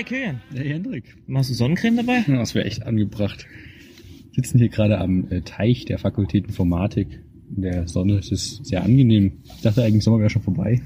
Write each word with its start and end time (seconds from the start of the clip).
Hi 0.00 0.04
Kilian, 0.04 0.40
Hey 0.54 0.70
Hendrik. 0.70 1.14
machst 1.26 1.50
du 1.50 1.54
Sonnencreme 1.54 1.96
dabei? 1.98 2.24
Ja, 2.26 2.38
Das 2.38 2.54
wäre 2.54 2.64
echt 2.64 2.86
angebracht. 2.86 3.44
Wir 4.32 4.42
sitzen 4.42 4.56
hier 4.56 4.70
gerade 4.70 4.96
am 4.96 5.30
äh, 5.30 5.42
Teich 5.42 5.84
der 5.84 5.98
Fakultät 5.98 6.46
Informatik. 6.46 7.20
In 7.54 7.60
der 7.60 7.86
Sonne. 7.86 8.14
Es 8.14 8.32
ist 8.32 8.64
sehr 8.64 8.82
angenehm. 8.82 9.32
Ich 9.56 9.60
dachte 9.60 9.82
eigentlich, 9.82 10.02
Sommer 10.02 10.20
wäre 10.20 10.30
schon 10.30 10.40
vorbei. 10.40 10.80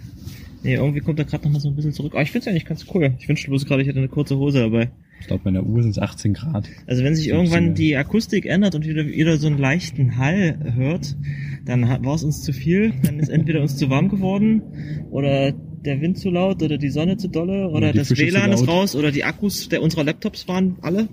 Nee, 0.64 0.74
irgendwie 0.74 0.98
kommt 0.98 1.20
er 1.20 1.26
gerade 1.26 1.44
noch 1.44 1.52
mal 1.52 1.60
so 1.60 1.68
ein 1.68 1.76
bisschen 1.76 1.92
zurück. 1.92 2.14
Aber 2.14 2.22
ich 2.22 2.32
find's 2.32 2.48
eigentlich 2.48 2.64
ganz 2.64 2.86
cool. 2.92 3.14
Ich 3.20 3.28
wünschte 3.28 3.50
bloß 3.50 3.66
gerade, 3.66 3.82
ich 3.82 3.88
hätte 3.88 4.00
eine 4.00 4.08
kurze 4.08 4.36
Hose 4.36 4.58
dabei. 4.58 4.90
Ich 5.20 5.28
glaube, 5.28 5.44
bei 5.44 5.52
der 5.52 5.64
Uhr 5.64 5.80
sind 5.80 5.92
es 5.92 6.00
18 6.00 6.34
Grad. 6.34 6.68
Also 6.88 7.04
wenn 7.04 7.14
sich 7.14 7.28
15, 7.28 7.34
irgendwann 7.36 7.74
die 7.76 7.96
Akustik 7.96 8.46
ändert 8.46 8.74
und 8.74 8.84
wieder, 8.84 9.06
wieder 9.06 9.36
so 9.36 9.46
einen 9.46 9.58
leichten 9.58 10.16
Hall 10.18 10.58
hört, 10.74 11.14
dann 11.64 11.88
war 12.04 12.16
es 12.16 12.24
uns 12.24 12.42
zu 12.42 12.52
viel. 12.52 12.92
Dann 13.04 13.20
ist 13.20 13.28
entweder 13.28 13.60
uns 13.62 13.76
zu 13.76 13.90
warm 13.90 14.08
geworden 14.08 14.60
oder 15.12 15.54
der 15.84 16.00
Wind 16.00 16.18
zu 16.18 16.30
laut 16.30 16.62
oder 16.62 16.78
die 16.78 16.90
Sonne 16.90 17.16
zu 17.16 17.28
dolle 17.28 17.68
oder 17.68 17.92
das 17.92 18.08
Fische 18.08 18.26
WLAN 18.26 18.52
ist 18.52 18.66
raus 18.66 18.96
oder 18.96 19.12
die 19.12 19.24
Akkus 19.24 19.68
der 19.68 19.82
unserer 19.82 20.04
Laptops 20.04 20.48
waren 20.48 20.76
alle. 20.82 21.08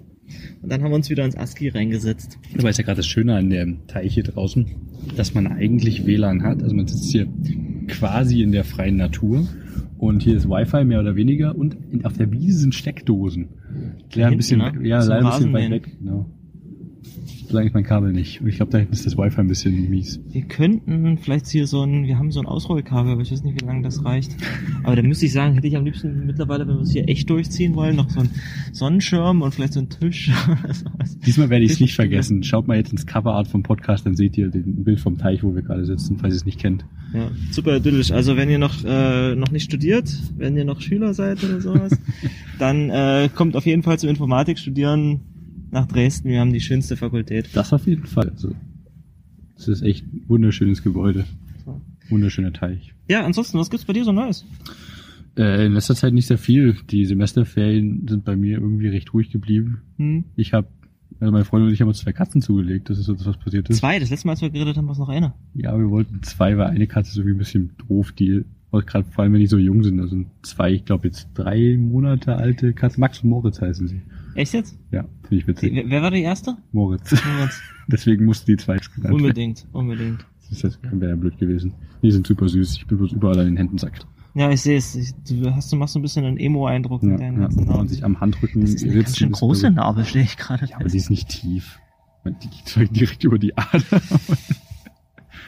Und 0.62 0.72
dann 0.72 0.82
haben 0.82 0.92
wir 0.92 0.96
uns 0.96 1.10
wieder 1.10 1.26
ins 1.26 1.36
ASCII 1.36 1.70
reingesetzt. 1.70 2.40
Aber 2.58 2.70
ist 2.70 2.78
ja 2.78 2.86
gerade 2.86 2.98
das 2.98 3.08
Schöne 3.08 3.36
an 3.36 3.50
dem 3.50 3.88
Teich 3.88 4.14
hier 4.14 4.24
draußen, 4.24 4.66
dass 5.18 5.34
man 5.34 5.48
eigentlich 5.48 6.06
WLAN 6.06 6.44
hat. 6.44 6.64
Also 6.64 6.74
man 6.76 6.88
sitzt 6.88 7.12
hier 7.12 7.28
quasi 7.88 8.42
in 8.42 8.52
der 8.52 8.64
freien 8.64 8.96
Natur. 8.96 9.48
Und 9.98 10.24
hier 10.24 10.36
ist 10.36 10.50
Wi-Fi 10.50 10.86
mehr 10.86 11.00
oder 11.00 11.16
weniger. 11.16 11.56
Und 11.56 11.78
auf 12.04 12.18
der 12.18 12.32
Wiese 12.32 12.60
sind 12.60 12.74
Steckdosen. 12.74 13.50
Ja, 14.14 14.28
ein 14.28 14.38
bisschen, 14.38 14.60
ne? 14.60 14.74
ja, 14.84 15.04
leider 15.04 15.26
ein 15.26 15.38
bisschen 15.38 15.54
weit 15.54 15.72
weg. 15.72 15.98
Genau. 16.00 16.30
Solange 17.52 17.68
ich 17.68 17.74
mein 17.74 17.84
Kabel 17.84 18.14
nicht. 18.14 18.40
Und 18.40 18.48
ich 18.48 18.56
glaube, 18.56 18.72
da 18.72 18.78
ist 18.78 19.06
das 19.06 19.18
Wi-Fi 19.18 19.42
ein 19.42 19.50
bisschen 19.50 19.90
mies. 19.90 20.22
Wir 20.30 20.44
könnten 20.44 21.18
vielleicht 21.18 21.48
hier 21.48 21.68
so 21.68 21.84
ein, 21.84 22.06
wir 22.06 22.18
haben 22.18 22.32
so 22.32 22.40
ein 22.40 22.46
Ausrollkabel, 22.46 23.12
aber 23.12 23.22
ich 23.24 23.32
weiß 23.34 23.44
nicht, 23.44 23.62
wie 23.62 23.66
lange 23.66 23.82
das 23.82 24.06
reicht. 24.06 24.32
Aber 24.84 24.96
da 24.96 25.02
müsste 25.02 25.26
ich 25.26 25.34
sagen, 25.34 25.56
hätte 25.56 25.68
ich 25.68 25.76
am 25.76 25.84
liebsten 25.84 26.26
mittlerweile, 26.26 26.66
wenn 26.66 26.76
wir 26.76 26.84
es 26.84 26.94
hier 26.94 27.10
echt 27.10 27.30
durchziehen 27.30 27.76
wollen, 27.76 27.98
noch 27.98 28.10
so 28.10 28.22
einen 28.22 28.30
Sonnenschirm 28.72 29.42
und 29.42 29.54
vielleicht 29.54 29.74
so 29.74 29.82
einen 29.82 29.90
Tisch. 29.90 30.32
Diesmal 31.26 31.50
werde 31.50 31.66
ich 31.66 31.74
es 31.74 31.80
nicht 31.82 31.94
vergessen. 31.94 32.42
Schaut 32.44 32.70
mal 32.70 32.78
jetzt 32.78 32.94
ins 32.94 33.06
Coverart 33.06 33.50
vom 33.50 33.64
Podcast, 33.64 34.06
dann 34.06 34.16
seht 34.16 34.38
ihr 34.38 34.48
den 34.48 34.86
Bild 34.86 35.02
vom 35.02 35.18
Teich, 35.18 35.44
wo 35.44 35.54
wir 35.54 35.62
gerade 35.62 35.84
sitzen, 35.84 36.20
falls 36.20 36.34
ihr 36.34 36.38
es 36.38 36.46
nicht 36.46 36.58
kennt. 36.58 36.86
Ja, 37.14 37.32
super 37.52 37.76
idyllisch. 37.76 38.12
Also 38.12 38.38
wenn 38.38 38.50
ihr 38.50 38.60
noch, 38.60 38.86
äh, 38.86 39.36
noch 39.36 39.52
nicht 39.52 39.66
studiert, 39.66 40.10
wenn 40.38 40.56
ihr 40.56 40.64
noch 40.64 40.80
Schüler 40.80 41.14
seid 41.14 41.44
oder 41.44 41.60
sowas, 41.60 42.00
dann 42.60 42.90
äh, 42.90 43.28
kommt 43.36 43.58
auf 43.58 43.66
jeden 43.66 43.84
Fall 43.84 44.00
zum 44.00 44.10
Informatik 44.10 44.58
studieren 44.58 45.20
nach 45.72 45.88
Dresden. 45.88 46.30
Wir 46.30 46.40
haben 46.40 46.54
die 46.54 46.62
schönste 46.62 46.98
Fakultät. 46.98 47.50
Das 47.54 47.74
auf 47.74 47.88
jeden 47.88 48.06
Fall. 48.06 48.30
Also, 48.30 48.54
es 49.58 49.68
ist 49.68 49.82
echt 49.82 50.06
ein 50.06 50.24
wunderschönes 50.28 50.84
Gebäude. 50.84 51.26
Wunderschöner 52.10 52.52
Teich. 52.52 52.94
Ja, 53.08 53.24
ansonsten, 53.26 53.58
was 53.58 53.70
gibt's 53.70 53.86
bei 53.86 53.94
dir 53.94 54.04
so 54.04 54.12
Neues? 54.12 54.46
Äh, 55.38 55.66
in 55.66 55.74
letzter 55.74 55.96
Zeit 55.96 56.14
nicht 56.14 56.28
sehr 56.28 56.38
viel. 56.38 56.76
Die 56.90 57.06
Semesterferien 57.06 58.06
sind 58.08 58.26
bei 58.26 58.36
mir 58.36 58.58
irgendwie 58.58 58.90
recht 58.90 59.14
ruhig 59.14 59.30
geblieben. 59.30 59.82
Hm? 59.98 60.26
Ich 60.36 60.52
habe, 60.54 60.68
also 61.20 61.32
meine 61.32 61.46
Freundin 61.46 61.70
und 61.70 61.74
ich 61.74 61.82
haben 61.82 61.88
uns 61.88 62.00
zwei 62.00 62.12
Katzen 62.12 62.42
zugelegt. 62.42 62.90
Das 62.90 62.98
ist 62.98 63.06
so 63.06 63.14
das, 63.14 63.26
was 63.26 63.38
passiert 63.38 63.70
ist. 63.70 63.78
Zwei, 63.78 63.98
das 64.00 64.10
letzte 64.10 64.28
Mal, 64.28 64.34
als 64.34 64.42
wir 64.42 64.50
geredet 64.50 64.76
haben, 64.76 64.88
war 64.88 64.94
es 64.94 65.00
noch 65.00 65.10
eine. 65.10 65.34
Ja, 65.54 65.78
wir 65.78 65.90
wollten 65.90 66.22
zwei, 66.24 66.58
weil 66.58 66.68
eine 66.68 66.88
Katze 66.88 67.14
so 67.14 67.26
wie 67.26 67.32
ein 67.32 67.38
bisschen 67.38 67.72
doof, 67.88 68.12
die 68.12 68.44
gerade 68.72 69.06
vor 69.12 69.24
allem 69.24 69.34
wenn 69.34 69.42
die 69.42 69.48
so 69.48 69.58
jung 69.58 69.84
sind. 69.84 70.00
Also 70.00 70.24
zwei, 70.42 70.72
ich 70.72 70.86
glaube 70.86 71.08
jetzt 71.08 71.30
drei 71.34 71.78
Monate 71.78 72.36
alte 72.36 72.74
Katzen. 72.74 73.02
Max 73.02 73.20
und 73.20 73.30
Moritz 73.30 73.62
heißen 73.62 73.88
sie. 73.88 74.02
Echt 74.36 74.54
jetzt? 74.54 74.78
Ja, 74.92 75.06
finde 75.40 75.42
ich 75.44 75.48
witzig. 75.48 75.74
Wer, 75.74 75.90
wer 75.90 76.02
war 76.02 76.12
die 76.12 76.22
erste? 76.24 76.58
Moritz. 76.74 77.12
Moritz. 77.12 77.62
Deswegen 77.88 78.26
mussten 78.26 78.46
die 78.52 78.58
zwei 78.58 78.78
genannt. 78.78 79.14
Unbedingt, 79.16 79.66
unbedingt. 79.72 80.26
Das 80.50 80.64
wäre 80.64 81.10
ja 81.12 81.16
blöd 81.16 81.38
gewesen. 81.38 81.74
Die 82.04 82.12
sind 82.12 82.28
super 82.28 82.50
süß. 82.50 82.76
Ich 82.76 82.86
bin 82.86 82.98
bloß 82.98 83.14
überall 83.14 83.40
an 83.40 83.46
den 83.46 83.58
Händen 83.58 83.78
sackt. 83.78 84.06
Ja, 84.34 84.50
ich 84.52 84.62
sehe 84.62 84.78
es. 84.78 84.96
Ich- 84.96 85.14
Du 85.28 85.54
hast, 85.56 85.72
du 85.72 85.78
machst 85.78 85.94
so 85.94 86.00
ein 86.00 86.02
bisschen 86.02 86.26
einen 86.26 86.38
Emo-Eindruck 86.38 87.02
Ja, 87.04 87.10
mit 87.10 87.20
deinen 87.22 87.36
ja. 87.38 87.42
ganzen 87.44 87.64
Narben. 87.66 87.88
sich 87.88 88.04
am 88.04 88.20
Handrücken 88.20 88.62
Das 88.62 88.72
ist 88.72 88.84
eine 88.84 88.94
ganz 88.94 89.18
schön 89.18 89.32
große 89.32 89.72
glaub 89.72 89.76
Narbe, 89.76 90.06
stehe 90.06 90.26
ich 90.26 90.36
gerade. 90.38 90.66
Ja, 90.66 90.76
aber 90.78 90.90
die 90.90 90.98
ist 90.98 91.10
nicht 91.10 91.30
tief. 91.30 91.80
Man- 92.26 92.36
Die 92.40 92.50
geht 92.50 92.96
direkt 92.96 93.24
über 93.24 93.40
die 93.40 93.58
Ader. 93.58 93.82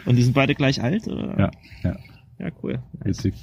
Und 0.05 0.15
die 0.17 0.23
sind 0.23 0.33
beide 0.33 0.53
gleich 0.55 0.81
alt, 0.81 1.07
oder? 1.07 1.37
ja, 1.39 1.51
ja, 1.83 1.97
Ja, 2.39 2.51
cool. 2.61 2.79
witzig. 3.03 3.33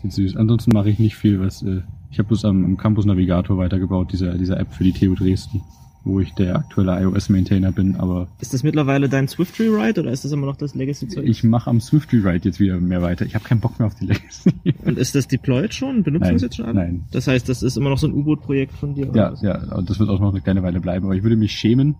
Sind 0.00 0.12
süß. 0.12 0.36
Ansonsten 0.36 0.72
mache 0.72 0.88
ich 0.90 0.98
nicht 0.98 1.16
viel, 1.16 1.40
was, 1.40 1.62
äh, 1.62 1.82
ich 2.14 2.18
habe 2.20 2.28
bloß 2.28 2.44
am, 2.44 2.64
am 2.64 2.76
Campus 2.76 3.06
Navigator 3.06 3.58
weitergebaut, 3.58 4.12
dieser, 4.12 4.38
dieser 4.38 4.60
App 4.60 4.72
für 4.72 4.84
die 4.84 4.92
TU 4.92 5.16
Dresden, 5.16 5.62
wo 6.04 6.20
ich 6.20 6.32
der 6.34 6.54
aktuelle 6.54 7.02
iOS-Maintainer 7.02 7.72
bin, 7.72 7.96
aber 7.96 8.28
Ist 8.40 8.54
das 8.54 8.62
mittlerweile 8.62 9.08
dein 9.08 9.26
Swift 9.26 9.58
Rewrite 9.58 10.00
oder 10.02 10.12
ist 10.12 10.24
das 10.24 10.30
immer 10.30 10.46
noch 10.46 10.54
das 10.54 10.76
Legacy-Zeug? 10.76 11.24
ich 11.26 11.42
mache 11.42 11.68
am 11.68 11.80
Swift 11.80 12.12
Rewrite 12.12 12.48
jetzt 12.48 12.60
wieder 12.60 12.78
mehr 12.78 13.02
weiter. 13.02 13.26
Ich 13.26 13.34
habe 13.34 13.44
keinen 13.44 13.58
Bock 13.58 13.80
mehr 13.80 13.88
auf 13.88 13.96
die 13.96 14.06
Legacy. 14.06 14.52
Und 14.84 14.96
ist 14.96 15.16
das 15.16 15.26
deployed 15.26 15.74
schon? 15.74 16.04
Benutzen 16.04 16.26
Nein, 16.26 16.34
das 16.34 16.42
jetzt 16.42 16.56
schon 16.56 16.66
alle? 16.66 16.74
nein. 16.74 17.04
Das 17.10 17.26
heißt, 17.26 17.48
das 17.48 17.64
ist 17.64 17.76
immer 17.76 17.90
noch 17.90 17.98
so 17.98 18.06
ein 18.06 18.12
U-Boot-Projekt 18.12 18.74
von 18.74 18.94
dir? 18.94 19.08
oder 19.10 19.34
Ja, 19.42 19.54
ja, 19.54 19.74
und 19.74 19.90
das 19.90 19.98
wird 19.98 20.08
auch 20.08 20.20
noch 20.20 20.30
eine 20.30 20.40
kleine 20.40 20.62
Weile 20.62 20.80
bleiben, 20.80 21.04
aber 21.06 21.16
ich 21.16 21.24
würde 21.24 21.36
mich 21.36 21.50
schämen. 21.50 21.96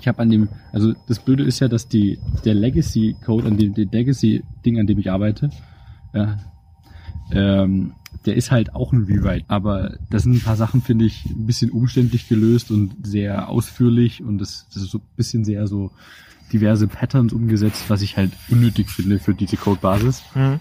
Ich 0.00 0.06
habe 0.06 0.20
an 0.20 0.30
dem, 0.30 0.48
also 0.72 0.92
das 1.08 1.18
Blöde 1.18 1.42
ist 1.42 1.58
ja, 1.58 1.66
dass 1.66 1.88
die 1.88 2.20
der 2.44 2.54
Legacy 2.54 3.16
Code, 3.24 3.48
an 3.48 3.56
dem 3.56 3.74
der 3.74 3.86
Legacy 3.86 4.44
Ding, 4.64 4.78
an 4.78 4.86
dem 4.86 5.00
ich 5.00 5.10
arbeite, 5.10 5.50
ja, 6.14 6.38
ähm, 7.34 7.92
der 8.26 8.36
ist 8.36 8.50
halt 8.50 8.74
auch 8.74 8.92
ein 8.92 9.04
Rewrite, 9.04 9.44
aber 9.48 9.96
das 10.10 10.22
sind 10.22 10.34
ein 10.34 10.40
paar 10.40 10.56
Sachen 10.56 10.82
finde 10.82 11.04
ich 11.06 11.24
ein 11.26 11.46
bisschen 11.46 11.70
umständlich 11.70 12.28
gelöst 12.28 12.70
und 12.70 12.94
sehr 13.02 13.48
ausführlich 13.48 14.22
und 14.22 14.38
das, 14.38 14.66
das 14.72 14.82
ist 14.84 14.90
so 14.90 14.98
ein 14.98 15.16
bisschen 15.16 15.44
sehr 15.44 15.66
so 15.66 15.90
diverse 16.52 16.86
Patterns 16.86 17.32
umgesetzt, 17.32 17.84
was 17.88 18.02
ich 18.02 18.16
halt 18.16 18.32
unnötig 18.50 18.90
finde 18.90 19.18
für 19.18 19.34
diese 19.34 19.56
Codebasis 19.56 20.22
Mhm. 20.34 20.60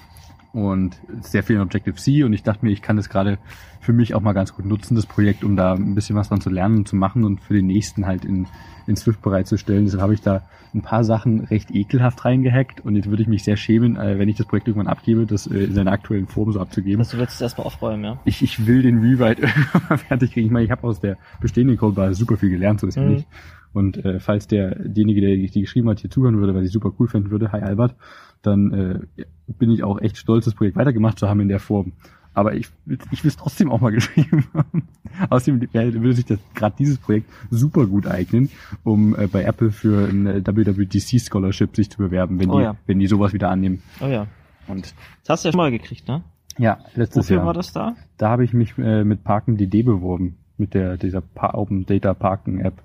Und 0.53 0.99
sehr 1.21 1.43
viel 1.43 1.55
in 1.55 1.61
Objective-C 1.61 2.23
und 2.23 2.33
ich 2.33 2.43
dachte 2.43 2.65
mir, 2.65 2.71
ich 2.71 2.81
kann 2.81 2.97
das 2.97 3.09
gerade 3.09 3.37
für 3.79 3.93
mich 3.93 4.13
auch 4.13 4.21
mal 4.21 4.33
ganz 4.33 4.53
gut 4.53 4.65
nutzen, 4.65 4.95
das 4.95 5.05
Projekt, 5.05 5.43
um 5.43 5.55
da 5.55 5.73
ein 5.73 5.95
bisschen 5.95 6.15
was 6.15 6.29
dran 6.29 6.41
zu 6.41 6.49
lernen 6.49 6.79
und 6.79 6.87
zu 6.87 6.95
machen 6.95 7.23
und 7.23 7.41
für 7.41 7.53
den 7.53 7.65
nächsten 7.67 8.05
halt 8.05 8.25
in, 8.25 8.45
in 8.85 8.95
Swift 8.95 9.21
bereitzustellen. 9.21 9.85
Deshalb 9.85 10.03
habe 10.03 10.13
ich 10.13 10.21
da 10.21 10.43
ein 10.75 10.81
paar 10.81 11.03
Sachen 11.03 11.41
recht 11.41 11.71
ekelhaft 11.71 12.23
reingehackt 12.23 12.81
und 12.81 12.95
jetzt 12.95 13.09
würde 13.09 13.23
ich 13.23 13.27
mich 13.27 13.43
sehr 13.43 13.57
schämen, 13.57 13.95
äh, 13.97 14.19
wenn 14.19 14.29
ich 14.29 14.37
das 14.37 14.45
Projekt 14.45 14.67
irgendwann 14.67 14.87
abgebe, 14.91 15.25
das 15.25 15.47
äh, 15.47 15.63
in 15.63 15.73
seiner 15.73 15.91
aktuellen 15.91 16.27
Form 16.27 16.51
so 16.51 16.59
abzugeben. 16.59 16.99
Also 16.99 17.17
du 17.17 17.21
willst 17.21 17.35
es 17.35 17.41
erstmal 17.41 17.65
aufräumen, 17.67 18.03
ja? 18.03 18.19
Ich, 18.25 18.41
ich 18.43 18.67
will 18.67 18.81
den 18.81 18.99
Rewrite 18.99 19.41
irgendwann 19.73 19.97
fertig 19.97 20.33
kriegen. 20.33 20.45
Ich 20.47 20.51
meine, 20.51 20.65
ich 20.65 20.71
habe 20.71 20.83
aus 20.87 20.99
der 20.99 21.17
bestehenden 21.39 21.77
Codebasis 21.77 22.19
super 22.19 22.37
viel 22.37 22.49
gelernt, 22.49 22.79
so 22.79 22.87
ist 22.87 22.95
ja 22.95 23.03
Mhm. 23.03 23.09
nicht. 23.13 23.27
Und 23.73 24.03
äh, 24.03 24.19
falls 24.19 24.47
der, 24.47 24.75
derjenige, 24.75 25.21
der 25.21 25.35
die 25.35 25.61
geschrieben 25.61 25.89
hat, 25.89 25.99
hier 25.99 26.09
zuhören 26.09 26.37
würde, 26.39 26.53
weil 26.53 26.65
ich 26.65 26.71
super 26.71 26.91
cool 26.99 27.07
finden 27.07 27.31
würde, 27.31 27.51
hi 27.51 27.61
Albert, 27.61 27.95
dann 28.41 28.71
äh, 28.73 29.23
bin 29.47 29.71
ich 29.71 29.83
auch 29.83 29.99
echt 30.01 30.17
stolz, 30.17 30.45
das 30.45 30.55
Projekt 30.55 30.75
weitergemacht 30.75 31.19
zu 31.19 31.29
haben 31.29 31.39
in 31.39 31.47
der 31.47 31.59
Form. 31.59 31.93
Aber 32.33 32.53
ich, 32.55 32.69
ich 33.11 33.23
will 33.23 33.29
es 33.29 33.35
trotzdem 33.37 33.69
auch 33.71 33.81
mal 33.81 33.91
geschrieben 33.93 34.45
haben. 34.53 34.83
Außerdem 35.29 35.67
wär- 35.73 35.93
würde 35.93 36.13
sich 36.13 36.25
das 36.25 36.39
gerade 36.55 36.75
dieses 36.79 36.97
Projekt 36.97 37.29
super 37.49 37.85
gut 37.85 38.07
eignen, 38.07 38.49
um 38.83 39.15
äh, 39.15 39.27
bei 39.27 39.43
Apple 39.43 39.71
für 39.71 40.07
ein 40.07 40.25
äh, 40.27 40.41
WWDC 40.45 41.19
Scholarship 41.19 41.75
sich 41.75 41.89
zu 41.89 41.97
bewerben, 41.97 42.39
wenn 42.39 42.49
Oh 42.49 42.57
die, 42.57 42.63
ja. 42.63 42.75
wenn 42.87 42.99
die 42.99 43.07
sowas 43.07 43.33
wieder 43.33 43.49
annehmen. 43.49 43.81
Oh 44.01 44.07
ja. 44.07 44.27
Und 44.67 44.93
Das 45.23 45.29
hast 45.29 45.43
du 45.43 45.49
ja 45.49 45.51
schon 45.53 45.57
mal 45.57 45.71
gekriegt, 45.71 46.07
ne? 46.07 46.23
ja, 46.57 46.79
letztes 46.95 47.25
Wofür 47.25 47.37
Jahr. 47.37 47.45
war 47.47 47.53
das 47.53 47.73
da? 47.73 47.95
Da 48.17 48.29
habe 48.29 48.43
ich 48.45 48.53
mich 48.53 48.77
äh, 48.77 49.03
mit 49.03 49.23
Parken.dd 49.23 49.83
beworben, 49.83 50.37
mit 50.57 50.73
der 50.73 50.95
dieser 50.97 51.19
pa 51.21 51.53
Open 51.53 51.85
Data 51.85 52.13
Parken 52.13 52.59
App. 52.59 52.81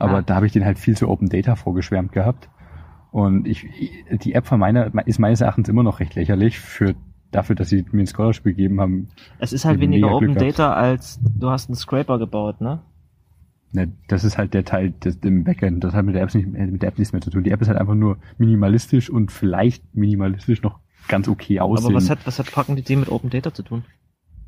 Aber 0.00 0.18
Ah. 0.18 0.22
da 0.22 0.34
habe 0.34 0.46
ich 0.46 0.52
den 0.52 0.64
halt 0.64 0.78
viel 0.78 0.96
zu 0.96 1.08
Open 1.08 1.28
Data 1.28 1.54
vorgeschwärmt 1.54 2.10
gehabt. 2.12 2.48
Und 3.12 3.46
ich, 3.46 3.66
die 4.22 4.34
App 4.34 4.46
von 4.46 4.58
meiner 4.58 4.92
ist 5.06 5.18
meines 5.18 5.40
Erachtens 5.40 5.68
immer 5.68 5.82
noch 5.82 6.00
recht 6.00 6.14
lächerlich 6.14 6.58
für 6.58 6.94
dafür, 7.30 7.54
dass 7.54 7.68
sie 7.68 7.84
mir 7.92 8.02
ein 8.02 8.06
Scholarship 8.06 8.44
gegeben 8.44 8.80
haben. 8.80 9.08
Es 9.38 9.52
ist 9.52 9.64
halt 9.64 9.78
weniger 9.80 10.12
Open 10.14 10.34
Glück. 10.34 10.38
Data 10.38 10.72
als 10.72 11.20
du 11.22 11.48
hast 11.50 11.68
einen 11.68 11.76
Scraper 11.76 12.18
gebaut, 12.18 12.60
ne? 12.60 12.80
Ne, 13.72 13.92
das 14.08 14.24
ist 14.24 14.36
halt 14.36 14.52
der 14.52 14.64
Teil 14.64 14.90
des, 14.90 15.16
im 15.22 15.44
Backend. 15.44 15.84
Das 15.84 15.94
hat 15.94 16.04
mit 16.04 16.16
der 16.16 16.22
App 16.22 16.34
nicht, 16.34 16.48
mit 16.48 16.82
der 16.82 16.88
App 16.88 16.98
nichts 16.98 17.12
mehr 17.12 17.22
zu 17.22 17.30
tun. 17.30 17.44
Die 17.44 17.50
App 17.52 17.60
ist 17.62 17.68
halt 17.68 17.78
einfach 17.78 17.94
nur 17.94 18.16
minimalistisch 18.36 19.08
und 19.10 19.30
vielleicht 19.30 19.94
minimalistisch 19.94 20.62
noch 20.62 20.80
ganz 21.06 21.28
okay 21.28 21.60
aussehen. 21.60 21.86
Aber 21.86 21.94
was 21.94 22.10
hat, 22.10 22.26
was 22.26 22.38
hat 22.40 22.50
Packen 22.50 22.74
die 22.74 22.96
mit 22.96 23.08
Open 23.10 23.30
Data 23.30 23.54
zu 23.54 23.62
tun? 23.62 23.84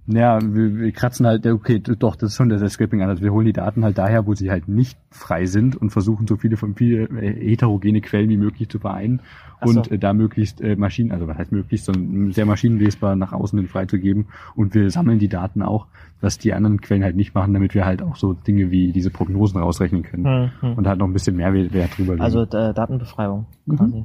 Ja, 0.06 0.40
wir, 0.42 0.78
wir 0.78 0.92
kratzen 0.92 1.26
halt, 1.26 1.46
okay, 1.46 1.78
doch, 1.78 2.16
das 2.16 2.30
ist 2.30 2.36
schon 2.36 2.48
der, 2.48 2.68
Scraping 2.68 3.02
an. 3.02 3.08
Also 3.08 3.22
wir 3.22 3.32
holen 3.32 3.46
die 3.46 3.52
Daten 3.52 3.84
halt 3.84 3.98
daher, 3.98 4.26
wo 4.26 4.34
sie 4.34 4.50
halt 4.50 4.66
nicht 4.66 4.98
frei 5.10 5.46
sind 5.46 5.76
und 5.76 5.90
versuchen 5.90 6.26
so 6.26 6.36
viele 6.36 6.56
von 6.56 6.74
viele 6.74 7.04
äh, 7.04 7.50
heterogene 7.50 8.00
Quellen 8.00 8.28
wie 8.28 8.36
möglich 8.36 8.68
zu 8.68 8.80
vereinen 8.80 9.20
so. 9.62 9.70
und 9.70 9.92
äh, 9.92 9.98
da 9.98 10.12
möglichst 10.12 10.60
äh, 10.60 10.74
Maschinen, 10.74 11.12
also 11.12 11.28
was 11.28 11.38
heißt 11.38 11.52
möglichst, 11.52 11.86
sondern 11.86 12.32
sehr 12.32 12.46
maschinenlesbar 12.46 13.14
nach 13.14 13.32
außen 13.32 13.56
hin 13.56 13.68
freizugeben. 13.68 14.26
Und 14.56 14.74
wir 14.74 14.90
sammeln 14.90 15.20
die 15.20 15.28
Daten 15.28 15.62
auch, 15.62 15.86
was 16.20 16.36
die 16.38 16.52
anderen 16.52 16.80
Quellen 16.80 17.04
halt 17.04 17.14
nicht 17.14 17.34
machen, 17.34 17.54
damit 17.54 17.74
wir 17.74 17.84
halt 17.84 18.02
auch 18.02 18.16
so 18.16 18.32
Dinge 18.32 18.72
wie 18.72 18.90
diese 18.90 19.10
Prognosen 19.10 19.60
rausrechnen 19.60 20.02
können. 20.02 20.52
Hm, 20.60 20.72
Und 20.74 20.86
halt 20.88 20.98
noch 20.98 21.06
ein 21.06 21.12
bisschen 21.12 21.36
mehr 21.36 21.52
Wert 21.54 21.96
drüber 21.96 22.14
legen. 22.14 22.24
Also 22.24 22.42
äh, 22.42 22.74
Datenbefreiung 22.74 23.46
Mhm. 23.66 24.04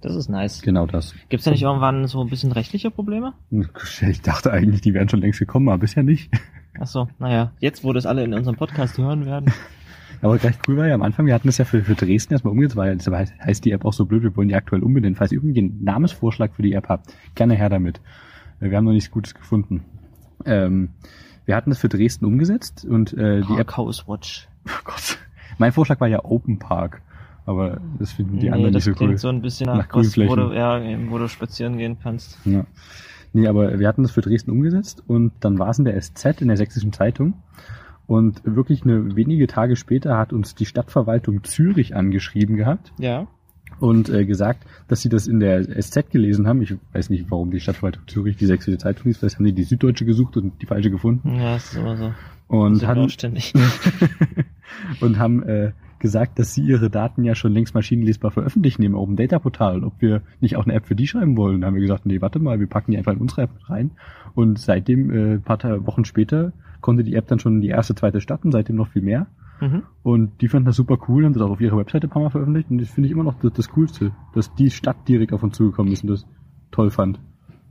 Das 0.00 0.14
ist 0.14 0.28
nice. 0.28 0.62
genau 0.62 0.86
das. 0.86 1.14
Gibt's 1.28 1.44
da 1.44 1.50
nicht 1.50 1.62
irgendwann 1.62 2.06
so 2.06 2.20
ein 2.20 2.28
bisschen 2.28 2.52
rechtliche 2.52 2.90
Probleme? 2.90 3.32
Ich 4.08 4.20
dachte 4.22 4.52
eigentlich, 4.52 4.80
die 4.82 4.94
wären 4.94 5.08
schon 5.08 5.20
längst 5.20 5.38
gekommen, 5.38 5.68
aber 5.68 5.78
bisher 5.78 6.02
nicht. 6.02 6.30
Ach 6.80 6.86
so, 6.86 7.08
naja, 7.18 7.52
jetzt 7.60 7.84
wo 7.84 7.92
das 7.92 8.04
alle 8.06 8.22
in 8.24 8.34
unserem 8.34 8.56
Podcast 8.56 8.98
hören 8.98 9.24
werden. 9.26 9.52
Aber 10.22 10.38
gleich 10.38 10.54
cool 10.66 10.78
war 10.78 10.86
ja 10.86 10.94
am 10.94 11.02
Anfang, 11.02 11.26
wir 11.26 11.34
hatten 11.34 11.46
das 11.48 11.58
ja 11.58 11.66
für, 11.66 11.82
für 11.82 11.94
Dresden 11.94 12.32
erstmal 12.32 12.52
umgesetzt, 12.52 12.76
weil 12.76 12.96
deshalb 12.96 13.16
heißt, 13.18 13.34
heißt 13.38 13.64
die 13.66 13.70
App 13.72 13.84
auch 13.84 13.92
so 13.92 14.06
blöd, 14.06 14.22
wir 14.22 14.34
wollen 14.34 14.48
die 14.48 14.54
aktuell 14.54 14.82
umbenennen. 14.82 15.14
Falls 15.14 15.30
ihr 15.30 15.36
irgendwie 15.38 15.58
einen 15.58 15.84
Namensvorschlag 15.84 16.54
für 16.54 16.62
die 16.62 16.72
App 16.72 16.88
habt, 16.88 17.12
gerne 17.34 17.54
her 17.54 17.68
damit. 17.68 18.00
Äh, 18.60 18.70
Wir 18.70 18.78
haben 18.78 18.86
noch 18.86 18.92
nichts 18.92 19.10
Gutes 19.10 19.34
gefunden. 19.34 19.84
Ähm, 20.46 20.90
wir 21.44 21.54
hatten 21.54 21.68
das 21.70 21.78
für 21.80 21.90
Dresden 21.90 22.24
umgesetzt 22.24 22.86
und 22.86 23.12
äh, 23.12 23.42
die 23.42 23.52
App, 23.58 23.66
Parkhouse 23.68 24.08
Watch. 24.08 24.48
oh 24.66 24.72
Gott, 24.84 25.18
mein 25.58 25.72
Vorschlag 25.72 26.00
war 26.00 26.08
ja 26.08 26.24
Open 26.24 26.58
Park, 26.58 27.02
aber 27.46 27.80
das 27.98 28.12
finden 28.12 28.38
die 28.38 28.46
nee, 28.46 28.50
anderen 28.50 28.72
das 28.74 28.84
nicht 28.86 28.94
so 28.94 28.98
klingt 28.98 29.12
cool. 29.12 29.18
so 29.18 29.28
ein 29.28 29.40
bisschen 29.40 29.66
Nach 29.66 29.76
nach, 29.88 29.94
was, 29.94 30.16
wo 30.18 30.36
du, 30.36 30.52
ja, 30.52 30.80
wo 31.08 31.18
du 31.18 31.28
spazieren 31.28 31.78
gehen 31.78 31.96
kannst. 32.02 32.38
Ja. 32.44 32.66
Nee, 33.32 33.46
aber 33.48 33.78
wir 33.78 33.86
hatten 33.88 34.02
das 34.02 34.12
für 34.12 34.20
Dresden 34.20 34.50
umgesetzt 34.50 35.02
und 35.06 35.32
dann 35.40 35.58
war 35.58 35.70
es 35.70 35.78
in 35.78 35.84
der 35.84 36.00
SZ, 36.00 36.40
in 36.40 36.48
der 36.48 36.56
Sächsischen 36.56 36.92
Zeitung. 36.92 37.34
Und 38.06 38.40
wirklich 38.44 38.82
eine 38.84 39.16
wenige 39.16 39.46
Tage 39.46 39.74
später 39.76 40.16
hat 40.16 40.32
uns 40.32 40.54
die 40.54 40.64
Stadtverwaltung 40.64 41.42
Zürich 41.44 41.96
angeschrieben 41.96 42.56
gehabt 42.56 42.92
Ja. 42.98 43.26
und 43.80 44.08
äh, 44.08 44.24
gesagt, 44.24 44.64
dass 44.86 45.02
sie 45.02 45.08
das 45.08 45.26
in 45.26 45.40
der 45.40 45.62
SZ 45.82 46.10
gelesen 46.10 46.46
haben. 46.46 46.62
Ich 46.62 46.74
weiß 46.92 47.10
nicht, 47.10 47.30
warum 47.30 47.50
die 47.50 47.58
Stadtverwaltung 47.60 48.06
Zürich 48.06 48.36
die 48.36 48.46
Sächsische 48.46 48.78
Zeitung 48.78 49.10
ist. 49.10 49.18
Vielleicht 49.18 49.36
haben 49.36 49.44
die 49.44 49.52
die 49.52 49.64
Süddeutsche 49.64 50.04
gesucht 50.04 50.36
und 50.36 50.62
die 50.62 50.66
falsche 50.66 50.90
gefunden. 50.90 51.34
Ja, 51.34 51.54
das 51.54 51.72
ist 51.72 51.76
immer 51.78 51.96
so. 51.96 52.12
Und 52.48 52.86
haben, 52.86 53.08
und 55.00 55.18
haben 55.18 55.42
äh, 55.42 55.72
gesagt, 55.98 56.38
dass 56.38 56.54
sie 56.54 56.62
ihre 56.62 56.90
Daten 56.90 57.24
ja 57.24 57.34
schon 57.34 57.52
längst 57.52 57.74
maschinenlesbar 57.74 58.30
veröffentlichen 58.30 58.82
im 58.82 58.94
Open 58.94 59.16
Data 59.16 59.38
Portal 59.38 59.84
ob 59.84 60.00
wir 60.00 60.22
nicht 60.40 60.56
auch 60.56 60.64
eine 60.64 60.74
App 60.74 60.86
für 60.86 60.94
die 60.94 61.06
schreiben 61.06 61.36
wollen. 61.36 61.60
Da 61.60 61.68
haben 61.68 61.74
wir 61.74 61.80
gesagt, 61.80 62.06
nee, 62.06 62.20
warte 62.20 62.38
mal, 62.38 62.60
wir 62.60 62.66
packen 62.66 62.90
die 62.92 62.98
einfach 62.98 63.12
in 63.12 63.18
unsere 63.18 63.42
App 63.42 63.50
rein. 63.68 63.92
Und 64.34 64.58
seitdem, 64.58 65.10
äh, 65.10 65.34
ein 65.34 65.42
paar 65.42 65.58
Wochen 65.86 66.04
später, 66.04 66.52
konnte 66.80 67.04
die 67.04 67.14
App 67.14 67.26
dann 67.26 67.38
schon 67.38 67.60
die 67.60 67.68
erste, 67.68 67.94
zweite 67.94 68.20
Stadt 68.20 68.44
und 68.44 68.52
seitdem 68.52 68.76
noch 68.76 68.88
viel 68.88 69.02
mehr. 69.02 69.26
Mhm. 69.60 69.82
Und 70.02 70.40
die 70.40 70.48
fanden 70.48 70.66
das 70.66 70.76
super 70.76 70.98
cool, 71.08 71.24
haben 71.24 71.32
das 71.32 71.42
auch 71.42 71.50
auf 71.50 71.60
ihrer 71.60 71.78
Webseite 71.78 72.06
ein 72.06 72.10
paar 72.10 72.22
Mal 72.22 72.30
veröffentlicht 72.30 72.70
und 72.70 72.78
das 72.78 72.90
finde 72.90 73.06
ich 73.06 73.12
immer 73.12 73.24
noch 73.24 73.38
das, 73.40 73.52
das 73.52 73.68
Coolste, 73.70 74.12
dass 74.34 74.54
die 74.54 74.70
Stadt 74.70 75.08
direkt 75.08 75.32
auf 75.32 75.42
uns 75.42 75.56
zugekommen 75.56 75.92
ist 75.92 76.02
und 76.02 76.10
das 76.10 76.26
toll 76.70 76.90
fand. 76.90 77.18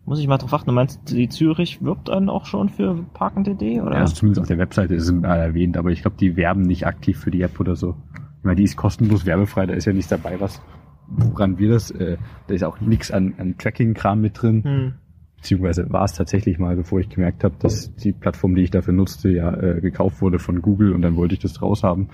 Muss 0.06 0.20
ich 0.20 0.28
mal 0.28 0.38
drauf 0.38 0.54
achten. 0.54 0.68
Du 0.70 0.74
meinst, 0.74 1.12
die 1.12 1.30
Zürich 1.30 1.84
wirbt 1.84 2.10
dann 2.10 2.30
auch 2.30 2.46
schon 2.46 2.70
für 2.70 3.04
Parken.de, 3.14 3.82
oder? 3.82 3.94
Ja, 3.94 4.02
also 4.02 4.14
zumindest 4.14 4.42
auf 4.42 4.48
der 4.48 4.60
Webseite 4.60 4.94
ist 4.94 5.04
es 5.04 5.12
mal 5.12 5.38
erwähnt, 5.38 5.78
aber 5.78 5.90
ich 5.92 6.02
glaube, 6.02 6.18
die 6.20 6.36
werben 6.38 6.62
nicht 6.62 6.86
aktiv 6.86 7.20
für 7.20 7.32
die 7.32 7.42
App 7.42 7.60
oder 7.60 7.76
so. 7.76 7.96
Ich 8.40 8.44
meine, 8.44 8.58
die 8.58 8.64
ist 8.64 8.78
kostenlos 8.78 9.26
werbefrei, 9.26 9.66
da 9.66 9.74
ist 9.74 9.86
ja 9.86 9.94
nichts 9.94 10.10
dabei, 10.10 10.40
was 10.40 10.62
woran 11.08 11.58
wir 11.58 11.70
das, 11.70 11.92
äh, 11.92 12.18
da 12.48 12.54
ist 12.54 12.64
auch 12.64 12.80
nichts 12.82 13.12
an, 13.12 13.34
an 13.38 13.58
Tracking-Kram 13.58 14.22
mit 14.22 14.42
drin, 14.42 14.64
Hm. 14.64 14.94
beziehungsweise 15.38 15.92
war 15.92 16.04
es 16.04 16.14
tatsächlich 16.14 16.60
mal, 16.60 16.76
bevor 16.76 17.00
ich 17.00 17.10
gemerkt 17.10 17.44
habe, 17.44 17.56
dass 17.60 17.94
die 17.96 18.12
Plattform, 18.12 18.56
die 18.56 18.64
ich 18.64 18.72
dafür 18.72 18.94
nutzte, 18.94 19.30
ja 19.30 19.54
äh, 19.56 19.82
gekauft 19.82 20.22
wurde 20.22 20.40
von 20.40 20.62
Google 20.62 20.94
und 20.94 21.02
dann 21.02 21.16
wollte 21.16 21.34
ich 21.36 21.40
das 21.40 21.54
draus 21.54 21.84
haben. 21.84 22.10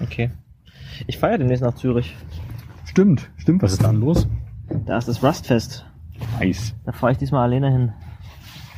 Okay. 0.00 0.30
Ich 1.06 1.18
feiere 1.18 1.38
demnächst 1.38 1.62
nach 1.62 1.74
Zürich. 1.74 2.14
Stimmt, 2.84 3.30
stimmt, 3.36 3.62
was 3.62 3.72
ist 3.72 3.84
dann 3.84 4.00
los? 4.00 4.28
Da 4.86 4.98
ist 4.98 5.08
das 5.08 5.22
Rustfest. 5.22 5.86
Nice. 6.40 6.74
Da 6.84 6.92
fahre 6.92 7.12
ich 7.12 7.18
diesmal 7.18 7.42
alleine 7.44 7.70
hin. 7.70 7.92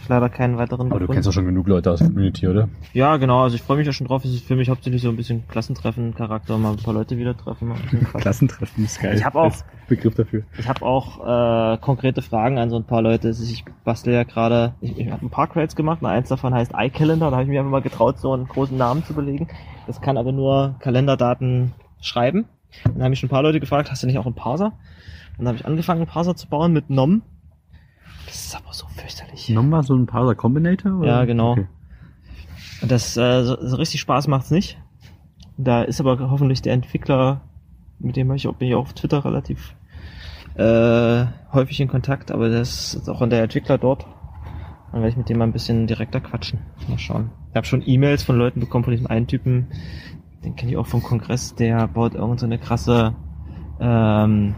Ich 0.03 0.09
leider 0.11 0.29
keinen 0.29 0.59
weiteren. 0.59 0.89
Aber 0.89 0.97
du 0.97 1.07
gefunden. 1.07 1.13
kennst 1.15 1.27
doch 1.29 1.33
schon 1.33 1.47
genug 1.47 1.67
Leute 1.67 1.91
aus 1.91 2.01
der 2.01 2.09
Community, 2.09 2.47
oder? 2.47 2.69
Ja, 2.93 3.17
genau. 3.17 3.43
Also 3.45 3.57
ich 3.57 3.63
freue 3.63 3.79
mich 3.79 3.87
ja 3.87 3.93
schon 3.95 4.07
drauf. 4.07 4.23
Es 4.23 4.35
ist 4.35 4.45
für 4.47 4.55
mich 4.55 4.69
hauptsächlich 4.69 5.01
so 5.01 5.09
ein 5.09 5.17
bisschen 5.17 5.49
Klassentreffen-Charakter, 5.49 6.59
mal 6.59 6.73
ein 6.73 6.77
paar 6.77 6.93
Leute 6.93 7.17
wieder 7.17 7.35
treffen. 7.35 7.73
Klassentreffen 8.13 8.85
ist 8.85 9.01
geil. 9.01 9.17
Ich 9.17 9.25
hab 9.25 9.35
auch- 9.35 9.55
Begriff 9.89 10.15
dafür. 10.15 10.43
Ich 10.59 10.69
habe 10.69 10.85
auch 10.85 11.75
äh, 11.75 11.79
konkrete 11.79 12.21
Fragen 12.21 12.59
an 12.59 12.69
so 12.69 12.77
ein 12.77 12.85
paar 12.85 13.01
Leute. 13.01 13.29
Also 13.29 13.43
Ich 13.51 13.65
bastel 13.85 14.13
ja 14.13 14.25
gerade, 14.25 14.75
ich, 14.83 14.99
ich 14.99 15.11
habe 15.11 15.25
ein 15.25 15.31
paar 15.31 15.47
Crates 15.47 15.75
gemacht 15.75 16.03
und 16.03 16.09
eins 16.09 16.29
davon 16.29 16.53
heißt 16.53 16.73
iCalendar. 16.77 17.31
Da 17.31 17.37
habe 17.37 17.45
ich 17.45 17.49
mir 17.51 17.61
einfach 17.61 17.71
mal 17.73 17.81
getraut, 17.81 18.19
so 18.19 18.35
einen 18.35 18.47
großen 18.47 18.77
Namen 18.77 19.05
zu 19.05 19.15
belegen. 19.15 19.49
Das 19.87 20.03
kann 20.03 20.19
aber 20.19 20.33
nur 20.33 20.75
Kalenderdaten 20.81 21.73
schreiben. 22.03 22.45
Dann 22.85 23.03
habe 23.03 23.15
ich 23.15 23.21
schon 23.21 23.29
ein 23.29 23.31
paar 23.31 23.43
Leute 23.43 23.59
gefragt, 23.61 23.91
hast 23.91 24.03
du 24.03 24.07
nicht 24.07 24.19
auch 24.19 24.27
einen 24.27 24.35
Parser? 24.35 24.73
Und 25.39 25.45
dann 25.45 25.49
habe 25.49 25.57
ich 25.57 25.65
angefangen, 25.67 26.01
einen 26.03 26.11
Parser 26.11 26.37
zu 26.37 26.47
bauen 26.47 26.73
mit 26.75 26.91
NOM. 26.91 27.23
Das 28.55 28.61
ist 28.61 28.67
aber 28.67 28.73
so 28.75 28.87
fürchterlich. 29.01 29.49
Nochmal 29.49 29.83
so 29.83 29.95
ein 29.95 30.07
Parser 30.07 30.35
Combinator? 30.35 30.99
Oder? 30.99 31.09
Ja, 31.09 31.25
genau. 31.25 31.53
Okay. 31.53 31.67
Das 32.83 33.17
äh, 33.17 33.43
so, 33.43 33.57
so 33.61 33.77
richtig 33.77 34.01
Spaß 34.01 34.29
macht's 34.29 34.51
nicht. 34.51 34.79
Da 35.57 35.83
ist 35.83 36.01
aber 36.01 36.31
hoffentlich 36.31 36.63
der 36.63 36.73
Entwickler, 36.73 37.41
mit 37.99 38.17
dem 38.17 38.33
ich 38.33 38.49
bin 38.59 38.69
ich 38.69 38.75
auch 38.75 38.83
auf 38.83 38.93
Twitter 38.93 39.25
relativ 39.25 39.75
äh, 40.57 41.25
häufig 41.53 41.81
in 41.81 41.89
Kontakt, 41.89 42.31
aber 42.31 42.49
das 42.49 42.95
ist 42.95 43.09
auch 43.09 43.29
der 43.29 43.43
Entwickler 43.43 43.79
dort. 43.79 44.07
Dann 44.93 45.01
werde 45.01 45.09
ich 45.09 45.17
mit 45.17 45.29
dem 45.29 45.39
mal 45.39 45.45
ein 45.45 45.53
bisschen 45.53 45.89
direkter 45.89 46.21
quatschen. 46.21 46.61
Mal 46.89 46.99
schauen. 46.99 47.31
Ich 47.51 47.57
habe 47.57 47.67
schon 47.67 47.83
E-Mails 47.85 48.23
von 48.23 48.37
Leuten 48.37 48.61
bekommen, 48.61 48.85
von 48.85 48.93
diesem 48.93 49.09
einen 49.09 49.27
Typen, 49.27 49.67
den 50.45 50.55
kenne 50.55 50.71
ich 50.71 50.77
auch 50.77 50.87
vom 50.87 51.03
Kongress, 51.03 51.57
der 51.57 51.89
baut 51.89 52.15
irgend 52.15 52.39
so 52.39 52.47
eine 52.47 52.59
krasse 52.59 53.15
ähm, 53.81 54.55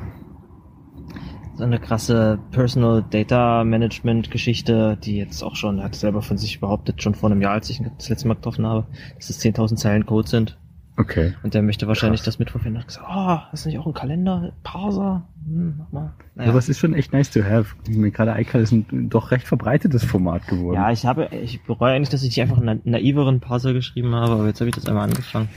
so 1.56 1.64
eine 1.64 1.78
krasse 1.80 2.38
Personal 2.50 3.04
Data 3.10 3.64
Management 3.64 4.30
Geschichte, 4.30 4.96
die 5.02 5.16
jetzt 5.16 5.42
auch 5.42 5.56
schon, 5.56 5.82
hat 5.82 5.94
selber 5.94 6.22
von 6.22 6.36
sich 6.38 6.60
behauptet, 6.60 7.02
schon 7.02 7.14
vor 7.14 7.30
einem 7.30 7.40
Jahr, 7.42 7.52
als 7.52 7.70
ich 7.70 7.80
ihn 7.80 7.90
das 7.96 8.08
letzte 8.08 8.28
Mal 8.28 8.34
getroffen 8.34 8.66
habe, 8.66 8.86
dass 9.16 9.30
es 9.30 9.40
10.000 9.40 9.76
Zeilen 9.76 10.06
Code 10.06 10.28
sind. 10.28 10.58
Okay. 10.98 11.34
Und 11.42 11.52
der 11.52 11.60
möchte 11.62 11.86
wahrscheinlich 11.88 12.20
Krass. 12.20 12.36
das 12.36 12.38
mitverwenden. 12.38 12.80
Hat 12.80 12.88
gesagt, 12.88 13.06
oh, 13.06 13.38
hast 13.52 13.64
du 13.66 13.68
nicht 13.68 13.78
auch 13.78 13.84
einen 13.84 13.92
Kalender? 13.92 14.52
Parser? 14.62 15.28
Hm, 15.46 15.74
mach 15.78 15.92
mal. 15.92 16.14
Naja. 16.34 16.48
Aber 16.48 16.58
es 16.58 16.70
ist 16.70 16.78
schon 16.78 16.94
echt 16.94 17.12
nice 17.12 17.30
to 17.30 17.42
have. 17.44 17.74
Gerade 17.86 18.40
iCal 18.40 18.62
ist 18.62 18.72
ein 18.72 19.10
doch 19.10 19.30
recht 19.30 19.46
verbreitetes 19.46 20.04
Format 20.04 20.46
geworden. 20.48 20.76
ja, 20.76 20.90
ich 20.90 21.04
habe, 21.04 21.28
ich 21.42 21.62
bereue 21.64 21.92
eigentlich, 21.92 22.08
dass 22.08 22.22
ich 22.22 22.30
nicht 22.30 22.40
einfach 22.40 22.56
einen 22.56 22.80
na- 22.84 22.92
naiveren 22.98 23.40
Parser 23.40 23.74
geschrieben 23.74 24.14
habe, 24.14 24.32
aber 24.32 24.46
jetzt 24.46 24.60
habe 24.60 24.70
ich 24.70 24.74
das 24.74 24.86
einmal 24.86 25.04
angefangen. 25.04 25.48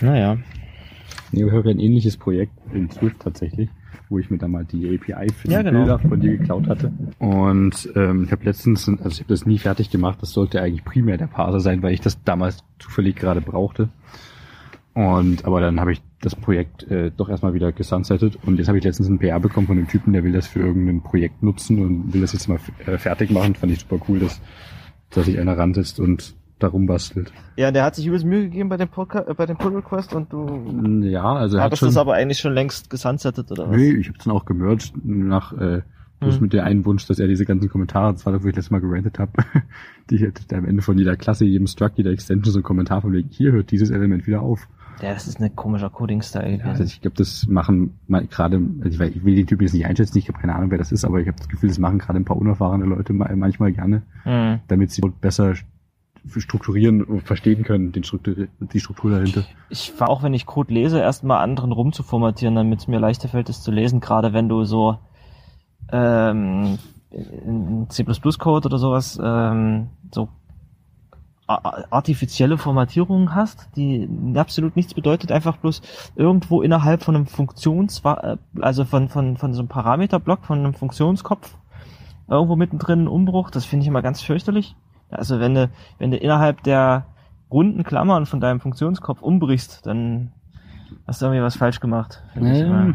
Naja. 0.00 0.36
Nee, 1.32 1.44
ich 1.44 1.50
habe 1.52 1.68
ja 1.68 1.74
ein 1.74 1.80
ähnliches 1.80 2.16
Projekt 2.16 2.52
in 2.72 2.88
Swift 2.90 3.20
tatsächlich, 3.20 3.68
wo 4.08 4.18
ich 4.18 4.30
mir 4.30 4.38
da 4.38 4.48
mal 4.48 4.64
die 4.64 4.86
API 4.86 5.28
für 5.32 5.48
Ja, 5.48 5.62
die 5.62 5.70
genau. 5.70 5.80
Bilder 5.80 5.98
von 5.98 6.20
dir 6.20 6.38
geklaut 6.38 6.68
hatte. 6.68 6.92
Und 7.18 7.88
ähm, 7.94 8.24
ich 8.24 8.32
habe 8.32 8.44
letztens, 8.44 8.88
also 8.88 9.08
ich 9.08 9.20
habe 9.20 9.28
das 9.28 9.46
nie 9.46 9.58
fertig 9.58 9.90
gemacht, 9.90 10.18
das 10.20 10.30
sollte 10.30 10.60
eigentlich 10.60 10.84
primär 10.84 11.18
der 11.18 11.26
Parser 11.26 11.60
sein, 11.60 11.82
weil 11.82 11.92
ich 11.92 12.00
das 12.00 12.22
damals 12.24 12.64
zufällig 12.78 13.16
gerade 13.16 13.40
brauchte. 13.40 13.88
Und 14.94 15.44
aber 15.44 15.60
dann 15.60 15.78
habe 15.78 15.92
ich 15.92 16.00
das 16.20 16.34
Projekt 16.34 16.90
äh, 16.90 17.10
doch 17.14 17.28
erstmal 17.28 17.52
wieder 17.52 17.70
gesunsettet 17.70 18.38
und 18.46 18.58
jetzt 18.58 18.68
habe 18.68 18.78
ich 18.78 18.84
letztens 18.84 19.08
ein 19.08 19.18
PR 19.18 19.38
bekommen 19.38 19.66
von 19.66 19.76
einem 19.76 19.88
Typen, 19.88 20.14
der 20.14 20.24
will 20.24 20.32
das 20.32 20.46
für 20.46 20.60
irgendein 20.60 21.02
Projekt 21.02 21.42
nutzen 21.42 21.78
und 21.80 22.14
will 22.14 22.22
das 22.22 22.32
jetzt 22.32 22.48
mal 22.48 22.58
äh, 22.86 22.96
fertig 22.96 23.30
machen. 23.30 23.54
Fand 23.54 23.72
ich 23.72 23.80
super 23.80 23.98
cool, 24.08 24.20
dass, 24.20 24.40
dass 25.10 25.26
sich 25.26 25.38
einer 25.38 25.58
ransetzt 25.58 26.00
und 26.00 26.34
darum 26.58 26.86
bastelt. 26.86 27.32
Ja, 27.56 27.70
der 27.70 27.84
hat 27.84 27.94
sich 27.94 28.06
übelst 28.06 28.24
Mühe 28.24 28.42
gegeben 28.44 28.68
bei 28.68 28.76
dem, 28.76 28.88
Podca 28.88 29.20
äh, 29.28 29.34
bei 29.34 29.46
dem 29.46 29.56
Pull 29.56 29.74
Request 29.76 30.14
und 30.14 30.32
du 30.32 31.02
Ja, 31.02 31.34
also 31.34 31.56
er 31.56 31.62
hat 31.62 31.66
hattest 31.66 31.80
schon, 31.80 31.88
das 31.88 31.96
aber 31.96 32.14
eigentlich 32.14 32.38
schon 32.38 32.54
längst 32.54 32.88
gesunsettet 32.90 33.50
oder 33.52 33.68
was? 33.68 33.76
Nee, 33.76 33.90
ich 33.92 34.08
habe 34.08 34.18
dann 34.24 34.32
auch 34.32 34.44
gemerged 34.44 34.92
nach 35.04 35.52
äh, 35.52 35.82
bloß 36.20 36.36
Hm. 36.36 36.42
mit 36.42 36.52
der 36.54 36.64
einen 36.64 36.84
Wunsch, 36.86 37.06
dass 37.06 37.18
er 37.18 37.28
diese 37.28 37.44
ganzen 37.44 37.68
Kommentare, 37.68 38.12
das 38.12 38.24
war 38.24 38.32
das, 38.32 38.42
wo 38.42 38.48
ich 38.48 38.56
letztes 38.56 38.70
Mal 38.70 38.80
gerantet 38.80 39.18
habe, 39.18 39.32
die 40.10 40.18
halt 40.20 40.50
am 40.54 40.64
Ende 40.64 40.80
von 40.82 40.96
jeder 40.96 41.14
Klasse, 41.16 41.44
jedem 41.44 41.66
Struct, 41.66 41.98
jeder 41.98 42.10
Extension 42.10 42.52
so 42.52 42.60
ein 42.60 42.62
Kommentar 42.62 43.02
von 43.02 43.12
wegen, 43.12 43.28
hier 43.28 43.52
hört 43.52 43.70
dieses 43.70 43.90
Element 43.90 44.26
wieder 44.26 44.40
auf. 44.40 44.66
Ja, 45.02 45.12
das 45.12 45.26
ist 45.28 45.38
ein 45.42 45.54
komischer 45.54 45.90
Coding-Style. 45.90 46.64
Also 46.64 46.84
ich 46.84 47.02
glaube, 47.02 47.18
das 47.18 47.46
machen 47.48 47.98
mal 48.08 48.26
gerade, 48.26 48.58
also 48.82 49.04
ich, 49.04 49.24
will 49.26 49.34
den 49.34 49.46
Typen 49.46 49.64
jetzt 49.64 49.74
nicht 49.74 49.84
einschätzen, 49.84 50.16
ich 50.16 50.26
habe 50.28 50.38
keine 50.38 50.54
Ahnung, 50.54 50.70
wer 50.70 50.78
das 50.78 50.90
ist, 50.90 51.04
aber 51.04 51.20
ich 51.20 51.28
habe 51.28 51.36
das 51.36 51.48
Gefühl, 51.50 51.68
das 51.68 51.78
machen 51.78 51.98
gerade 51.98 52.18
ein 52.18 52.24
paar 52.24 52.38
unerfahrene 52.38 52.86
Leute 52.86 53.12
ma- 53.12 53.30
manchmal 53.36 53.72
gerne, 53.72 54.00
Hm. 54.22 54.60
damit 54.68 54.92
sie 54.92 55.02
besser 55.20 55.52
strukturieren 56.28 57.02
und 57.02 57.22
verstehen 57.22 57.62
können, 57.62 57.92
den 57.92 58.04
Struktur, 58.04 58.48
die 58.60 58.80
Struktur 58.80 59.10
dahinter. 59.10 59.44
Ich 59.70 59.92
war 59.98 60.08
auch, 60.08 60.22
wenn 60.22 60.34
ich 60.34 60.46
Code 60.46 60.72
lese, 60.72 61.00
erstmal 61.00 61.42
anderen 61.42 61.72
rumzuformatieren, 61.72 62.54
damit 62.54 62.80
es 62.80 62.88
mir 62.88 62.98
leichter 62.98 63.28
fällt, 63.28 63.48
es 63.48 63.62
zu 63.62 63.70
lesen, 63.70 64.00
gerade 64.00 64.32
wenn 64.32 64.48
du 64.48 64.64
so 64.64 64.98
ähm, 65.92 66.78
C++-Code 67.88 68.66
oder 68.66 68.78
sowas 68.78 69.18
ähm, 69.22 69.88
so 70.12 70.28
artifizielle 71.46 72.58
Formatierungen 72.58 73.34
hast, 73.34 73.68
die 73.76 74.08
absolut 74.34 74.74
nichts 74.74 74.94
bedeutet, 74.94 75.30
einfach 75.30 75.56
bloß 75.58 75.80
irgendwo 76.16 76.60
innerhalb 76.60 77.04
von 77.04 77.14
einem 77.14 77.26
Funktions, 77.26 78.02
also 78.60 78.84
von, 78.84 79.08
von, 79.08 79.36
von 79.36 79.52
so 79.52 79.60
einem 79.60 79.68
Parameterblock, 79.68 80.44
von 80.44 80.58
einem 80.58 80.74
Funktionskopf, 80.74 81.56
irgendwo 82.28 82.56
mittendrin 82.56 83.04
ein 83.04 83.08
Umbruch, 83.08 83.50
das 83.50 83.64
finde 83.64 83.84
ich 83.84 83.88
immer 83.88 84.02
ganz 84.02 84.22
fürchterlich. 84.22 84.74
Also 85.10 85.40
wenn 85.40 85.54
du, 85.54 85.70
wenn 85.98 86.10
du 86.10 86.16
innerhalb 86.16 86.62
der 86.62 87.06
runden 87.50 87.84
Klammern 87.84 88.26
von 88.26 88.40
deinem 88.40 88.60
Funktionskopf 88.60 89.22
umbrichst, 89.22 89.86
dann 89.86 90.32
hast 91.06 91.22
du 91.22 91.26
irgendwie 91.26 91.42
was 91.42 91.56
falsch 91.56 91.80
gemacht. 91.80 92.22
finde 92.32 92.52
ich 92.52 92.60
immer. 92.62 92.94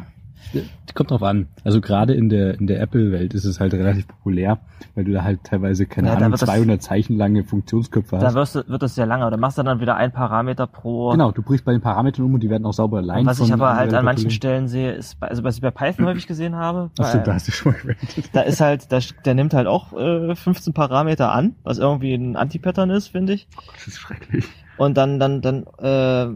Kommt 0.93 1.11
drauf 1.11 1.23
an. 1.23 1.47
Also 1.63 1.79
gerade 1.79 2.13
in 2.13 2.27
der 2.27 2.55
in 2.59 2.67
der 2.67 2.81
Apple-Welt 2.81 3.33
ist 3.33 3.45
es 3.45 3.61
halt 3.61 3.73
relativ 3.73 4.07
populär, 4.09 4.59
weil 4.95 5.05
du 5.05 5.13
da 5.13 5.23
halt 5.23 5.43
teilweise 5.45 5.85
keine 5.85 6.07
Ja, 6.09 6.13
da 6.15 6.17
Ahnung 6.19 6.31
wird 6.33 6.41
das- 6.41 6.49
200 6.49 6.81
Zeichen 6.81 7.15
lange 7.15 7.45
Funktionsköpfe 7.45 8.17
Da 8.17 8.25
hast. 8.27 8.35
wirst 8.35 8.55
du, 8.55 8.67
wird 8.67 8.81
das 8.81 8.95
sehr 8.95 9.05
lange, 9.05 9.25
oder 9.25 9.37
machst 9.37 9.57
du 9.57 9.63
dann 9.63 9.79
wieder 9.79 9.95
ein 9.95 10.11
Parameter 10.11 10.67
pro. 10.67 11.11
Genau, 11.11 11.31
du 11.31 11.41
brichst 11.41 11.63
bei 11.63 11.71
den 11.71 11.79
Parametern 11.81 12.25
um 12.25 12.33
und 12.33 12.43
die 12.43 12.49
werden 12.49 12.65
auch 12.65 12.73
sauber 12.73 12.97
allein. 12.97 13.21
Und 13.21 13.25
was 13.27 13.39
ich 13.39 13.53
aber 13.53 13.75
halt 13.77 13.93
an 13.93 14.03
manchen 14.03 14.31
Stellen. 14.31 14.67
Sehe, 14.67 14.91
ist, 14.91 15.19
bei- 15.19 15.27
also 15.29 15.43
was 15.45 15.55
ich 15.55 15.61
bei 15.61 15.71
Python 15.71 16.05
häufig 16.07 16.27
gesehen 16.27 16.55
habe, 16.55 16.89
Ach 16.99 17.07
stimmt, 17.07 17.27
da 17.27 17.31
bei, 17.31 17.35
hast 17.35 17.47
du 17.47 17.51
schon 17.53 17.71
mal 17.71 17.77
gerantet. 17.79 18.29
da 18.33 18.41
ist 18.41 18.59
halt, 18.59 18.91
da, 18.91 18.99
der 19.23 19.33
nimmt 19.35 19.53
halt 19.53 19.67
auch 19.67 19.93
äh, 19.97 20.35
15 20.35 20.73
Parameter 20.73 21.31
an, 21.31 21.55
was 21.63 21.77
irgendwie 21.77 22.13
ein 22.13 22.35
Anti-Pattern 22.35 22.89
ist, 22.89 23.07
finde 23.07 23.33
ich. 23.33 23.47
Das 23.75 23.87
ist 23.87 23.99
schrecklich. 23.99 24.45
Und 24.77 24.97
dann, 24.97 25.19
dann, 25.19 25.41
dann 25.41 25.65
äh, 25.79 26.33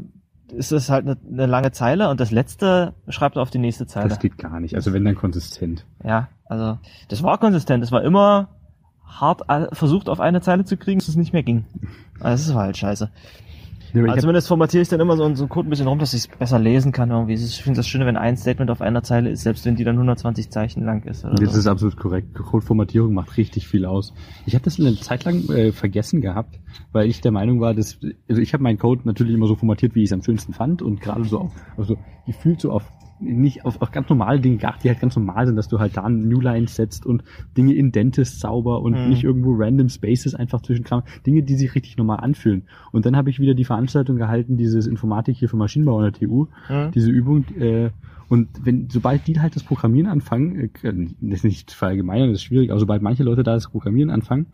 ist 0.55 0.71
es 0.71 0.89
halt 0.89 1.05
eine, 1.05 1.17
eine 1.29 1.45
lange 1.45 1.71
Zeile 1.71 2.09
und 2.09 2.19
das 2.19 2.31
letzte 2.31 2.93
schreibt 3.09 3.35
er 3.35 3.41
auf 3.41 3.51
die 3.51 3.59
nächste 3.59 3.88
Zeile. 3.88 4.09
Das 4.09 4.19
geht 4.19 4.38
gar 4.38 4.59
nicht. 4.59 4.75
Also 4.75 4.93
wenn 4.93 5.05
dann 5.05 5.15
konsistent. 5.15 5.85
Ja, 6.03 6.29
also 6.45 6.77
das 7.09 7.24
war 7.24 7.38
konsistent. 7.38 7.83
Es 7.83 7.91
war 7.91 8.03
immer 8.03 8.50
hart 9.05 9.43
versucht 9.74 10.09
auf 10.09 10.19
eine 10.19 10.41
Zeile 10.41 10.65
zu 10.65 10.77
kriegen, 10.77 11.00
dass 11.00 11.07
es 11.07 11.15
nicht 11.15 11.33
mehr 11.33 11.43
ging. 11.43 11.65
Also 12.19 12.47
das 12.47 12.55
war 12.55 12.63
halt 12.63 12.77
scheiße. 12.77 13.09
Ich 14.03 14.09
Also 14.09 14.21
zumindest 14.21 14.47
formatiere 14.47 14.81
ich 14.81 14.89
dann 14.89 14.99
immer 14.99 15.15
so, 15.15 15.23
so 15.35 15.43
einen 15.43 15.49
Code 15.49 15.67
ein 15.67 15.69
bisschen 15.69 15.87
rum, 15.87 15.99
dass 15.99 16.13
ich 16.13 16.21
es 16.21 16.27
besser 16.27 16.59
lesen 16.59 16.91
kann 16.91 17.09
irgendwie. 17.11 17.33
Ich 17.33 17.63
finde 17.63 17.77
das 17.77 17.87
Schöne, 17.87 18.05
wenn 18.05 18.17
ein 18.17 18.37
Statement 18.37 18.69
auf 18.71 18.81
einer 18.81 19.03
Zeile 19.03 19.29
ist, 19.29 19.43
selbst 19.43 19.65
wenn 19.65 19.75
die 19.75 19.83
dann 19.83 19.95
120 19.95 20.49
Zeichen 20.49 20.83
lang 20.83 21.03
ist. 21.03 21.23
Oder 21.23 21.35
Das 21.35 21.53
so. 21.53 21.59
ist 21.59 21.67
absolut 21.67 21.97
korrekt. 21.97 22.33
Codeformatierung 22.33 23.13
macht 23.13 23.37
richtig 23.37 23.67
viel 23.67 23.85
aus. 23.85 24.13
Ich 24.45 24.53
habe 24.53 24.63
das 24.65 24.79
eine 24.79 24.95
Zeit 24.95 25.23
lang 25.23 25.49
äh, 25.49 25.71
vergessen 25.71 26.21
gehabt, 26.21 26.59
weil 26.91 27.07
ich 27.09 27.21
der 27.21 27.31
Meinung 27.31 27.61
war, 27.61 27.73
dass 27.73 27.99
also 28.29 28.41
ich 28.41 28.53
habe 28.53 28.63
meinen 28.63 28.77
Code 28.77 29.01
natürlich 29.05 29.33
immer 29.33 29.47
so 29.47 29.55
formatiert, 29.55 29.95
wie 29.95 30.03
ich 30.03 30.09
es 30.09 30.13
am 30.13 30.23
schönsten 30.23 30.53
fand 30.53 30.81
und 30.81 31.01
gerade 31.01 31.23
so 31.25 31.39
auf 31.39 31.51
also 31.77 31.97
gefühlt 32.25 32.59
so 32.59 32.71
auf 32.71 32.83
nicht 33.19 33.65
auf, 33.65 33.81
auf 33.81 33.91
ganz 33.91 34.10
normale 34.10 34.39
Dinge 34.39 34.57
geachtet, 34.57 34.84
die 34.84 34.89
halt 34.89 35.00
ganz 35.00 35.15
normal 35.15 35.48
sind, 35.48 35.55
dass 35.55 35.67
du 35.67 35.79
halt 35.79 35.95
da 35.95 36.10
New 36.10 36.41
Lines 36.41 36.75
setzt 36.75 37.05
und 37.05 37.24
Dinge 37.57 37.74
indentest 37.74 38.39
sauber 38.39 38.81
und 38.81 39.03
Mhm. 39.03 39.10
nicht 39.10 39.24
irgendwo 39.24 39.53
random 39.55 39.89
Spaces 39.89 40.36
einfach 40.36 40.62
zwischen 40.62 40.84
Kram, 40.84 41.03
Dinge, 41.25 41.43
die 41.43 41.55
sich 41.55 41.74
richtig 41.75 41.98
normal 41.98 42.19
anfühlen. 42.19 42.63
Und 42.91 43.05
dann 43.05 43.15
habe 43.15 43.29
ich 43.29 43.39
wieder 43.39 43.53
die 43.53 43.63
Veranstaltung 43.65 44.17
gehalten, 44.17 44.57
dieses 44.57 44.86
Informatik 44.88 45.38
hier 45.38 45.50
für 45.50 45.57
Maschinenbau 45.57 45.98
an 46.00 46.12
der 46.12 46.13
TU, 46.13 46.48
Hm? 46.67 46.91
diese 46.91 47.10
Übung. 47.10 47.45
Äh, 47.57 47.91
und 48.27 48.50
wenn, 48.63 48.89
sobald 48.89 49.27
die 49.27 49.39
halt 49.39 49.55
das 49.55 49.63
Programmieren 49.63 50.10
anfangen, 50.10 50.72
äh, 50.81 50.93
das 51.22 51.39
ist 51.39 51.43
nicht 51.45 51.72
verallgemeinern, 51.72 52.29
das 52.29 52.39
ist 52.39 52.43
schwierig, 52.45 52.72
aber 52.72 52.79
sobald 52.79 53.01
manche 53.01 53.24
Leute 53.24 53.43
da 53.43 53.53
das 53.53 53.69
Programmieren 53.69 54.10
anfangen 54.10 54.48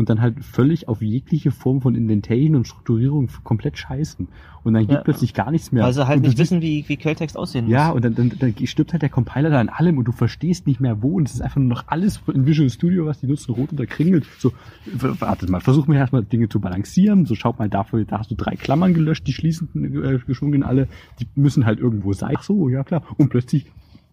und 0.00 0.10
dann 0.10 0.20
halt 0.20 0.44
völlig 0.44 0.88
auf 0.88 1.00
jegliche 1.02 1.50
Form 1.52 1.80
von 1.80 1.94
Indentation 1.94 2.56
und 2.56 2.66
Strukturierung 2.66 3.28
komplett 3.44 3.78
scheißen. 3.78 4.26
Und 4.64 4.74
dann 4.74 4.82
geht 4.86 4.96
Ja. 4.96 5.02
plötzlich 5.02 5.32
gar 5.32 5.50
nichts 5.50 5.72
mehr. 5.72 5.84
Weil 5.84 5.92
sie 5.92 6.06
halt 6.06 6.18
und 6.18 6.26
nicht 6.26 6.36
wissen, 6.38 6.60
wie, 6.60 6.84
wie 6.88 6.96
Quelltext 6.96 7.36
aussehen 7.36 7.66
muss. 7.66 7.72
ja, 7.72 7.90
und 7.90 8.04
dann, 8.04 8.14
dann, 8.14 8.32
dann 8.38 8.54
stirbt 8.66 8.92
halt 8.92 9.02
der 9.02 9.08
Compiler 9.08 9.48
da 9.50 9.60
an 9.60 9.68
allem 9.68 9.96
und 9.98 10.04
du 10.04 10.12
verstehst 10.12 10.66
nicht 10.66 10.80
mehr 10.80 11.02
wo 11.02 11.16
und 11.16 11.28
es 11.28 11.34
ist 11.34 11.40
einfach 11.40 11.56
nur 11.60 11.68
noch 11.68 11.84
alles 11.86 12.20
in 12.32 12.46
Visual 12.46 12.68
Studio, 12.68 13.06
was 13.06 13.20
die 13.20 13.26
nutzen, 13.26 13.52
rot 13.54 13.70
unterkringelt. 13.70 14.26
So, 14.38 14.52
wartet 14.92 15.48
mal, 15.50 15.60
versuch 15.60 15.86
mir 15.86 15.96
erstmal 15.96 16.24
Dinge 16.24 16.48
zu 16.48 16.60
balancieren. 16.60 17.24
So, 17.26 17.34
schaut 17.36 17.58
mal 17.58 17.68
dafür, 17.68 18.04
da 18.04 18.18
hast 18.18 18.30
du 18.30 18.34
drei 18.34 18.56
Klammern 18.56 18.92
gelöscht, 18.94 19.26
die 19.26 19.32
schließenden 19.32 20.04
äh, 20.04 20.18
geschwungen 20.26 20.62
alle, 20.62 20.88
die 21.20 21.26
müssen 21.36 21.64
halt 21.66 21.78
irgendwo 21.78 22.12
sein. 22.12 22.34
Ach 22.36 22.42
so, 22.42 22.68
ja 22.68 22.82
klar. 22.84 23.02
Und 23.18 23.28
plötzlich 23.30 23.66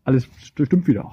alles 0.03 0.27
st- 0.41 0.65
stimmt 0.65 0.88
wieder 0.88 1.06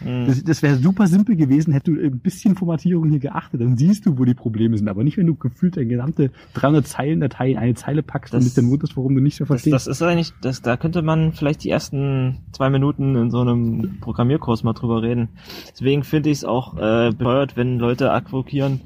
auch. 0.00 0.06
Hm. 0.06 0.26
Das, 0.26 0.42
das 0.44 0.62
wäre 0.62 0.76
super 0.76 1.06
simpel 1.06 1.36
gewesen, 1.36 1.72
hätte 1.72 1.92
du 1.92 2.00
ein 2.00 2.18
bisschen 2.18 2.54
Formatierung 2.56 3.08
hier 3.10 3.18
geachtet, 3.20 3.60
dann 3.60 3.76
siehst 3.76 4.06
du, 4.06 4.18
wo 4.18 4.24
die 4.24 4.34
Probleme 4.34 4.76
sind. 4.76 4.88
Aber 4.88 5.04
nicht, 5.04 5.16
wenn 5.16 5.26
du 5.26 5.34
gefühlt 5.34 5.76
deine 5.76 5.86
gesamte 5.86 6.30
300 6.54 6.86
Zeilen 6.86 7.20
Datei 7.20 7.52
in 7.52 7.58
eine 7.58 7.74
Zeile 7.74 8.02
packst 8.02 8.34
und 8.34 8.38
Das- 8.40 8.44
dich 8.46 8.54
dann 8.54 8.70
wunderst, 8.70 8.96
warum 8.96 9.14
du 9.14 9.20
nicht 9.20 9.36
so 9.36 9.44
Das, 9.44 9.48
verstehst. 9.48 9.74
das 9.74 9.86
ist 9.86 10.02
eigentlich, 10.02 10.32
das, 10.42 10.62
da 10.62 10.76
könnte 10.76 11.02
man 11.02 11.32
vielleicht 11.32 11.64
die 11.64 11.70
ersten 11.70 12.38
zwei 12.52 12.70
Minuten 12.70 13.14
in 13.16 13.30
so 13.30 13.40
einem 13.40 13.98
Programmierkurs 14.00 14.62
mal 14.64 14.72
drüber 14.72 15.02
reden. 15.02 15.28
Deswegen 15.72 16.02
finde 16.04 16.30
ich 16.30 16.38
es 16.38 16.44
auch 16.44 16.76
äh, 16.76 17.10
bescheuert, 17.12 17.56
wenn 17.56 17.78
Leute 17.78 18.12
advokieren, 18.12 18.80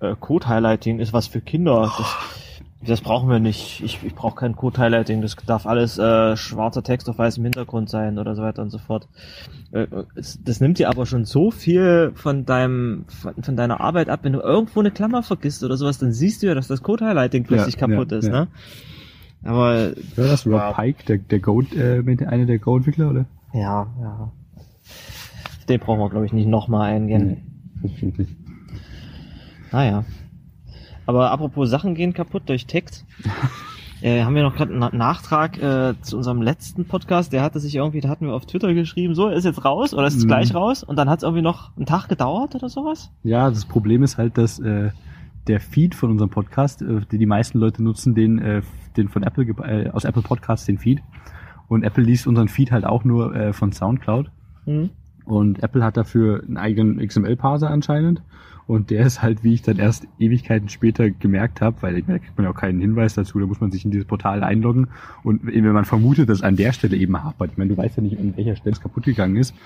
äh, 0.00 0.14
Code-Highlighting 0.18 0.98
ist 0.98 1.12
was 1.12 1.26
für 1.26 1.40
Kinder. 1.40 1.92
Das, 1.98 2.14
das 2.86 3.00
brauchen 3.02 3.28
wir 3.28 3.40
nicht. 3.40 3.82
Ich, 3.84 3.98
ich 4.04 4.14
brauche 4.14 4.36
kein 4.36 4.56
Code-Highlighting. 4.56 5.20
Das 5.22 5.36
darf 5.36 5.66
alles 5.66 5.98
äh, 5.98 6.36
schwarzer 6.36 6.82
Text 6.82 7.08
auf 7.10 7.18
weißem 7.18 7.44
Hintergrund 7.44 7.90
sein 7.90 8.18
oder 8.18 8.34
so 8.34 8.42
weiter 8.42 8.62
und 8.62 8.70
so 8.70 8.78
fort. 8.78 9.06
Äh, 9.72 9.86
das 10.44 10.60
nimmt 10.60 10.78
dir 10.78 10.88
aber 10.88 11.04
schon 11.06 11.24
so 11.24 11.50
viel 11.50 12.12
von 12.14 12.46
deinem 12.46 13.04
von, 13.08 13.34
von 13.42 13.56
deiner 13.56 13.80
Arbeit 13.80 14.08
ab, 14.08 14.20
wenn 14.22 14.32
du 14.32 14.40
irgendwo 14.40 14.80
eine 14.80 14.90
Klammer 14.90 15.22
vergisst 15.22 15.62
oder 15.62 15.76
sowas, 15.76 15.98
dann 15.98 16.12
siehst 16.12 16.42
du 16.42 16.46
ja, 16.46 16.54
dass 16.54 16.68
das 16.68 16.82
Code-Highlighting 16.82 17.44
plötzlich 17.44 17.74
Ja, 17.76 17.86
kaputt 17.86 18.12
ja, 18.12 18.18
ist, 18.18 18.24
ja. 18.26 18.30
ne? 18.32 18.48
Aber 19.42 19.92
War 20.16 20.26
das 20.26 20.46
Rob 20.46 20.52
Wow. 20.54 20.76
Pike, 20.76 21.04
der, 21.06 21.18
der 21.18 21.38
Go, 21.40 21.62
äh, 21.74 22.02
mit- 22.02 22.26
einer 22.26 22.44
der 22.46 22.58
Go-Entwickler, 22.58 23.10
oder? 23.10 23.24
Ja, 23.54 23.86
ja. 24.00 24.32
Den 25.68 25.80
brauchen 25.80 25.98
wir, 26.00 26.10
glaube 26.10 26.26
ich, 26.26 26.32
nicht 26.32 26.46
nochmal 26.48 26.92
eingehen. 26.92 27.38
verständlich. 27.80 28.28
Naja. 29.72 30.04
Aber 31.10 31.32
apropos 31.32 31.68
Sachen 31.68 31.96
gehen 31.96 32.12
kaputt 32.14 32.44
durch 32.46 32.66
Text. 32.66 33.04
äh, 34.00 34.22
haben 34.22 34.36
wir 34.36 34.44
noch 34.44 34.54
gerade 34.54 34.70
einen 34.70 34.78
Na- 34.78 34.94
Nachtrag 34.94 35.60
äh, 35.60 35.94
zu 36.02 36.16
unserem 36.16 36.40
letzten 36.40 36.84
Podcast. 36.84 37.32
Der 37.32 37.42
hatte 37.42 37.58
sich 37.58 37.74
irgendwie, 37.74 38.00
da 38.00 38.08
hatten 38.08 38.26
wir 38.26 38.32
auf 38.34 38.46
Twitter 38.46 38.72
geschrieben, 38.74 39.16
so, 39.16 39.26
er 39.26 39.34
ist 39.34 39.44
jetzt 39.44 39.64
raus 39.64 39.92
oder 39.92 40.06
ist 40.06 40.14
es 40.16 40.22
Mhm. 40.24 40.28
gleich 40.28 40.54
raus? 40.54 40.84
Und 40.84 40.94
dann 40.96 41.10
hat 41.10 41.18
es 41.18 41.22
irgendwie 41.24 41.42
noch 41.42 41.76
einen 41.76 41.86
Tag 41.86 42.08
gedauert 42.08 42.54
oder 42.54 42.68
sowas? 42.68 43.10
Ja, 43.24 43.50
das 43.50 43.64
Problem 43.64 44.04
ist 44.04 44.18
halt, 44.18 44.38
dass 44.38 44.60
äh, 44.60 44.90
der 45.48 45.58
Feed 45.58 45.96
von 45.96 46.10
unserem 46.12 46.30
Podcast, 46.30 46.80
äh, 46.82 47.00
die 47.10 47.18
die 47.18 47.26
meisten 47.26 47.58
Leute 47.58 47.82
nutzen, 47.82 48.14
den, 48.14 48.38
äh, 48.38 48.62
den 48.96 49.08
von 49.08 49.24
Apple, 49.24 49.44
äh, 49.64 49.90
aus 49.90 50.04
Apple 50.04 50.22
Podcasts, 50.22 50.64
den 50.66 50.78
Feed. 50.78 51.00
Und 51.66 51.82
Apple 51.82 52.04
liest 52.04 52.28
unseren 52.28 52.46
Feed 52.48 52.70
halt 52.70 52.84
auch 52.86 53.02
nur 53.04 53.34
äh, 53.34 53.52
von 53.52 53.72
Soundcloud. 53.72 54.30
Hm? 54.64 54.90
Und 55.24 55.62
Apple 55.62 55.82
hat 55.84 55.96
dafür 55.96 56.42
einen 56.46 56.56
eigenen 56.56 56.98
XML-Parser 57.04 57.68
anscheinend. 57.68 58.22
Und 58.70 58.90
der 58.90 59.04
ist 59.04 59.20
halt, 59.20 59.42
wie 59.42 59.52
ich 59.52 59.62
dann 59.62 59.78
erst 59.78 60.06
Ewigkeiten 60.20 60.68
später 60.68 61.10
gemerkt 61.10 61.60
habe, 61.60 61.82
weil 61.82 62.02
da 62.02 62.18
kriegt 62.18 62.38
man 62.38 62.44
ja 62.44 62.52
auch 62.52 62.56
keinen 62.56 62.80
Hinweis 62.80 63.14
dazu, 63.14 63.40
da 63.40 63.46
muss 63.46 63.60
man 63.60 63.72
sich 63.72 63.84
in 63.84 63.90
dieses 63.90 64.06
Portal 64.06 64.44
einloggen. 64.44 64.86
Und 65.24 65.44
wenn 65.44 65.72
man 65.72 65.84
vermutet, 65.84 66.28
dass 66.28 66.40
an 66.42 66.54
der 66.54 66.72
Stelle 66.72 66.96
eben 66.96 67.20
hapert, 67.20 67.50
ich 67.50 67.58
meine, 67.58 67.70
du 67.70 67.76
weißt 67.76 67.96
ja 67.96 68.02
nicht, 68.04 68.16
an 68.16 68.36
welcher 68.36 68.54
Stelle 68.54 68.74
es 68.74 68.80
kaputt 68.80 69.02
gegangen 69.06 69.34
ist, 69.34 69.56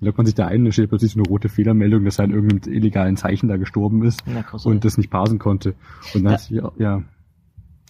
dann 0.00 0.06
loggt 0.06 0.16
man 0.16 0.24
sich 0.24 0.34
da 0.34 0.46
ein 0.46 0.60
und 0.60 0.64
dann 0.64 0.72
steht 0.72 0.88
plötzlich 0.88 1.12
so 1.12 1.20
eine 1.20 1.28
rote 1.28 1.50
Fehlermeldung, 1.50 2.06
dass 2.06 2.18
er 2.18 2.24
an 2.24 2.30
irgendeinem 2.30 2.72
illegalen 2.72 3.18
Zeichen 3.18 3.48
da 3.48 3.58
gestorben 3.58 4.02
ist 4.02 4.22
Na, 4.26 4.42
und 4.64 4.82
das 4.86 4.96
nicht 4.96 5.10
parsen 5.10 5.38
konnte. 5.38 5.74
Und 6.14 6.24
dann 6.24 6.32
Ja. 6.32 6.32
hat 6.32 6.40
sich, 6.40 6.56
ja, 6.78 7.02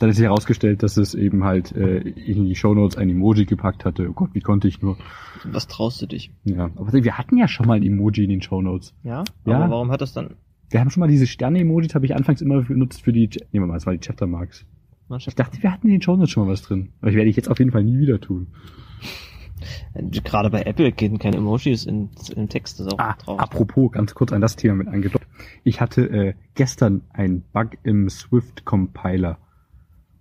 dann 0.00 0.08
hat 0.08 0.16
sich 0.16 0.24
herausgestellt, 0.24 0.82
dass 0.82 0.96
es 0.96 1.14
eben 1.14 1.44
halt 1.44 1.70
äh, 1.76 1.98
in 1.98 2.46
die 2.46 2.56
Shownotes 2.56 2.96
ein 2.98 3.08
Emoji 3.10 3.44
gepackt 3.44 3.84
hatte. 3.84 4.08
Oh 4.10 4.12
Gott, 4.12 4.30
wie 4.32 4.40
konnte 4.40 4.66
ich 4.66 4.82
nur? 4.82 4.96
Was 5.44 5.68
traust 5.68 6.02
du 6.02 6.06
dich? 6.06 6.32
Ja, 6.42 6.64
aber 6.74 6.92
wir 6.92 7.16
hatten 7.16 7.36
ja 7.36 7.46
schon 7.46 7.68
mal 7.68 7.74
ein 7.76 7.84
Emoji 7.84 8.24
in 8.24 8.30
den 8.30 8.42
Shownotes. 8.42 8.92
Ja? 9.04 9.22
Ja. 9.46 9.56
Aber 9.58 9.70
warum 9.70 9.92
hat 9.92 10.00
das 10.00 10.12
dann... 10.12 10.34
Wir 10.70 10.80
haben 10.80 10.90
schon 10.90 11.00
mal 11.00 11.08
diese 11.08 11.26
Sterne-Emojis, 11.26 11.94
habe 11.94 12.06
ich 12.06 12.14
anfangs 12.16 12.40
immer 12.40 12.62
benutzt 12.62 13.02
für 13.02 13.12
die, 13.12 13.28
nehmen 13.52 13.64
wir 13.64 13.66
mal, 13.66 13.74
das 13.74 13.86
war 13.86 13.92
die 13.92 14.00
Chaptermarks. 14.00 14.64
Ich 15.18 15.34
dachte, 15.34 15.62
wir 15.62 15.70
hatten 15.70 15.86
in 15.88 15.92
den 15.94 16.02
Shownotes 16.02 16.30
schon 16.30 16.46
mal 16.46 16.52
was 16.52 16.62
drin. 16.62 16.88
Aber 17.00 17.10
ich 17.10 17.16
werde 17.16 17.28
ich 17.28 17.36
jetzt 17.36 17.50
auf 17.50 17.58
jeden 17.58 17.70
Fall 17.70 17.84
nie 17.84 17.98
wieder 17.98 18.20
tun. 18.20 18.48
Gerade 20.24 20.50
bei 20.50 20.62
Apple 20.62 20.92
gehen 20.92 21.18
keine 21.18 21.36
Emojis 21.36 21.84
in, 21.86 22.10
im 22.34 22.48
Text. 22.48 22.80
Das 22.80 22.86
ist 22.86 22.92
auch 22.94 22.98
Ah, 22.98 23.12
traurig. 23.14 23.40
apropos, 23.40 23.92
ganz 23.92 24.14
kurz 24.14 24.32
an 24.32 24.40
das 24.40 24.56
Thema 24.56 24.74
mit 24.74 24.88
angedockt. 24.88 25.26
Ich 25.62 25.80
hatte 25.80 26.08
äh, 26.10 26.34
gestern 26.54 27.02
einen 27.12 27.42
Bug 27.52 27.70
im 27.82 28.08
Swift 28.08 28.64
Compiler. 28.64 29.38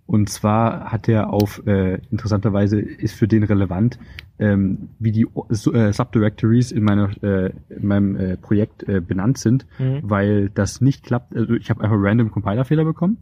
Und 0.06 0.28
zwar 0.28 0.92
hat 0.92 1.08
er 1.08 1.32
auf, 1.32 1.66
äh, 1.66 1.98
interessanterweise 2.10 2.78
ist 2.78 3.14
für 3.14 3.26
den 3.26 3.42
relevant, 3.42 3.98
ähm, 4.38 4.90
wie 4.98 5.12
die 5.12 5.26
äh, 5.72 5.92
Subdirectories 5.92 6.72
in, 6.72 6.84
meiner, 6.84 7.10
äh, 7.22 7.52
in 7.70 7.86
meinem 7.86 8.16
äh, 8.16 8.36
Projekt 8.36 8.86
äh, 8.86 9.00
benannt 9.00 9.38
sind, 9.38 9.66
Mhm. 9.78 10.00
weil 10.02 10.50
das 10.50 10.80
nicht 10.82 11.04
klappt. 11.04 11.34
Also 11.34 11.54
ich 11.54 11.70
habe 11.70 11.82
einfach 11.82 11.96
random 11.98 12.30
Compiler-Fehler 12.30 12.84
bekommen 12.84 13.16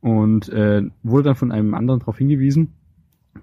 und 0.00 0.48
äh, 0.48 0.82
wurde 1.02 1.24
dann 1.24 1.34
von 1.36 1.52
einem 1.52 1.74
anderen 1.74 2.00
darauf 2.00 2.16
hingewiesen, 2.16 2.72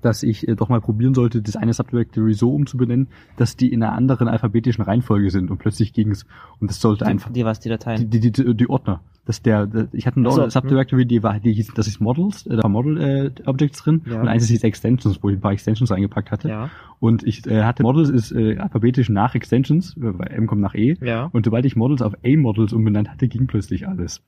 dass 0.01 0.23
ich 0.23 0.47
äh, 0.47 0.55
doch 0.55 0.69
mal 0.69 0.81
probieren 0.81 1.13
sollte, 1.13 1.41
das 1.43 1.55
eine 1.55 1.73
Subdirectory 1.73 2.33
so 2.33 2.53
umzubenennen, 2.53 3.07
dass 3.37 3.55
die 3.55 3.71
in 3.71 3.83
einer 3.83 3.93
anderen 3.93 4.27
alphabetischen 4.27 4.83
Reihenfolge 4.83 5.29
sind 5.29 5.51
und 5.51 5.59
plötzlich 5.59 5.93
ging's 5.93 6.25
und 6.59 6.69
das 6.71 6.81
sollte 6.81 7.05
einfach 7.05 7.31
Die, 7.31 7.45
was, 7.45 7.59
die 7.59 7.69
die, 7.69 7.73
Dateien? 7.73 8.09
die, 8.09 8.19
die, 8.19 8.31
die 8.55 8.69
Ordner. 8.69 9.01
Das 9.27 9.41
der, 9.41 9.67
der 9.67 9.89
ich 9.91 10.07
hatte 10.07 10.21
ein 10.21 10.25
Ach 10.27 10.31
so, 10.31 10.49
Subdirectory, 10.49 11.05
die 11.05 11.21
war, 11.21 11.39
die 11.39 11.51
hieß, 11.51 11.73
das 11.75 11.85
ist 11.87 11.99
Models, 11.99 12.45
äh, 12.47 12.55
da 12.55 12.63
war 12.63 12.69
Model 12.69 12.97
äh, 12.97 13.31
Objects 13.45 13.83
drin 13.83 14.01
Ja. 14.05 14.21
und 14.21 14.27
eins 14.29 14.47
hieß 14.47 14.63
Extensions, 14.63 15.21
wo 15.21 15.29
ich 15.29 15.35
ein 15.35 15.41
paar 15.41 15.51
Extensions 15.51 15.91
reingepackt 15.91 16.31
hatte. 16.31 16.47
Ja. 16.47 16.69
Und 16.99 17.23
ich 17.23 17.45
äh, 17.45 17.63
hatte 17.63 17.83
Models 17.83 18.09
ist 18.09 18.31
äh, 18.31 18.57
alphabetisch 18.57 19.09
nach 19.09 19.35
Extensions, 19.35 19.97
äh, 19.97 20.17
weil 20.17 20.31
M 20.31 20.47
kommt 20.47 20.61
nach 20.61 20.73
E. 20.73 20.95
Ja. 21.01 21.25
Und 21.33 21.45
sobald 21.45 21.65
ich 21.65 21.75
Models 21.75 22.01
auf 22.01 22.13
A-Models 22.25 22.71
umbenannt 22.73 23.09
hatte, 23.09 23.27
ging 23.27 23.47
plötzlich 23.47 23.87
alles. 23.87 24.23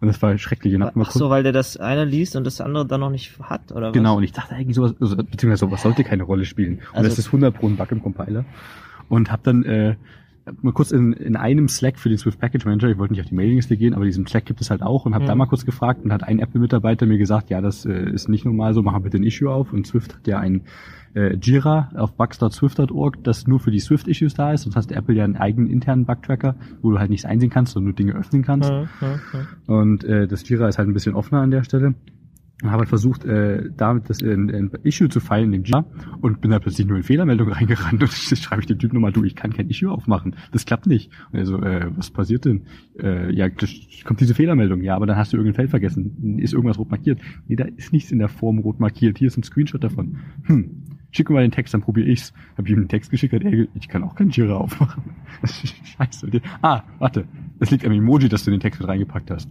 Und 0.00 0.06
das 0.08 0.22
war 0.22 0.38
schrecklich. 0.38 0.74
Und 0.76 0.84
hab 0.84 0.96
Ach 0.96 1.10
so, 1.10 1.30
weil 1.30 1.42
der 1.42 1.52
das 1.52 1.76
eine 1.76 2.04
liest 2.04 2.36
und 2.36 2.44
das 2.44 2.60
andere 2.60 2.86
dann 2.86 3.00
noch 3.00 3.10
nicht 3.10 3.38
hat, 3.40 3.72
oder 3.72 3.88
was? 3.88 3.92
Genau, 3.92 4.16
und 4.18 4.22
ich 4.22 4.32
dachte 4.32 4.54
eigentlich 4.54 4.76
sowas, 4.76 4.94
also, 5.00 5.16
beziehungsweise 5.16 5.66
sowas 5.66 5.82
sollte 5.82 6.04
keine 6.04 6.22
Rolle 6.22 6.44
spielen. 6.44 6.74
Und 6.92 6.98
Also- 6.98 7.08
das 7.10 7.18
ist 7.18 7.26
100 7.32 7.54
pro 7.54 7.66
ein 7.66 7.76
Bug 7.76 7.90
im 7.90 8.02
Compiler. 8.02 8.44
Und 9.08 9.30
habe 9.30 9.42
dann 9.44 9.64
äh, 9.64 9.96
mal 10.62 10.72
kurz 10.72 10.90
in, 10.90 11.12
in 11.14 11.36
einem 11.36 11.68
Slack 11.68 11.98
für 11.98 12.08
den 12.08 12.18
Swift 12.18 12.38
Package 12.38 12.64
Manager, 12.66 12.88
ich 12.90 12.98
wollte 12.98 13.12
nicht 13.14 13.22
auf 13.22 13.28
die 13.28 13.34
Mailingliste 13.34 13.76
gehen, 13.76 13.94
aber 13.94 14.04
diesen 14.04 14.26
Slack 14.26 14.44
gibt 14.44 14.60
es 14.60 14.70
halt 14.70 14.82
auch 14.82 15.06
und 15.06 15.14
habe 15.14 15.24
Mhm. 15.24 15.28
da 15.28 15.34
mal 15.34 15.46
kurz 15.46 15.64
gefragt 15.64 16.04
und 16.04 16.12
hat 16.12 16.22
ein 16.22 16.38
Apple-Mitarbeiter 16.38 17.06
mir 17.06 17.18
gesagt, 17.18 17.50
ja, 17.50 17.60
das 17.60 17.84
äh, 17.86 18.10
ist 18.10 18.28
nicht 18.28 18.44
normal 18.44 18.74
so, 18.74 18.82
mach 18.82 18.92
mal 18.92 18.98
bitte 19.00 19.16
ein 19.16 19.22
Issue 19.24 19.50
auf. 19.50 19.72
Und 19.72 19.86
Swift 19.86 20.14
hat 20.16 20.26
ja 20.26 20.38
ein 20.38 20.62
äh, 21.14 21.36
Jira 21.36 21.90
auf 21.94 22.12
bugs.swift.org, 22.14 23.22
das 23.22 23.46
nur 23.46 23.60
für 23.60 23.70
die 23.70 23.78
Swift-Issues 23.80 24.34
da 24.34 24.52
ist. 24.52 24.62
Sonst 24.62 24.76
hast 24.76 24.92
Apple 24.92 25.14
ja 25.14 25.24
einen 25.24 25.36
eigenen 25.36 25.70
internen 25.70 26.04
Bug-Tracker, 26.06 26.56
wo 26.82 26.90
du 26.90 26.98
halt 26.98 27.10
nichts 27.10 27.24
einsehen 27.24 27.50
kannst, 27.50 27.72
sondern 27.72 27.90
nur 27.90 27.94
Dinge 27.96 28.14
öffnen 28.14 28.42
kannst. 28.42 28.68
Hm, 28.70 28.88
hm, 29.00 29.20
hm. 29.30 29.46
Und 29.66 30.04
äh, 30.04 30.26
das 30.26 30.46
Jira 30.48 30.68
ist 30.68 30.78
halt 30.78 30.88
ein 30.88 30.94
bisschen 30.94 31.14
offener 31.14 31.40
an 31.40 31.50
der 31.52 31.62
Stelle. 31.64 31.94
Und 32.62 32.70
habe 32.70 32.80
halt 32.80 32.88
versucht, 32.88 33.24
äh, 33.24 33.68
damit 33.76 34.08
das 34.08 34.22
in, 34.22 34.48
in 34.48 34.70
Issue 34.84 35.08
zu 35.08 35.18
feilen 35.18 35.52
in 35.52 35.64
Jira 35.64 35.84
und 36.20 36.40
bin 36.40 36.52
da 36.52 36.60
plötzlich 36.60 36.86
nur 36.86 36.96
in 36.96 37.02
Fehlermeldung 37.02 37.48
reingerannt 37.52 38.00
und 38.00 38.10
schreibe 38.12 38.60
ich 38.62 38.66
dem 38.66 38.78
Typen 38.78 38.94
nochmal, 38.94 39.12
du, 39.12 39.24
ich 39.24 39.34
kann 39.34 39.52
kein 39.52 39.68
Issue 39.68 39.90
aufmachen. 39.90 40.36
Das 40.52 40.64
klappt 40.64 40.86
nicht. 40.86 41.10
Und 41.32 41.40
er 41.40 41.46
so, 41.46 41.60
äh, 41.60 41.90
was 41.96 42.10
passiert 42.10 42.44
denn? 42.44 42.66
Äh, 42.98 43.34
ja, 43.34 43.48
das 43.48 43.70
kommt 44.04 44.20
diese 44.20 44.34
Fehlermeldung. 44.34 44.82
Ja, 44.82 44.94
aber 44.94 45.06
dann 45.06 45.16
hast 45.16 45.32
du 45.32 45.36
irgendein 45.36 45.56
Feld 45.56 45.70
vergessen. 45.70 46.38
Ist 46.38 46.52
irgendwas 46.52 46.78
rot 46.78 46.90
markiert? 46.90 47.20
Nee, 47.48 47.56
da 47.56 47.64
ist 47.64 47.92
nichts 47.92 48.12
in 48.12 48.20
der 48.20 48.28
Form 48.28 48.60
rot 48.60 48.78
markiert. 48.78 49.18
Hier 49.18 49.26
ist 49.26 49.36
ein 49.36 49.42
Screenshot 49.42 49.82
davon. 49.82 50.18
Hm. 50.44 50.84
Schick 51.10 51.28
mir 51.28 51.34
mal 51.34 51.42
den 51.42 51.52
Text, 51.52 51.74
dann 51.74 51.80
probiere 51.80 52.08
ich's. 52.08 52.32
Hab 52.56 52.66
ich 52.66 52.72
ihm 52.72 52.80
den 52.80 52.88
Text 52.88 53.10
geschickt, 53.10 53.32
hat 53.32 53.44
er, 53.44 53.66
ich 53.74 53.88
kann 53.88 54.02
auch 54.02 54.14
kein 54.16 54.30
Jira 54.30 54.54
aufmachen. 54.54 55.02
Scheiße. 55.44 56.28
Ah, 56.60 56.82
warte. 56.98 57.24
Das 57.60 57.70
liegt 57.70 57.84
am 57.86 57.92
Emoji, 57.92 58.28
das 58.28 58.44
du 58.44 58.50
den 58.50 58.58
Text 58.60 58.80
mit 58.80 58.88
reingepackt 58.88 59.30
hast. 59.30 59.48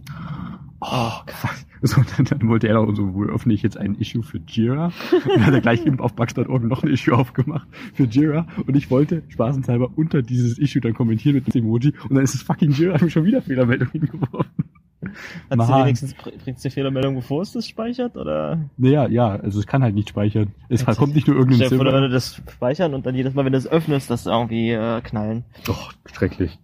Oh, 0.86 1.10
So, 1.86 2.00
und 2.00 2.18
dann, 2.18 2.24
dann 2.24 2.48
wollte 2.48 2.66
er 2.68 2.80
auch 2.80 2.94
so, 2.94 3.12
wo 3.14 3.24
öffne 3.24 3.52
ich 3.52 3.62
jetzt 3.62 3.76
ein 3.76 3.94
Issue 3.96 4.22
für 4.22 4.38
Jira? 4.46 4.86
Und 5.12 5.26
dann 5.36 5.44
hat 5.46 5.52
er 5.54 5.60
gleich 5.60 5.84
eben 5.84 6.00
auf 6.00 6.14
Bugs.org 6.14 6.62
noch 6.64 6.82
ein 6.82 6.88
Issue 6.88 7.14
aufgemacht 7.14 7.68
für 7.92 8.04
Jira. 8.04 8.46
Und 8.66 8.74
ich 8.74 8.90
wollte 8.90 9.22
spaßenshalber 9.28 9.90
unter 9.96 10.22
dieses 10.22 10.58
Issue 10.58 10.80
dann 10.80 10.94
kommentieren 10.94 11.34
mit 11.34 11.52
dem 11.54 11.62
Emoji. 11.64 11.92
Und 12.08 12.14
dann 12.14 12.24
ist 12.24 12.34
es 12.34 12.42
fucking 12.42 12.70
Jira, 12.70 12.94
hat 12.94 13.02
mir 13.02 13.10
schon 13.10 13.24
wieder 13.26 13.42
Fehlermeldung 13.42 13.88
hingeworfen. 13.90 14.64
Hat 15.02 15.10
sie 15.50 15.56
Mann. 15.56 15.84
wenigstens, 15.84 16.14
bringt 16.14 16.64
die 16.64 16.70
Fehlermeldung, 16.70 17.16
bevor 17.16 17.42
es 17.42 17.52
das 17.52 17.66
speichert, 17.68 18.16
oder? 18.16 18.70
Naja, 18.78 19.06
ja, 19.06 19.28
also 19.36 19.58
es 19.58 19.66
kann 19.66 19.82
halt 19.82 19.94
nicht 19.94 20.08
speichern. 20.08 20.52
Es 20.70 20.82
Okay. 20.88 20.94
kommt 20.96 21.14
nicht 21.14 21.26
nur 21.28 21.36
irgendein 21.36 21.66
Stell 21.66 21.70
dir 21.70 21.76
vor, 21.76 21.84
wenn 21.84 21.92
Server. 21.92 22.08
du 22.08 22.14
das 22.14 22.40
speichern 22.50 22.94
und 22.94 23.04
dann 23.04 23.14
jedes 23.14 23.34
Mal, 23.34 23.44
wenn 23.44 23.52
du 23.52 23.58
es 23.58 23.66
öffnest, 23.66 24.08
das 24.08 24.24
irgendwie 24.24 24.70
äh, 24.70 25.02
knallen. 25.02 25.44
Doch, 25.66 25.92
schrecklich. 26.10 26.58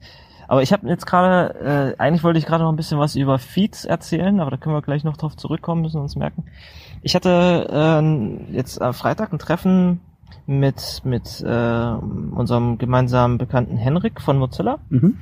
Aber 0.51 0.65
ich 0.65 0.73
habe 0.73 0.89
jetzt 0.89 1.07
gerade, 1.07 1.95
äh, 1.97 2.03
eigentlich 2.03 2.25
wollte 2.25 2.41
ich 2.41 2.45
gerade 2.45 2.65
noch 2.65 2.73
ein 2.73 2.77
bisschen 2.77 2.99
was 2.99 3.15
über 3.15 3.39
Feeds 3.39 3.85
erzählen, 3.85 4.41
aber 4.41 4.51
da 4.51 4.57
können 4.57 4.75
wir 4.75 4.83
gleich 4.83 5.05
noch 5.05 5.17
drauf 5.17 5.37
zurückkommen, 5.37 5.83
müssen 5.83 5.99
wir 5.99 6.03
uns 6.03 6.17
merken. 6.17 6.43
Ich 7.03 7.15
hatte 7.15 7.69
äh, 7.71 8.53
jetzt 8.53 8.83
am 8.83 8.93
Freitag 8.93 9.33
ein 9.33 9.39
Treffen 9.39 10.01
mit 10.47 11.03
mit 11.05 11.41
äh, 11.47 11.93
unserem 12.35 12.79
gemeinsamen 12.79 13.39
Bekannten 13.39 13.77
Henrik 13.77 14.21
von 14.21 14.39
Mozilla. 14.39 14.81
Mhm. 14.89 15.19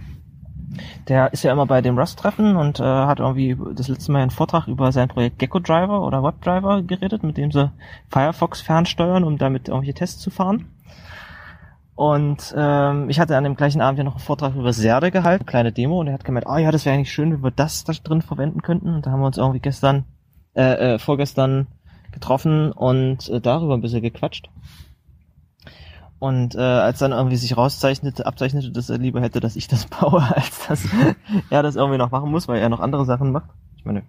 Der 1.08 1.30
ist 1.30 1.42
ja 1.42 1.52
immer 1.52 1.66
bei 1.66 1.82
dem 1.82 1.98
Rust-Treffen 1.98 2.56
und 2.56 2.80
äh, 2.80 2.84
hat 2.84 3.20
irgendwie 3.20 3.54
das 3.74 3.88
letzte 3.88 4.12
Mal 4.12 4.22
einen 4.22 4.30
Vortrag 4.30 4.66
über 4.66 4.92
sein 4.92 5.08
Projekt 5.08 5.38
Gecko 5.38 5.58
Driver 5.58 6.06
oder 6.06 6.22
WebDriver 6.22 6.80
geredet, 6.80 7.22
mit 7.22 7.36
dem 7.36 7.52
sie 7.52 7.70
Firefox 8.08 8.62
fernsteuern, 8.62 9.24
um 9.24 9.36
damit 9.36 9.68
irgendwelche 9.68 9.92
Tests 9.92 10.22
zu 10.22 10.30
fahren. 10.30 10.70
Und 11.98 12.54
ähm, 12.56 13.10
ich 13.10 13.18
hatte 13.18 13.36
an 13.36 13.42
dem 13.42 13.56
gleichen 13.56 13.80
Abend 13.80 13.98
ja 13.98 14.04
noch 14.04 14.14
einen 14.14 14.24
Vortrag 14.24 14.54
über 14.54 14.72
Serde 14.72 15.10
gehalten, 15.10 15.42
eine 15.42 15.50
kleine 15.50 15.72
Demo, 15.72 15.98
und 15.98 16.06
er 16.06 16.12
hat 16.12 16.24
gemeint, 16.24 16.46
ah 16.46 16.58
ja, 16.58 16.70
das 16.70 16.84
wäre 16.84 16.94
eigentlich 16.94 17.10
schön, 17.10 17.32
wenn 17.32 17.42
wir 17.42 17.50
das 17.50 17.82
da 17.82 17.92
drin 17.92 18.22
verwenden 18.22 18.62
könnten. 18.62 18.94
Und 18.94 19.04
da 19.04 19.10
haben 19.10 19.18
wir 19.18 19.26
uns 19.26 19.36
irgendwie 19.36 19.58
gestern, 19.58 20.04
äh, 20.54 20.94
äh, 20.94 20.98
vorgestern 21.00 21.66
getroffen 22.12 22.70
und 22.70 23.28
äh, 23.28 23.40
darüber 23.40 23.74
ein 23.74 23.80
bisschen 23.80 24.00
gequatscht. 24.00 24.48
Und 26.20 26.54
äh, 26.54 26.60
als 26.60 27.00
dann 27.00 27.10
irgendwie 27.10 27.34
sich 27.34 27.56
rauszeichnete, 27.56 28.26
abzeichnete, 28.26 28.70
dass 28.70 28.90
er 28.90 28.98
lieber 28.98 29.20
hätte, 29.20 29.40
dass 29.40 29.56
ich 29.56 29.66
das 29.66 29.86
baue, 30.00 30.22
als 30.22 30.68
dass 30.68 30.84
er 31.50 31.64
das 31.64 31.74
irgendwie 31.74 31.98
noch 31.98 32.12
machen 32.12 32.30
muss, 32.30 32.46
weil 32.46 32.60
er 32.60 32.68
noch 32.68 32.78
andere 32.78 33.06
Sachen 33.06 33.32
macht. 33.32 33.50
Ich 33.76 33.84
meine, 33.84 34.04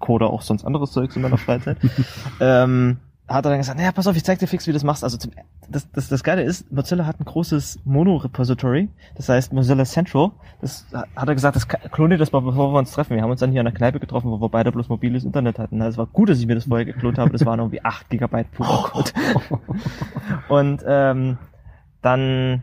Code 0.00 0.26
auch 0.26 0.42
sonst 0.42 0.64
anderes 0.64 0.90
Zeugs 0.90 1.14
in 1.14 1.22
meiner 1.22 1.38
Freizeit. 1.38 1.78
ähm, 2.40 2.96
hat 3.28 3.44
er 3.44 3.50
dann 3.50 3.58
gesagt, 3.58 3.78
naja, 3.78 3.92
pass 3.92 4.08
auf, 4.08 4.16
ich 4.16 4.24
zeig 4.24 4.40
dir 4.40 4.48
fix, 4.48 4.66
wie 4.66 4.70
du 4.70 4.74
das 4.74 4.84
machst. 4.84 5.04
Also 5.04 5.16
zum, 5.18 5.32
das, 5.68 5.90
das, 5.90 6.08
das 6.08 6.22
Geile 6.24 6.42
ist, 6.42 6.70
Mozilla 6.72 7.06
hat 7.06 7.20
ein 7.20 7.24
großes 7.24 7.80
Mono-Repository, 7.84 8.88
das 9.14 9.28
heißt 9.28 9.52
Mozilla 9.52 9.84
Central. 9.84 10.32
Das 10.60 10.86
hat 10.92 11.28
er 11.28 11.34
gesagt, 11.34 11.56
das 11.56 11.68
klon 11.68 12.10
dir 12.10 12.18
das 12.18 12.32
mal, 12.32 12.40
bevor 12.40 12.72
wir 12.72 12.78
uns 12.78 12.92
treffen. 12.92 13.14
Wir 13.14 13.22
haben 13.22 13.30
uns 13.30 13.40
dann 13.40 13.50
hier 13.50 13.60
an 13.60 13.66
der 13.66 13.74
Kneipe 13.74 14.00
getroffen, 14.00 14.30
wo 14.30 14.40
wir 14.40 14.48
beide 14.48 14.72
bloß 14.72 14.88
mobiles 14.88 15.24
Internet 15.24 15.58
hatten. 15.58 15.80
Also 15.82 15.94
es 15.94 15.98
war 15.98 16.06
gut, 16.06 16.28
dass 16.28 16.38
ich 16.38 16.46
mir 16.46 16.54
das 16.54 16.64
vorher 16.64 16.84
geklont 16.84 17.18
habe. 17.18 17.30
Das 17.30 17.44
waren 17.44 17.58
irgendwie 17.58 17.84
8 17.84 18.08
Gigabyte 18.10 18.50
purer 18.52 18.90
Code. 18.90 19.10
Und 20.48 20.84
ähm, 20.86 21.38
dann 22.02 22.62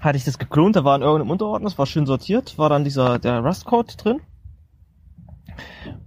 hatte 0.00 0.16
ich 0.16 0.24
das 0.24 0.38
geklont, 0.38 0.76
da 0.76 0.84
war 0.84 0.96
in 0.96 1.02
irgendeinem 1.02 1.30
Unterordner, 1.30 1.66
es 1.66 1.78
war 1.78 1.86
schön 1.86 2.06
sortiert, 2.06 2.56
war 2.58 2.68
dann 2.68 2.84
dieser 2.84 3.18
der 3.18 3.40
Rust-Code 3.40 3.96
drin. 3.96 4.20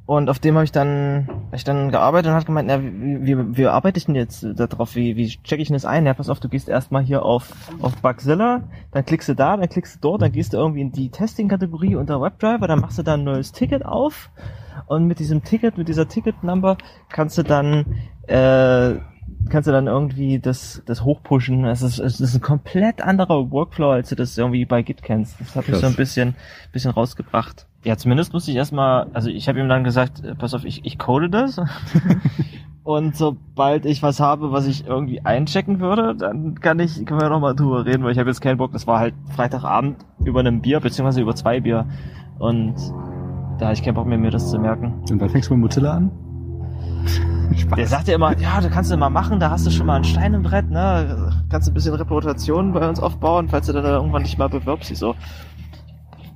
Und 0.06 0.30
auf 0.30 0.40
dem 0.40 0.56
habe 0.56 0.66
ich 0.66 0.72
dann, 0.72 1.28
hab 1.30 1.56
ich 1.56 1.64
dann 1.64 1.92
gearbeitet 1.92 2.32
und 2.32 2.36
hat 2.36 2.46
gemeint, 2.46 2.68
na, 2.68 2.82
wie, 2.82 3.38
wie, 3.38 3.58
wie 3.58 3.68
arbeite 3.68 3.98
ich 3.98 4.06
denn 4.06 4.16
jetzt 4.16 4.44
da 4.44 4.68
drauf? 4.68 4.96
Wie, 4.96 5.16
wie 5.16 5.28
checke 5.28 5.62
ich 5.62 5.68
denn 5.68 5.76
das 5.76 5.86
ein? 5.86 6.06
Ja, 6.06 6.14
pass 6.14 6.28
auf, 6.28 6.40
du 6.40 6.50
gehst 6.50 6.68
erstmal 6.68 7.04
hier 7.04 7.24
auf, 7.24 7.54
auf 7.82 7.96
Bugzilla, 7.98 8.64
dann 8.92 9.06
klickst 9.06 9.30
du 9.30 9.36
da, 9.36 9.56
dann 9.56 9.70
klickst 9.70 9.96
du 9.96 10.00
dort, 10.02 10.22
dann 10.22 10.32
gehst 10.32 10.54
du 10.54 10.58
irgendwie 10.58 10.82
in 10.82 10.92
die 10.92 11.10
Testing-Kategorie 11.10 11.96
unter 11.96 12.20
WebDriver, 12.20 12.68
dann 12.68 12.80
machst 12.80 12.98
du 12.98 13.04
da 13.04 13.14
ein 13.14 13.24
neues 13.24 13.52
Ticket 13.52 13.86
auf 13.86 14.32
und 14.88 15.06
mit 15.06 15.20
diesem 15.20 15.44
Ticket, 15.44 15.78
mit 15.78 15.88
dieser 15.88 16.08
Ticket-Number 16.08 16.78
kannst 17.10 17.38
du 17.38 17.44
dann 17.44 17.96
äh, 18.28 18.96
kannst 19.50 19.68
du 19.68 19.72
dann 19.72 19.88
irgendwie 19.88 20.40
das, 20.40 20.82
das 20.86 21.04
hochpushen. 21.04 21.66
Es 21.66 21.82
ist, 21.82 22.00
es 22.00 22.20
ist 22.20 22.36
ein 22.36 22.42
komplett 22.42 23.02
anderer 23.02 23.52
Workflow, 23.52 23.92
als 23.92 24.10
du 24.10 24.16
das 24.16 24.38
irgendwie 24.38 24.66
bei 24.66 24.82
Git 24.82 25.04
kennst. 25.04 25.40
Das 25.40 25.56
hat 25.56 25.68
mich 25.68 25.78
so 25.78 25.88
ein 25.88 25.96
bisschen, 25.96 26.36
bisschen 26.72 26.92
rausgebracht. 26.92 27.68
Ja, 27.84 27.98
zumindest 27.98 28.32
musste 28.34 28.52
ich 28.52 28.58
erstmal, 28.58 29.08
also 29.14 29.30
ich 29.30 29.48
habe 29.50 29.60
ihm 29.60 29.68
dann 29.68 29.84
gesagt, 29.84 30.24
äh, 30.24 30.36
pass 30.36 30.54
auf, 30.54 30.66
ich, 30.66 30.86
ich 30.86 31.00
code 31.00 31.30
das. 31.30 31.60
Und 32.84 33.16
sobald 33.16 33.86
ich 33.86 34.02
was 34.02 34.20
habe, 34.20 34.52
was 34.52 34.66
ich 34.66 34.88
irgendwie 34.88 35.22
einchecken 35.22 35.80
würde, 35.80 36.16
dann 36.16 36.60
kann 36.60 36.80
ich, 36.80 37.06
können 37.06 37.22
wir 37.22 37.30
nochmal 37.30 37.56
drüber 37.56 37.86
reden, 37.86 38.04
weil 38.04 38.12
ich 38.12 38.18
habe 38.18 38.30
jetzt 38.30 38.42
keinen 38.42 38.58
Bock. 38.58 38.72
Das 38.72 38.88
war 38.88 39.00
halt 39.00 39.14
Freitagabend 39.36 39.98
über 40.24 40.40
einem 40.40 40.62
Bier, 40.62 40.80
beziehungsweise 40.80 41.22
über 41.22 41.36
zwei 41.36 41.60
Bier. 41.60 41.86
Und 42.40 42.76
da 43.60 43.66
habe 43.66 43.74
ich 43.74 43.84
keinen 43.84 43.94
Bock 43.94 44.08
mehr, 44.08 44.18
mir 44.18 44.32
das 44.32 44.50
zu 44.50 44.60
merken. 44.60 45.04
Und 45.10 45.22
wann 45.22 45.30
fängst 45.30 45.50
du 45.50 45.54
mit 45.54 45.62
Mozilla 45.62 45.94
an? 45.94 46.12
Der 47.78 47.88
sagt 47.88 48.08
ja 48.08 48.16
immer, 48.16 48.38
ja, 48.40 48.62
du 48.62 48.70
kannst 48.70 48.92
du 48.92 48.98
mal 48.98 49.10
machen, 49.10 49.40
da 49.40 49.52
hast 49.52 49.66
du 49.66 49.72
schon 49.72 49.86
mal 49.86 49.98
ein 49.98 50.04
Stein 50.04 50.34
im 50.34 50.42
Brett, 50.42 50.70
ne? 50.70 51.32
Kannst 51.50 51.68
du 51.68 51.72
ein 51.72 51.74
bisschen 51.74 51.94
Reputation 51.94 52.74
bei 52.74 52.88
uns 52.88 53.00
aufbauen, 53.00 53.50
falls 53.50 53.68
du 53.68 53.74
dann 53.74 53.86
irgendwann 53.86 54.24
dich 54.24 54.38
mal 54.38 54.50
bewirbst. 54.50 54.90
Ich 54.90 54.98
so, 54.98 55.16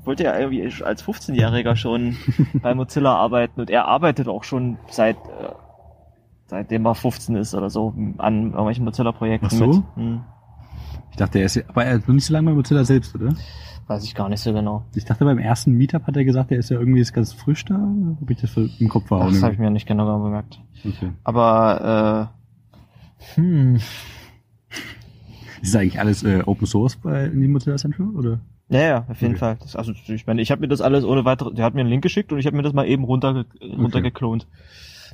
wollte 0.05 0.23
ja 0.23 0.37
irgendwie 0.37 0.63
als 0.83 1.03
15-Jähriger 1.05 1.75
schon 1.75 2.17
bei 2.61 2.73
Mozilla 2.73 3.15
arbeiten 3.15 3.61
und 3.61 3.69
er 3.69 3.85
arbeitet 3.87 4.27
auch 4.27 4.43
schon 4.43 4.77
seit 4.89 5.17
äh, 5.17 5.49
seitdem 6.47 6.85
er 6.85 6.95
15 6.95 7.35
ist 7.35 7.55
oder 7.55 7.69
so 7.69 7.93
an 8.17 8.45
irgendwelchen 8.51 8.85
Mozilla-Projekten 8.85 9.47
Ach 9.47 9.51
so? 9.51 9.67
mit. 9.67 9.83
Hm, 9.95 10.21
Ich 11.11 11.17
dachte, 11.17 11.39
er 11.39 11.45
ist, 11.45 11.63
aber 11.69 11.85
er 11.85 11.95
ist 11.97 12.07
noch 12.07 12.15
nicht 12.15 12.25
so 12.25 12.33
lange 12.33 12.49
bei 12.49 12.55
Mozilla 12.55 12.83
selbst, 12.83 13.15
oder? 13.15 13.33
weiß 13.87 14.03
ich 14.03 14.15
gar 14.15 14.29
nicht 14.29 14.39
so 14.41 14.51
genau. 14.51 14.83
Ich 14.95 15.05
dachte, 15.05 15.25
beim 15.25 15.37
ersten 15.37 15.71
Meetup 15.73 16.07
hat 16.07 16.17
er 16.17 16.25
gesagt, 16.25 16.51
er 16.51 16.57
ist 16.57 16.71
ja 16.71 16.79
irgendwie 16.79 16.97
jetzt 16.99 17.13
ganz 17.13 17.33
frisch 17.33 17.65
da. 17.65 17.75
Hab 18.19 18.29
ich 18.31 18.41
das 18.41 18.57
im 18.57 18.89
Kopf 18.89 19.07
verhauen? 19.09 19.31
Das 19.31 19.43
habe 19.43 19.53
ich 19.53 19.59
mir 19.59 19.69
nicht 19.69 19.87
genau 19.87 20.19
bemerkt. 20.23 20.59
okay. 20.83 21.11
Aber 21.23 22.31
äh, 23.35 23.35
hm, 23.35 23.75
Ist 25.61 25.73
das 25.73 25.75
eigentlich 25.75 25.99
alles 25.99 26.23
äh, 26.23 26.41
Open 26.45 26.65
Source 26.65 26.95
bei 26.95 27.25
in 27.25 27.41
dem 27.41 27.51
Mozilla 27.51 27.77
Central, 27.77 28.07
oder? 28.15 28.39
Ja, 28.69 28.79
ja, 28.81 29.05
auf 29.09 29.21
jeden 29.21 29.33
Okay. 29.35 29.39
Fall. 29.39 29.57
Das, 29.61 29.75
also 29.75 29.93
ich 30.07 30.25
meine, 30.25 30.41
ich 30.41 30.51
habe 30.51 30.61
mir 30.61 30.67
das 30.67 30.81
alles 30.81 31.03
ohne 31.05 31.23
weitere, 31.23 31.53
der 31.53 31.65
hat 31.65 31.75
mir 31.75 31.81
einen 31.81 31.89
Link 31.89 32.01
geschickt 32.01 32.31
und 32.31 32.39
ich 32.39 32.45
habe 32.47 32.55
mir 32.57 32.63
das 32.63 32.73
mal 32.73 32.87
eben 32.87 33.03
runter 33.03 33.45
runtergeklont. 33.61 34.47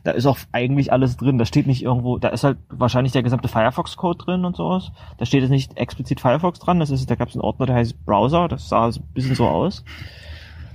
Da 0.04 0.12
ist 0.12 0.26
auch 0.26 0.40
eigentlich 0.52 0.92
alles 0.92 1.18
drin. 1.18 1.38
Da 1.38 1.46
steht 1.46 1.68
nicht 1.68 1.84
irgendwo, 1.84 2.18
da 2.18 2.30
ist 2.30 2.44
halt 2.44 2.58
wahrscheinlich 2.70 3.12
der 3.14 3.22
gesamte 3.24 3.48
Firefox-Code 3.50 4.24
drin 4.24 4.46
und 4.46 4.56
sowas. 4.56 4.92
Da 5.18 5.26
steht 5.26 5.42
jetzt 5.42 5.52
nicht 5.52 5.78
explizit 5.78 6.20
Firefox 6.20 6.60
dran. 6.60 6.80
Das 6.80 6.90
ist, 6.90 7.08
da 7.10 7.16
gab 7.16 7.30
es 7.30 7.36
einen 7.36 7.42
Ordner, 7.44 7.68
der 7.68 7.76
heißt 7.76 8.04
Browser. 8.06 8.48
Das 8.48 8.68
sah 8.70 8.88
ein 8.88 8.94
bisschen 9.14 9.36
so 9.36 9.48
aus. 9.48 9.84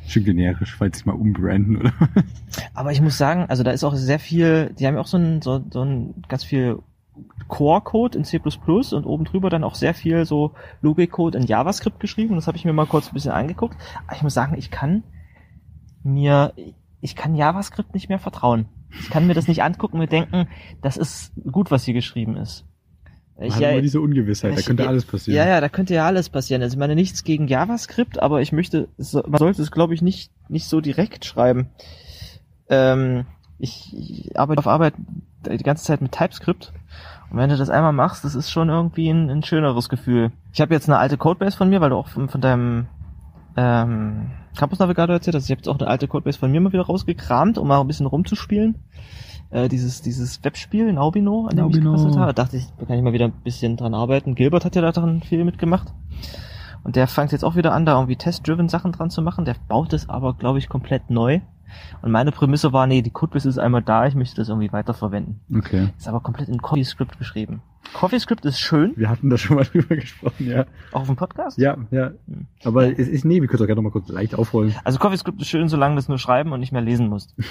Schön 0.07 0.23
generisch, 0.25 0.77
falls 0.77 1.01
ich 1.01 1.07
mal 1.07 1.15
umbranden, 1.15 1.79
oder? 1.79 1.93
Aber 2.75 2.93
ich 2.93 3.01
muss 3.01 3.19
sagen, 3.19 3.47
also 3.49 3.65
da 3.65 3.73
ist 3.73 3.83
auch 3.83 3.95
sehr 3.97 4.21
viel, 4.21 4.73
die 4.79 4.87
haben 4.87 4.95
ja 4.95 5.01
auch 5.01 5.09
so 5.09 5.17
ein, 5.17 5.43
so, 5.43 5.65
so 5.71 5.83
ein 5.83 6.23
ganz 6.29 6.45
viel 6.45 6.79
Core-Code 7.49 8.19
in 8.19 8.25
C++ 8.25 8.39
und 8.39 9.07
oben 9.07 9.25
drüber 9.25 9.51
dann 9.51 9.65
auch 9.65 9.75
sehr 9.75 9.95
viel 9.95 10.25
so 10.25 10.53
Logik-Code 10.83 11.39
in 11.39 11.47
JavaScript 11.47 12.01
geschrieben. 12.01 12.35
Das 12.35 12.47
habe 12.47 12.57
ich 12.57 12.65
mir 12.65 12.73
mal 12.73 12.87
kurz 12.87 13.09
ein 13.09 13.15
bisschen 13.15 13.33
angeguckt. 13.33 13.77
Aber 14.07 14.17
ich 14.17 14.23
muss 14.23 14.35
sagen, 14.35 14.57
ich 14.59 14.71
kann 14.71 15.03
mir, 16.03 16.53
ich 17.01 17.17
kann 17.17 17.35
JavaScript 17.35 17.95
nicht 17.95 18.09
mehr 18.09 18.19
vertrauen. 18.19 18.67
Ich 19.01 19.11
kann 19.11 19.27
mir 19.27 19.35
das 19.35 19.49
nicht 19.49 19.63
angucken 19.63 19.95
und 19.95 20.01
mir 20.01 20.07
denken, 20.09 20.49
das 20.83 20.97
ist 20.97 21.33
gut, 21.51 21.71
was 21.71 21.85
hier 21.85 21.95
geschrieben 21.95 22.37
ist. 22.37 22.65
Ich, 23.39 23.55
hat 23.55 23.61
ja, 23.61 23.71
immer 23.71 23.83
diese 23.83 24.01
Ungewissheit, 24.01 24.55
da 24.55 24.59
ich- 24.61 24.67
könnte 24.67 24.89
alles 24.89 25.05
passieren. 25.05 25.37
ja, 25.37 25.47
ja, 25.47 25.61
da 25.61 25.69
könnte 25.69 25.93
ja 25.95 26.07
alles 26.07 26.31
passieren. 26.31 26.63
Also 26.63 26.75
ich 26.75 26.79
meine 26.79 26.95
nichts 26.95 27.23
gegen 27.23 27.49
JavaScript, 27.49 28.23
aber 28.23 28.41
ich 28.41 28.53
möchte, 28.53 28.89
man 28.97 29.39
sollte 29.39 29.61
es, 29.61 29.71
glaube 29.71 29.93
ich, 29.95 30.01
nicht, 30.01 30.31
nicht 30.49 30.67
so 30.69 30.81
direkt 30.81 31.25
schreiben. 31.27 31.69
Ähm, 32.71 33.27
ich, 33.59 33.95
ich 33.97 34.39
arbeite 34.39 34.59
auf 34.59 34.67
Arbeit 34.67 34.95
die 35.47 35.63
ganze 35.63 35.85
Zeit 35.85 36.01
mit 36.01 36.13
TypeScript. 36.13 36.73
Und 37.31 37.39
wenn 37.39 37.51
du 37.51 37.57
das 37.57 37.71
einmal 37.71 37.93
machst, 37.93 38.25
das 38.25 38.35
ist 38.35 38.51
schon 38.51 38.69
irgendwie 38.69 39.09
ein, 39.09 39.31
ein 39.31 39.43
schöneres 39.43 39.89
Gefühl. 39.89 40.33
Ich 40.53 40.61
habe 40.61 40.75
jetzt 40.75 40.89
eine 40.89 40.99
alte 40.99 41.17
Codebase 41.17 41.57
von 41.57 41.69
mir, 41.69 41.81
weil 41.81 41.91
du 41.91 41.97
auch 41.97 42.09
von, 42.09 42.29
von 42.29 42.41
deinem 42.41 42.87
ähm, 43.57 44.31
Campus 44.57 44.79
Navigator 44.79 45.15
erzählt 45.15 45.35
hast. 45.35 45.45
Ich 45.45 45.51
habe 45.51 45.59
jetzt 45.59 45.69
auch 45.69 45.79
eine 45.79 45.89
alte 45.89 46.09
Codebase 46.09 46.39
von 46.39 46.51
mir 46.51 46.61
mal 46.61 46.73
wieder 46.73 46.87
rausgekramt, 46.87 47.59
um 47.59 47.69
mal 47.69 47.81
ein 47.81 47.87
bisschen 47.87 48.07
rumzuspielen. 48.07 48.77
Äh, 49.51 49.69
dieses, 49.69 50.03
dieses 50.03 50.43
Webspiel, 50.45 50.93
Naubino, 50.93 51.47
an 51.47 51.57
dem 51.57 51.65
Naubino. 51.65 51.79
ich 51.79 51.85
gebastelt 51.85 52.17
habe. 52.17 52.35
Da 52.35 52.45
dachte 52.45 52.57
ich, 52.57 52.67
da 52.79 52.85
kann 52.85 52.97
ich 52.97 53.03
mal 53.03 53.13
wieder 53.13 53.27
ein 53.27 53.43
bisschen 53.45 53.77
dran 53.77 53.95
arbeiten. 53.95 54.35
Gilbert 54.35 54.65
hat 54.65 54.77
ja 54.77 54.83
da 54.83 54.93
dran 54.93 55.23
viel 55.23 55.45
mitgemacht. 55.45 55.93
Und 56.85 56.97
der 56.97 57.07
fängt 57.09 57.33
jetzt 57.33 57.45
auch 57.45 57.57
wieder 57.57 57.73
an, 57.73 57.87
da 57.87 57.95
irgendwie 57.95 58.17
test-driven 58.17 58.69
Sachen 58.69 58.93
dran 58.93 59.11
zu 59.11 59.23
machen. 59.23 59.45
Der 59.45 59.57
baut 59.69 59.93
es 59.93 60.09
aber, 60.09 60.35
glaube 60.35 60.59
ich, 60.59 60.69
komplett 60.69 61.11
neu. 61.11 61.41
Und 62.03 62.11
meine 62.13 62.33
Prämisse 62.33 62.73
war, 62.73 62.87
nee, 62.87 63.03
die 63.03 63.11
Codebase 63.11 63.49
ist 63.49 63.59
einmal 63.59 63.83
da, 63.83 64.07
ich 64.07 64.15
möchte 64.15 64.37
das 64.37 64.49
irgendwie 64.49 64.73
weiterverwenden. 64.73 65.41
Okay. 65.55 65.89
Ist 65.97 66.09
aber 66.09 66.21
komplett 66.21 66.49
in 66.49 66.61
CoffeeScript 66.63 67.19
geschrieben. 67.19 67.63
CoffeeScript 67.95 68.45
ist 68.45 68.59
schön, 68.59 68.93
Wir 68.97 69.09
hatten 69.09 69.31
da 69.31 69.39
schon 69.39 69.57
mal 69.57 69.65
drüber 69.73 69.95
gesprochen, 69.97 70.47
ja. 70.49 70.65
auch 70.93 71.01
auf 71.03 71.07
dem 71.07 71.17
Podcast. 71.17 71.57
Ja, 71.59 71.77
ja. 71.91 72.13
Hm. 72.29 72.47
Aber 72.65 72.87
Ja. 72.87 72.93
es 72.97 73.09
ist, 73.09 73.25
nee, 73.25 73.41
wir 73.41 73.49
können 73.49 73.59
doch 73.61 73.67
gerne 73.67 73.77
noch 73.81 73.85
mal 73.85 73.91
kurz 73.93 74.09
leicht 74.09 74.35
aufrollen. 74.35 74.75
Also 74.85 74.99
CoffeeScript 74.99 75.41
ist 75.41 75.49
schön, 75.49 75.69
solange 75.69 75.95
du 75.95 76.01
es 76.01 76.09
nur 76.09 76.19
schreiben 76.19 76.53
und 76.53 76.61
nicht 76.61 76.73
mehr 76.73 76.83
lesen 76.83 77.09
musst. 77.09 77.35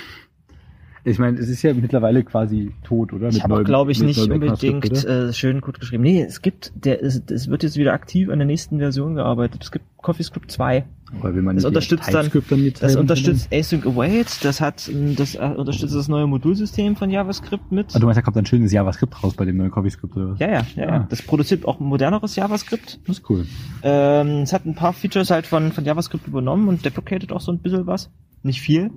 Ich 1.08 1.20
meine, 1.20 1.38
es 1.38 1.50
ist 1.50 1.62
ja 1.62 1.72
mittlerweile 1.74 2.24
quasi 2.24 2.72
tot, 2.84 3.14
oder? 3.14 3.30
Ich 3.30 3.44
habe, 3.44 3.64
glaube 3.64 3.92
ich, 3.92 4.02
nicht 4.02 4.20
unbedingt 4.20 5.06
äh, 5.06 5.32
schön 5.34 5.62
Code 5.62 5.80
geschrieben. 5.80 6.02
Nee, 6.04 6.24
es 6.24 6.42
gibt, 6.42 6.72
der 6.76 7.00
ist, 7.00 7.30
es 7.30 7.48
wird 7.48 7.62
jetzt 7.62 7.78
wieder 7.78 7.94
aktiv 7.94 8.30
an 8.30 8.40
der 8.40 8.48
nächsten 8.48 8.80
Version 8.80 9.14
gearbeitet. 9.14 9.64
Es 9.64 9.72
gibt 9.72 9.86
CoffeeScript 10.02 10.52
2. 10.52 10.84
Weil 11.22 11.36
wenn 11.36 11.44
man 11.44 11.56
das 11.56 11.64
nicht 11.64 11.68
unterstützt 11.68 12.12
dann- 12.12 12.32
dann 12.50 12.60
mit 12.64 12.82
Das 12.82 12.96
unterstützt 12.96 13.50
Async 13.54 13.86
Await, 13.86 14.44
das 14.44 14.60
hat, 14.62 14.90
das 15.16 15.36
äh, 15.36 15.38
unterstützt 15.56 15.94
das 15.96 16.08
neue 16.08 16.26
Modulsystem 16.26 16.96
von 16.96 17.12
JavaScript 17.12 17.72
mit. 17.72 17.96
Ah, 17.96 18.00
du 18.00 18.06
meinst, 18.08 18.18
da 18.18 18.24
kommt 18.24 18.38
ein 18.38 18.46
schönes 18.48 18.72
JavaScript 18.72 19.24
raus 19.24 19.36
bei 19.36 19.46
dem 19.46 19.58
neuen 19.58 19.70
CoffeeScript, 19.70 20.16
oder 20.18 20.32
was? 20.32 20.40
ja, 20.40 20.48
ja, 20.50 20.62
ja, 20.76 20.84
Ah. 20.88 20.92
ja. 20.96 21.08
Das 21.08 21.22
produziert 21.22 21.66
auch 21.66 21.80
moderneres 21.80 22.36
JavaScript. 22.36 23.00
Das 23.08 23.20
ist 23.20 23.30
cool. 23.30 23.46
Ähm, 23.84 24.42
es 24.42 24.54
hat 24.54 24.66
ein 24.66 24.74
paar 24.74 24.94
Features 24.94 25.30
halt 25.30 25.46
von, 25.46 25.72
von 25.72 25.86
JavaScript 25.86 26.26
übernommen 26.28 26.68
und 26.68 26.84
deprecated 26.84 27.32
auch 27.32 27.42
so 27.42 27.52
ein 27.52 27.60
bisschen 27.60 27.86
was. 27.86 28.10
Nicht 28.42 28.62
viel. 28.62 28.90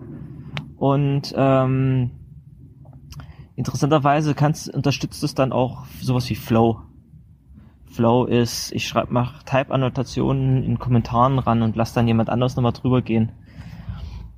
Und 0.78 1.34
ähm, 1.36 2.10
interessanterweise 3.56 4.34
kannst, 4.34 4.72
unterstützt 4.72 5.22
es 5.24 5.34
dann 5.34 5.52
auch 5.52 5.84
sowas 6.00 6.30
wie 6.30 6.36
Flow. 6.36 6.80
Flow 7.86 8.24
ist, 8.24 8.72
ich 8.72 8.86
schreibe, 8.86 9.08
mach 9.10 9.42
Type-Annotationen 9.42 10.62
in 10.62 10.78
Kommentaren 10.78 11.40
ran 11.40 11.62
und 11.62 11.74
lass 11.74 11.94
dann 11.94 12.06
jemand 12.06 12.30
anders 12.30 12.54
nochmal 12.54 12.72
drüber 12.72 13.02
gehen. 13.02 13.32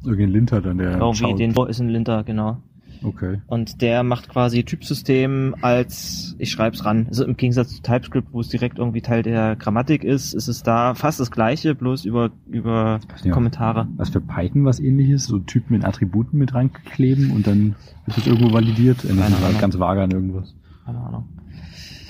Irgendein 0.03 0.31
Linter 0.31 0.63
dann, 0.63 0.79
der 0.79 0.93
Irgendwie 0.93 1.17
schaut. 1.19 1.39
den 1.39 1.53
Flow 1.53 1.67
ist 1.67 1.81
ein 1.81 1.91
Linter, 1.91 2.25
genau. 2.25 2.63
Okay. 3.03 3.41
Und 3.47 3.81
der 3.81 4.03
macht 4.03 4.29
quasi 4.29 4.65
Typsystem 4.65 5.55
als 5.63 6.35
ich 6.39 6.51
schreib's 6.51 6.85
ran. 6.85 7.07
Also 7.09 7.25
im 7.25 7.37
Gegensatz 7.37 7.77
zu 7.77 7.83
TypeScript, 7.83 8.29
wo 8.33 8.41
es 8.41 8.49
direkt 8.49 8.79
irgendwie 8.79 9.01
Teil 9.01 9.23
der 9.23 9.57
Grammatik 9.57 10.05
ist, 10.05 10.35
ist 10.35 10.49
es 10.49 10.63
da 10.63 10.95
fast 10.95 11.19
das 11.21 11.31
gleiche, 11.31 11.75
bloß 11.75 12.05
über, 12.05 12.31
über 12.47 13.01
Ja. 13.23 13.33
Kommentare. 13.33 13.89
Was 13.97 14.11
für 14.11 14.21
Python 14.21 14.65
was 14.65 14.81
ähnliches, 14.81 15.25
so 15.25 15.39
Typen 15.39 15.75
mit 15.77 15.85
Attributen 15.85 16.39
mit 16.39 16.55
reinkleben 16.55 17.31
und 17.31 17.47
dann 17.47 17.75
wird 18.05 18.19
das 18.19 18.27
irgendwo 18.27 18.53
validiert. 18.53 19.05
Äh, 19.05 19.09
Keine 19.09 19.21
ist 19.21 19.35
halt 19.35 19.45
Ahnung. 19.45 19.61
ganz 19.61 19.79
vage 19.79 20.03
an 20.03 20.11
irgendwas. 20.11 20.55
Keine 20.85 20.99
Ahnung. 20.99 21.29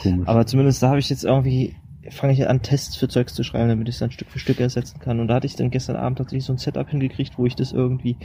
Komisch. 0.03 0.27
Aber 0.29 0.47
zumindest 0.47 0.83
da 0.83 0.89
habe 0.89 0.99
ich 0.99 1.11
jetzt 1.11 1.25
irgendwie, 1.25 1.77
fange 2.11 2.33
ich 2.33 2.49
an, 2.49 2.63
Tests 2.63 2.97
für 2.97 3.07
Zeugs 3.09 3.35
zu 3.35 3.45
schreiben, 3.45 3.69
damit 3.69 3.89
ich 3.89 3.95
es 3.95 3.99
dann 4.01 4.11
Stück 4.11 4.29
für 4.31 4.39
Stück 4.39 4.59
ersetzen 4.59 4.99
kann. 4.99 5.21
Und 5.21 5.29
da 5.29 5.35
hatte 5.37 5.47
ich 5.47 5.57
dann 5.57 5.71
gestern 5.71 5.97
Abend 5.97 6.19
tatsächlich 6.19 6.45
so 6.47 6.53
ein 6.53 6.59
Setup 6.59 6.89
hingekriegt, 6.89 7.39
wo 7.39 7.47
ich 7.47 7.55
das 7.55 7.73
irgendwie 7.73 8.17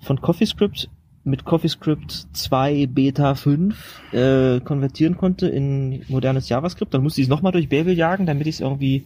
von 0.00 0.20
CoffeeScript 0.20 0.88
mit 1.28 1.44
CoffeeScript 1.44 2.28
2 2.32 2.86
Beta 2.86 3.34
5 3.34 4.02
äh, 4.12 4.60
konvertieren 4.60 5.16
konnte 5.16 5.46
in 5.48 6.02
modernes 6.08 6.48
JavaScript. 6.48 6.92
Dann 6.92 7.02
musste 7.02 7.20
ich 7.20 7.26
es 7.26 7.30
nochmal 7.30 7.52
durch 7.52 7.68
Babel 7.68 7.96
jagen, 7.96 8.26
damit 8.26 8.46
ich 8.46 8.56
es 8.56 8.60
irgendwie 8.60 9.04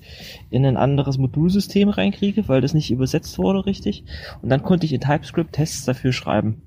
in 0.51 0.65
ein 0.65 0.77
anderes 0.77 1.19
Modulsystem 1.19 1.89
reinkriege, 1.89 2.49
weil 2.49 2.61
das 2.61 2.75
nicht 2.75 2.91
übersetzt 2.91 3.39
wurde 3.39 3.67
richtig. 3.67 4.05
Und 4.41 4.49
dann 4.49 4.63
konnte 4.63 4.87
ich 4.87 4.93
in 4.93 5.01
TypeScript 5.01 5.53
Tests 5.53 5.85
dafür 5.85 6.13
schreiben. 6.13 6.63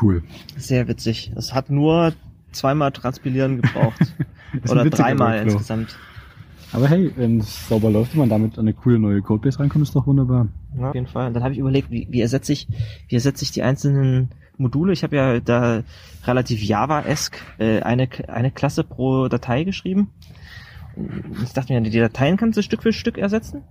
cool. 0.00 0.22
Sehr 0.56 0.88
witzig. 0.88 1.32
Das 1.34 1.54
hat 1.54 1.70
nur 1.70 2.12
zweimal 2.50 2.92
transpilieren 2.92 3.62
gebraucht. 3.62 4.14
Oder 4.68 4.88
dreimal 4.90 5.38
Workflow. 5.38 5.52
insgesamt. 5.52 5.96
Aber 6.72 6.88
hey, 6.88 7.12
wenn 7.16 7.40
es 7.40 7.68
sauber 7.68 7.90
läuft 7.90 8.14
und 8.14 8.20
man 8.20 8.28
damit 8.30 8.58
an 8.58 8.64
eine 8.64 8.72
coole 8.72 8.98
neue 8.98 9.20
Codebase 9.20 9.60
reinkommt, 9.60 9.82
ist 9.82 9.94
doch 9.94 10.06
wunderbar. 10.06 10.48
Ja, 10.78 10.88
auf 10.88 10.94
jeden 10.94 11.06
Fall. 11.06 11.26
Und 11.26 11.34
dann 11.34 11.42
habe 11.42 11.52
ich 11.52 11.58
überlegt, 11.58 11.90
wie, 11.90 12.08
wie 12.10 12.20
ersetze 12.20 12.52
ich, 12.52 12.66
wie 13.08 13.14
ersetze 13.14 13.44
ich 13.44 13.50
die 13.50 13.62
einzelnen 13.62 14.30
Module. 14.56 14.92
Ich 14.92 15.02
habe 15.02 15.16
ja 15.16 15.40
da 15.40 15.82
relativ 16.24 16.62
Java-esque 16.62 17.38
äh, 17.58 17.80
eine, 17.80 18.08
eine 18.28 18.50
Klasse 18.50 18.84
pro 18.84 19.28
Datei 19.28 19.64
geschrieben. 19.64 20.10
Ich 21.42 21.52
dachte 21.52 21.72
mir, 21.72 21.80
die 21.82 21.98
Dateien 21.98 22.36
kannst 22.36 22.56
du 22.56 22.62
Stück 22.62 22.82
für 22.82 22.92
Stück 22.92 23.18
ersetzen. 23.18 23.62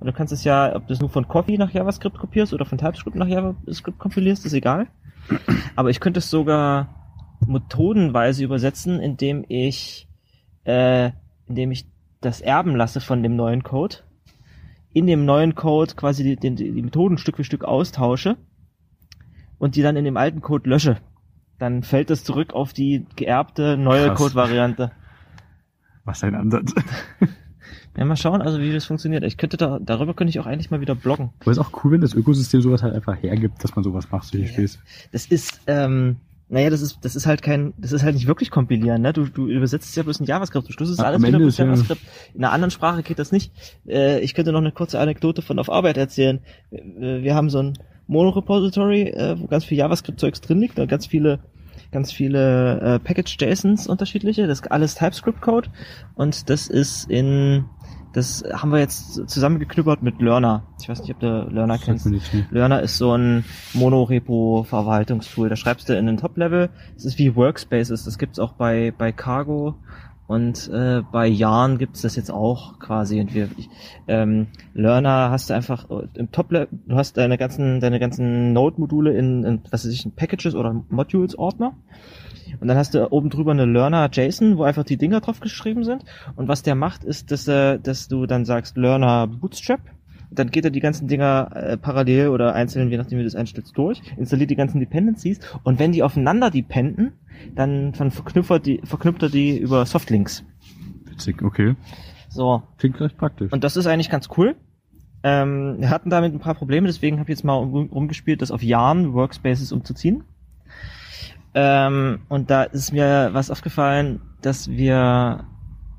Und 0.00 0.06
du 0.06 0.12
kannst 0.12 0.32
es 0.32 0.44
ja, 0.44 0.74
ob 0.74 0.86
du 0.86 0.94
es 0.94 1.00
nur 1.00 1.10
von 1.10 1.26
Coffee 1.26 1.58
nach 1.58 1.72
JavaScript 1.72 2.18
kopierst 2.18 2.54
oder 2.54 2.64
von 2.64 2.78
TypeScript 2.78 3.16
nach 3.16 3.26
JavaScript 3.26 3.98
kompilierst, 3.98 4.46
ist 4.46 4.52
egal. 4.52 4.86
Aber 5.76 5.90
ich 5.90 6.00
könnte 6.00 6.18
es 6.18 6.30
sogar 6.30 6.94
methodenweise 7.46 8.44
übersetzen, 8.44 9.00
indem 9.00 9.44
ich, 9.48 10.08
äh, 10.64 11.10
indem 11.46 11.72
ich 11.72 11.86
das 12.20 12.40
erben 12.40 12.76
lasse 12.76 13.00
von 13.00 13.22
dem 13.22 13.36
neuen 13.36 13.62
Code, 13.62 13.96
in 14.92 15.06
dem 15.06 15.24
neuen 15.24 15.54
Code 15.54 15.94
quasi 15.94 16.24
die, 16.24 16.36
die, 16.36 16.54
die 16.72 16.82
Methoden 16.82 17.18
Stück 17.18 17.36
für 17.36 17.44
Stück 17.44 17.64
austausche 17.64 18.36
und 19.58 19.76
die 19.76 19.82
dann 19.82 19.96
in 19.96 20.04
dem 20.04 20.16
alten 20.16 20.40
Code 20.40 20.68
lösche. 20.68 20.98
Dann 21.58 21.82
fällt 21.82 22.10
das 22.10 22.24
zurück 22.24 22.54
auf 22.54 22.72
die 22.72 23.04
geerbte 23.16 23.76
neue. 23.76 24.14
Code-Variante. 24.14 24.92
Was 26.04 26.22
ein 26.24 26.34
Ansatz. 26.34 26.74
Ja, 27.96 28.04
mal 28.04 28.16
schauen, 28.16 28.42
also 28.42 28.60
wie 28.60 28.72
das 28.72 28.84
funktioniert. 28.84 29.24
Ich 29.24 29.36
könnte 29.38 29.56
da, 29.56 29.80
darüber 29.80 30.14
könnte 30.14 30.30
ich 30.30 30.38
auch 30.38 30.46
eigentlich 30.46 30.70
mal 30.70 30.80
wieder 30.80 30.94
bloggen. 30.94 31.30
Aber 31.40 31.50
ist 31.50 31.58
auch 31.58 31.82
cool, 31.82 31.90
wenn 31.90 32.00
das 32.00 32.14
Ökosystem 32.14 32.60
sowas 32.60 32.84
halt 32.84 32.94
einfach 32.94 33.20
hergibt, 33.20 33.64
dass 33.64 33.74
man 33.74 33.82
sowas 33.82 34.08
macht, 34.12 34.22
solche 34.28 34.46
Ja. 34.46 34.52
Späße. 34.52 34.78
Das 35.10 35.26
ist, 35.26 35.60
ähm, 35.66 36.16
naja, 36.50 36.70
das 36.70 36.80
ist, 36.80 36.98
das 37.02 37.14
ist 37.14 37.26
halt 37.26 37.42
kein, 37.42 37.74
das 37.76 37.92
ist 37.92 38.02
halt 38.02 38.14
nicht 38.14 38.26
wirklich 38.26 38.50
kompilieren, 38.50 39.02
ne? 39.02 39.12
Du, 39.12 39.26
du 39.26 39.48
übersetzt 39.48 39.94
ja 39.96 40.02
bloß 40.02 40.20
in 40.20 40.26
JavaScript. 40.26 40.68
Du 40.68 40.72
schlüsselst 40.72 41.00
alles 41.00 41.22
wieder 41.22 41.38
mit 41.38 41.48
ist 41.48 41.58
ja- 41.58 41.66
JavaScript. 41.66 42.00
In 42.34 42.42
einer 42.44 42.52
anderen 42.52 42.70
Sprache 42.70 43.02
geht 43.02 43.18
das 43.18 43.32
nicht. 43.32 43.52
Äh, 43.86 44.20
ich 44.20 44.34
könnte 44.34 44.52
noch 44.52 44.60
eine 44.60 44.72
kurze 44.72 44.98
Anekdote 44.98 45.42
von 45.42 45.58
auf 45.58 45.70
Arbeit 45.70 45.96
erzählen. 45.98 46.40
Äh, 46.70 47.22
Wir 47.22 47.34
haben 47.34 47.50
so 47.50 47.58
ein 47.58 47.74
Monorepository, 48.06 49.02
äh, 49.10 49.38
wo 49.38 49.46
ganz 49.46 49.64
viel 49.64 49.76
JavaScript-Zeugs 49.78 50.40
drin 50.40 50.58
liegt, 50.60 50.78
da 50.78 50.86
ganz 50.86 51.06
viele 51.06 51.40
ganz 51.90 52.12
viele 52.12 52.80
äh, 52.80 52.98
Package-JSONs 52.98 53.86
unterschiedliche, 53.86 54.46
das 54.46 54.60
ist 54.60 54.70
alles 54.70 54.94
TypeScript-Code 54.96 55.70
und 56.16 56.50
das 56.50 56.66
ist 56.68 57.08
in, 57.10 57.64
das 58.12 58.44
haben 58.52 58.72
wir 58.72 58.78
jetzt 58.78 59.28
zusammengeknüppert 59.28 60.02
mit 60.02 60.20
Learner. 60.20 60.62
Ich 60.80 60.88
weiß 60.88 61.00
nicht, 61.00 61.10
ob 61.10 61.20
du 61.20 61.48
Learner 61.50 61.74
Sagt 61.74 61.84
kennst. 61.84 62.10
Learner 62.50 62.82
ist 62.82 62.96
so 62.96 63.12
ein 63.12 63.44
Monorepo-Verwaltungstool. 63.74 65.48
Da 65.48 65.56
schreibst 65.56 65.88
du 65.88 65.96
in 65.96 66.06
den 66.06 66.16
Top-Level. 66.16 66.70
Es 66.96 67.04
ist 67.04 67.18
wie 67.18 67.36
Workspaces. 67.36 68.04
Das 68.04 68.18
gibt's 68.18 68.38
auch 68.38 68.52
bei, 68.52 68.92
bei 68.96 69.12
Cargo. 69.12 69.74
Und 70.26 70.68
äh, 70.68 71.02
bei 71.10 71.26
Yarn 71.26 71.78
gibt's 71.78 72.02
das 72.02 72.14
jetzt 72.14 72.30
auch 72.30 72.78
quasi. 72.78 73.18
Und 73.18 73.34
wir, 73.34 73.48
ich, 73.56 73.70
ähm, 74.08 74.48
Learner 74.74 75.30
hast 75.30 75.48
du 75.48 75.54
einfach 75.54 75.88
äh, 75.90 76.06
im 76.14 76.30
Top-Level, 76.30 76.68
du 76.86 76.96
hast 76.96 77.16
deine 77.16 77.38
ganzen, 77.38 77.80
deine 77.80 77.98
ganzen 77.98 78.52
Node-Module 78.52 79.16
in, 79.16 79.44
in, 79.44 79.62
was 79.70 79.86
weiß 79.86 79.92
ich, 79.92 80.04
in 80.04 80.12
Packages 80.12 80.54
oder 80.54 80.84
Modules-Ordner. 80.90 81.72
Und 82.60 82.68
dann 82.68 82.76
hast 82.76 82.94
du 82.94 83.10
oben 83.12 83.30
drüber 83.30 83.52
eine 83.52 83.64
Learner 83.66 84.08
JSON, 84.12 84.58
wo 84.58 84.62
einfach 84.64 84.84
die 84.84 84.96
Dinger 84.96 85.20
drauf 85.20 85.40
geschrieben 85.40 85.84
sind. 85.84 86.04
Und 86.36 86.48
was 86.48 86.62
der 86.62 86.74
macht, 86.74 87.04
ist, 87.04 87.30
dass, 87.30 87.46
äh, 87.48 87.78
dass 87.78 88.08
du 88.08 88.26
dann 88.26 88.44
sagst 88.44 88.76
Learner 88.76 89.26
Bootstrap. 89.26 89.80
Dann 90.30 90.50
geht 90.50 90.64
er 90.64 90.70
die 90.70 90.80
ganzen 90.80 91.08
Dinger 91.08 91.50
äh, 91.54 91.76
parallel 91.78 92.28
oder 92.28 92.54
einzeln, 92.54 92.90
je 92.90 92.98
nachdem 92.98 93.18
wie 93.18 93.22
du 93.22 93.28
das 93.28 93.34
einstellst, 93.34 93.78
durch, 93.78 94.02
installiert 94.18 94.50
die 94.50 94.56
ganzen 94.56 94.78
Dependencies 94.78 95.40
und 95.62 95.78
wenn 95.78 95.90
die 95.90 96.02
aufeinander 96.02 96.50
dependen, 96.50 97.12
dann, 97.54 97.92
dann 97.92 98.10
verknüpft 98.10 98.50
er 98.50 98.58
die, 98.58 98.82
verknüpft 98.84 99.22
er 99.22 99.30
die 99.30 99.56
über 99.56 99.86
Softlinks. 99.86 100.44
Witzig, 101.06 101.40
okay. 101.40 101.76
So. 102.28 102.62
Klingt 102.76 103.00
recht 103.00 103.16
praktisch. 103.16 103.50
Und 103.52 103.64
das 103.64 103.78
ist 103.78 103.86
eigentlich 103.86 104.10
ganz 104.10 104.28
cool. 104.36 104.56
Ähm, 105.22 105.76
wir 105.78 105.88
hatten 105.88 106.10
damit 106.10 106.34
ein 106.34 106.40
paar 106.40 106.54
Probleme, 106.54 106.88
deswegen 106.88 107.18
habe 107.20 107.30
ich 107.30 107.38
jetzt 107.38 107.44
mal 107.44 107.54
rum- 107.54 107.88
rumgespielt, 107.90 108.42
das 108.42 108.50
auf 108.50 108.62
Yarn 108.62 109.14
Workspaces 109.14 109.72
umzuziehen. 109.72 110.24
Ähm, 111.54 112.20
und 112.28 112.50
da 112.50 112.64
ist 112.64 112.92
mir 112.92 113.30
was 113.32 113.50
aufgefallen, 113.50 114.20
dass 114.42 114.68
wir 114.68 115.44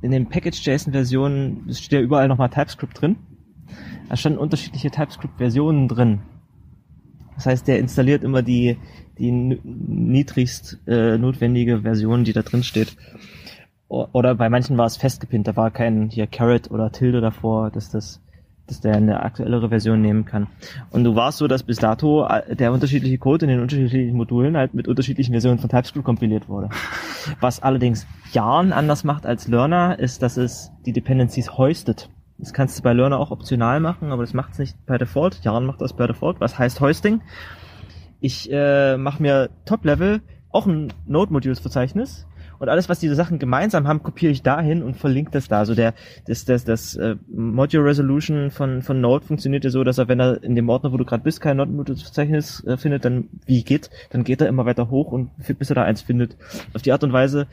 in 0.02 0.12
den 0.12 0.30
Package.json-Versionen, 0.30 1.66
es 1.70 1.80
steht 1.80 2.00
ja 2.00 2.00
überall 2.00 2.28
nochmal 2.28 2.50
TypeScript 2.50 3.02
drin, 3.02 3.18
da 4.08 4.16
standen 4.16 4.40
unterschiedliche 4.40 4.90
TypeScript-Versionen 4.92 5.88
drin. 5.88 6.22
Das 7.36 7.46
heißt, 7.46 7.68
der 7.68 7.80
installiert 7.80 8.24
immer 8.24 8.42
die, 8.42 8.78
die 9.18 9.32
niedrigst 9.32 10.80
äh, 10.88 11.18
notwendige 11.18 11.82
Version, 11.82 12.24
die 12.24 12.34
da 12.34 12.42
drin 12.42 12.64
steht. 12.64 12.96
Oder 13.88 14.36
bei 14.36 14.50
manchen 14.50 14.78
war 14.78 14.86
es 14.86 14.98
festgepinnt, 14.98 15.48
da 15.48 15.56
war 15.56 15.72
kein 15.72 16.10
hier 16.10 16.28
Carrot 16.28 16.70
oder 16.70 16.92
Tilde 16.92 17.22
davor, 17.22 17.72
dass 17.72 17.90
das 17.90 18.22
dass 18.70 18.82
der 18.82 18.96
eine 18.96 19.24
aktuellere 19.24 19.70
Version 19.70 20.02
nehmen 20.02 20.26
kann. 20.26 20.48
Und 20.92 21.04
du 21.04 21.16
warst 21.16 21.40
so, 21.40 21.48
dass 21.48 21.64
bis 21.64 21.78
dato 21.78 22.26
äh, 22.26 22.56
der 22.56 22.72
unterschiedliche 22.72 23.18
Code 23.18 23.46
in 23.46 23.50
den 23.50 23.60
unterschiedlichen 23.62 24.16
Modulen 24.16 24.56
halt 24.56 24.74
mit 24.74 24.88
unterschiedlichen 24.88 25.32
Versionen 25.32 25.60
von 25.60 25.70
TypeScript 25.70 26.06
kompiliert 26.06 26.48
wurde. 26.48 26.70
Was 27.40 27.62
allerdings 27.62 28.08
Yarn 28.32 28.72
anders 28.72 29.04
macht 29.04 29.26
als 29.26 29.48
Learner, 29.48 29.98
ist, 30.00 30.22
dass 30.22 30.38
es 30.38 30.72
die 30.86 30.94
Dependencies 30.94 31.58
hoistet. 31.58 32.10
Das 32.38 32.54
kannst 32.54 32.78
du 32.80 32.84
bei 32.84 32.94
Learner 32.94 33.20
auch 33.20 33.32
optional 33.32 33.80
machen, 33.80 34.12
aber 34.12 34.24
das 34.24 34.34
macht 34.34 34.54
es 34.54 34.60
nicht 34.60 34.86
per 34.86 34.98
Default. 34.98 35.44
Yarn 35.44 35.66
macht 35.66 35.82
das 35.82 35.94
per 35.94 36.08
Default. 36.08 36.40
Was 36.40 36.58
heißt 36.58 36.80
Hoisting? 36.80 37.22
Ich 38.22 38.50
äh, 38.52 38.98
mache 38.98 39.22
mir 39.22 39.50
Top-Level 39.66 40.22
auch 40.52 40.66
ein 40.66 40.94
Node-Modules-Verzeichnis 41.06 42.26
und 42.60 42.70
alles, 42.70 42.90
was 42.90 43.00
diese 43.00 43.16
Sachen 43.16 43.40
gemeinsam 43.40 43.88
haben, 43.88 44.04
kopiere 44.04 44.32
ich 44.32 44.44
dahin 44.44 44.84
und 44.84 44.98
verlinke 44.98 45.32
das 45.32 45.48
da. 45.48 45.60
Also 45.60 45.76
der, 45.76 45.94
das, 46.28 46.46
das, 46.46 46.66
das 46.66 46.96
äh, 46.96 47.16
Module 47.28 47.86
Resolution 47.86 48.52
von, 48.52 48.82
von 48.82 49.02
Node 49.02 49.26
funktioniert 49.26 49.64
ja 49.64 49.70
so, 49.70 49.84
dass 49.84 49.98
er, 49.98 50.08
wenn 50.08 50.20
er 50.20 50.44
in 50.44 50.56
dem 50.56 50.70
Ordner, 50.70 50.92
wo 50.92 50.98
du 50.98 51.06
gerade 51.06 51.24
bist, 51.24 51.42
kein 51.42 51.58
Node-Modules-Verzeichnis 51.58 52.64
äh, 52.66 52.78
findet, 52.78 53.06
dann 53.06 53.30
wie 53.46 53.64
geht, 53.64 53.90
dann 54.12 54.24
geht 54.24 54.42
er 54.42 54.48
immer 54.48 54.66
weiter 54.66 54.90
hoch 54.90 55.12
und 55.12 55.32
bis 55.38 55.70
er 55.70 55.76
da 55.76 55.84
eins 55.84 56.02
findet. 56.02 56.38
Auf 56.74 56.82
die 56.82 56.92
Art 56.92 57.04
und 57.04 57.14
Weise 57.14 57.48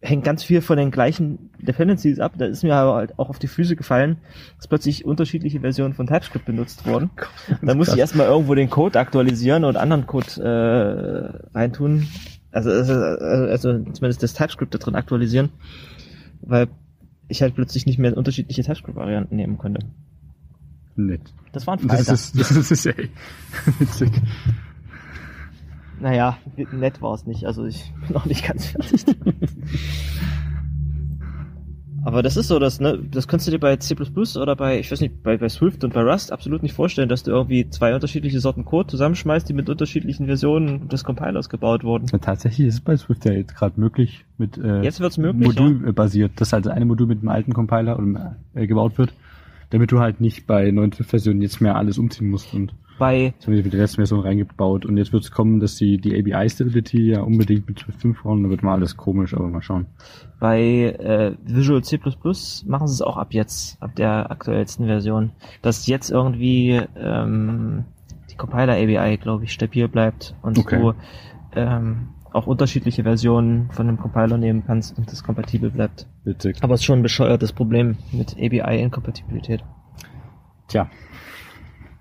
hängt 0.00 0.24
ganz 0.24 0.44
viel 0.44 0.60
von 0.60 0.76
den 0.76 0.90
gleichen 0.90 1.50
Dependencies 1.58 2.20
ab. 2.20 2.34
Da 2.38 2.46
ist 2.46 2.62
mir 2.62 2.74
aber 2.74 2.94
halt 2.94 3.18
auch 3.18 3.30
auf 3.30 3.38
die 3.38 3.48
Füße 3.48 3.74
gefallen, 3.74 4.18
dass 4.56 4.68
plötzlich 4.68 5.04
unterschiedliche 5.04 5.60
Versionen 5.60 5.94
von 5.94 6.06
TypeScript 6.06 6.44
benutzt 6.44 6.86
wurden. 6.86 7.10
Da 7.62 7.74
muss 7.74 7.88
ich 7.88 7.98
erstmal 7.98 8.26
irgendwo 8.26 8.54
den 8.54 8.70
Code 8.70 8.98
aktualisieren 8.98 9.64
und 9.64 9.76
anderen 9.76 10.06
Code 10.06 11.42
äh, 11.52 11.56
reintun. 11.56 12.06
Also, 12.50 12.70
also, 12.70 12.92
also 12.92 13.82
zumindest 13.92 14.22
das 14.22 14.32
TypeScript 14.32 14.74
da 14.74 14.78
drin 14.78 14.94
aktualisieren, 14.94 15.50
weil 16.40 16.68
ich 17.28 17.42
halt 17.42 17.54
plötzlich 17.54 17.86
nicht 17.86 17.98
mehr 17.98 18.16
unterschiedliche 18.16 18.62
TypeScript-Varianten 18.62 19.36
nehmen 19.36 19.58
konnte. 19.58 19.86
Nett. 20.96 21.32
Das 21.52 21.66
war 21.66 21.74
ein 21.74 21.80
Freitag. 21.80 22.06
Das 22.06 22.34
ist, 22.34 22.56
das 22.56 22.70
ist 22.70 22.86
ey, 22.86 23.10
witzig. 23.78 24.10
Naja, 26.00 26.38
nett 26.72 27.02
war 27.02 27.14
es 27.14 27.26
nicht. 27.26 27.44
Also 27.44 27.64
ich 27.64 27.92
bin 28.00 28.14
noch 28.14 28.26
nicht 28.26 28.46
ganz 28.46 28.66
fertig. 28.66 29.04
Aber 32.08 32.22
das 32.22 32.38
ist 32.38 32.48
so, 32.48 32.58
das, 32.58 32.80
ne, 32.80 32.98
das 32.98 33.28
kannst 33.28 33.46
du 33.46 33.50
dir 33.50 33.58
bei 33.58 33.76
C++ 33.76 33.94
oder 33.94 34.56
bei, 34.56 34.78
ich 34.78 34.90
weiß 34.90 35.02
nicht, 35.02 35.22
bei, 35.22 35.36
bei 35.36 35.50
Swift 35.50 35.84
und 35.84 35.92
bei 35.92 36.00
Rust 36.00 36.32
absolut 36.32 36.62
nicht 36.62 36.72
vorstellen, 36.72 37.10
dass 37.10 37.22
du 37.22 37.32
irgendwie 37.32 37.68
zwei 37.68 37.94
unterschiedliche 37.94 38.40
Sorten 38.40 38.64
Code 38.64 38.88
zusammenschmeißt, 38.88 39.46
die 39.46 39.52
mit 39.52 39.68
unterschiedlichen 39.68 40.24
Versionen 40.24 40.88
des 40.88 41.04
Compilers 41.04 41.50
gebaut 41.50 41.84
wurden. 41.84 42.06
Ja, 42.10 42.16
tatsächlich 42.16 42.68
ist 42.68 42.74
es 42.76 42.80
bei 42.80 42.96
Swift 42.96 43.26
ja 43.26 43.32
jetzt 43.32 43.54
gerade 43.54 43.78
möglich 43.78 44.24
mit 44.38 44.56
äh, 44.56 44.80
Jetzt 44.80 45.00
wird's 45.00 45.18
möglich, 45.18 45.48
modulbasiert, 45.48 46.32
dass 46.40 46.54
also 46.54 46.70
eine 46.70 46.86
Modul 46.86 47.08
mit 47.08 47.18
einem 47.18 47.28
alten 47.28 47.52
Compiler 47.52 48.02
äh, 48.54 48.66
gebaut 48.66 48.96
wird, 48.96 49.12
damit 49.68 49.92
du 49.92 50.00
halt 50.00 50.22
nicht 50.22 50.46
bei 50.46 50.70
neuen 50.70 50.92
Swift-Versionen 50.94 51.42
jetzt 51.42 51.60
mehr 51.60 51.76
alles 51.76 51.98
umziehen 51.98 52.30
musst 52.30 52.54
und 52.54 52.72
Bei, 52.98 53.34
so 53.38 53.52
wird 53.52 53.72
die 53.72 53.76
Restversion 53.76 54.20
reingebaut 54.20 54.84
und 54.84 54.96
jetzt 54.96 55.12
wird 55.12 55.22
es 55.24 55.30
kommen, 55.30 55.60
dass 55.60 55.76
die 55.76 55.98
die 55.98 56.18
ABI 56.18 56.48
Stability 56.48 57.10
ja 57.10 57.20
unbedingt 57.20 57.68
mit 57.68 57.78
Swift 57.78 58.00
5 58.00 58.22
brauchen, 58.22 58.42
da 58.42 58.50
wird 58.50 58.62
mal 58.62 58.74
alles 58.74 58.96
komisch, 58.96 59.34
aber 59.34 59.48
mal 59.48 59.62
schauen. 59.62 59.86
bei 60.40 60.60
äh, 60.60 61.32
Visual 61.44 61.82
C++ 61.82 61.98
machen 62.66 62.88
sie 62.88 62.94
es 62.94 63.02
auch 63.02 63.16
ab 63.16 63.32
jetzt, 63.32 63.80
ab 63.82 63.94
der 63.96 64.30
aktuellsten 64.30 64.86
Version, 64.86 65.30
dass 65.62 65.86
jetzt 65.86 66.10
irgendwie 66.10 66.80
ähm, 66.96 67.84
die 68.30 68.36
Compiler 68.36 68.74
ABI, 68.74 69.16
glaube 69.18 69.44
ich, 69.44 69.52
stabil 69.52 69.88
bleibt 69.88 70.34
und 70.42 70.58
Okay. 70.58 70.80
du 70.80 70.92
ähm, 71.54 72.08
auch 72.32 72.46
unterschiedliche 72.46 73.04
Versionen 73.04 73.70
von 73.70 73.86
dem 73.86 73.96
Compiler 73.98 74.36
nehmen 74.36 74.62
kannst 74.66 74.98
und 74.98 75.10
das 75.10 75.24
kompatibel 75.24 75.70
bleibt. 75.70 76.06
Witzig. 76.24 76.56
Aber 76.62 76.74
es 76.74 76.80
ist 76.80 76.84
schon 76.84 76.98
ein 76.98 77.02
bescheuertes 77.02 77.52
Problem 77.52 77.96
mit 78.12 78.36
ABI-Inkompatibilität. 78.38 79.64
Tja, 80.68 80.90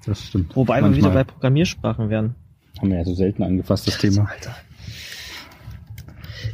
das 0.07 0.25
stimmt. 0.25 0.55
Wobei 0.55 0.81
wir 0.81 0.91
wieder 0.91 1.09
bei 1.09 1.15
Manchmal 1.15 1.25
Programmiersprachen 1.25 2.09
wären. 2.09 2.35
haben 2.79 2.89
wir 2.89 2.97
ja 2.97 3.03
so 3.03 3.13
selten 3.13 3.43
angefasst 3.43 3.87
das 3.87 3.97
Thema. 3.97 4.29
Alter. 4.31 4.55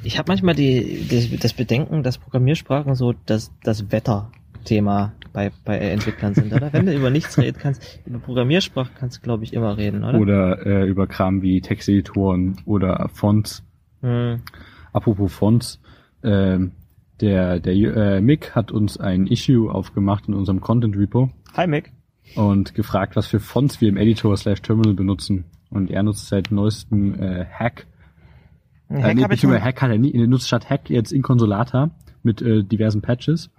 Ich 0.03 0.17
habe 0.17 0.31
manchmal 0.31 0.55
die, 0.55 1.07
die, 1.09 1.37
das 1.37 1.53
Bedenken, 1.53 2.03
dass 2.03 2.17
Programmiersprachen 2.17 2.95
so 2.95 3.13
das, 3.25 3.51
das 3.63 3.91
Wetterthema 3.91 5.13
bei, 5.31 5.51
bei 5.65 5.77
Entwicklern 5.77 6.33
sind, 6.33 6.53
oder? 6.53 6.71
Wenn 6.73 6.85
du 6.85 6.93
über 6.93 7.09
nichts 7.09 7.37
reden 7.37 7.57
kannst, 7.59 7.99
über 8.05 8.19
Programmiersprachen 8.19 8.93
kannst 8.99 9.17
du, 9.17 9.21
glaube 9.21 9.43
ich, 9.43 9.53
immer 9.53 9.77
reden, 9.77 10.03
oder? 10.03 10.19
Oder 10.19 10.65
äh, 10.65 10.87
über 10.87 11.07
Kram 11.07 11.41
wie 11.41 11.61
Texteditoren 11.61 12.57
oder 12.65 13.09
Fonts. 13.13 13.63
Hm. 14.01 14.41
Apropos 14.91 15.33
Fonts, 15.33 15.79
ähm, 16.23 16.71
der, 17.21 17.59
der 17.59 17.73
äh, 17.73 18.21
Mick 18.21 18.55
hat 18.55 18.71
uns 18.71 18.97
ein 18.97 19.27
Issue 19.27 19.71
aufgemacht 19.71 20.27
in 20.27 20.33
unserem 20.33 20.61
Content 20.61 20.97
Repo 20.97 21.29
Hi, 21.55 21.67
Mick. 21.67 21.91
Und 22.35 22.73
gefragt, 22.73 23.15
was 23.15 23.27
für 23.27 23.39
Fonts 23.39 23.81
wir 23.81 23.89
im 23.89 23.97
Editor 23.97 24.35
slash 24.37 24.61
Terminal 24.61 24.93
benutzen. 24.93 25.45
Und 25.69 25.89
er 25.89 26.03
nutzt 26.03 26.27
seit 26.27 26.51
neuestem 26.51 27.19
äh, 27.19 27.45
Hack. 27.45 27.87
Äh, 28.89 29.01
Hack 29.01 29.15
nee, 29.15 29.23
hab 29.23 29.31
ich 29.31 29.43
mal, 29.43 29.61
Hack 29.61 29.81
hat 29.81 29.91
er 29.91 29.97
nie, 29.97 30.13
er 30.13 30.27
nutzt 30.27 30.47
statt 30.47 30.69
Hack 30.69 30.89
jetzt 30.89 31.11
Inconsolata 31.11 31.91
mit 32.21 32.41
äh, 32.41 32.63
diversen 32.63 33.01
Patches. 33.01 33.49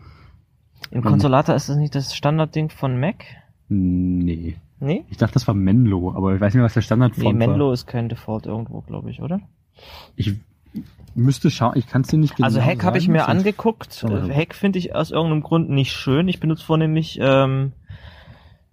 in 0.91 1.03
Consolata 1.03 1.55
ist 1.55 1.69
das 1.69 1.77
nicht 1.77 1.95
das 1.95 2.15
Standardding 2.15 2.71
von 2.71 2.99
Mac? 2.99 3.25
Nee. 3.69 4.57
Nee? 4.81 5.05
Ich 5.09 5.17
dachte, 5.17 5.35
das 5.35 5.47
war 5.47 5.55
Menlo, 5.55 6.13
aber 6.15 6.35
ich 6.35 6.41
weiß 6.41 6.55
nicht, 6.55 6.63
was 6.63 6.75
der 6.75 6.83
Standardfont 6.83 7.39
Nee, 7.39 7.47
war. 7.47 7.53
Menlo 7.53 7.73
ist 7.73 7.87
kein 7.87 8.09
Default 8.09 8.47
irgendwo, 8.47 8.81
glaube 8.81 9.11
ich, 9.11 9.23
oder? 9.23 9.41
Ich 10.17 10.35
müsste 11.15 11.51
schauen, 11.51 11.75
ich 11.77 11.87
kann 11.87 12.03
es 12.03 12.09
dir 12.09 12.19
nicht 12.19 12.37
genau 12.37 12.47
also 12.47 12.61
Hack 12.61 12.83
habe 12.85 12.99
ich 12.99 13.09
mir 13.09 13.29
angeguckt. 13.29 14.05
Äh, 14.05 14.35
Hack 14.35 14.55
finde 14.55 14.79
ich 14.79 14.95
aus 14.95 15.11
irgendeinem 15.11 15.43
Grund 15.43 15.71
nicht 15.71 15.93
schön. 15.93 16.29
Ich 16.29 16.41
benutze 16.41 16.65
vornehmlich 16.65 17.19
ähm, 17.21 17.73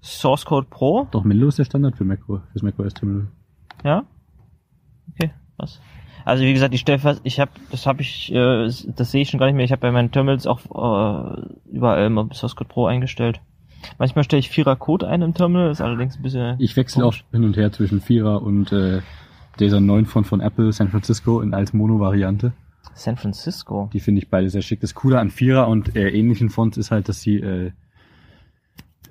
Source 0.02 0.46
Code 0.46 0.68
Pro. 0.70 1.08
Doch, 1.12 1.24
Menlo 1.24 1.48
ist 1.48 1.60
der 1.60 1.66
Standard 1.66 1.96
für 1.98 2.04
macOS, 2.04 2.42
fürs 2.52 2.64
macOS 2.64 2.94
Terminal. 2.94 3.28
Ja? 3.84 4.04
Okay, 5.14 5.32
was? 5.58 5.80
Also 6.26 6.44
wie 6.44 6.54
gesagt, 6.54 6.74
ich 6.74 6.82
stelle 6.82 7.00
fest, 7.00 7.22
ich 7.24 7.40
habe, 7.40 7.52
das 7.72 7.86
habe 7.86 8.02
ich, 8.02 8.32
äh, 8.32 8.70
das 8.96 9.12
sehe 9.12 9.22
ich 9.22 9.30
schon 9.30 9.40
gar 9.40 9.48
nicht 9.48 9.56
mehr. 9.56 9.66
Ich 9.66 9.72
habe 9.72 9.82
bei 9.82 9.92
meinen 9.92 10.12
Terminals 10.12 10.46
auch 10.48 10.60
äh, 10.66 11.42
überall 11.72 12.06
immer 12.06 12.30
Source 12.34 12.56
Code 12.56 12.70
Pro 12.70 12.86
eingestellt. 12.86 13.42
Manchmal 13.98 14.24
stelle 14.24 14.40
ich 14.40 14.50
Vierer 14.50 14.76
Code 14.76 15.08
ein 15.08 15.22
im 15.22 15.34
Terminal, 15.34 15.72
ist 15.72 15.82
allerdings 15.82 16.18
ein 16.18 16.22
bisschen. 16.22 16.56
Ich 16.60 16.76
wechsle 16.78 17.06
auch 17.06 17.16
hin 17.32 17.44
und 17.44 17.58
her 17.58 17.72
zwischen 17.72 18.02
Vierer 18.02 18.42
und 18.44 18.72
äh, 18.72 19.02
dieser 19.60 19.80
neuen 19.80 20.06
Font 20.06 20.28
von 20.28 20.42
Apple, 20.42 20.72
San 20.72 20.90
Francisco, 20.90 21.42
in 21.42 21.54
als 21.54 21.74
Mono-Variante. 21.74 22.54
San 22.94 23.18
Francisco. 23.18 23.90
Die 23.94 24.00
finde 24.00 24.22
ich 24.22 24.30
beide 24.30 24.50
sehr 24.50 24.62
schick. 24.62 24.82
Das 24.82 24.94
Coole 24.94 25.20
an 25.20 25.30
Vierer 25.30 25.68
und 25.68 25.96
äh, 25.96 26.10
ähnlichen 26.10 26.50
Fonts 26.50 26.78
ist 26.78 26.92
halt, 26.92 27.10
dass 27.10 27.22
sie, 27.22 27.38
äh, 27.38 27.72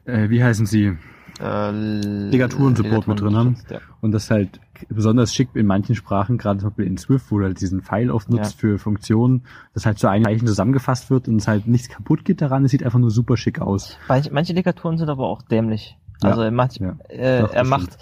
äh, 0.05 0.29
wie 0.31 0.43
heißen 0.43 0.67
sie? 0.67 0.97
Äh, 1.41 1.71
Ligaturen-Support 1.71 3.09
mit 3.09 3.21
drin 3.21 3.35
haben. 3.37 3.57
Ja. 3.71 3.79
Und 4.01 4.13
das 4.13 4.31
halt 4.31 4.61
besonders 4.89 5.35
schick 5.35 5.49
in 5.55 5.67
manchen 5.67 5.95
Sprachen, 5.95 6.39
gerade 6.39 6.59
zum 6.61 6.71
Beispiel 6.71 6.87
in 6.87 6.99
Swift, 6.99 7.31
wo 7.31 7.39
du 7.39 7.45
halt 7.45 7.61
diesen 7.61 7.83
Pfeil 7.83 8.11
oft 8.11 8.29
nutzt 8.31 8.59
für 8.61 8.79
Funktionen, 8.79 9.45
das 9.75 9.87
halt 9.87 9.99
zu 9.99 10.09
einem 10.09 10.25
Zeichen 10.25 10.47
zusammengefasst 10.47 11.11
wird 11.11 11.29
und 11.29 11.37
es 11.37 11.49
halt 11.49 11.67
nichts 11.67 11.89
kaputt 11.89 12.25
geht 12.25 12.41
daran, 12.43 12.65
es 12.65 12.71
sieht 12.71 12.83
einfach 12.85 12.99
nur 12.99 13.11
super 13.11 13.37
schick 13.37 13.61
aus. 13.61 13.97
Manche, 14.09 14.33
manche 14.33 14.53
Ligaturen 14.53 14.99
sind 14.99 15.09
aber 15.09 15.29
auch 15.29 15.43
dämlich. 15.43 15.97
Ja, 16.23 16.31
Also 16.31 16.43
er 16.43 16.51
macht, 16.51 16.79
ja. 16.79 16.97
äh, 17.09 17.41
Doch, 17.41 17.53
er 17.53 17.65
macht 17.65 17.99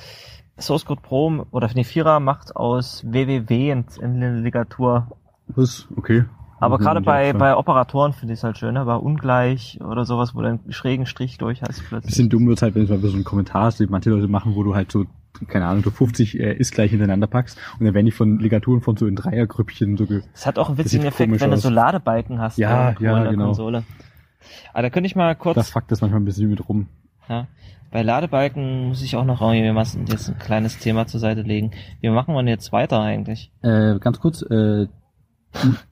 Source 0.59 0.85
Code 0.85 1.01
Pro 1.03 1.47
oder 1.51 1.71
nee, 1.75 1.85
Vierer 1.85 2.19
macht 2.21 2.57
aus 2.57 3.05
www 3.07 3.71
in, 3.71 3.85
in 4.01 4.05
eine 4.17 4.41
Ligatur. 4.41 5.09
Was? 5.49 5.87
Okay. 5.97 6.25
Aber 6.61 6.79
Mhm, 6.79 6.83
gerade 6.83 7.01
bei, 7.01 7.33
bei 7.33 7.57
Operatoren 7.57 8.13
finde 8.13 8.35
ich 8.35 8.41
es 8.41 8.45
halt 8.45 8.59
schön, 8.59 8.75
bei 8.75 8.95
ungleich 8.97 9.79
oder 9.83 10.05
sowas, 10.05 10.35
wo 10.35 10.41
du 10.43 10.49
einen 10.49 10.73
schrägen 10.73 11.07
Strich 11.07 11.39
durch 11.39 11.63
hast 11.63 11.85
plötzlich. 11.89 12.11
Bisschen 12.13 12.29
dumm 12.29 12.47
wird's 12.49 12.63
halt, 12.63 12.75
wenn 12.75 12.83
es 12.83 12.89
mal 12.91 12.99
so 13.01 13.17
ein 13.17 13.25
Kommentar 13.25 13.65
hast, 13.65 13.81
den 13.81 13.91
manche 13.91 14.11
Leute 14.11 14.29
machen, 14.29 14.55
wo 14.57 14.63
du 14.65 14.75
halt 14.75 14.91
so, 14.91 15.05
keine 15.47 15.67
Ahnung, 15.67 15.85
so 15.85 15.91
50 15.91 16.41
äh, 16.41 16.53
ist 16.55 16.73
gleich 16.73 16.91
hintereinander 16.91 17.27
packst 17.29 17.59
und 17.79 17.87
dann 17.87 17.95
werden 17.95 18.07
die 18.07 18.13
von 18.13 18.39
Ligaturen 18.41 18.81
von 18.81 18.97
so 18.97 19.07
in 19.07 19.15
Dreiergrüppchen 19.15 19.97
so 19.97 20.07
ge 20.07 20.23
Es 20.35 20.47
hat 20.47 20.59
auch 20.59 20.69
einen 20.69 20.79
witzigen 20.79 21.07
Effekt, 21.07 21.41
wenn 21.41 21.51
du 21.51 21.57
aus. 21.57 21.63
so 21.63 21.71
Ladebalken 21.71 22.41
hast 22.41 22.59
Ja, 22.59 22.95
ja, 22.99 23.25
genau. 23.31 23.47
Konsole. 23.47 23.85
Aber 24.73 24.83
da 24.83 24.91
könnte 24.91 25.07
ich 25.07 25.15
mal 25.17 25.35
kurz, 25.37 25.55
das 25.55 25.71
fuckt 25.71 25.91
das 25.93 26.01
manchmal 26.01 26.21
ein 26.21 26.25
bisschen 26.25 26.51
mit 26.51 26.69
rum. 26.69 26.89
ja, 27.29 27.47
bei 27.91 28.03
Ladebalken 28.03 28.89
muss 28.89 29.03
ich 29.03 29.17
auch 29.17 29.25
noch 29.25 29.41
einigermaßen 29.41 30.07
jetzt 30.07 30.29
ein 30.29 30.39
kleines 30.39 30.79
Thema 30.79 31.07
zur 31.07 31.21
Seite 31.21 31.43
legen. 31.43 31.71
Wie 32.01 32.11
machen 32.11 32.35
wir 32.35 32.41
denn 32.41 32.49
jetzt 32.49 32.73
weiter 32.73 33.01
eigentlich? 33.01 33.51
Äh, 33.63 33.99
ganz 33.99 34.21
kurz, 34.21 34.43
äh, 34.43 34.87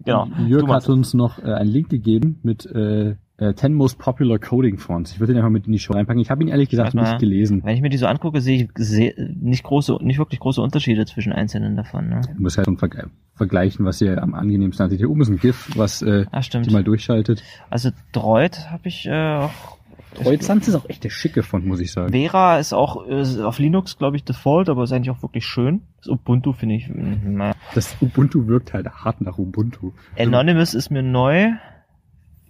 Genau. 0.04 0.28
Jörg 0.46 0.68
hat 0.68 0.88
uns 0.88 1.14
noch 1.14 1.38
äh, 1.38 1.52
einen 1.52 1.70
Link 1.70 1.88
gegeben 1.88 2.38
mit 2.42 2.66
äh, 2.66 3.16
äh, 3.38 3.54
10 3.54 3.74
Most 3.74 3.98
Popular 3.98 4.38
Coding 4.38 4.78
Fonts. 4.78 5.12
Ich 5.12 5.20
würde 5.20 5.32
den 5.32 5.38
einfach 5.38 5.50
mit 5.50 5.66
in 5.66 5.72
die 5.72 5.78
Show 5.78 5.92
reinpacken. 5.92 6.20
Ich 6.20 6.30
habe 6.30 6.42
ihn 6.42 6.48
ehrlich 6.48 6.68
gesagt 6.68 6.94
mal. 6.94 7.02
nicht 7.02 7.20
gelesen. 7.20 7.62
Wenn 7.64 7.74
ich 7.74 7.82
mir 7.82 7.88
die 7.88 7.98
so 7.98 8.06
angucke, 8.06 8.40
sehe 8.40 8.64
ich 8.64 8.70
sehr, 8.76 9.12
nicht 9.18 9.62
große, 9.62 9.98
nicht 10.00 10.18
wirklich 10.18 10.40
große 10.40 10.60
Unterschiede 10.60 11.04
zwischen 11.06 11.32
einzelnen 11.32 11.76
davon. 11.76 12.08
Ne? 12.08 12.20
Du 12.34 12.42
musst 12.42 12.56
halt 12.56 12.66
schon 12.66 12.78
verg 12.78 13.08
vergleichen, 13.34 13.84
was 13.84 14.00
ihr 14.00 14.22
am 14.22 14.32
angenehmsten 14.32 14.84
hattet. 14.84 14.98
Hier 14.98 15.10
oben 15.10 15.20
ist 15.20 15.28
ein 15.28 15.38
GIF, 15.38 15.70
was 15.76 16.00
äh, 16.00 16.24
stimmt. 16.40 16.66
die 16.66 16.72
mal 16.72 16.82
durchschaltet. 16.82 17.42
Also 17.68 17.90
Droid 18.12 18.70
habe 18.70 18.88
ich 18.88 19.06
äh, 19.06 19.36
auch. 19.36 19.75
Kreuzsand 20.22 20.66
ist 20.68 20.74
auch 20.74 20.88
echt 20.88 21.04
der 21.04 21.10
schicke 21.10 21.42
Font, 21.42 21.66
muss 21.66 21.80
ich 21.80 21.92
sagen. 21.92 22.12
Vera 22.12 22.58
ist 22.58 22.72
auch 22.72 23.06
äh, 23.08 23.42
auf 23.42 23.58
Linux, 23.58 23.98
glaube 23.98 24.16
ich, 24.16 24.24
Default, 24.24 24.68
aber 24.68 24.84
ist 24.84 24.92
eigentlich 24.92 25.10
auch 25.10 25.22
wirklich 25.22 25.46
schön. 25.46 25.82
Das 25.98 26.08
Ubuntu 26.08 26.52
finde 26.52 26.76
ich. 26.76 26.88
mm, 26.88 27.36
naja. 27.36 27.54
Das 27.74 27.96
Ubuntu 28.00 28.46
wirkt 28.46 28.72
halt 28.72 28.88
hart 28.88 29.20
nach 29.20 29.38
Ubuntu. 29.38 29.92
Anonymous 30.18 30.74
ist 30.74 30.90
mir 30.90 31.02
neu. 31.02 31.50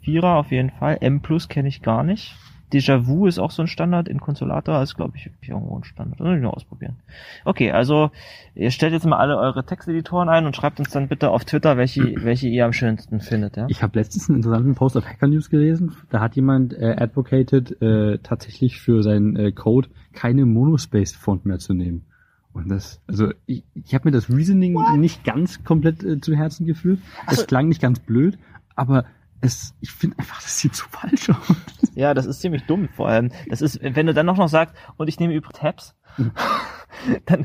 Vierer 0.03 0.37
auf 0.37 0.53
jeden 0.53 0.71
Fall. 0.71 0.99
M 1.01 1.21
Plus 1.21 1.49
kenne 1.49 1.69
ich 1.69 1.83
gar 1.83 2.03
nicht. 2.05 2.37
Déjà 2.73 3.07
Vu 3.07 3.27
ist 3.27 3.39
auch 3.39 3.53
so 3.53 3.63
ein 3.63 3.69
Standard 3.69 4.09
in 4.09 4.19
Consolator, 4.19 4.83
ist 4.83 4.97
glaube 4.97 5.17
ich 5.17 5.31
irgendwo 5.49 5.77
ein 5.79 5.85
Standard. 5.85 6.19
Das 6.19 6.27
muss 6.27 6.37
ich 6.37 6.43
noch 6.43 6.55
ausprobieren. 6.55 6.97
Okay, 7.45 7.71
also 7.71 8.11
ihr 8.55 8.71
stellt 8.73 8.93
jetzt 8.93 9.07
mal 9.07 9.19
alle 9.19 9.37
eure 9.39 9.65
Texteditoren 9.65 10.29
ein 10.29 10.47
und 10.47 10.57
schreibt 10.57 10.81
uns 10.81 10.91
dann 10.91 11.07
bitte 11.09 11.31
auf 11.31 11.45
Twitter, 11.45 11.77
welche, 11.77 12.03
welche 12.25 12.49
ihr 12.49 12.65
am 12.65 12.73
schönsten 12.73 13.21
findet. 13.21 13.57
Ja? 13.57 13.67
Ich 13.69 13.83
habe 13.83 13.99
letztens 13.99 14.29
einen 14.29 14.39
interessanten 14.39 14.75
Post 14.75 14.97
auf 14.97 15.07
Hacker 15.07 15.29
News 15.29 15.49
gelesen. 15.49 15.93
Da 16.11 16.21
hat 16.21 16.35
jemand 16.35 16.73
äh, 16.75 16.97
advocated, 16.99 17.81
äh, 17.81 18.19
tatsächlich 18.19 18.81
für 18.81 19.03
seinen 19.03 19.37
äh, 19.37 19.53
Code 19.53 19.89
keine 20.13 20.45
Monospaced 20.45 21.15
Font 21.17 21.47
mehr 21.47 21.59
zu 21.59 21.73
nehmen. 21.73 22.07
Und 22.53 22.69
das, 22.71 23.01
also 23.07 23.33
ich, 23.45 23.65
ich 23.75 23.95
habe 23.95 24.09
mir 24.09 24.13
das 24.13 24.31
Reasoning 24.31 24.77
nicht 24.99 25.25
ganz 25.25 25.63
komplett 25.63 26.03
äh, 26.03 26.21
zu 26.21 26.35
Herzen 26.35 26.67
geführt. 26.67 26.99
Also- 27.27 27.43
Es 27.43 27.47
klang 27.47 27.69
nicht 27.69 27.83
ganz 27.83 28.01
blöd, 28.01 28.39
aber 28.75 29.05
es, 29.41 29.75
ich 29.81 29.91
finde 29.93 30.19
einfach, 30.19 30.41
das 30.43 30.59
sieht 30.59 30.75
so 30.75 30.85
falsch 30.91 31.31
aus. 31.31 31.57
Ja, 31.95 32.15
das 32.15 32.27
ist 32.27 32.41
ziemlich 32.41 32.65
dumm 32.67 32.89
vor 32.95 33.09
allem. 33.09 33.31
Das 33.49 33.61
ist, 33.63 33.79
wenn 33.83 34.07
du 34.07 34.15
dann 34.15 34.27
noch, 34.27 34.37
noch 34.37 34.49
sagst, 34.49 34.75
und 34.97 35.09
ich 35.09 35.19
nehme 35.21 35.35
übrigens 35.35 35.59
Tabs. 35.59 35.95
dann, 37.27 37.45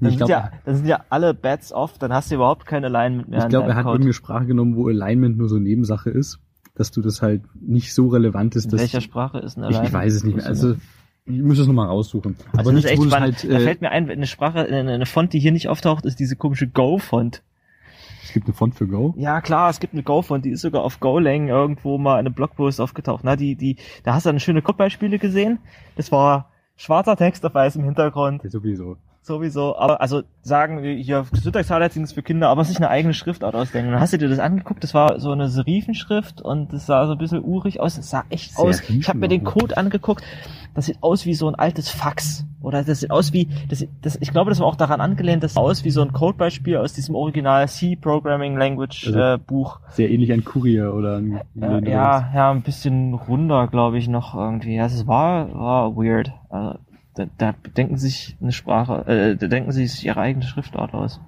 Ich 0.00 0.08
sind 0.08 0.16
glaub- 0.18 0.28
ja, 0.28 0.50
dann 0.64 0.76
sind 0.76 0.86
ja 0.86 1.04
alle 1.10 1.34
Bats 1.34 1.72
off, 1.72 1.98
dann 1.98 2.12
hast 2.12 2.30
du 2.30 2.36
überhaupt 2.36 2.66
keine 2.66 2.86
Alignment 2.86 3.28
mehr. 3.28 3.40
Ich 3.40 3.48
glaube, 3.48 3.68
er 3.68 3.74
hat 3.74 3.82
Code. 3.84 3.94
irgendeine 3.94 4.12
Sprache 4.14 4.46
genommen, 4.46 4.76
wo 4.76 4.88
Alignment 4.88 5.36
nur 5.36 5.48
so 5.48 5.58
Nebensache 5.58 6.10
ist, 6.10 6.38
dass 6.74 6.90
du 6.90 7.02
das 7.02 7.22
halt 7.22 7.42
nicht 7.60 7.94
so 7.94 8.08
relevant 8.08 8.56
ist, 8.56 8.66
In 8.66 8.70
dass 8.72 8.80
welcher 8.80 9.00
Sprache 9.00 9.38
ist 9.38 9.56
ein 9.56 9.62
ich, 9.62 9.66
Alignment? 9.68 9.88
ich 9.88 9.92
weiß 9.94 10.14
es 10.14 10.24
nicht 10.24 10.36
mehr. 10.36 10.46
Also 10.46 10.76
ich 11.26 11.42
muss 11.42 11.58
es 11.58 11.66
nochmal 11.66 11.88
raussuchen. 11.88 12.36
Also 12.52 12.52
Aber 12.52 12.62
das 12.64 12.74
nicht, 12.74 12.84
ist 12.84 12.90
echt 12.92 13.02
spannend. 13.02 13.36
halt, 13.42 13.50
da 13.50 13.56
äh, 13.58 13.60
fällt 13.60 13.80
mir 13.80 13.90
ein, 13.90 14.10
eine 14.10 14.26
Sprache, 14.26 14.60
eine, 14.60 14.92
eine 14.92 15.06
Font, 15.06 15.32
die 15.32 15.40
hier 15.40 15.52
nicht 15.52 15.68
auftaucht, 15.68 16.04
ist 16.04 16.20
diese 16.20 16.36
komische 16.36 16.68
Go-Font. 16.68 17.42
Es 18.34 18.40
gibt 18.40 18.48
eine 18.48 18.54
Font 18.54 18.74
für 18.74 18.88
Go. 18.88 19.14
Ja, 19.16 19.40
klar, 19.40 19.70
es 19.70 19.78
gibt 19.78 19.92
eine 19.92 20.02
Go-Font, 20.02 20.44
die 20.44 20.50
ist 20.50 20.62
sogar 20.62 20.82
auf 20.82 20.98
Golang 20.98 21.46
irgendwo 21.46 21.98
mal 21.98 22.14
in 22.14 22.26
einem 22.26 22.34
Blogpost 22.34 22.80
aufgetaucht. 22.80 23.22
Na, 23.22 23.36
die, 23.36 23.54
die, 23.54 23.76
da 24.02 24.14
hast 24.14 24.26
du 24.26 24.30
dann 24.30 24.40
schöne 24.40 24.60
Codebeispiele 24.60 25.20
gesehen. 25.20 25.60
Das 25.94 26.10
war 26.10 26.50
schwarzer 26.74 27.16
Text 27.16 27.46
auf 27.46 27.54
weißem 27.54 27.84
Hintergrund. 27.84 28.42
Ja, 28.42 28.50
sowieso. 28.50 28.96
Sowieso. 29.22 29.78
Aber, 29.78 30.00
also, 30.00 30.22
sagen 30.42 30.82
wir 30.82 30.96
hier, 30.96 31.24
Syntax-Highlighting 31.32 32.02
ist 32.02 32.14
für 32.14 32.24
Kinder, 32.24 32.48
aber 32.48 32.64
sich 32.64 32.76
eine 32.78 32.90
eigene 32.90 33.14
Schriftart 33.14 33.54
ausdenken. 33.54 33.90
Und 33.90 33.92
dann 33.92 34.00
hast 34.00 34.12
du 34.12 34.18
dir 34.18 34.28
das 34.28 34.40
angeguckt, 34.40 34.82
das 34.82 34.94
war 34.94 35.20
so 35.20 35.30
eine 35.30 35.48
Serifenschrift 35.48 36.42
und 36.42 36.72
das 36.72 36.86
sah 36.86 37.06
so 37.06 37.12
ein 37.12 37.18
bisschen 37.18 37.44
urig 37.44 37.78
aus. 37.78 37.94
Das 37.94 38.10
sah 38.10 38.24
echt 38.30 38.58
aus. 38.58 38.80
Ich 38.90 39.08
habe 39.08 39.20
mir 39.20 39.28
den 39.28 39.42
Serifen, 39.42 39.60
Code 39.60 39.76
angeguckt. 39.76 40.24
Das 40.74 40.86
sieht 40.86 40.98
aus 41.02 41.24
wie 41.24 41.34
so 41.34 41.46
ein 41.46 41.54
altes 41.54 41.88
Fax. 41.88 42.44
Oder 42.64 42.82
das 42.82 43.00
sieht 43.00 43.10
aus 43.10 43.32
wie, 43.32 43.48
das, 43.68 43.86
das, 44.00 44.16
ich 44.20 44.30
glaube, 44.32 44.50
das 44.50 44.58
war 44.60 44.66
auch 44.66 44.76
daran 44.76 45.00
angelehnt, 45.00 45.42
das 45.42 45.54
sah 45.54 45.60
aus 45.60 45.84
wie 45.84 45.90
so 45.90 46.00
ein 46.02 46.12
Codebeispiel 46.12 46.78
aus 46.78 46.94
diesem 46.94 47.14
Original 47.14 47.68
C 47.68 47.94
Programming 47.96 48.56
Language 48.56 49.06
Also- 49.06 49.18
äh, 49.18 49.38
Buch. 49.38 49.80
Sehr 49.90 50.10
ähnlich 50.10 50.32
an 50.32 50.44
Courier 50.44 50.94
oder 50.94 51.16
an 51.16 51.40
Ja, 51.54 51.78
ja, 51.80 52.30
ja, 52.34 52.50
ein 52.50 52.62
bisschen 52.62 53.14
runder, 53.14 53.68
glaube 53.68 53.98
ich, 53.98 54.08
noch 54.08 54.34
irgendwie. 54.34 54.76
Ja, 54.76 54.86
es 54.86 55.06
war, 55.06 55.52
war 55.54 55.96
weird. 55.96 56.32
Also, 56.48 56.78
da, 57.14 57.26
da 57.38 57.54
denken 57.76 57.96
sich 57.98 58.36
eine 58.40 58.50
Sprache, 58.52 59.06
äh, 59.06 59.36
da 59.36 59.46
denken 59.46 59.70
sie 59.70 59.86
sich 59.86 60.04
ihre 60.04 60.20
eigene 60.20 60.44
Schriftart 60.44 60.94
aus. 60.94 61.20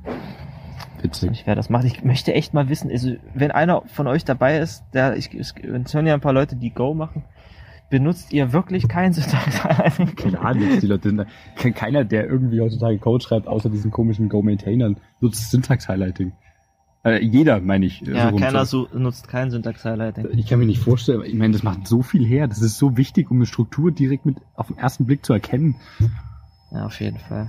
Witzig. 1.02 1.30
Ich 1.32 1.46
werde 1.46 1.58
das 1.58 1.68
machen. 1.70 1.86
Ich 1.86 2.02
möchte 2.02 2.32
echt 2.34 2.54
mal 2.54 2.68
wissen, 2.68 2.90
also 2.90 3.12
wenn 3.34 3.50
einer 3.50 3.82
von 3.86 4.06
euch 4.06 4.24
dabei 4.24 4.58
ist, 4.58 4.82
der, 4.94 5.16
ich, 5.16 5.32
es 5.34 5.54
es 5.84 5.94
hören 5.94 6.06
ja 6.06 6.14
ein 6.14 6.20
paar 6.20 6.32
Leute, 6.32 6.56
die 6.56 6.70
Go 6.70 6.94
machen, 6.94 7.24
benutzt 7.90 8.32
ihr 8.32 8.52
wirklich 8.52 8.88
kein 8.88 9.12
Syntax-Highlighting? 9.12 10.14
Klar, 10.16 10.54
nutzt 10.54 10.82
die 10.82 10.86
Leute. 10.86 11.26
Ke- 11.56 11.72
Keiner, 11.72 12.04
der 12.04 12.26
irgendwie 12.28 12.60
heutzutage 12.60 12.98
Code 12.98 13.22
schreibt, 13.24 13.46
außer 13.48 13.70
diesen 13.70 13.90
komischen 13.90 14.28
Go-Maintainern, 14.28 14.96
nutzt 15.20 15.50
Syntax-Highlighting. 15.50 16.32
Äh, 17.04 17.24
jeder, 17.24 17.60
meine 17.60 17.86
ich. 17.86 18.00
Ja, 18.00 18.30
rum 18.30 18.40
keiner 18.40 18.64
so. 18.64 18.88
so, 18.90 18.98
nutzt 18.98 19.28
kein 19.28 19.50
Syntax-Highlighting. 19.52 20.26
Ich 20.32 20.46
kann 20.48 20.58
mir 20.58 20.66
nicht 20.66 20.80
vorstellen, 20.80 21.22
ich 21.24 21.34
meine, 21.34 21.52
das 21.52 21.62
macht 21.62 21.86
so 21.86 22.02
viel 22.02 22.26
her. 22.26 22.48
Das 22.48 22.60
ist 22.62 22.78
so 22.78 22.96
wichtig, 22.96 23.30
um 23.30 23.36
eine 23.36 23.46
Struktur 23.46 23.92
direkt 23.92 24.26
mit 24.26 24.38
auf 24.56 24.66
den 24.66 24.78
ersten 24.78 25.06
Blick 25.06 25.24
zu 25.24 25.32
erkennen. 25.32 25.76
Ja, 26.72 26.86
auf 26.86 27.00
jeden 27.00 27.18
Fall. 27.18 27.46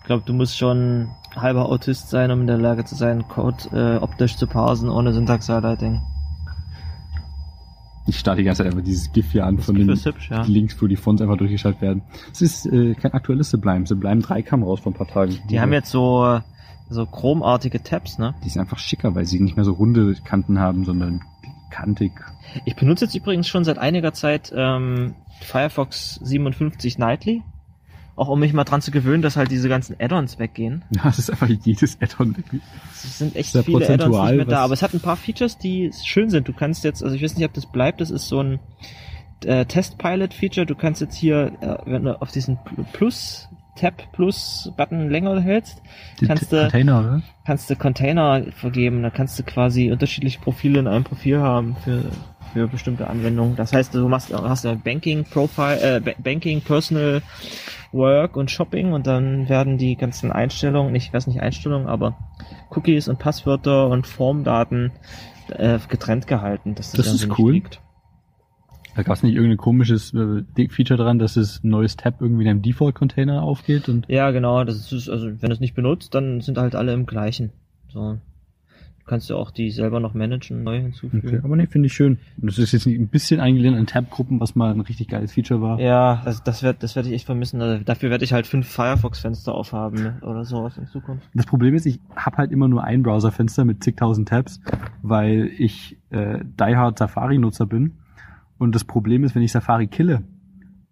Ich 0.00 0.06
glaube, 0.06 0.22
du 0.26 0.32
musst 0.32 0.56
schon 0.56 1.08
halber 1.36 1.66
Autist 1.68 2.08
sein, 2.08 2.30
um 2.30 2.40
in 2.42 2.46
der 2.46 2.56
Lage 2.58 2.84
zu 2.84 2.94
sein, 2.94 3.28
Code 3.28 3.64
äh, 3.72 4.02
optisch 4.02 4.36
zu 4.36 4.46
parsen 4.46 4.88
ohne 4.88 5.12
Syntax-Highlighting. 5.12 6.00
Ich 8.06 8.18
starte 8.18 8.38
die 8.38 8.44
ganze 8.44 8.62
Zeit 8.62 8.72
einfach 8.72 8.84
dieses 8.84 9.12
GIF 9.12 9.32
hier 9.32 9.46
an 9.46 9.58
von 9.58 9.74
den 9.74 9.88
hübsch, 9.88 10.30
ja. 10.30 10.42
Links, 10.42 10.80
wo 10.80 10.86
die 10.86 10.96
Fonts 10.96 11.22
einfach 11.22 11.38
durchgeschaltet 11.38 11.80
werden. 11.80 12.02
Es 12.32 12.42
ist 12.42 12.66
äh, 12.66 12.94
kein 12.94 13.14
aktuelles 13.14 13.50
Sublime. 13.50 13.86
Sublime 13.86 14.20
3 14.20 14.42
kam 14.42 14.62
raus 14.62 14.80
vor 14.80 14.92
ein 14.92 14.96
paar 14.96 15.08
Tagen. 15.08 15.38
Die 15.48 15.60
haben 15.60 15.72
jetzt 15.72 15.90
so, 15.90 16.40
so 16.90 17.06
chromartige 17.06 17.82
Tabs, 17.82 18.18
ne? 18.18 18.34
Die 18.44 18.50
sind 18.50 18.60
einfach 18.60 18.78
schicker, 18.78 19.14
weil 19.14 19.24
sie 19.24 19.40
nicht 19.40 19.56
mehr 19.56 19.64
so 19.64 19.72
runde 19.72 20.14
Kanten 20.22 20.58
haben, 20.58 20.84
sondern 20.84 21.22
kantig. 21.70 22.12
Ich 22.66 22.76
benutze 22.76 23.06
jetzt 23.06 23.14
übrigens 23.14 23.48
schon 23.48 23.64
seit 23.64 23.78
einiger 23.78 24.12
Zeit 24.12 24.52
ähm, 24.54 25.14
Firefox 25.40 26.16
57 26.22 26.98
Nightly. 26.98 27.42
Auch 28.16 28.28
um 28.28 28.38
mich 28.38 28.52
mal 28.52 28.62
dran 28.64 28.80
zu 28.80 28.90
gewöhnen, 28.92 29.22
dass 29.22 29.36
halt 29.36 29.50
diese 29.50 29.68
ganzen 29.68 29.96
Add-ons 29.98 30.38
weggehen. 30.38 30.84
Ja, 30.94 31.08
es 31.08 31.18
ist 31.18 31.30
einfach 31.30 31.48
jedes 31.48 32.00
Add-on. 32.00 32.36
Es 32.92 33.18
sind 33.18 33.34
echt 33.34 33.50
viele 33.64 33.88
Add-ons 33.88 34.16
nicht 34.28 34.36
mehr 34.36 34.44
da, 34.44 34.60
aber 34.64 34.74
es 34.74 34.82
hat 34.82 34.94
ein 34.94 35.00
paar 35.00 35.16
Features, 35.16 35.58
die 35.58 35.90
schön 36.04 36.30
sind. 36.30 36.46
Du 36.46 36.52
kannst 36.52 36.84
jetzt, 36.84 37.02
also 37.02 37.16
ich 37.16 37.22
weiß 37.22 37.36
nicht, 37.36 37.44
ob 37.44 37.52
das 37.52 37.66
bleibt, 37.66 38.00
das 38.00 38.10
ist 38.10 38.28
so 38.28 38.40
ein 38.40 38.60
äh, 39.44 39.64
Test-Pilot-Feature. 39.66 40.64
Du 40.66 40.74
kannst 40.74 41.00
jetzt 41.00 41.16
hier, 41.16 41.52
äh, 41.60 41.76
wenn 41.90 42.04
du 42.04 42.20
auf 42.22 42.30
diesen 42.30 42.58
Plus, 42.92 43.48
Tab 43.76 44.12
Plus 44.12 44.70
Button 44.76 45.10
länger 45.10 45.40
hältst, 45.40 45.82
Kannst 46.24 46.52
du- 46.52 46.60
Container, 46.60 47.22
kannst 47.44 47.68
du 47.68 47.74
Container 47.76 48.44
vergeben. 48.52 49.02
Da 49.02 49.10
kannst 49.10 49.36
du 49.38 49.42
quasi 49.42 49.90
unterschiedliche 49.90 50.38
Profile 50.40 50.78
in 50.78 50.86
einem 50.86 51.02
Profil 51.02 51.40
haben 51.40 51.74
für, 51.82 52.04
für 52.54 52.68
bestimmte 52.68 53.08
Anwendungen. 53.10 53.56
Das 53.56 53.72
heißt, 53.74 53.94
du 53.94 54.08
machst, 54.08 54.32
hast 54.32 54.64
ja 54.64 54.74
Banking 54.74 55.24
Profile, 55.24 55.96
äh, 55.96 56.00
Ba- 56.00 56.14
Banking, 56.22 56.62
Personal 56.62 57.20
Work 57.92 58.36
und 58.36 58.50
Shopping 58.50 58.92
und 58.92 59.06
dann 59.06 59.48
werden 59.48 59.76
die 59.76 59.96
ganzen 59.96 60.32
Einstellungen, 60.32 60.92
nicht, 60.92 61.08
ich 61.08 61.12
weiß 61.12 61.26
nicht 61.26 61.42
Einstellungen, 61.42 61.86
aber 61.88 62.16
Cookies 62.70 63.08
und 63.08 63.18
Passwörter 63.18 63.88
und 63.88 64.06
Formdaten 64.06 64.92
äh, 65.50 65.78
getrennt 65.88 66.26
gehalten. 66.26 66.74
Das 66.74 66.94
ist 66.94 67.38
cool. 67.38 67.52
liegt. 67.52 67.80
Da 68.96 69.02
gab 69.02 69.16
es 69.16 69.24
nicht 69.24 69.34
irgendein 69.34 69.56
komisches 69.58 70.14
äh, 70.14 70.68
Feature 70.68 70.96
dran, 71.02 71.18
dass 71.18 71.34
das 71.34 71.62
ein 71.64 71.68
neues 71.68 71.96
Tab 71.96 72.20
irgendwie 72.20 72.44
in 72.44 72.50
einem 72.50 72.62
Default-Container 72.62 73.42
aufgeht 73.42 73.88
und 73.88 74.08
Ja, 74.08 74.30
genau. 74.30 74.62
Das 74.62 74.92
ist, 74.92 75.08
also 75.08 75.26
wenn 75.26 75.50
du 75.50 75.54
es 75.54 75.60
nicht 75.60 75.74
benutzt, 75.74 76.14
dann 76.14 76.40
sind 76.40 76.58
halt 76.58 76.76
alle 76.76 76.92
im 76.92 77.04
gleichen. 77.04 77.52
So. 77.92 78.18
Du 79.04 79.10
kannst 79.10 79.28
ja 79.28 79.36
auch 79.36 79.50
die 79.50 79.70
selber 79.70 80.00
noch 80.00 80.14
managen, 80.14 80.62
neu 80.62 80.80
hinzufügen. 80.80 81.28
Okay, 81.28 81.40
aber 81.44 81.56
nee, 81.56 81.66
finde 81.66 81.88
ich 81.88 81.92
schön. 81.92 82.16
Und 82.40 82.50
das 82.50 82.58
ist 82.58 82.72
jetzt 82.72 82.86
ein 82.86 83.08
bisschen 83.08 83.38
eingelehnt 83.38 83.76
an 83.76 83.86
Tab-Gruppen, 83.86 84.40
was 84.40 84.54
mal 84.54 84.72
ein 84.72 84.80
richtig 84.80 85.08
geiles 85.08 85.34
Feature 85.34 85.60
war. 85.60 85.78
Ja, 85.78 86.22
das, 86.24 86.42
das 86.42 86.62
wird, 86.62 86.82
das 86.82 86.96
werde 86.96 87.10
ich 87.10 87.14
echt 87.14 87.26
vermissen. 87.26 87.60
Also 87.60 87.84
dafür 87.84 88.08
werde 88.08 88.24
ich 88.24 88.32
halt 88.32 88.46
fünf 88.46 88.66
Firefox-Fenster 88.66 89.54
aufhaben 89.54 90.02
ne? 90.02 90.18
oder 90.22 90.46
sowas 90.46 90.78
in 90.78 90.86
Zukunft. 90.86 91.28
Das 91.34 91.44
Problem 91.44 91.74
ist, 91.74 91.84
ich 91.84 92.00
habe 92.16 92.38
halt 92.38 92.50
immer 92.50 92.66
nur 92.66 92.82
ein 92.82 93.02
Browserfenster 93.02 93.66
mit 93.66 93.84
zigtausend 93.84 94.30
Tabs, 94.30 94.62
weil 95.02 95.50
ich 95.58 95.98
äh, 96.08 96.38
diehard 96.42 96.98
Safari-Nutzer 96.98 97.66
bin. 97.66 97.98
Und 98.56 98.74
das 98.74 98.84
Problem 98.84 99.22
ist, 99.24 99.34
wenn 99.34 99.42
ich 99.42 99.52
Safari 99.52 99.86
kille, 99.86 100.22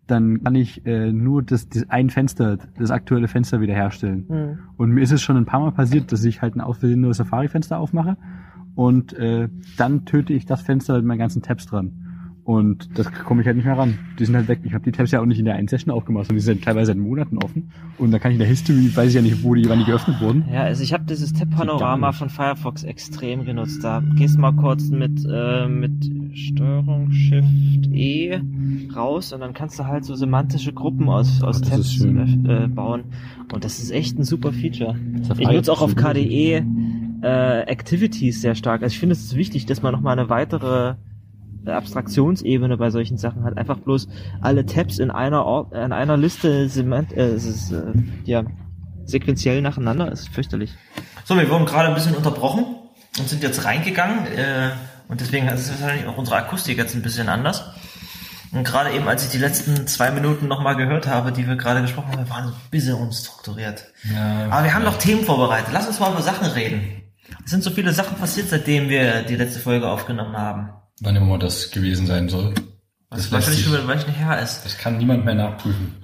dann 0.06 0.42
kann 0.42 0.54
ich 0.54 0.84
äh, 0.84 1.12
nur 1.12 1.42
das, 1.42 1.68
das 1.68 1.88
ein 1.88 2.10
Fenster, 2.10 2.58
das 2.78 2.90
aktuelle 2.90 3.28
Fenster 3.28 3.60
wiederherstellen. 3.60 4.26
Und 4.76 4.90
mir 4.90 5.02
ist 5.02 5.12
es 5.12 5.22
schon 5.22 5.36
ein 5.36 5.46
paar 5.46 5.60
Mal 5.60 5.72
passiert, 5.72 6.12
dass 6.12 6.24
ich 6.24 6.42
halt 6.42 6.56
ein 6.56 6.60
Versehen 6.60 7.00
nur 7.00 7.14
Safari-Fenster 7.14 7.78
aufmache 7.78 8.16
und 8.74 9.12
äh, 9.14 9.48
dann 9.76 10.04
töte 10.04 10.32
ich 10.32 10.46
das 10.46 10.62
Fenster 10.62 10.96
mit 10.96 11.04
meinen 11.04 11.18
ganzen 11.18 11.42
Tabs 11.42 11.66
dran. 11.66 12.11
Und 12.44 12.98
das 12.98 13.12
komme 13.12 13.42
ich 13.42 13.46
halt 13.46 13.56
nicht 13.56 13.66
mehr 13.66 13.78
ran. 13.78 13.98
Die 14.18 14.24
sind 14.24 14.34
halt 14.34 14.48
weg. 14.48 14.60
Ich 14.64 14.74
habe 14.74 14.82
die 14.82 14.90
Tabs 14.90 15.12
ja 15.12 15.20
auch 15.20 15.26
nicht 15.26 15.38
in 15.38 15.44
der 15.44 15.54
einen 15.54 15.68
Session 15.68 15.92
aufgemacht, 15.94 16.26
sondern 16.26 16.38
die 16.38 16.44
sind 16.44 16.64
teilweise 16.64 16.86
seit 16.86 16.96
Monaten 16.96 17.38
offen. 17.38 17.70
Und 17.98 18.10
dann 18.10 18.20
kann 18.20 18.32
ich 18.32 18.34
in 18.34 18.40
der 18.40 18.48
History, 18.48 18.90
weiß 18.94 19.10
ich 19.10 19.14
ja 19.14 19.22
nicht, 19.22 19.44
wo 19.44 19.54
die, 19.54 19.68
wann 19.68 19.78
die 19.78 19.84
geöffnet 19.84 20.20
wurden. 20.20 20.44
Ja, 20.52 20.62
also 20.62 20.82
ich 20.82 20.92
habe 20.92 21.04
dieses 21.04 21.32
Tab-Panorama 21.32 22.10
von 22.10 22.30
Firefox 22.30 22.82
extrem 22.82 23.44
genutzt. 23.44 23.84
Da 23.84 24.02
gehst 24.16 24.38
mal 24.38 24.52
kurz 24.52 24.88
mit, 24.90 25.24
äh, 25.30 25.68
mit 25.68 25.92
Steuerung 26.34 27.12
Shift 27.12 27.88
E 27.92 28.40
raus 28.94 29.32
und 29.32 29.40
dann 29.40 29.52
kannst 29.52 29.78
du 29.78 29.86
halt 29.86 30.04
so 30.04 30.14
semantische 30.16 30.72
Gruppen 30.72 31.08
aus, 31.08 31.42
aus 31.42 31.60
das 31.60 31.70
Tabs 31.70 31.92
schön. 31.92 32.46
äh, 32.46 32.66
bauen. 32.66 33.04
Und 33.52 33.64
das 33.64 33.78
ist 33.78 33.92
echt 33.92 34.18
ein 34.18 34.24
super 34.24 34.52
Feature. 34.52 34.96
Ich 35.38 35.48
nutze 35.48 35.72
auch 35.72 35.82
auf. 35.82 35.94
KDE 35.94 36.64
äh, 37.22 37.60
Activities 37.60 38.40
sehr 38.40 38.54
stark. 38.54 38.82
Also 38.82 38.94
ich 38.94 38.98
finde 38.98 39.12
es 39.12 39.36
wichtig, 39.36 39.66
dass 39.66 39.82
man 39.82 39.92
nochmal 39.92 40.18
eine 40.18 40.28
weitere 40.28 40.90
äh, 40.90 40.94
Abstraktionsebene 41.66 42.76
bei 42.76 42.90
solchen 42.90 43.18
Sachen 43.18 43.44
hat. 43.44 43.56
Einfach 43.56 43.78
bloß 43.78 44.08
alle 44.40 44.66
Tabs 44.66 44.98
in 44.98 45.10
einer 45.10 45.44
Ort, 45.44 45.72
in 45.72 45.92
einer 45.92 46.16
Liste 46.16 46.68
semant, 46.68 47.12
äh, 47.12 47.30
es 47.30 47.44
ist, 47.44 47.72
äh, 47.72 47.92
ja, 48.24 48.44
sequenziell 49.04 49.62
nacheinander 49.62 50.10
ist 50.10 50.28
fürchterlich. 50.28 50.74
So, 51.24 51.36
wir 51.36 51.48
wurden 51.50 51.66
gerade 51.66 51.88
ein 51.88 51.94
bisschen 51.94 52.14
unterbrochen 52.14 52.64
und 53.18 53.28
sind 53.28 53.42
jetzt 53.42 53.64
reingegangen 53.64 54.26
äh, 54.26 54.70
und 55.08 55.20
deswegen 55.20 55.48
ist 55.48 55.70
wahrscheinlich 55.70 56.06
auch 56.06 56.16
unsere 56.16 56.36
Akustik 56.36 56.78
jetzt 56.78 56.94
ein 56.94 57.02
bisschen 57.02 57.28
anders. 57.28 57.64
Und 58.52 58.64
gerade 58.64 58.90
eben, 58.90 59.08
als 59.08 59.24
ich 59.24 59.30
die 59.30 59.38
letzten 59.38 59.86
zwei 59.86 60.10
Minuten 60.10 60.46
nochmal 60.46 60.76
gehört 60.76 61.06
habe, 61.06 61.32
die 61.32 61.48
wir 61.48 61.56
gerade 61.56 61.80
gesprochen 61.80 62.12
haben, 62.12 62.28
waren 62.28 62.48
so 62.48 62.50
ein 62.50 62.70
bisschen 62.70 62.94
unstrukturiert. 62.94 63.86
Ja, 64.12 64.46
Aber 64.50 64.64
wir 64.64 64.74
haben 64.74 64.84
noch 64.84 64.98
Themen 64.98 65.24
vorbereitet. 65.24 65.70
Lass 65.72 65.86
uns 65.86 65.98
mal 65.98 66.12
über 66.12 66.20
Sachen 66.20 66.46
reden. 66.48 67.02
Es 67.44 67.50
sind 67.50 67.64
so 67.64 67.70
viele 67.70 67.92
Sachen 67.92 68.18
passiert, 68.18 68.50
seitdem 68.50 68.90
wir 68.90 69.22
die 69.22 69.36
letzte 69.36 69.58
Folge 69.58 69.88
aufgenommen 69.88 70.36
haben. 70.36 70.70
Wann 71.02 71.16
immer 71.16 71.38
das 71.38 71.70
gewesen 71.70 72.06
sein 72.06 72.28
soll. 72.28 72.54
Was 73.10 73.24
Das 73.24 73.32
wahrscheinlich 73.32 73.64
schon 73.64 73.72
wieder 73.72 73.88
ein 73.88 74.14
her 74.14 74.40
ist. 74.40 74.64
Das 74.64 74.78
kann 74.78 74.96
niemand 74.96 75.24
mehr 75.24 75.34
nachprüfen. 75.34 75.94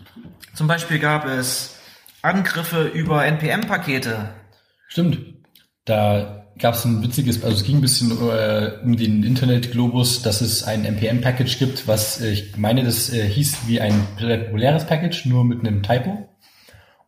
Zum 0.54 0.66
Beispiel 0.66 0.98
gab 0.98 1.24
es 1.24 1.76
Angriffe 2.20 2.85
über 2.85 3.25
NPM-Pakete. 3.25 4.31
Stimmt. 4.88 5.18
Da 5.85 6.46
gab 6.58 6.75
es 6.75 6.85
ein 6.85 7.02
witziges, 7.02 7.42
also 7.44 7.56
es 7.56 7.64
ging 7.64 7.79
ein 7.79 7.81
bisschen 7.81 8.10
äh, 8.10 8.73
um 8.83 8.96
den 8.96 9.23
Internetglobus, 9.23 10.23
dass 10.23 10.40
es 10.40 10.64
ein 10.64 10.85
NPM-Package 10.85 11.58
gibt, 11.58 11.87
was 11.87 12.20
äh, 12.20 12.31
ich 12.31 12.56
meine, 12.56 12.83
das 12.83 13.12
äh, 13.12 13.27
hieß 13.27 13.68
wie 13.68 13.81
ein 13.81 13.94
populäres 14.16 14.85
Package, 14.85 15.27
nur 15.27 15.44
mit 15.44 15.60
einem 15.60 15.83
Typo. 15.83 16.29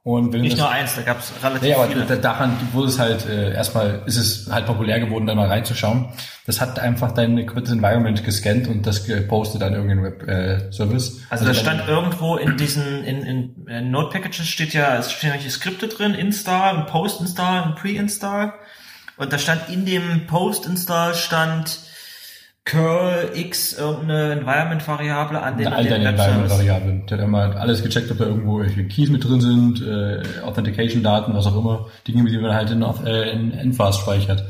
Und 0.03 0.32
wenn 0.32 0.40
Nicht 0.40 0.53
das, 0.55 0.61
nur 0.61 0.70
eins, 0.70 0.96
da 0.96 1.03
gab 1.03 1.18
es 1.20 1.30
relativ 1.42 1.62
Nee, 1.62 1.74
aber 1.74 1.86
viele. 1.88 2.07
da- 2.07 2.16
daran 2.16 2.57
wurde 2.72 2.88
es 2.88 2.98
halt, 2.98 3.26
äh, 3.26 3.53
erstmal 3.53 4.03
ist 4.07 4.16
es 4.16 4.51
halt 4.51 4.64
populär 4.64 4.98
geworden, 4.98 5.26
da 5.26 5.34
mal 5.34 5.46
reinzuschauen. 5.48 6.09
Das 6.46 6.59
hat 6.59 6.78
einfach 6.78 7.12
dein 7.12 7.36
komplettes 7.44 7.72
Environment 7.72 8.24
gescannt 8.24 8.66
und 8.66 8.86
das 8.86 9.05
gepostet 9.05 9.62
an 9.62 9.74
irgendeinen 9.74 10.03
Web-Service. 10.05 11.20
Also 11.28 11.44
da 11.44 11.53
stand 11.53 11.86
irgendwo 11.86 12.36
in 12.36 12.57
diesen, 12.57 13.05
in, 13.05 13.22
in, 13.22 13.66
in 13.66 13.90
Node 13.90 14.09
Packages 14.11 14.46
steht 14.48 14.72
ja, 14.72 14.96
es 14.96 15.12
stehen 15.12 15.28
irgendwelche 15.30 15.51
Skripte 15.55 15.88
drin, 15.88 16.14
Install, 16.14 16.86
Post-Install 16.86 17.74
Pre-Install. 17.78 18.55
Und 19.18 19.32
da 19.34 19.38
stand 19.38 19.68
in 19.68 19.84
dem 19.84 20.26
Post-Install 20.26 21.14
stand 21.14 21.78
curl 22.70 23.30
x 23.34 23.72
irgendeine 23.72 24.32
Environment-Variable 24.32 25.42
an 25.42 25.58
den, 25.58 25.66
all 25.66 25.78
an 25.78 25.84
den 25.84 25.90
deine. 25.90 26.08
Environment-Variablen. 26.10 27.06
Der 27.06 27.18
hat 27.18 27.24
einmal 27.24 27.52
alles 27.54 27.82
gecheckt, 27.82 28.10
ob 28.12 28.18
da 28.18 28.26
irgendwo 28.26 28.60
irgendwelche 28.60 28.88
Keys 28.88 29.10
mit 29.10 29.24
drin 29.24 29.40
sind, 29.40 29.82
äh, 29.82 30.22
Authentication-Daten, 30.44 31.34
was 31.34 31.46
auch 31.46 31.56
immer. 31.56 31.86
Dinge, 32.06 32.30
die 32.30 32.38
man 32.38 32.54
halt 32.54 32.70
in, 32.70 32.82
äh, 32.82 33.30
in 33.30 33.52
Envast 33.52 34.00
speichert. 34.00 34.42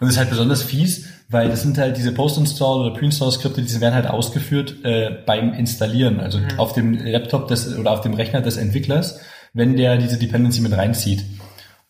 Und 0.00 0.08
das 0.08 0.10
ist 0.10 0.18
halt 0.18 0.30
besonders 0.30 0.62
fies, 0.62 1.06
weil 1.28 1.48
das 1.48 1.62
sind 1.62 1.78
halt 1.78 1.96
diese 1.96 2.12
Post-Install 2.12 2.80
oder 2.80 2.94
Pre-Install-Skripte, 2.94 3.62
die 3.62 3.80
werden 3.80 3.94
halt 3.94 4.08
ausgeführt 4.08 4.84
äh, 4.84 5.10
beim 5.24 5.54
Installieren, 5.54 6.18
also 6.18 6.40
auf 6.56 6.72
dem 6.72 6.94
Laptop 6.94 7.46
des, 7.46 7.78
oder 7.78 7.92
auf 7.92 8.00
dem 8.00 8.14
Rechner 8.14 8.40
des 8.40 8.56
Entwicklers, 8.56 9.20
wenn 9.52 9.76
der 9.76 9.98
diese 9.98 10.18
Dependency 10.18 10.60
mit 10.60 10.76
reinzieht. 10.76 11.24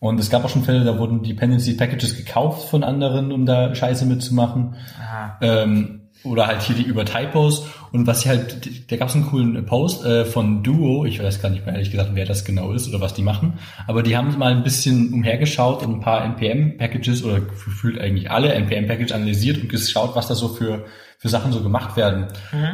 Und 0.03 0.19
es 0.19 0.29
gab 0.29 0.43
auch 0.43 0.49
schon 0.49 0.63
Fälle, 0.63 0.83
da 0.83 0.99
wurden 0.99 1.23
Dependency 1.23 1.75
Packages 1.75 2.17
gekauft 2.17 2.67
von 2.67 2.83
anderen, 2.83 3.31
um 3.31 3.45
da 3.45 3.73
Scheiße 3.73 4.05
mitzumachen. 4.05 4.75
Aha. 5.01 5.37
Ähm, 5.39 6.01
oder 6.25 6.45
halt 6.45 6.61
hier 6.61 6.75
die 6.75 6.83
über 6.83 7.05
Typos. 7.05 7.67
Und 7.93 8.05
was 8.05 8.19
sie 8.19 8.27
halt, 8.27 8.91
da 8.91 8.97
gab 8.97 9.07
es 9.07 9.15
einen 9.15 9.27
coolen 9.27 9.65
Post 9.65 10.03
äh, 10.03 10.25
von 10.25 10.61
Duo, 10.61 11.05
ich 11.05 11.23
weiß 11.23 11.41
gar 11.41 11.47
nicht 11.47 11.65
mehr 11.65 11.75
ehrlich 11.75 11.89
gesagt, 11.89 12.09
wer 12.15 12.25
das 12.25 12.43
genau 12.43 12.73
ist 12.73 12.89
oder 12.89 12.99
was 12.99 13.13
die 13.13 13.21
machen, 13.21 13.53
aber 13.87 14.03
die 14.03 14.17
haben 14.17 14.37
mal 14.37 14.51
ein 14.51 14.63
bisschen 14.63 15.13
umhergeschaut 15.13 15.85
und 15.85 15.93
ein 15.93 15.99
paar 16.01 16.25
NPM-Packages 16.25 17.23
oder 17.23 17.39
gefühlt 17.39 17.97
eigentlich 17.97 18.29
alle 18.29 18.53
NPM-Packages 18.53 19.13
analysiert 19.13 19.61
und 19.61 19.69
geschaut, 19.69 20.17
was 20.17 20.27
da 20.27 20.35
so 20.35 20.49
für, 20.49 20.83
für 21.17 21.29
Sachen 21.29 21.53
so 21.53 21.63
gemacht 21.63 21.95
werden. 21.95 22.27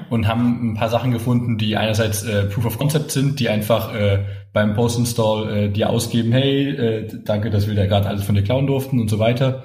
Und 0.10 0.28
haben 0.28 0.72
ein 0.72 0.74
paar 0.74 0.90
Sachen 0.90 1.12
gefunden, 1.12 1.60
die 1.60 1.78
einerseits 1.78 2.24
äh, 2.24 2.46
Proof 2.46 2.66
of 2.66 2.80
Concept 2.80 3.12
sind, 3.12 3.40
die 3.40 3.50
einfach 3.50 3.94
äh, 3.94 4.24
beim 4.54 4.74
Post-Install 4.74 5.50
äh, 5.50 5.70
dir 5.70 5.90
ausgeben, 5.90 6.32
hey, 6.32 6.70
äh, 6.70 7.08
danke, 7.24 7.50
dass 7.50 7.68
wir 7.68 7.76
da 7.76 7.86
gerade 7.86 8.08
alles 8.08 8.24
von 8.24 8.36
dir 8.36 8.44
klauen 8.44 8.68
durften 8.68 9.00
und 9.00 9.10
so 9.10 9.20
weiter 9.20 9.64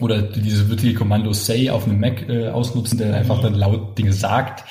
oder 0.00 0.22
diese 0.22 0.68
wirkliche 0.68 0.94
Kommando 0.94 1.32
Say 1.32 1.70
auf 1.70 1.86
einem 1.86 2.00
Mac 2.00 2.28
äh, 2.28 2.48
ausnutzen, 2.48 2.98
der 2.98 3.14
einfach 3.14 3.40
dann 3.40 3.54
laut 3.54 3.96
Dinge 3.96 4.12
sagt, 4.12 4.64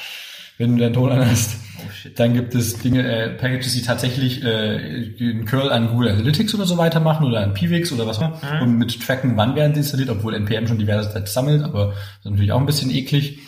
wenn 0.57 0.75
du 0.75 0.81
deinen 0.81 0.93
Ton 0.93 1.11
an 1.11 1.25
hast. 1.29 1.55
Oh. 1.79 2.09
Dann 2.15 2.33
gibt 2.33 2.53
es 2.55 2.79
Dinge, 2.79 3.03
äh, 3.07 3.29
Packages, 3.29 3.73
die 3.73 3.81
tatsächlich 3.81 4.43
äh, 4.43 5.09
den 5.11 5.45
Curl 5.45 5.71
an 5.71 5.89
Google 5.89 6.09
Analytics 6.09 6.53
oder 6.55 6.65
so 6.65 6.77
weitermachen 6.77 7.25
oder 7.25 7.41
an 7.41 7.53
PWix 7.53 7.91
oder 7.93 8.05
was 8.05 8.19
auch 8.19 8.41
immer 8.41 8.61
und 8.61 8.77
mit 8.77 9.01
tracken, 9.01 9.37
wann 9.37 9.55
werden 9.55 9.73
sie 9.73 9.79
installiert, 9.79 10.09
obwohl 10.09 10.35
NPM 10.35 10.67
schon 10.67 10.79
diverse 10.79 11.11
Zeit 11.11 11.29
sammelt, 11.29 11.63
aber 11.63 11.87
das 11.87 12.25
ist 12.25 12.31
natürlich 12.31 12.51
auch 12.51 12.59
ein 12.59 12.65
bisschen 12.65 12.91
eklig. 12.91 13.39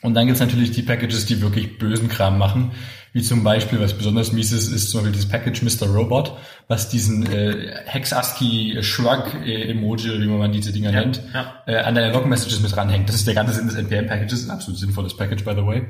Und 0.00 0.14
dann 0.14 0.26
gibt's 0.26 0.40
natürlich 0.40 0.70
die 0.70 0.82
Packages, 0.82 1.26
die 1.26 1.40
wirklich 1.40 1.78
bösen 1.78 2.08
Kram 2.08 2.38
machen, 2.38 2.72
wie 3.12 3.22
zum 3.22 3.42
Beispiel, 3.42 3.80
was 3.80 3.94
besonders 3.94 4.32
mies 4.32 4.52
ist, 4.52 4.68
ist 4.72 4.90
zum 4.90 5.00
Beispiel 5.00 5.12
dieses 5.12 5.28
Package 5.28 5.62
Mr. 5.62 5.86
Robot, 5.88 6.36
was 6.68 6.88
diesen 6.88 7.26
äh, 7.30 7.74
Hex-ASCII-Shrug-Emoji, 7.86 10.20
wie 10.20 10.26
man 10.26 10.52
diese 10.52 10.72
Dinger 10.72 10.92
Ja, 10.92 11.00
nennt, 11.00 11.22
ja. 11.32 11.54
äh, 11.66 11.76
an 11.78 11.94
deine 11.94 12.12
Log-Messages 12.12 12.60
mit 12.60 12.76
ranhängt. 12.76 13.08
Das 13.08 13.16
ist 13.16 13.26
der 13.26 13.34
ganze 13.34 13.54
Sinn 13.54 13.66
des 13.66 13.76
NPM-Packages, 13.76 14.44
ein 14.46 14.50
absolut 14.50 14.78
sinnvolles 14.78 15.16
Package, 15.16 15.44
by 15.44 15.52
the 15.56 15.64
way. 15.64 15.86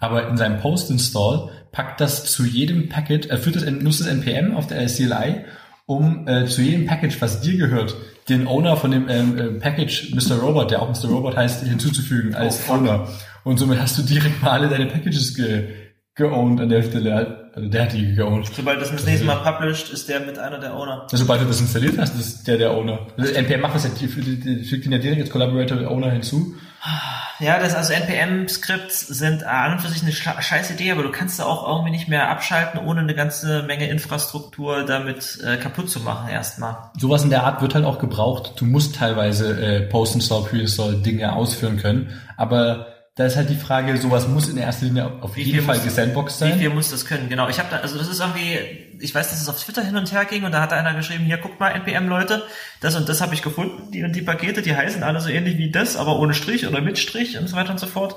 Aber 0.00 0.28
in 0.28 0.36
seinem 0.36 0.58
Post-Install 0.60 1.50
packt 1.72 2.00
das 2.00 2.30
zu 2.30 2.44
jedem 2.44 2.88
Packet, 2.88 3.26
er 3.26 3.38
führt 3.38 3.56
das, 3.56 3.64
nutzt 3.64 4.00
das 4.00 4.06
NPM 4.06 4.56
auf 4.56 4.66
der 4.66 4.86
CLI, 4.86 5.44
um 5.86 6.28
äh, 6.28 6.46
zu 6.46 6.62
jedem 6.62 6.86
Package, 6.86 7.20
was 7.20 7.40
dir 7.40 7.56
gehört, 7.56 7.96
den 8.28 8.46
Owner 8.46 8.76
von 8.76 8.90
dem 8.90 9.08
ähm, 9.08 9.38
äh, 9.38 9.44
Package 9.58 10.14
Mr. 10.14 10.36
Robot, 10.38 10.70
der 10.70 10.82
auch 10.82 10.88
Mr. 10.90 11.08
Robot 11.08 11.36
heißt, 11.36 11.64
hinzuzufügen 11.64 12.34
als 12.34 12.58
fuck. 12.58 12.76
Owner. 12.76 13.08
Und 13.44 13.56
somit 13.58 13.80
hast 13.80 13.96
du 13.96 14.02
direkt 14.02 14.42
mal 14.42 14.50
alle 14.50 14.68
deine 14.68 14.86
Packages 14.86 15.34
ge 15.34 15.68
geowned 16.18 16.60
an 16.60 16.68
der 16.68 16.82
Stelle. 16.82 17.48
Also 17.54 17.68
der 17.68 17.82
hat 17.84 17.92
die 17.94 18.14
geowned. 18.14 18.46
Sobald 18.54 18.80
das 18.82 18.90
das 18.90 19.06
nächste 19.06 19.24
Mal 19.24 19.36
published, 19.36 19.90
ist 19.90 20.08
der 20.08 20.20
mit 20.20 20.38
einer 20.38 20.58
der 20.58 20.74
Owner. 20.74 21.02
Also 21.04 21.16
sobald 21.16 21.40
du 21.40 21.46
das 21.46 21.60
installiert 21.60 21.96
hast, 21.96 22.18
ist 22.18 22.46
der 22.46 22.58
der 22.58 22.72
Owner. 22.72 23.06
Also 23.16 23.32
NPM 23.32 23.60
macht 23.62 23.76
das 23.76 23.84
ja, 23.84 23.90
fügt 24.08 24.84
ihn 24.84 24.92
ja 24.92 24.98
direkt 24.98 25.22
als 25.22 25.30
Collaborator 25.30 25.90
Owner 25.90 26.10
hinzu. 26.10 26.56
Ja, 27.40 27.60
das 27.60 27.74
also 27.74 27.92
NPM-Skripts 27.92 29.06
sind 29.06 29.44
an 29.44 29.72
und 29.72 29.80
für 29.80 29.88
sich 29.88 30.02
eine 30.02 30.12
scheiß 30.12 30.72
Idee, 30.72 30.90
aber 30.90 31.04
du 31.04 31.12
kannst 31.12 31.38
da 31.38 31.44
auch 31.44 31.68
irgendwie 31.68 31.92
nicht 31.92 32.08
mehr 32.08 32.28
abschalten, 32.30 32.80
ohne 32.80 33.00
eine 33.00 33.14
ganze 33.14 33.62
Menge 33.62 33.88
Infrastruktur 33.88 34.84
damit 34.84 35.38
äh, 35.44 35.56
kaputt 35.56 35.88
zu 35.88 36.00
machen 36.00 36.28
erstmal. 36.28 36.76
Sowas 36.98 37.22
in 37.22 37.30
der 37.30 37.44
Art 37.44 37.62
wird 37.62 37.76
halt 37.76 37.84
auch 37.84 38.00
gebraucht. 38.00 38.54
Du 38.56 38.64
musst 38.64 38.96
teilweise 38.96 39.60
äh, 39.60 39.80
Post-Install, 39.82 40.44
Pre-Install 40.44 40.96
Dinge 40.96 41.32
ausführen 41.32 41.76
können. 41.76 42.10
Aber 42.36 42.97
da 43.18 43.26
ist 43.26 43.36
halt 43.36 43.50
die 43.50 43.56
Frage, 43.56 43.96
sowas 43.98 44.28
muss 44.28 44.48
in 44.48 44.56
erster 44.56 44.86
Linie 44.86 45.10
auf 45.20 45.34
Wie 45.34 45.42
jeden 45.42 45.66
Fall 45.66 45.80
gesandboxed 45.80 46.40
Wie 46.40 46.50
sein. 46.50 46.58
viel 46.60 46.70
muss 46.70 46.90
das 46.90 47.04
können? 47.04 47.28
Genau. 47.28 47.48
Ich 47.48 47.58
habe 47.58 47.68
da, 47.68 47.78
also 47.78 47.98
das 47.98 48.06
ist 48.06 48.20
irgendwie, 48.20 48.56
ich 49.00 49.12
weiß, 49.12 49.28
dass 49.30 49.42
es 49.42 49.48
auf 49.48 49.60
Twitter 49.60 49.82
hin 49.82 49.96
und 49.96 50.12
her 50.12 50.24
ging 50.24 50.44
und 50.44 50.52
da 50.52 50.60
hat 50.62 50.72
einer 50.72 50.94
geschrieben, 50.94 51.24
hier 51.24 51.38
guckt 51.38 51.58
mal 51.58 51.70
NPM-Leute, 51.70 52.44
das 52.80 52.94
und 52.94 53.08
das 53.08 53.20
habe 53.20 53.34
ich 53.34 53.42
gefunden, 53.42 53.90
die 53.90 54.04
und 54.04 54.14
die 54.14 54.22
Pakete, 54.22 54.62
die 54.62 54.76
heißen 54.76 55.02
alle 55.02 55.20
so 55.20 55.28
ähnlich 55.30 55.58
wie 55.58 55.72
das, 55.72 55.96
aber 55.96 56.16
ohne 56.20 56.32
Strich 56.32 56.68
oder 56.68 56.80
mit 56.80 56.96
Strich 56.96 57.36
und 57.36 57.48
so 57.48 57.56
weiter 57.56 57.70
und 57.72 57.80
so 57.80 57.88
fort. 57.88 58.14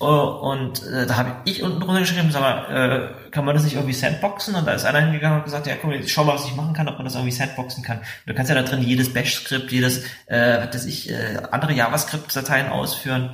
Äh, 0.00 0.04
Und 0.04 0.82
äh, 0.82 1.06
da 1.06 1.16
habe 1.16 1.36
ich 1.44 1.62
unten 1.62 1.78
drunter 1.78 2.00
geschrieben, 2.00 2.30
sag 2.32 2.40
mal, 2.40 3.14
äh, 3.26 3.30
kann 3.30 3.44
man 3.44 3.54
das 3.54 3.62
nicht 3.64 3.74
irgendwie 3.74 3.94
sandboxen? 3.94 4.56
Und 4.56 4.66
da 4.66 4.72
ist 4.72 4.84
einer 4.84 5.00
hingegangen 5.00 5.38
und 5.38 5.44
gesagt, 5.44 5.68
ja 5.68 5.74
komm, 5.80 5.92
ich 5.92 6.12
schau 6.12 6.24
mal, 6.24 6.34
was 6.34 6.44
ich 6.46 6.56
machen 6.56 6.72
kann, 6.74 6.88
ob 6.88 6.96
man 6.96 7.04
das 7.04 7.14
irgendwie 7.14 7.32
sandboxen 7.32 7.84
kann. 7.84 8.00
Du 8.26 8.34
kannst 8.34 8.48
ja 8.50 8.56
da 8.56 8.62
drin 8.62 8.82
jedes 8.82 9.12
Bash-Skript, 9.12 9.70
jedes, 9.70 10.04
äh, 10.26 10.58
was 10.66 10.74
weiß 10.74 10.86
ich, 10.86 11.10
äh, 11.10 11.38
andere 11.52 11.72
JavaScript-Dateien 11.72 12.68
ausführen. 12.68 13.30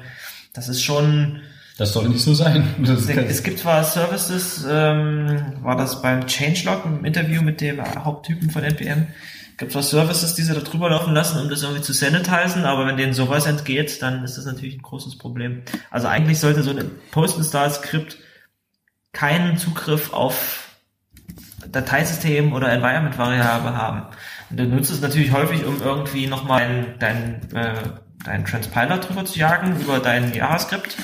Das 0.52 0.68
ist 0.68 0.82
schon, 0.82 1.40
Das 1.78 1.92
soll 1.92 2.08
nicht 2.08 2.22
so 2.22 2.34
sein. 2.34 2.74
Es 3.28 3.42
gibt 3.42 3.58
zwar 3.60 3.84
Services, 3.84 4.66
ähm, 4.68 5.54
war 5.62 5.76
das 5.76 6.02
beim 6.02 6.26
Changelog 6.26 6.84
im 6.84 7.04
Interview 7.04 7.42
mit 7.42 7.60
dem 7.60 7.80
Haupttypen 7.82 8.50
von 8.50 8.62
NPM, 8.62 9.06
gibt 9.60 9.72
zwar 9.72 9.82
Services, 9.82 10.34
die 10.34 10.42
sie 10.42 10.54
da 10.54 10.60
drüber 10.60 10.88
laufen 10.88 11.12
lassen, 11.12 11.38
um 11.38 11.50
das 11.50 11.62
irgendwie 11.62 11.82
zu 11.82 11.92
sanitizen, 11.92 12.64
aber 12.64 12.86
wenn 12.86 12.96
denen 12.96 13.12
sowas 13.12 13.46
entgeht, 13.46 14.02
dann 14.02 14.24
ist 14.24 14.38
das 14.38 14.46
natürlich 14.46 14.76
ein 14.76 14.82
großes 14.82 15.18
Problem. 15.18 15.62
Also 15.90 16.08
eigentlich 16.08 16.40
sollte 16.40 16.62
so 16.62 16.70
ein 16.70 16.90
Post-Install-Skript 17.12 18.16
keinen 19.12 19.58
Zugriff 19.58 20.12
auf 20.14 20.70
Dateisystem 21.70 22.54
oder 22.54 22.72
Environment-Variable 22.72 23.76
haben. 23.76 24.02
Und 24.48 24.58
du 24.58 24.64
nutzt 24.64 24.90
es 24.90 25.02
natürlich 25.02 25.32
häufig, 25.32 25.64
um 25.66 25.80
irgendwie 25.82 26.26
nochmal 26.26 26.96
deinen 26.98 27.48
dein, 27.52 27.54
äh, 27.54 27.74
deinen 28.24 28.44
Transpiler 28.44 28.98
drüber 28.98 29.24
zu 29.24 29.38
jagen, 29.38 29.80
über 29.80 29.98
dein 29.98 30.32
JavaScript. 30.34 30.96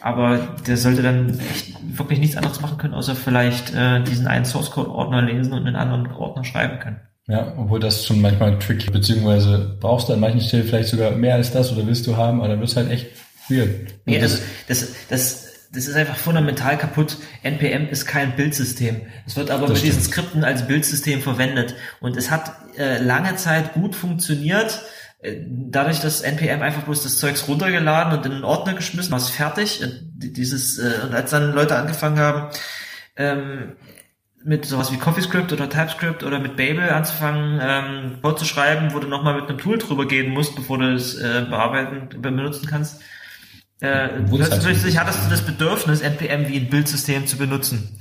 Aber 0.00 0.56
der 0.66 0.76
sollte 0.76 1.02
dann 1.02 1.38
echt 1.40 1.74
wirklich 1.96 2.18
nichts 2.18 2.36
anderes 2.36 2.60
machen 2.60 2.78
können, 2.78 2.94
außer 2.94 3.16
vielleicht 3.16 3.74
äh, 3.74 4.02
diesen 4.02 4.26
einen 4.26 4.44
Source 4.44 4.70
Code 4.70 4.90
Ordner 4.90 5.22
lesen 5.22 5.52
und 5.52 5.66
einen 5.66 5.76
anderen 5.76 6.06
Ordner 6.12 6.44
schreiben 6.44 6.78
können. 6.78 7.00
Ja, 7.28 7.54
obwohl 7.56 7.80
das 7.80 8.06
schon 8.06 8.20
manchmal 8.20 8.58
tricky, 8.58 8.90
beziehungsweise 8.90 9.76
brauchst 9.80 10.08
du 10.08 10.12
an 10.12 10.20
manchen 10.20 10.40
Stellen 10.40 10.64
vielleicht 10.64 10.90
sogar 10.90 11.10
mehr 11.12 11.34
als 11.34 11.50
das 11.50 11.72
oder 11.72 11.86
willst 11.86 12.06
du 12.06 12.16
haben, 12.16 12.38
aber 12.38 12.48
dann 12.48 12.60
wird's 12.60 12.76
halt 12.76 12.90
echt 12.90 13.08
weird. 13.48 13.94
Nee, 14.04 14.20
das, 14.20 14.42
das, 14.68 14.94
das, 15.08 15.46
das 15.72 15.88
ist 15.88 15.96
einfach 15.96 16.16
fundamental 16.16 16.78
kaputt. 16.78 17.16
NPM 17.42 17.88
ist 17.88 18.06
kein 18.06 18.36
Bildsystem. 18.36 19.02
Es 19.26 19.34
wird 19.34 19.50
aber 19.50 19.66
Das 19.66 19.82
mit 19.82 19.92
diesen. 19.92 20.02
Skripten 20.02 20.44
als 20.44 20.68
Bildsystem 20.68 21.20
verwendet. 21.20 21.74
Und 22.00 22.16
es 22.16 22.30
hat 22.30 22.52
äh, 22.78 23.02
lange 23.02 23.34
Zeit 23.36 23.74
gut 23.74 23.96
funktioniert. 23.96 24.82
Äh, 25.26 25.44
Dadurch, 25.48 26.00
dass 26.00 26.20
NPM 26.22 26.62
einfach 26.62 26.82
bloß 26.82 27.02
das 27.02 27.18
Zeugs 27.18 27.48
runtergeladen 27.48 28.16
und 28.16 28.24
in 28.24 28.32
einen 28.32 28.44
Ordner 28.44 28.74
geschmissen, 28.74 29.10
war 29.10 29.18
es 29.18 29.28
fertig. 29.30 29.82
Und 29.82 30.00
die- 30.14 30.32
dieses, 30.32 30.78
äh, 30.78 31.00
und 31.04 31.14
als 31.14 31.30
dann 31.30 31.52
Leute 31.54 31.76
angefangen 31.76 32.18
haben, 32.18 32.50
ähm, 33.16 33.72
mit 34.44 34.64
sowas 34.64 34.92
wie 34.92 34.96
CoffeeScript 34.96 35.52
oder 35.52 35.68
TypeScript 35.68 36.22
oder 36.22 36.38
mit 36.38 36.56
Babel 36.56 36.88
anzufangen, 36.90 37.58
ähm, 37.60 38.18
Code 38.22 38.36
zu 38.36 38.44
schreiben, 38.44 38.94
wo 38.94 39.00
du 39.00 39.08
nochmal 39.08 39.34
mit 39.40 39.48
einem 39.48 39.58
Tool 39.58 39.76
drüber 39.78 40.06
gehen 40.06 40.30
musst, 40.30 40.54
bevor 40.54 40.78
du 40.78 40.94
es 40.94 41.16
äh, 41.16 41.44
bearbeiten, 41.50 42.22
benutzen 42.22 42.66
kannst. 42.68 43.00
Äh, 43.80 44.08
halt 44.08 44.62
plötzlich 44.62 44.98
hattest 44.98 45.24
du 45.26 45.30
das 45.30 45.42
Bedürfnis, 45.42 46.00
NPM 46.00 46.48
wie 46.48 46.56
ein 46.58 46.70
Bildsystem 46.70 47.26
zu 47.26 47.36
benutzen. 47.36 47.98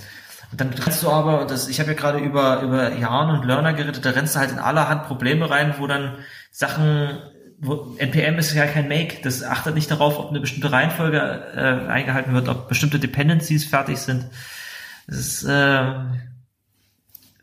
Und 0.51 0.61
dann 0.61 0.73
kannst 0.75 1.01
du 1.03 1.09
aber, 1.09 1.41
und 1.41 1.51
das, 1.51 1.67
ich 1.67 1.79
habe 1.79 1.89
ja 1.91 1.97
gerade 1.97 2.19
über, 2.19 2.61
über 2.61 2.93
Yarn 2.93 3.31
und 3.39 3.45
Learner 3.45 3.73
geredet, 3.73 4.05
da 4.05 4.11
rennst 4.11 4.35
du 4.35 4.39
halt 4.39 4.51
in 4.51 4.59
allerhand 4.59 5.03
Probleme 5.05 5.49
rein, 5.49 5.73
wo 5.79 5.87
dann 5.87 6.13
Sachen, 6.57 7.17
wo, 7.59 7.97
NPM 7.97 8.37
ist 8.37 8.53
ja 8.53 8.65
kein 8.65 8.87
Make, 8.87 9.17
das 9.21 9.43
achtet 9.43 9.75
nicht 9.75 9.91
darauf, 9.91 10.17
ob 10.17 10.29
eine 10.29 10.39
bestimmte 10.39 10.71
Reihenfolge 10.71 11.17
äh, 11.53 11.91
eingehalten 11.91 12.33
wird, 12.33 12.47
ob 12.47 12.69
bestimmte 12.69 12.97
Dependencies 12.97 13.65
fertig 13.65 13.97
sind. 13.97 14.27
Das 15.05 15.17
ist, 15.17 15.43
äh, 15.43 15.83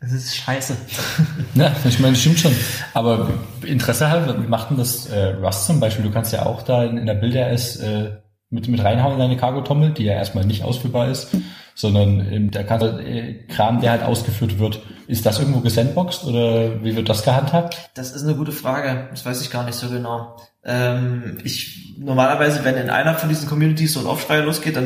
das 0.01 0.13
ist 0.13 0.35
scheiße. 0.35 0.75
Ja, 1.53 1.71
ich 1.87 1.99
meine, 1.99 2.13
das 2.13 2.21
stimmt 2.21 2.39
schon. 2.39 2.55
Aber 2.95 3.29
Interesse 3.63 4.09
halber, 4.09 4.33
macht 4.33 4.71
denn 4.71 4.77
das 4.77 5.05
äh, 5.05 5.35
Rust 5.35 5.67
zum 5.67 5.79
Beispiel? 5.79 6.03
Du 6.03 6.11
kannst 6.11 6.33
ja 6.33 6.47
auch 6.47 6.63
da 6.63 6.83
in, 6.83 6.97
in 6.97 7.05
der 7.05 7.13
Build.rs 7.13 7.75
äh, 7.75 8.17
mit, 8.49 8.67
mit 8.67 8.83
reinhauen 8.83 9.13
in 9.13 9.19
deine 9.19 9.37
Cargo-Tommel, 9.37 9.91
die 9.91 10.05
ja 10.05 10.13
erstmal 10.13 10.45
nicht 10.45 10.63
ausführbar 10.63 11.09
ist, 11.09 11.37
sondern 11.75 12.19
ähm, 12.31 12.51
der 12.51 12.63
ganze 12.63 13.01
äh, 13.01 13.45
Kram, 13.47 13.81
der 13.81 13.91
halt 13.91 14.03
ausgeführt 14.03 14.59
wird, 14.59 14.81
ist 15.07 15.25
das 15.25 15.39
irgendwo 15.39 15.59
gesandboxed 15.59 16.23
oder 16.25 16.83
wie 16.83 16.95
wird 16.95 17.09
das 17.09 17.23
gehandhabt? 17.23 17.89
Das 17.95 18.11
ist 18.11 18.23
eine 18.23 18.35
gute 18.35 18.51
Frage. 18.51 19.07
Das 19.11 19.25
weiß 19.25 19.41
ich 19.41 19.51
gar 19.51 19.65
nicht 19.65 19.75
so 19.75 19.89
genau. 19.89 20.37
Ähm, 20.63 21.39
ich 21.43 21.95
normalerweise, 21.97 22.63
wenn 22.63 22.77
in 22.77 22.89
einer 22.89 23.15
von 23.15 23.29
diesen 23.29 23.47
Communities 23.49 23.93
so 23.93 23.99
ein 23.99 24.07
Aufschrei 24.07 24.39
losgeht, 24.39 24.75
dann, 24.75 24.85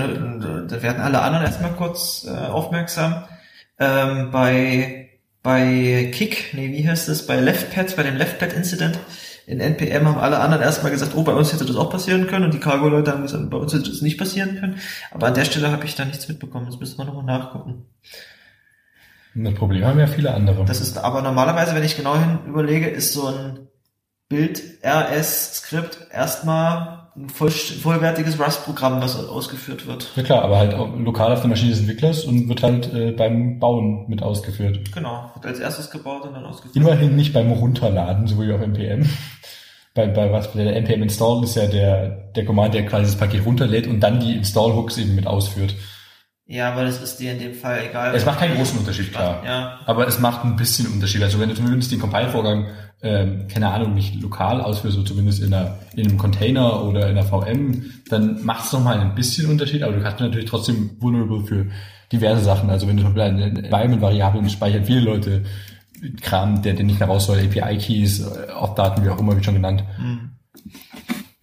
dann 0.69 0.81
werden 0.81 1.01
alle 1.01 1.21
anderen 1.21 1.45
erstmal 1.45 1.73
kurz 1.73 2.25
äh, 2.27 2.31
aufmerksam. 2.31 3.23
Ähm, 3.79 4.31
bei 4.31 5.03
bei 5.43 6.11
Kick, 6.13 6.53
nee, 6.53 6.73
wie 6.73 6.89
heißt 6.89 7.07
das? 7.07 7.25
Bei 7.25 7.39
LeftPad, 7.39 7.95
bei 7.95 8.03
dem 8.03 8.17
LeftPad-Incident 8.17 8.99
in 9.47 9.61
NPM 9.61 10.05
haben 10.05 10.17
alle 10.17 10.39
anderen 10.39 10.61
erstmal 10.61 10.91
gesagt, 10.91 11.13
oh, 11.15 11.23
bei 11.23 11.31
uns 11.31 11.53
hätte 11.53 11.63
das 11.63 11.77
auch 11.77 11.89
passieren 11.89 12.27
können 12.27 12.43
und 12.43 12.53
die 12.53 12.59
Cargo-Leute 12.59 13.13
haben 13.13 13.21
gesagt, 13.21 13.49
bei 13.49 13.55
uns 13.55 13.73
hätte 13.73 13.89
das 13.89 14.01
nicht 14.01 14.17
passieren 14.17 14.59
können. 14.59 14.79
Aber 15.09 15.27
an 15.27 15.35
der 15.35 15.45
Stelle 15.45 15.71
habe 15.71 15.85
ich 15.85 15.95
da 15.95 16.03
nichts 16.03 16.27
mitbekommen. 16.27 16.65
Das 16.65 16.77
müssen 16.81 16.97
wir 16.97 17.05
nochmal 17.05 17.23
nachgucken. 17.23 17.85
Das 19.35 19.53
Problem 19.53 19.85
haben 19.85 19.99
ja 19.99 20.07
viele 20.07 20.33
andere. 20.33 20.65
Das 20.65 20.81
ist 20.81 20.97
aber 20.97 21.21
normalerweise, 21.21 21.75
wenn 21.75 21.83
ich 21.83 21.95
genau 21.95 22.17
hin 22.17 22.39
überlege, 22.45 22.89
ist 22.89 23.13
so 23.13 23.27
ein 23.27 23.69
Bild-RS-Skript 24.27 26.07
erstmal 26.11 27.06
ein 27.17 27.29
voll, 27.29 27.49
vollwertiges 27.49 28.39
Rust-Programm, 28.39 29.01
was 29.01 29.27
ausgeführt 29.27 29.87
wird. 29.87 30.11
Ja 30.15 30.23
klar, 30.23 30.43
aber 30.43 30.57
halt 30.59 30.73
auch 30.75 30.95
lokal 30.97 31.33
auf 31.33 31.41
der 31.41 31.49
Maschine 31.49 31.71
des 31.71 31.79
Entwicklers 31.79 32.25
und 32.25 32.47
wird 32.47 32.61
halt 32.61 32.93
äh, 32.93 33.11
beim 33.11 33.59
Bauen 33.59 34.05
mit 34.07 34.21
ausgeführt. 34.21 34.93
Genau, 34.93 35.31
wird 35.33 35.45
als 35.45 35.59
erstes 35.59 35.89
gebaut 35.89 36.25
und 36.25 36.33
dann 36.33 36.45
ausgeführt. 36.45 36.75
Immerhin 36.75 37.15
nicht 37.15 37.33
beim 37.33 37.51
Runterladen, 37.51 38.27
so 38.27 38.39
wie 38.39 38.53
auf 38.53 38.61
NPM. 38.61 39.09
bei, 39.95 40.07
bei 40.07 40.31
was 40.31 40.51
der 40.53 40.75
NPM 40.75 41.01
Install 41.01 41.43
ist 41.43 41.55
ja 41.55 41.65
der, 41.65 42.09
der 42.35 42.45
Command, 42.45 42.75
der 42.75 42.85
quasi 42.85 43.05
das 43.05 43.17
Paket 43.17 43.45
runterlädt 43.45 43.87
und 43.87 43.99
dann 43.99 44.19
die 44.19 44.35
Install-Hooks 44.35 44.97
eben 44.99 45.15
mit 45.15 45.25
ausführt. 45.25 45.73
Ja, 46.49 46.71
aber 46.71 46.85
das 46.85 47.01
ist 47.01 47.17
dir 47.17 47.33
in 47.33 47.39
dem 47.39 47.53
Fall 47.53 47.87
egal. 47.89 48.15
Es 48.15 48.25
macht 48.25 48.39
keinen 48.39 48.55
großen 48.55 48.79
Unterschied, 48.79 49.11
klar. 49.11 49.43
Ja. 49.45 49.79
Aber 49.85 50.07
es 50.07 50.19
macht 50.19 50.45
ein 50.45 50.55
bisschen 50.55 50.87
Unterschied. 50.87 51.21
Also 51.21 51.39
wenn 51.39 51.49
du 51.49 51.55
zumindest 51.55 51.91
den 51.91 51.99
Compile-Vorgang, 51.99 52.67
ähm, 53.01 53.47
keine 53.49 53.69
Ahnung, 53.69 53.93
nicht 53.93 54.15
lokal 54.21 54.61
ausführst, 54.61 54.95
so 54.95 55.03
zumindest 55.03 55.43
in, 55.43 55.53
einer, 55.53 55.79
in 55.95 56.07
einem 56.07 56.17
Container 56.17 56.83
oder 56.83 57.09
in 57.09 57.17
einer 57.17 57.27
VM, 57.27 57.91
dann 58.09 58.43
macht 58.45 58.65
es 58.65 58.71
nochmal 58.71 58.97
ein 58.97 59.13
bisschen 59.13 59.49
Unterschied, 59.49 59.83
aber 59.83 59.93
du 59.93 60.01
kannst 60.01 60.21
natürlich 60.21 60.49
trotzdem 60.49 60.91
vulnerable 61.01 61.43
für 61.43 61.65
diverse 62.13 62.43
Sachen. 62.43 62.69
Also 62.69 62.87
wenn 62.87 62.95
du 62.95 63.03
zum 63.03 63.13
Beispiel 63.13 63.33
eine 63.33 63.65
Environment-Variable 63.65 64.49
speichern 64.49 64.85
viele 64.85 65.01
Leute 65.01 65.43
Kram, 66.21 66.61
der, 66.61 66.73
der 66.73 66.85
nicht 66.85 66.99
mehr 66.99 67.09
raus 67.09 67.25
soll, 67.25 67.39
API-Keys, 67.39 68.25
Off-Daten, 68.55 69.03
wie 69.03 69.09
auch 69.09 69.19
immer, 69.19 69.37
wie 69.37 69.43
schon 69.43 69.55
genannt. 69.55 69.83
Mhm. 69.99 70.31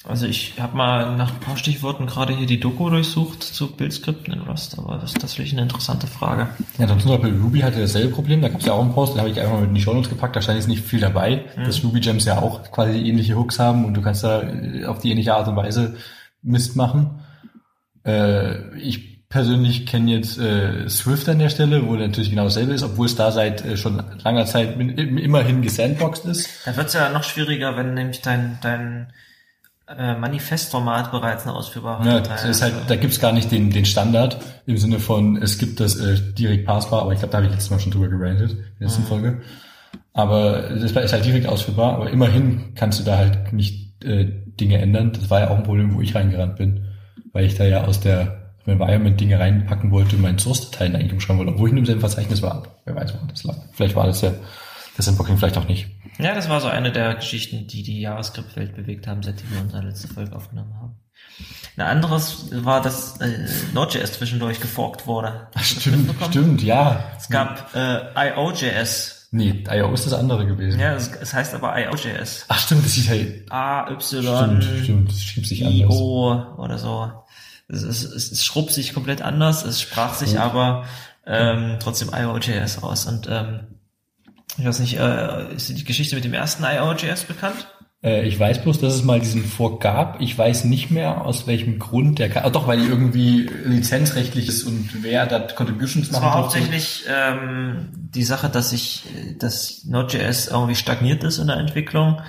Also 0.06 0.26
ich 0.26 0.60
habe 0.60 0.76
mal 0.76 1.16
nach 1.16 1.32
ein 1.32 1.40
paar 1.40 1.56
Stichworten 1.56 2.06
gerade 2.06 2.36
hier 2.36 2.46
die 2.46 2.60
Doku 2.60 2.90
durchsucht 2.90 3.42
zu 3.42 3.74
Bildskripten 3.74 4.34
in 4.34 4.40
Rust, 4.42 4.78
aber 4.78 4.98
das 4.98 5.12
ist 5.12 5.20
tatsächlich 5.20 5.52
eine 5.52 5.62
interessante 5.62 6.06
Frage. 6.06 6.48
Ja, 6.78 6.86
dann 6.86 7.00
zum 7.00 7.12
Beispiel 7.12 7.40
Ruby 7.40 7.60
hatte 7.60 7.80
dasselbe 7.80 8.12
Problem, 8.12 8.42
da 8.42 8.48
gab 8.48 8.60
es 8.60 8.66
ja 8.66 8.74
auch 8.74 8.82
einen 8.82 8.92
Post, 8.92 9.14
den 9.14 9.20
habe 9.20 9.30
ich 9.30 9.40
einfach 9.40 9.54
mal 9.54 9.60
mit 9.60 9.70
in 9.70 9.74
die 9.76 9.80
Show 9.80 9.94
Notes 9.94 10.10
gepackt, 10.10 10.36
da 10.36 10.42
stand 10.42 10.58
jetzt 10.58 10.68
nicht 10.68 10.84
viel 10.84 11.00
dabei, 11.00 11.46
mhm. 11.56 11.64
dass 11.64 11.82
Ruby 11.82 12.00
Gems 12.00 12.26
ja 12.26 12.38
auch 12.38 12.70
quasi 12.70 12.98
ähnliche 12.98 13.34
Hooks 13.34 13.58
haben 13.58 13.86
und 13.86 13.94
du 13.94 14.02
kannst 14.02 14.24
da 14.24 14.42
äh, 14.42 14.84
auf 14.84 14.98
die 14.98 15.10
ähnliche 15.10 15.34
Art 15.34 15.48
und 15.48 15.56
Weise 15.56 15.96
Mist 16.42 16.76
machen. 16.76 17.22
Äh, 18.04 18.76
ich 18.76 19.26
persönlich 19.30 19.86
kenne 19.86 20.10
jetzt 20.10 20.38
äh, 20.38 20.86
Swift 20.88 21.28
an 21.30 21.38
der 21.38 21.48
Stelle, 21.48 21.86
wo 21.86 21.94
natürlich 21.94 22.28
genau 22.28 22.44
dasselbe 22.44 22.74
ist, 22.74 22.82
obwohl 22.82 23.06
es 23.06 23.16
da 23.16 23.32
seit 23.32 23.64
äh, 23.64 23.78
schon 23.78 24.02
langer 24.22 24.44
Zeit 24.44 24.78
immerhin 24.78 25.62
gesandboxed 25.62 26.26
ist. 26.26 26.48
Da 26.66 26.76
wird 26.76 26.88
es 26.88 26.92
ja 26.92 27.08
noch 27.08 27.24
schwieriger, 27.24 27.76
wenn 27.76 27.94
nämlich 27.94 28.20
dein, 28.20 28.58
dein 28.60 29.08
äh, 29.86 30.16
Manifestformat 30.16 31.10
bereits 31.10 31.44
eine 31.44 31.54
ausführbare 31.54 32.06
ja, 32.06 32.20
Datei. 32.20 32.48
ist 32.48 32.62
halt, 32.62 32.74
da 32.88 32.96
gibt's 32.96 33.20
gar 33.20 33.32
nicht 33.32 33.50
den, 33.50 33.70
den 33.70 33.84
Standard 33.84 34.38
im 34.66 34.78
Sinne 34.78 34.98
von, 34.98 35.36
es 35.36 35.58
gibt 35.58 35.80
das 35.80 35.96
äh, 35.96 36.18
direkt 36.32 36.66
passbar, 36.66 37.02
aber 37.02 37.12
ich 37.12 37.18
glaube, 37.18 37.32
da 37.32 37.38
habe 37.38 37.46
ich 37.46 37.52
letztes 37.52 37.70
Mal 37.70 37.80
schon 37.80 37.92
drüber 37.92 38.08
gerantet, 38.08 38.52
in 38.52 38.58
der 38.78 38.88
letzten 38.88 39.02
mhm. 39.02 39.06
Folge. 39.06 39.42
Aber 40.12 40.70
das 40.70 40.92
ist 40.92 41.12
halt 41.12 41.24
direkt 41.24 41.46
ausführbar, 41.48 41.94
aber 41.94 42.10
immerhin 42.10 42.74
kannst 42.74 43.00
du 43.00 43.04
da 43.04 43.18
halt 43.18 43.52
nicht 43.52 44.02
äh, 44.04 44.26
Dinge 44.58 44.78
ändern. 44.78 45.12
Das 45.12 45.28
war 45.28 45.40
ja 45.40 45.50
auch 45.50 45.56
ein 45.56 45.64
Problem, 45.64 45.94
wo 45.94 46.00
ich 46.00 46.14
reingerannt 46.14 46.56
bin, 46.56 46.86
weil 47.32 47.44
ich 47.44 47.56
da 47.56 47.64
ja 47.64 47.84
aus 47.84 48.00
der 48.00 48.52
Environment 48.66 49.20
Dinge 49.20 49.38
reinpacken 49.38 49.90
wollte 49.90 50.16
und 50.16 50.22
meinen 50.22 50.38
Source-Dateien 50.38 50.96
eigentlich 50.96 51.12
umschreiben 51.12 51.38
wollte, 51.38 51.52
obwohl 51.52 51.68
ich 51.68 51.72
in 51.72 51.76
demselben 51.76 52.00
Verzeichnis 52.00 52.42
war. 52.42 52.62
Wer 52.84 52.96
weiß, 52.96 53.12
woran 53.14 53.28
das 53.28 53.44
lag. 53.44 53.56
Vielleicht 53.72 53.96
war 53.96 54.06
das 54.06 54.22
ja 54.22 54.32
das 54.96 55.08
Inbooking 55.08 55.36
vielleicht 55.36 55.58
auch 55.58 55.68
nicht. 55.68 55.88
Ja, 56.18 56.34
das 56.34 56.48
war 56.48 56.60
so 56.60 56.68
eine 56.68 56.92
der 56.92 57.14
Geschichten, 57.14 57.66
die 57.66 57.82
die 57.82 58.00
JavaScript-Welt 58.00 58.74
bewegt 58.76 59.06
haben, 59.06 59.22
seitdem 59.22 59.50
wir 59.52 59.60
unsere 59.60 59.82
letzte 59.82 60.08
Folge 60.08 60.34
aufgenommen 60.34 60.74
haben. 60.74 60.96
Ein 61.76 61.86
anderes 61.86 62.50
war, 62.52 62.80
dass 62.80 63.20
äh, 63.20 63.48
Node.js 63.72 64.12
zwischendurch 64.12 64.60
geforkt 64.60 65.06
wurde. 65.06 65.48
Ach, 65.54 65.64
stimmt, 65.64 66.14
stimmt, 66.30 66.62
ja. 66.62 67.04
Es 67.16 67.28
gab 67.28 67.74
äh, 67.74 68.30
IO.js. 68.30 69.28
Nee, 69.32 69.64
IO 69.68 69.92
ist 69.92 70.06
das 70.06 70.12
andere 70.12 70.46
gewesen. 70.46 70.78
Ja, 70.78 70.94
es, 70.94 71.10
es 71.10 71.34
heißt 71.34 71.54
aber 71.54 71.76
IO.js. 71.76 72.44
Ach 72.46 72.58
stimmt, 72.60 72.84
das 72.84 72.92
hieß 72.92 73.08
ja... 73.08 73.16
A, 73.50 73.90
Y, 73.90 74.00
stimmt, 74.00 74.64
stimmt, 74.84 75.08
das 75.10 75.22
schrieb 75.22 75.46
sich 75.46 75.66
anders. 75.66 75.96
IO 75.96 76.54
oder 76.56 76.78
so. 76.78 77.10
Es, 77.66 77.82
es, 77.82 78.04
es, 78.04 78.30
es 78.30 78.44
schrub 78.44 78.70
sich 78.70 78.94
komplett 78.94 79.22
anders, 79.22 79.64
es 79.64 79.80
sprach 79.80 80.14
sich 80.14 80.34
ja. 80.34 80.44
aber 80.44 80.84
ähm, 81.26 81.78
trotzdem 81.80 82.10
IO.js 82.14 82.84
aus. 82.84 83.06
Und 83.06 83.26
ähm, 83.28 83.66
ich 84.58 84.64
weiß 84.64 84.80
nicht, 84.80 84.98
äh, 84.98 85.54
ist 85.54 85.68
die 85.68 85.84
Geschichte 85.84 86.14
mit 86.14 86.24
dem 86.24 86.34
ersten 86.34 86.64
IO.js 86.64 87.24
bekannt? 87.24 87.66
Äh, 88.04 88.26
ich 88.28 88.38
weiß 88.38 88.62
bloß, 88.62 88.80
dass 88.80 88.94
es 88.94 89.02
mal 89.02 89.18
diesen 89.18 89.44
Fork 89.44 89.80
gab. 89.80 90.20
Ich 90.20 90.36
weiß 90.36 90.64
nicht 90.64 90.90
mehr, 90.90 91.24
aus 91.24 91.46
welchem 91.46 91.78
Grund 91.78 92.18
der 92.18 92.28
kann. 92.28 92.44
Ah, 92.44 92.50
doch, 92.50 92.66
weil 92.66 92.78
die 92.78 92.86
irgendwie 92.86 93.48
lizenzrechtlich 93.64 94.48
ist 94.48 94.64
und 94.64 95.02
wer 95.02 95.26
da 95.26 95.40
Contributions 95.40 96.12
machen 96.12 96.22
Das 96.22 96.32
war 96.32 96.34
hauptsächlich 96.34 97.04
ähm, 97.08 97.88
die 97.94 98.24
Sache, 98.24 98.50
dass 98.50 98.72
ich, 98.72 99.04
dass 99.38 99.84
Node.js 99.86 100.48
irgendwie 100.48 100.74
stagniert 100.74 101.24
ist 101.24 101.38
in 101.38 101.46
der 101.46 101.56
Entwicklung 101.56 102.20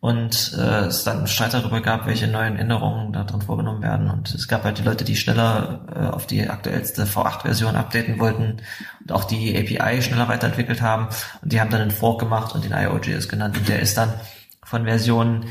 und 0.00 0.56
äh, 0.58 0.86
es 0.86 1.04
dann 1.04 1.26
Streit 1.26 1.52
darüber 1.52 1.82
gab, 1.82 2.06
welche 2.06 2.26
neuen 2.26 2.56
Änderungen 2.56 3.12
da 3.12 3.24
drin 3.24 3.42
vorgenommen 3.42 3.82
werden. 3.82 4.10
Und 4.10 4.34
es 4.34 4.48
gab 4.48 4.64
halt 4.64 4.78
die 4.78 4.82
Leute, 4.82 5.04
die 5.04 5.14
schneller 5.14 5.80
äh, 5.94 6.06
auf 6.06 6.26
die 6.26 6.48
aktuellste 6.48 7.04
V8-Version 7.04 7.76
updaten 7.76 8.18
wollten 8.18 8.62
und 9.00 9.12
auch 9.12 9.24
die 9.24 9.54
API 9.56 10.00
schneller 10.00 10.28
weiterentwickelt 10.28 10.80
haben. 10.80 11.08
Und 11.42 11.52
die 11.52 11.60
haben 11.60 11.70
dann 11.70 11.82
einen 11.82 11.90
Fork 11.90 12.18
gemacht 12.18 12.54
und 12.54 12.64
den 12.64 12.72
IOJS 12.72 13.28
genannt. 13.28 13.58
Und 13.58 13.68
der 13.68 13.80
ist 13.80 13.98
dann 13.98 14.14
von 14.64 14.84
Version 14.84 15.44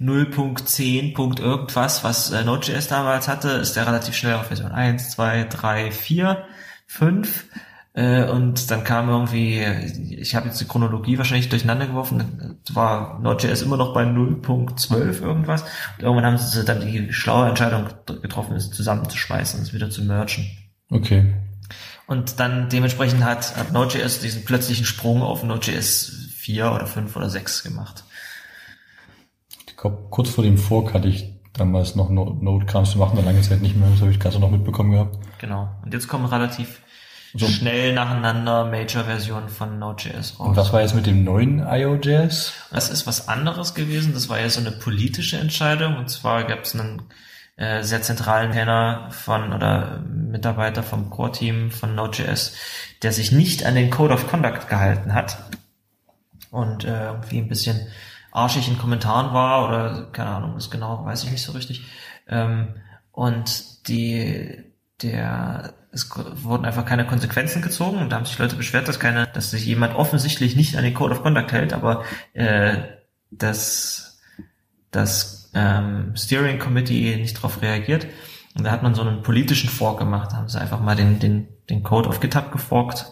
0.10. 0.00 1.40
irgendwas, 1.40 2.04
was 2.04 2.30
äh, 2.30 2.44
Node.js 2.44 2.86
damals 2.86 3.26
hatte, 3.26 3.48
ist 3.50 3.74
der 3.74 3.88
relativ 3.88 4.14
schnell 4.14 4.34
auf 4.34 4.46
Version 4.46 4.70
1, 4.70 5.10
2, 5.10 5.44
3, 5.44 5.90
4, 5.90 6.44
5 6.86 7.44
äh, 7.54 7.58
und 7.96 8.70
dann 8.70 8.84
kam 8.84 9.08
irgendwie, 9.08 9.64
ich 10.10 10.34
habe 10.34 10.48
jetzt 10.48 10.60
die 10.60 10.66
Chronologie 10.66 11.16
wahrscheinlich 11.16 11.48
durcheinander 11.48 11.86
geworfen, 11.86 12.58
war 12.70 13.18
Node.js 13.20 13.62
immer 13.62 13.78
noch 13.78 13.94
bei 13.94 14.04
0.12 14.04 15.22
irgendwas. 15.22 15.62
Und 15.62 16.02
irgendwann 16.02 16.26
haben 16.26 16.36
sie 16.36 16.62
dann 16.62 16.82
die 16.82 17.10
schlaue 17.14 17.48
Entscheidung 17.48 17.86
getroffen, 18.20 18.54
es 18.54 18.70
zusammenzuschmeißen, 18.70 19.62
es 19.62 19.72
wieder 19.72 19.88
zu 19.88 20.02
mergen. 20.02 20.46
Okay. 20.90 21.32
Und 22.06 22.38
dann 22.38 22.68
dementsprechend 22.68 23.24
hat, 23.24 23.56
hat 23.56 23.72
Node.js 23.72 24.20
diesen 24.20 24.44
plötzlichen 24.44 24.84
Sprung 24.84 25.22
auf 25.22 25.42
Node.js 25.42 26.34
4 26.36 26.72
oder 26.72 26.86
5 26.86 27.16
oder 27.16 27.30
6 27.30 27.62
gemacht. 27.62 28.04
Ich 29.66 29.76
glaube, 29.76 30.06
kurz 30.10 30.28
vor 30.28 30.44
dem 30.44 30.58
Fork 30.58 30.92
hatte 30.92 31.08
ich 31.08 31.32
damals 31.54 31.96
noch 31.96 32.10
Node-Krams 32.10 32.90
zu 32.90 32.98
machen, 32.98 33.16
eine 33.16 33.26
lange 33.26 33.40
Zeit 33.40 33.62
nicht 33.62 33.74
mehr, 33.74 33.88
das 33.88 34.02
habe 34.02 34.10
ich 34.10 34.20
gerade 34.20 34.38
noch 34.38 34.50
mitbekommen 34.50 34.92
gehabt. 34.92 35.18
Genau. 35.38 35.70
Und 35.82 35.94
jetzt 35.94 36.08
kommen 36.08 36.26
relativ 36.26 36.82
so 37.38 37.48
schnell 37.48 37.92
nacheinander 37.92 38.64
Major-Versionen 38.64 39.48
von 39.48 39.78
Node.js 39.78 40.38
raus. 40.38 40.48
Und 40.48 40.56
was 40.56 40.72
war 40.72 40.80
jetzt 40.80 40.94
mit 40.94 41.06
dem 41.06 41.24
neuen 41.24 41.58
IO.js? 41.66 42.52
Das 42.70 42.90
ist 42.90 43.06
was 43.06 43.28
anderes 43.28 43.74
gewesen. 43.74 44.14
Das 44.14 44.28
war 44.28 44.40
ja 44.40 44.48
so 44.48 44.60
eine 44.60 44.72
politische 44.72 45.38
Entscheidung. 45.38 45.96
Und 45.96 46.08
zwar 46.08 46.44
gab 46.44 46.62
es 46.62 46.74
einen 46.74 47.02
äh, 47.56 47.82
sehr 47.82 48.02
zentralen 48.02 48.52
Kenner 48.52 49.08
von 49.10 49.52
oder 49.52 50.00
Mitarbeiter 50.00 50.82
vom 50.82 51.10
Core-Team 51.10 51.70
von 51.70 51.94
Node.js, 51.94 52.54
der 53.02 53.12
sich 53.12 53.32
nicht 53.32 53.64
an 53.64 53.74
den 53.74 53.90
Code 53.90 54.14
of 54.14 54.28
Conduct 54.28 54.68
gehalten 54.68 55.14
hat 55.14 55.38
und 56.50 56.84
äh, 56.84 57.06
irgendwie 57.06 57.38
ein 57.38 57.48
bisschen 57.48 57.86
arschig 58.30 58.68
in 58.68 58.78
Kommentaren 58.78 59.32
war 59.32 59.66
oder 59.66 60.08
keine 60.12 60.30
Ahnung, 60.30 60.54
das 60.54 60.70
genau 60.70 61.04
weiß 61.04 61.24
ich 61.24 61.30
nicht 61.30 61.42
so 61.42 61.52
richtig. 61.52 61.86
Ähm, 62.28 62.74
und 63.12 63.88
die 63.88 64.64
der 65.02 65.74
es 65.92 66.10
wurden 66.42 66.66
einfach 66.66 66.84
keine 66.84 67.06
Konsequenzen 67.06 67.62
gezogen 67.62 67.98
und 67.98 68.10
da 68.10 68.16
haben 68.16 68.26
sich 68.26 68.38
Leute 68.38 68.56
beschwert, 68.56 68.86
dass 68.86 69.00
keine, 69.00 69.26
dass 69.28 69.50
sich 69.50 69.64
jemand 69.64 69.94
offensichtlich 69.94 70.54
nicht 70.56 70.76
an 70.76 70.84
den 70.84 70.92
Code 70.94 71.14
of 71.14 71.22
Conduct 71.22 71.52
hält, 71.52 71.72
aber 71.72 72.04
äh, 72.34 72.82
das 73.30 74.20
das 74.90 75.50
ähm, 75.54 76.14
Steering 76.16 76.58
Committee 76.58 77.16
nicht 77.16 77.36
darauf 77.36 77.62
reagiert. 77.62 78.06
Und 78.56 78.64
da 78.64 78.70
hat 78.70 78.82
man 78.82 78.94
so 78.94 79.02
einen 79.02 79.22
politischen 79.22 79.68
Fork 79.68 79.98
gemacht, 79.98 80.32
haben 80.32 80.48
sie 80.48 80.60
einfach 80.60 80.80
mal 80.80 80.96
den, 80.96 81.18
den, 81.18 81.48
den 81.68 81.82
Code 81.82 82.08
auf 82.08 82.20
GitHub 82.20 82.52
geforkt 82.52 83.06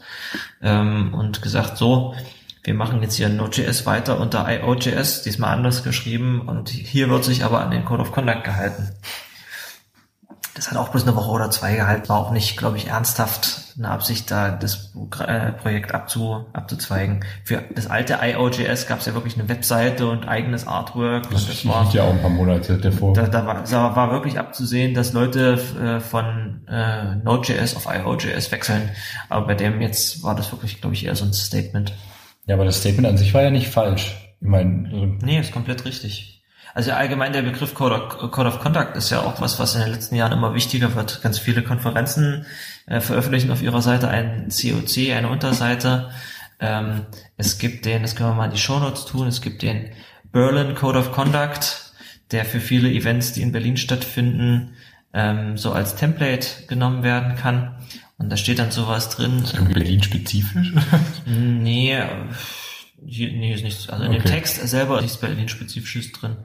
ähm, 0.62 1.12
und 1.12 1.42
gesagt, 1.42 1.76
so, 1.76 2.14
wir 2.62 2.72
machen 2.72 3.02
jetzt 3.02 3.16
hier 3.16 3.28
Node.js 3.28 3.84
weiter 3.84 4.18
unter 4.20 4.46
IO.js, 4.48 5.22
diesmal 5.22 5.54
anders 5.54 5.84
geschrieben 5.84 6.48
und 6.48 6.70
hier 6.70 7.10
wird 7.10 7.24
sich 7.24 7.44
aber 7.44 7.60
an 7.60 7.70
den 7.70 7.84
Code 7.84 8.02
of 8.02 8.12
Conduct 8.12 8.44
gehalten. 8.44 8.90
Das 10.54 10.70
hat 10.70 10.78
auch 10.78 10.90
bloß 10.90 11.02
eine 11.02 11.16
Woche 11.16 11.30
oder 11.30 11.50
zwei 11.50 11.74
gehalten, 11.74 12.08
war 12.08 12.18
auch 12.18 12.30
nicht, 12.30 12.56
glaube 12.56 12.76
ich, 12.76 12.86
ernsthaft 12.86 13.74
eine 13.76 13.88
Absicht, 13.88 14.30
da 14.30 14.50
das 14.52 14.92
äh, 15.26 15.50
Projekt 15.52 15.92
abzu, 15.92 16.46
abzuzweigen. 16.52 17.24
Für 17.42 17.64
das 17.74 17.88
alte 17.88 18.18
IOJS 18.22 18.86
gab 18.86 19.00
es 19.00 19.06
ja 19.06 19.14
wirklich 19.14 19.34
eine 19.36 19.48
Webseite 19.48 20.08
und 20.08 20.28
eigenes 20.28 20.66
Artwork. 20.66 21.28
Das, 21.30 21.48
das 21.48 21.66
war 21.66 21.92
ja 21.92 22.04
auch 22.04 22.12
ein 22.12 22.20
paar 22.20 22.30
Monate 22.30 22.78
davor. 22.78 23.14
Da, 23.14 23.26
da, 23.26 23.44
war, 23.46 23.64
da 23.64 23.96
war 23.96 24.12
wirklich 24.12 24.38
abzusehen, 24.38 24.94
dass 24.94 25.12
Leute 25.12 25.58
äh, 25.80 25.98
von 25.98 26.60
äh, 26.68 27.16
Node.js 27.16 27.74
auf 27.74 27.86
IOJS 27.86 28.52
wechseln. 28.52 28.90
Aber 29.28 29.48
bei 29.48 29.54
dem 29.54 29.80
jetzt 29.80 30.22
war 30.22 30.36
das 30.36 30.52
wirklich, 30.52 30.80
glaube 30.80 30.94
ich, 30.94 31.04
eher 31.06 31.16
so 31.16 31.24
ein 31.24 31.32
Statement. 31.32 31.92
Ja, 32.46 32.54
aber 32.54 32.64
das 32.64 32.78
Statement 32.78 33.08
an 33.08 33.16
sich 33.16 33.34
war 33.34 33.42
ja 33.42 33.50
nicht 33.50 33.68
falsch. 33.68 34.14
Ich 34.40 34.48
meine, 34.48 34.88
also 34.92 35.06
Nee, 35.22 35.40
ist 35.40 35.52
komplett 35.52 35.84
richtig. 35.84 36.33
Also 36.74 36.90
allgemein 36.90 37.32
der 37.32 37.42
Begriff 37.42 37.72
Code 37.72 37.94
of, 37.94 38.30
Code 38.32 38.48
of 38.48 38.58
Conduct 38.58 38.96
ist 38.96 39.10
ja 39.10 39.20
auch 39.20 39.40
was, 39.40 39.60
was 39.60 39.76
in 39.76 39.82
den 39.82 39.92
letzten 39.92 40.16
Jahren 40.16 40.32
immer 40.32 40.54
wichtiger 40.54 40.94
wird. 40.96 41.22
Ganz 41.22 41.38
viele 41.38 41.62
Konferenzen 41.62 42.46
äh, 42.86 43.00
veröffentlichen 43.00 43.52
auf 43.52 43.62
ihrer 43.62 43.80
Seite 43.80 44.08
ein 44.08 44.48
COC, 44.48 45.12
eine 45.12 45.28
Unterseite. 45.28 46.10
Ähm, 46.58 47.06
es 47.36 47.58
gibt 47.58 47.84
den, 47.86 48.02
das 48.02 48.16
können 48.16 48.30
wir 48.30 48.34
mal 48.34 48.46
in 48.46 48.50
die 48.50 48.58
Shownotes 48.58 49.04
tun, 49.04 49.28
es 49.28 49.40
gibt 49.40 49.62
den 49.62 49.90
Berlin 50.32 50.74
Code 50.74 50.98
of 50.98 51.12
Conduct, 51.12 51.92
der 52.32 52.44
für 52.44 52.60
viele 52.60 52.90
Events, 52.90 53.32
die 53.32 53.42
in 53.42 53.52
Berlin 53.52 53.76
stattfinden, 53.76 54.74
ähm, 55.12 55.56
so 55.56 55.72
als 55.72 55.94
Template 55.94 56.66
genommen 56.66 57.04
werden 57.04 57.36
kann. 57.36 57.76
Und 58.18 58.30
da 58.30 58.36
steht 58.36 58.58
dann 58.58 58.72
sowas 58.72 59.10
drin. 59.10 59.44
irgendwie 59.52 59.74
Berlin-spezifisch. 59.74 60.72
Nee, 61.26 61.92
äh, 61.92 62.08
hier, 63.04 63.32
nee, 63.32 63.52
ist 63.52 63.64
nichts. 63.64 63.88
Also 63.88 64.04
in 64.04 64.12
dem 64.12 64.24
Text 64.24 64.56
selber 64.66 64.96
ist 64.96 65.02
nichts 65.02 65.16
Berlin-spezifisches 65.18 66.12
drin. 66.12 66.36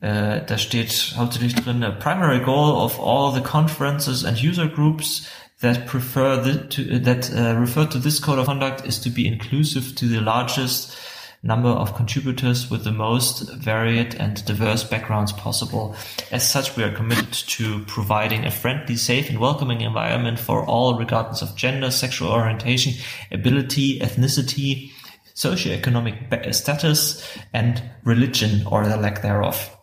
Äh, 0.00 0.44
da 0.44 0.58
steht 0.58 1.14
hauptsächlich 1.16 1.54
drin, 1.54 1.82
a 1.82 1.90
primary 1.90 2.40
goal 2.40 2.72
of 2.72 3.00
all 3.00 3.32
the 3.32 3.40
conferences 3.40 4.24
and 4.24 4.42
user 4.42 4.68
groups 4.68 5.26
that 5.60 5.86
prefer 5.86 6.36
the, 6.36 6.68
to, 6.68 6.98
that 6.98 7.30
uh, 7.32 7.58
refer 7.58 7.86
to 7.86 7.98
this 7.98 8.20
code 8.20 8.38
of 8.38 8.46
conduct 8.46 8.86
is 8.86 9.00
to 9.00 9.08
be 9.08 9.26
inclusive 9.26 9.94
to 9.94 10.06
the 10.06 10.20
largest 10.20 10.94
number 11.42 11.68
of 11.68 11.94
contributors 11.94 12.70
with 12.70 12.84
the 12.84 12.92
most 12.92 13.50
varied 13.54 14.14
and 14.16 14.44
diverse 14.44 14.84
backgrounds 14.84 15.32
possible. 15.32 15.94
As 16.30 16.48
such, 16.48 16.76
we 16.76 16.82
are 16.82 16.92
committed 16.92 17.32
to 17.32 17.84
providing 17.86 18.44
a 18.44 18.50
friendly, 18.50 18.96
safe 18.96 19.30
and 19.30 19.38
welcoming 19.38 19.80
environment 19.80 20.38
for 20.38 20.66
all 20.66 20.98
regardless 20.98 21.42
of 21.42 21.56
gender, 21.56 21.90
sexual 21.90 22.30
orientation, 22.30 22.94
ability, 23.30 24.00
ethnicity, 24.00 24.92
socioeconomic 25.36 26.54
status 26.54 27.22
and 27.52 27.82
religion 28.04 28.66
or 28.66 28.86
the 28.86 28.96
lack 28.96 29.22
thereof. 29.22 29.76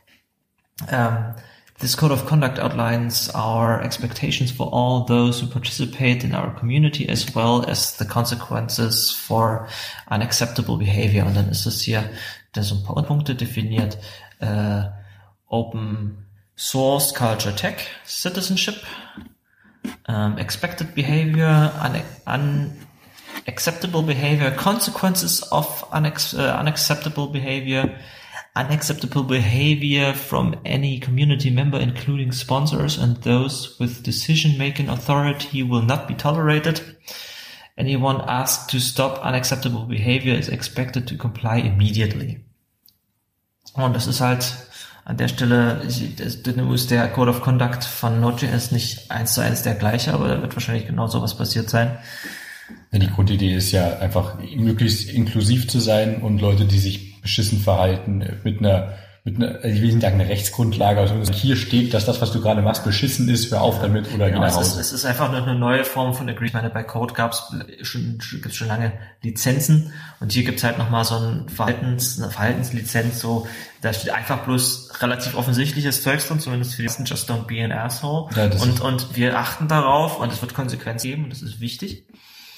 Um, 0.89 1.35
this 1.79 1.95
code 1.95 2.11
of 2.11 2.25
conduct 2.25 2.59
outlines 2.59 3.29
our 3.35 3.81
expectations 3.81 4.51
for 4.51 4.67
all 4.67 5.05
those 5.05 5.39
who 5.39 5.47
participate 5.47 6.23
in 6.23 6.33
our 6.33 6.53
community 6.53 7.07
as 7.09 7.35
well 7.35 7.65
as 7.67 7.97
the 7.97 8.05
consequences 8.05 9.11
for 9.11 9.67
unacceptable 10.09 10.77
behavior. 10.77 11.25
Und 11.25 11.35
dann 11.35 11.49
ist 11.49 11.65
es 11.65 11.81
hier 11.81 12.09
da 12.53 12.63
so 12.63 12.75
ein 12.75 12.83
paar 12.83 13.03
Punkte 13.03 13.35
definiert. 13.35 13.97
Äh, 14.39 14.83
Open 15.47 16.25
Source 16.55 17.13
Culture 17.13 17.55
Tech 17.55 17.87
Citizenship, 18.05 18.81
um, 20.07 20.37
expected 20.37 20.95
behavior, 20.95 21.71
un 22.25 22.71
unacceptable 23.47 24.03
behavior, 24.03 24.51
consequences 24.51 25.41
of 25.51 25.65
unex 25.91 26.37
uh, 26.37 26.57
unacceptable 26.57 27.27
behavior, 27.27 27.99
unacceptable 28.55 29.23
behavior 29.23 30.13
from 30.13 30.55
any 30.65 30.99
community 30.99 31.49
member, 31.49 31.79
including 31.79 32.31
sponsors 32.31 32.97
and 32.97 33.17
those 33.23 33.77
with 33.79 34.03
decision-making 34.03 34.89
authority 34.89 35.63
will 35.63 35.81
not 35.81 36.07
be 36.07 36.13
tolerated. 36.13 36.81
Anyone 37.77 38.21
asked 38.27 38.69
to 38.69 38.79
stop 38.79 39.19
unacceptable 39.25 39.85
behavior 39.85 40.35
is 40.35 40.47
expected 40.47 41.07
to 41.07 41.17
comply 41.17 41.57
immediately. 41.57 42.39
Und 43.73 43.95
das 43.95 44.05
ist 44.05 44.21
halt 44.21 44.55
an 45.05 45.17
der 45.17 45.27
Stelle, 45.27 45.81
nun 46.55 46.73
ist 46.73 46.91
der 46.91 47.07
Code 47.09 47.31
of 47.31 47.41
Conduct 47.41 47.83
von 47.83 48.21
Node.js 48.21 48.71
nicht 48.71 49.11
eins 49.11 49.33
zu 49.33 49.41
eins 49.41 49.63
der 49.63 49.73
gleiche, 49.73 50.13
aber 50.13 50.27
da 50.27 50.41
wird 50.41 50.55
wahrscheinlich 50.55 50.85
genau 50.85 51.07
sowas 51.07 51.35
passiert 51.35 51.69
sein. 51.69 51.97
Die 52.99 53.07
Grundidee 53.07 53.55
ist 53.55 53.71
ja 53.71 53.97
einfach 53.97 54.35
möglichst 54.55 55.09
inklusiv 55.09 55.67
zu 55.67 55.79
sein 55.79 56.21
und 56.21 56.39
Leute, 56.39 56.65
die 56.65 56.77
sich 56.77 57.21
beschissen 57.23 57.59
verhalten, 57.59 58.23
mit 58.43 58.59
einer, 58.59 58.93
mit 59.23 59.37
einer, 59.37 59.55
also 59.55 59.69
ich 59.69 59.81
will 59.81 59.93
nicht 59.93 60.01
sagen 60.01 60.19
eine 60.19 60.29
Rechtsgrundlage, 60.29 60.99
also 60.99 61.15
hier 61.31 61.55
steht, 61.55 61.93
dass 61.95 62.05
das, 62.05 62.21
was 62.21 62.31
du 62.31 62.41
gerade 62.41 62.61
machst, 62.61 62.83
beschissen 62.83 63.27
ist, 63.29 63.49
hör 63.49 63.61
auf 63.61 63.81
damit 63.81 64.13
oder 64.13 64.27
geh 64.27 64.33
Genau, 64.33 64.45
nach 64.45 64.59
es, 64.59 64.67
ist, 64.67 64.75
es 64.77 64.91
ist 64.91 65.05
einfach 65.05 65.31
nur 65.31 65.41
eine 65.41 65.57
neue 65.57 65.85
Form 65.85 66.13
von 66.13 66.29
Agreement. 66.29 66.49
Ich 66.49 66.53
meine, 66.53 66.69
bei 66.69 66.83
Code 66.83 67.15
gab 67.15 67.31
es 67.31 67.51
schon, 67.81 68.19
gibt's 68.41 68.57
schon 68.57 68.67
lange 68.67 68.91
Lizenzen 69.23 69.91
und 70.19 70.31
hier 70.31 70.43
gibt's 70.43 70.63
halt 70.63 70.77
nochmal 70.77 71.03
so 71.03 71.15
ein 71.15 71.49
Verhaltens, 71.49 72.21
eine 72.21 72.29
Verhaltenslizenz, 72.29 73.19
so, 73.19 73.47
da 73.81 73.91
steht 73.91 74.11
einfach 74.11 74.43
bloß 74.43 75.01
relativ 75.01 75.35
offensichtliches 75.35 76.03
Zeugs 76.03 76.27
drin, 76.27 76.39
zumindest 76.39 76.75
für 76.75 76.83
die 76.83 76.87
ersten 76.87 77.05
Just 77.05 77.31
don't 77.31 77.47
be 77.47 77.63
an 77.63 77.71
asshole. 77.71 78.29
Ja, 78.35 78.51
und, 78.61 78.81
und 78.81 79.15
wir 79.15 79.39
achten 79.39 79.67
darauf 79.67 80.19
und 80.19 80.31
es 80.31 80.41
wird 80.41 80.53
Konsequenzen 80.53 81.07
geben 81.07 81.23
und 81.23 81.31
das 81.31 81.41
ist 81.41 81.59
wichtig. 81.59 82.05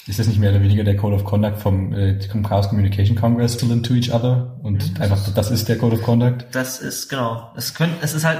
Ist 0.06 0.20
das 0.20 0.28
nicht 0.28 0.38
mehr 0.38 0.50
oder 0.50 0.62
weniger 0.62 0.84
der 0.84 0.96
Code 0.96 1.16
of 1.16 1.24
Conduct 1.24 1.58
vom 1.58 1.92
äh, 1.92 2.20
vom 2.20 2.44
Chaos 2.44 2.68
Communication 2.68 3.16
Congress 3.16 3.56
to 3.56 3.66
to 3.76 3.94
each 3.94 4.12
other? 4.12 4.58
Und 4.62 5.00
einfach, 5.00 5.18
das 5.34 5.50
ist 5.50 5.68
der 5.68 5.78
Code 5.78 5.96
of 5.96 6.02
Conduct? 6.02 6.46
Das 6.52 6.78
ist, 6.78 7.08
genau, 7.08 7.52
es 7.56 7.74
könnte, 7.74 7.96
es 8.02 8.14
ist 8.14 8.24
halt 8.24 8.38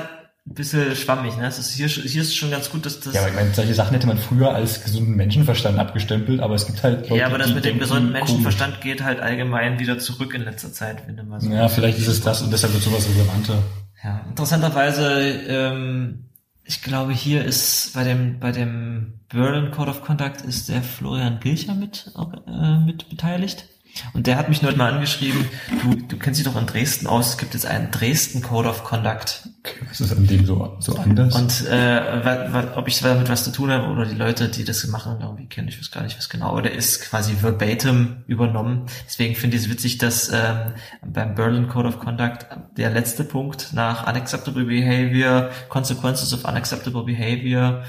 ein 0.49 0.55
bisschen 0.55 0.95
schwammig, 0.95 1.37
ne? 1.37 1.47
Es 1.47 1.59
ist 1.59 1.73
hier, 1.73 1.89
hier 1.89 2.23
ist 2.23 2.37
schon 2.37 2.53
ganz 2.53 2.71
gut, 2.71 2.87
dass 2.87 3.01
das, 3.01 3.15
Ja, 3.15 3.23
aber 3.23 3.31
ich 3.31 3.35
meine, 3.35 3.53
solche 3.53 3.75
Sachen 3.75 3.95
hätte 3.95 4.07
man 4.07 4.17
früher 4.17 4.55
als 4.55 4.85
gesunden 4.85 5.17
Menschenverstand 5.17 5.77
abgestempelt, 5.77 6.41
aber 6.41 6.55
es 6.55 6.67
gibt 6.67 6.85
halt 6.85 7.09
Leute, 7.09 7.17
ja, 7.21 7.27
aber 7.27 7.39
das 7.39 7.49
die 7.49 7.55
mit 7.55 7.65
dem 7.65 7.81
gesunden 7.81 8.13
komisch. 8.13 8.21
Menschenverstand 8.21 8.81
geht 8.81 9.03
halt 9.03 9.19
allgemein 9.19 9.81
wieder 9.81 9.99
zurück 9.99 10.35
in 10.35 10.43
letzter 10.43 10.73
Zeit, 10.73 11.03
wenn 11.09 11.17
du 11.17 11.25
mal 11.25 11.41
so. 11.41 11.51
Ja, 11.51 11.67
vielleicht 11.69 11.99
ist 11.99 12.07
es 12.07 12.21
das 12.21 12.43
und 12.43 12.53
deshalb 12.53 12.75
wird 12.75 12.85
sowas 12.85 13.09
relevanter. 13.09 13.59
Ja, 14.05 14.25
interessanterweise, 14.29 15.21
ähm, 15.49 16.26
ich 16.67 16.83
glaube, 16.83 17.13
hier 17.13 17.45
ist 17.45 17.95
bei 17.95 18.05
dem 18.05 18.41
bei 18.41 18.53
dem 18.53 19.21
Berlin 19.29 19.71
Code 19.71 19.91
of 19.91 20.03
Conduct 20.03 20.43
ist 20.43 20.69
der 20.69 20.83
Florian 20.83 21.39
Gilcher 21.41 21.75
mit 21.75 22.11
äh, 22.47 22.79
mit 22.79 23.09
beteiligt. 23.09 23.69
Und 24.13 24.27
der 24.27 24.37
hat 24.37 24.49
mich 24.49 24.63
neulich 24.63 24.77
mal 24.77 24.93
angeschrieben, 24.93 25.47
du, 25.83 25.95
du 25.95 26.17
kennst 26.17 26.39
dich 26.39 26.47
doch 26.47 26.57
in 26.57 26.67
Dresden 26.67 27.07
aus, 27.07 27.31
es 27.31 27.39
gibt 27.39 27.55
jetzt 27.55 27.67
einen 27.67 27.91
Dresden 27.91 28.43
Code 28.43 28.69
of 28.69 28.85
Conduct. 28.85 29.49
Okay, 29.61 29.77
was 29.89 30.01
ist 30.01 30.13
an 30.13 30.27
dem 30.27 30.47
so, 30.47 30.77
so 30.81 30.97
anders? 30.97 31.35
Und 31.35 31.67
äh, 31.69 32.71
ob 32.77 32.89
ich 32.89 33.01
damit 33.01 33.29
was 33.29 33.45
zu 33.45 33.53
tun 33.53 33.71
habe 33.71 33.89
oder 33.89 34.07
die 34.07 34.15
Leute, 34.15 34.49
die 34.49 34.65
das 34.65 34.87
machen, 34.87 35.19
irgendwie 35.21 35.47
kennen, 35.47 35.69
ich 35.69 35.79
weiß 35.79 35.91
gar 35.91 36.03
nicht 36.03 36.17
was 36.17 36.29
genau, 36.29 36.51
aber 36.51 36.63
der 36.63 36.73
ist 36.73 37.03
quasi 37.03 37.35
verbatim 37.35 38.25
übernommen. 38.27 38.87
Deswegen 39.07 39.35
finde 39.35 39.57
ich 39.57 39.65
es 39.65 39.71
witzig, 39.71 39.99
dass 39.99 40.31
ähm, 40.31 40.75
beim 41.05 41.35
Berlin 41.35 41.69
Code 41.69 41.89
of 41.89 41.99
Conduct 41.99 42.47
der 42.77 42.91
letzte 42.91 43.25
Punkt 43.25 43.73
nach 43.73 44.07
Unacceptable 44.07 44.65
Behavior, 44.65 45.51
Consequences 45.69 46.33
of 46.33 46.45
Unacceptable 46.45 47.05
Behavior, 47.05 47.85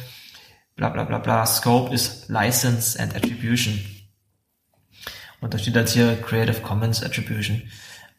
bla 0.75 0.89
bla 0.89 1.03
bla 1.03 1.19
bla, 1.19 1.45
Scope 1.45 1.93
ist 1.93 2.29
License 2.29 2.99
and 2.99 3.15
Attribution. 3.15 3.79
Und 5.41 5.53
da 5.53 5.57
steht 5.57 5.75
jetzt 5.75 5.93
hier 5.93 6.19
Creative 6.21 6.61
Commons 6.61 7.03
Attribution. 7.03 7.61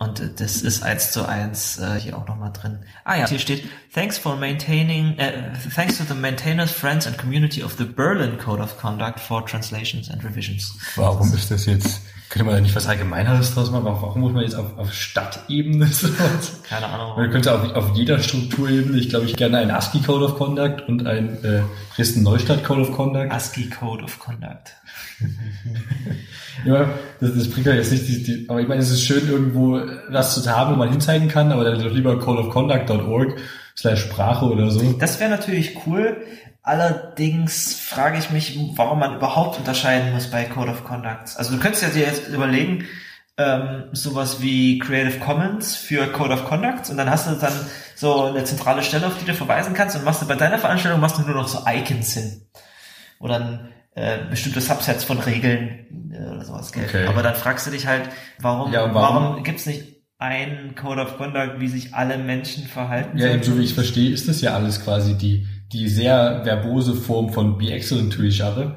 Und 0.01 0.41
das 0.41 0.63
ist 0.63 0.85
eins 0.85 1.11
zu 1.11 1.27
eins 1.27 1.79
äh, 1.79 1.99
hier 1.99 2.17
auch 2.17 2.29
nochmal 2.29 2.53
drin. 2.53 2.79
Ah 3.03 3.17
ja, 3.17 3.29
hier 3.29 3.41
steht, 3.41 3.65
thanks 3.93 4.17
for 4.17 4.37
maintaining, 4.37 5.19
äh, 5.19 5.53
thanks 5.75 5.99
to 5.99 6.05
the 6.05 6.15
maintainers, 6.15 6.71
friends 6.71 7.05
and 7.09 7.19
community 7.19 7.65
of 7.65 7.75
the 7.79 7.85
Berlin 7.85 8.39
Code 8.39 8.63
of 8.63 8.79
Conduct 8.79 9.19
for 9.19 9.45
translations 9.45 10.09
and 10.09 10.25
revisions. 10.25 10.79
Warum 10.95 11.35
ist 11.35 11.51
das 11.51 11.67
jetzt? 11.67 12.01
Könnte 12.29 12.45
man 12.45 12.57
da 12.57 12.61
nicht 12.61 12.77
was 12.77 12.87
Allgemeineres 12.87 13.55
draus 13.55 13.71
machen? 13.71 13.87
Warum 13.87 14.21
muss 14.21 14.33
man 14.33 14.43
jetzt 14.43 14.55
auf, 14.55 14.77
auf 14.77 14.93
Stadtebene 14.93 15.87
sowas? 15.91 16.61
Keine 16.63 16.87
Ahnung. 16.87 17.17
Man 17.17 17.31
könnte 17.31 17.55
auf, 17.55 17.75
auf 17.75 17.97
jeder 17.97 18.19
Strukturebene, 18.19 18.99
ich 18.99 19.09
glaube, 19.09 19.25
ich 19.25 19.35
gerne 19.35 19.59
einen 19.59 19.71
ASCII 19.71 20.03
Code 20.03 20.27
of 20.27 20.37
Conduct 20.37 20.87
und 20.89 21.07
ein 21.07 21.43
äh, 21.43 21.63
Dresden 21.97 22.23
Neustadt 22.23 22.65
Code 22.65 22.83
of 22.83 22.93
Conduct. 22.93 23.33
ASCII 23.33 23.71
Code 23.71 24.05
of 24.05 24.19
Conduct. 24.19 24.75
Ja, 26.65 26.91
das, 27.21 27.35
das 27.35 27.49
bringt 27.49 27.67
ja 27.67 27.75
jetzt 27.75 27.93
nicht, 27.93 28.09
die, 28.09 28.23
die, 28.23 28.49
aber 28.49 28.61
ich 28.61 28.69
meine, 28.69 28.81
es 28.81 28.91
ist 28.91 29.05
schön, 29.05 29.29
irgendwo 29.29 29.81
was 30.11 30.43
zu 30.43 30.51
haben, 30.51 30.75
wo 30.75 30.77
man 30.77 30.91
hinzeigen 30.91 31.29
kann, 31.29 31.53
aber 31.53 31.65
dann 31.65 31.81
doch 31.81 31.93
lieber 31.93 32.19
codeofconduct.org 32.19 33.37
slash 33.77 34.01
Sprache 34.01 34.47
oder 34.47 34.71
so. 34.71 34.81
Das 34.99 35.21
wäre 35.21 35.31
natürlich 35.31 35.77
cool. 35.87 36.17
Allerdings 36.69 37.81
frage 37.81 38.19
ich 38.19 38.31
mich, 38.31 38.59
warum 38.75 38.99
man 38.99 39.17
überhaupt 39.17 39.59
unterscheiden 39.59 40.13
muss 40.13 40.27
bei 40.31 40.45
Code 40.45 40.71
of 40.71 40.85
Conduct. 40.85 41.35
Also 41.37 41.55
du 41.55 41.59
könntest 41.59 41.83
ja 41.83 41.89
dir 41.89 42.03
jetzt 42.07 42.29
überlegen, 42.29 42.85
ähm, 43.39 43.85
sowas 43.93 44.43
wie 44.43 44.79
Creative 44.79 45.19
Commons 45.19 45.77
für 45.77 46.07
Code 46.09 46.35
of 46.35 46.45
Conduct 46.45 46.91
und 46.91 46.99
dann 46.99 47.09
hast 47.09 47.27
du 47.27 47.35
dann 47.37 47.55
so 47.97 48.25
eine 48.25 48.45
zentrale 48.45 48.83
Stelle, 48.83 49.07
auf 49.07 49.19
die 49.19 49.25
du 49.25 49.33
verweisen 49.33 49.73
kannst 49.73 49.97
und 49.97 50.05
machst 50.05 50.21
du 50.21 50.27
bei 50.27 50.35
deiner 50.35 50.59
Veranstaltung 50.59 51.01
machst 51.01 51.17
du 51.17 51.23
nur 51.23 51.37
noch 51.37 51.49
so 51.49 51.61
Icons 51.67 52.13
hin. 52.13 52.43
Oder 53.19 53.37
ein 53.37 53.69
äh, 53.95 54.19
bestimmte 54.29 54.61
Subsets 54.61 55.05
von 55.05 55.19
Regeln 55.21 56.13
äh, 56.13 56.35
oder 56.35 56.45
sowas. 56.45 56.71
Gell? 56.73 56.85
Okay. 56.87 57.07
Aber 57.07 57.23
dann 57.23 57.35
fragst 57.35 57.67
du 57.67 57.71
dich 57.71 57.87
halt, 57.87 58.11
warum, 58.41 58.73
Ja, 58.75 58.93
warum, 58.93 59.23
warum- 59.25 59.43
gibt's 59.43 59.65
nicht 59.65 60.03
einen 60.19 60.75
Code 60.75 61.01
of 61.01 61.17
Conduct, 61.17 61.61
wie 61.61 61.69
sich 61.69 61.95
alle 61.95 62.19
Menschen 62.19 62.67
verhalten 62.67 63.17
Ja, 63.17 63.29
eben 63.29 63.43
so 63.43 63.57
wie 63.57 63.63
ich 63.63 63.73
verstehe, 63.73 64.11
ist 64.13 64.29
das 64.29 64.41
ja 64.43 64.53
alles 64.55 64.83
quasi 64.85 65.15
die, 65.17 65.47
die 65.73 65.89
sehr 65.89 66.43
verbose 66.45 66.95
Form 66.95 67.31
von 67.31 67.59
Be 67.59 67.73
Excellent 67.73 68.13
to 68.13 68.23
each 68.23 68.43
other. 68.43 68.77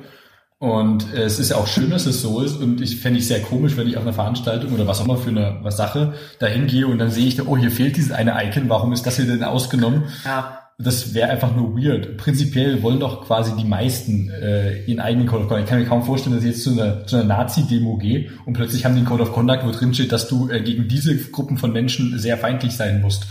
Und 0.61 1.11
äh, 1.15 1.23
es 1.23 1.39
ist 1.39 1.49
ja 1.49 1.57
auch 1.57 1.65
schön, 1.65 1.89
dass 1.89 2.05
es 2.05 2.21
so 2.21 2.39
ist. 2.41 2.61
Und 2.61 2.81
ich 2.81 2.97
fände 2.97 3.17
ich 3.17 3.27
sehr 3.27 3.41
komisch, 3.41 3.77
wenn 3.77 3.87
ich 3.87 3.97
auf 3.97 4.03
einer 4.03 4.13
Veranstaltung 4.13 4.73
oder 4.73 4.85
was 4.85 5.01
auch 5.01 5.05
immer 5.05 5.17
für 5.17 5.31
eine 5.31 5.57
was 5.63 5.75
Sache 5.75 6.13
da 6.37 6.45
hingehe 6.45 6.85
und 6.85 6.99
dann 6.99 7.09
sehe 7.09 7.25
ich, 7.27 7.35
da, 7.35 7.43
oh, 7.47 7.57
hier 7.57 7.71
fehlt 7.71 7.97
dieses 7.97 8.11
eine 8.11 8.35
Icon, 8.43 8.69
warum 8.69 8.93
ist 8.93 9.07
das 9.07 9.15
hier 9.15 9.25
denn 9.25 9.43
ausgenommen? 9.43 10.03
Ja. 10.23 10.59
Das 10.77 11.15
wäre 11.15 11.29
einfach 11.29 11.55
nur 11.55 11.75
weird. 11.75 12.17
Prinzipiell 12.17 12.83
wollen 12.83 12.99
doch 12.99 13.25
quasi 13.25 13.55
die 13.55 13.65
meisten 13.65 14.29
äh, 14.29 14.83
ihren 14.83 14.99
eigenen 14.99 15.27
Code 15.27 15.43
of 15.43 15.49
Conduct. 15.49 15.65
Ich 15.65 15.69
kann 15.69 15.79
mir 15.79 15.87
kaum 15.87 16.03
vorstellen, 16.03 16.35
dass 16.35 16.43
ich 16.43 16.51
jetzt 16.51 16.63
zu 16.63 16.71
einer, 16.71 17.07
zu 17.07 17.15
einer 17.15 17.25
Nazi-Demo 17.25 17.97
gehe 17.97 18.29
und 18.45 18.53
plötzlich 18.53 18.85
haben 18.85 18.93
die 18.93 18.99
einen 18.99 19.07
Code 19.07 19.23
of 19.23 19.33
Conduct, 19.33 19.65
wo 19.65 19.71
drin 19.71 19.95
steht, 19.95 20.11
dass 20.11 20.27
du 20.27 20.49
äh, 20.49 20.61
gegen 20.61 20.87
diese 20.87 21.15
Gruppen 21.17 21.57
von 21.57 21.71
Menschen 21.71 22.19
sehr 22.19 22.37
feindlich 22.37 22.73
sein 22.73 23.01
musst. 23.01 23.25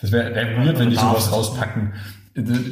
Das 0.00 0.12
wäre 0.12 0.32
wär 0.32 0.64
weird, 0.64 0.78
wenn 0.78 0.90
die 0.90 0.96
sowas 0.96 1.32
rauspacken. 1.32 1.92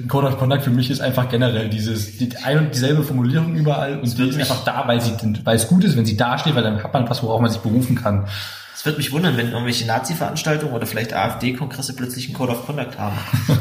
Code 0.09 0.29
of 0.29 0.39
Conduct 0.39 0.63
für 0.63 0.71
mich 0.71 0.91
ist 0.91 1.01
einfach 1.01 1.29
generell 1.29 1.69
dieses 1.69 2.19
die 2.19 2.37
ein 2.45 2.59
und 2.59 2.75
dieselbe 2.75 3.03
Formulierung 3.03 3.55
überall 3.55 3.99
und 3.99 4.19
die 4.19 4.29
ist 4.29 4.39
einfach 4.39 4.65
da, 4.65 4.87
weil 4.87 5.01
sie 5.01 5.13
weil 5.45 5.57
es 5.57 5.67
gut 5.67 5.83
ist, 5.85 5.97
wenn 5.97 6.07
sie 6.07 6.17
da 6.17 6.39
steht, 6.39 6.55
weil 6.55 6.63
dann 6.63 6.83
hat 6.83 6.93
man 6.93 7.09
was, 7.09 7.23
worauf 7.23 7.41
man 7.41 7.51
sich 7.51 7.61
berufen 7.61 7.97
kann. 7.97 8.27
Es 8.75 8.85
wird 8.85 8.99
mich 8.99 9.11
wundern, 9.11 9.37
wenn 9.37 9.51
irgendwelche 9.51 9.87
Nazi-Veranstaltungen 9.87 10.75
oder 10.75 10.87
vielleicht 10.87 11.15
AfD-Kongresse 11.15 11.97
plötzlich 11.97 12.27
einen 12.27 12.35
Code 12.35 12.53
of 12.53 12.67
Conduct 12.67 12.99
haben. 12.99 13.17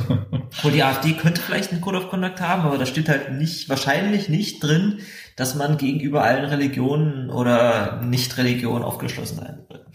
Wo 0.62 0.70
die 0.70 0.84
AfD 0.84 1.14
könnte 1.14 1.42
vielleicht 1.42 1.72
einen 1.72 1.82
Code 1.82 2.00
of 2.00 2.10
Conduct 2.10 2.42
haben, 2.42 2.64
aber 2.64 2.78
da 2.78 2.86
steht 2.86 3.10
halt 3.10 3.32
nicht, 3.32 3.70
wahrscheinlich 3.70 4.30
nicht 4.30 4.62
drin, 4.62 5.00
dass 5.36 5.56
man 5.56 5.78
gegenüber 5.78 6.24
allen 6.24 6.46
Religionen 6.46 7.30
oder 7.30 8.02
Nicht-Religionen 8.02 8.84
aufgeschlossen 8.84 9.38
sein 9.38 9.60
wird. 9.70 9.86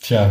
Tja, 0.00 0.30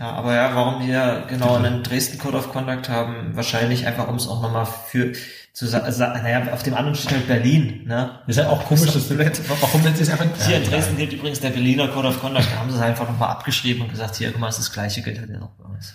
Ja, 0.00 0.12
aber 0.12 0.34
ja, 0.34 0.54
warum 0.54 0.86
wir 0.86 1.24
genau 1.28 1.56
einen 1.56 1.82
Dresden 1.82 2.18
Code 2.18 2.36
of 2.36 2.52
Conduct 2.52 2.88
haben, 2.88 3.34
wahrscheinlich 3.34 3.86
einfach, 3.86 4.06
um 4.08 4.14
es 4.16 4.28
auch 4.28 4.40
nochmal 4.42 4.66
für 4.66 5.12
zu 5.52 5.66
sagen, 5.66 5.92
naja, 6.22 6.52
auf 6.52 6.62
dem 6.62 6.74
anderen 6.74 6.94
steht 6.94 7.10
halt 7.12 7.26
Berlin, 7.26 7.82
ne? 7.84 8.20
ist 8.28 8.38
halt 8.38 8.46
auch 8.48 8.64
komisch, 8.64 8.94
Ist 8.94 9.08
blöd. 9.08 9.40
warum 9.60 9.82
nennt 9.82 9.96
sie 9.96 10.04
es 10.04 10.10
einfach 10.10 10.26
Hier 10.46 10.58
in 10.58 10.64
Dresden 10.70 10.96
gilt 10.96 11.12
übrigens 11.12 11.40
der 11.40 11.50
Berliner 11.50 11.88
Code 11.88 12.06
of 12.08 12.20
Conduct, 12.20 12.46
da 12.54 12.60
haben 12.60 12.70
sie 12.70 12.76
es 12.76 12.82
einfach 12.82 13.08
nochmal 13.08 13.30
abgeschrieben 13.30 13.82
und 13.82 13.90
gesagt, 13.90 14.14
hier, 14.14 14.30
guck 14.30 14.40
mal, 14.40 14.48
es 14.48 14.58
ist 14.58 14.68
das 14.68 14.72
gleiche, 14.72 15.02
gilt 15.02 15.18
halt 15.18 15.30
ja 15.30 15.38
noch 15.38 15.50
bei 15.58 15.64
uns. 15.64 15.94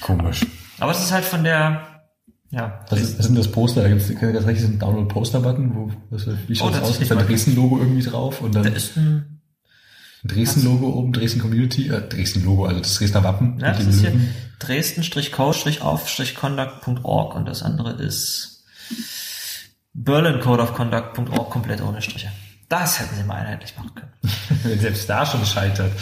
Komisch. 0.00 0.46
Aber 0.78 0.92
es 0.92 1.00
ist 1.00 1.10
halt 1.10 1.24
von 1.24 1.42
der, 1.42 1.80
ja, 2.52 2.84
Das 2.88 3.00
ist, 3.00 3.18
das 3.18 3.26
sind 3.26 3.36
das 3.36 3.50
Poster, 3.50 3.82
da 3.82 3.88
gibt 3.88 4.00
es 4.00 4.08
ganz 4.20 4.46
recht 4.46 4.60
diesen 4.60 4.78
Download-Poster-Button, 4.78 5.74
wo 5.74 5.90
was, 6.10 6.28
wie 6.46 6.54
schaut 6.54 6.68
Oh, 6.68 6.70
das 6.70 6.80
das 6.82 6.88
aus? 6.90 6.94
ist 6.96 7.02
Ist 7.02 7.10
da 7.10 7.16
ein 7.18 7.26
Dresden-Logo 7.26 7.78
irgendwie 7.78 8.02
drauf 8.02 8.40
und 8.40 8.54
dann 8.54 8.62
da 8.62 8.70
ist 8.70 8.96
ein, 8.96 9.02
ein 9.02 9.39
Dresden-Logo 10.24 10.88
oben, 10.90 11.12
Dresden-Community, 11.12 11.88
äh, 11.88 12.02
Dresden-Logo, 12.08 12.66
also 12.66 12.80
das 12.80 12.94
Dresdner 12.94 13.24
Wappen. 13.24 13.58
ja, 13.60 13.68
mit 13.70 13.78
das 13.78 13.86
ist 13.86 14.00
hier 14.00 14.12
dresden-code-auf-conduct.org 14.58 17.34
und 17.34 17.48
das 17.48 17.62
andere 17.62 17.92
ist 17.92 18.64
berlincodeofconduct.org 19.94 21.50
komplett 21.50 21.80
ohne 21.80 22.02
Striche. 22.02 22.30
Das 22.68 23.00
hätten 23.00 23.16
sie 23.16 23.24
mal 23.24 23.36
einheitlich 23.36 23.74
machen 23.76 23.94
können. 23.94 24.12
Wenn 24.62 24.78
selbst 24.78 25.08
da 25.08 25.26
schon 25.26 25.44
scheitert. 25.44 25.92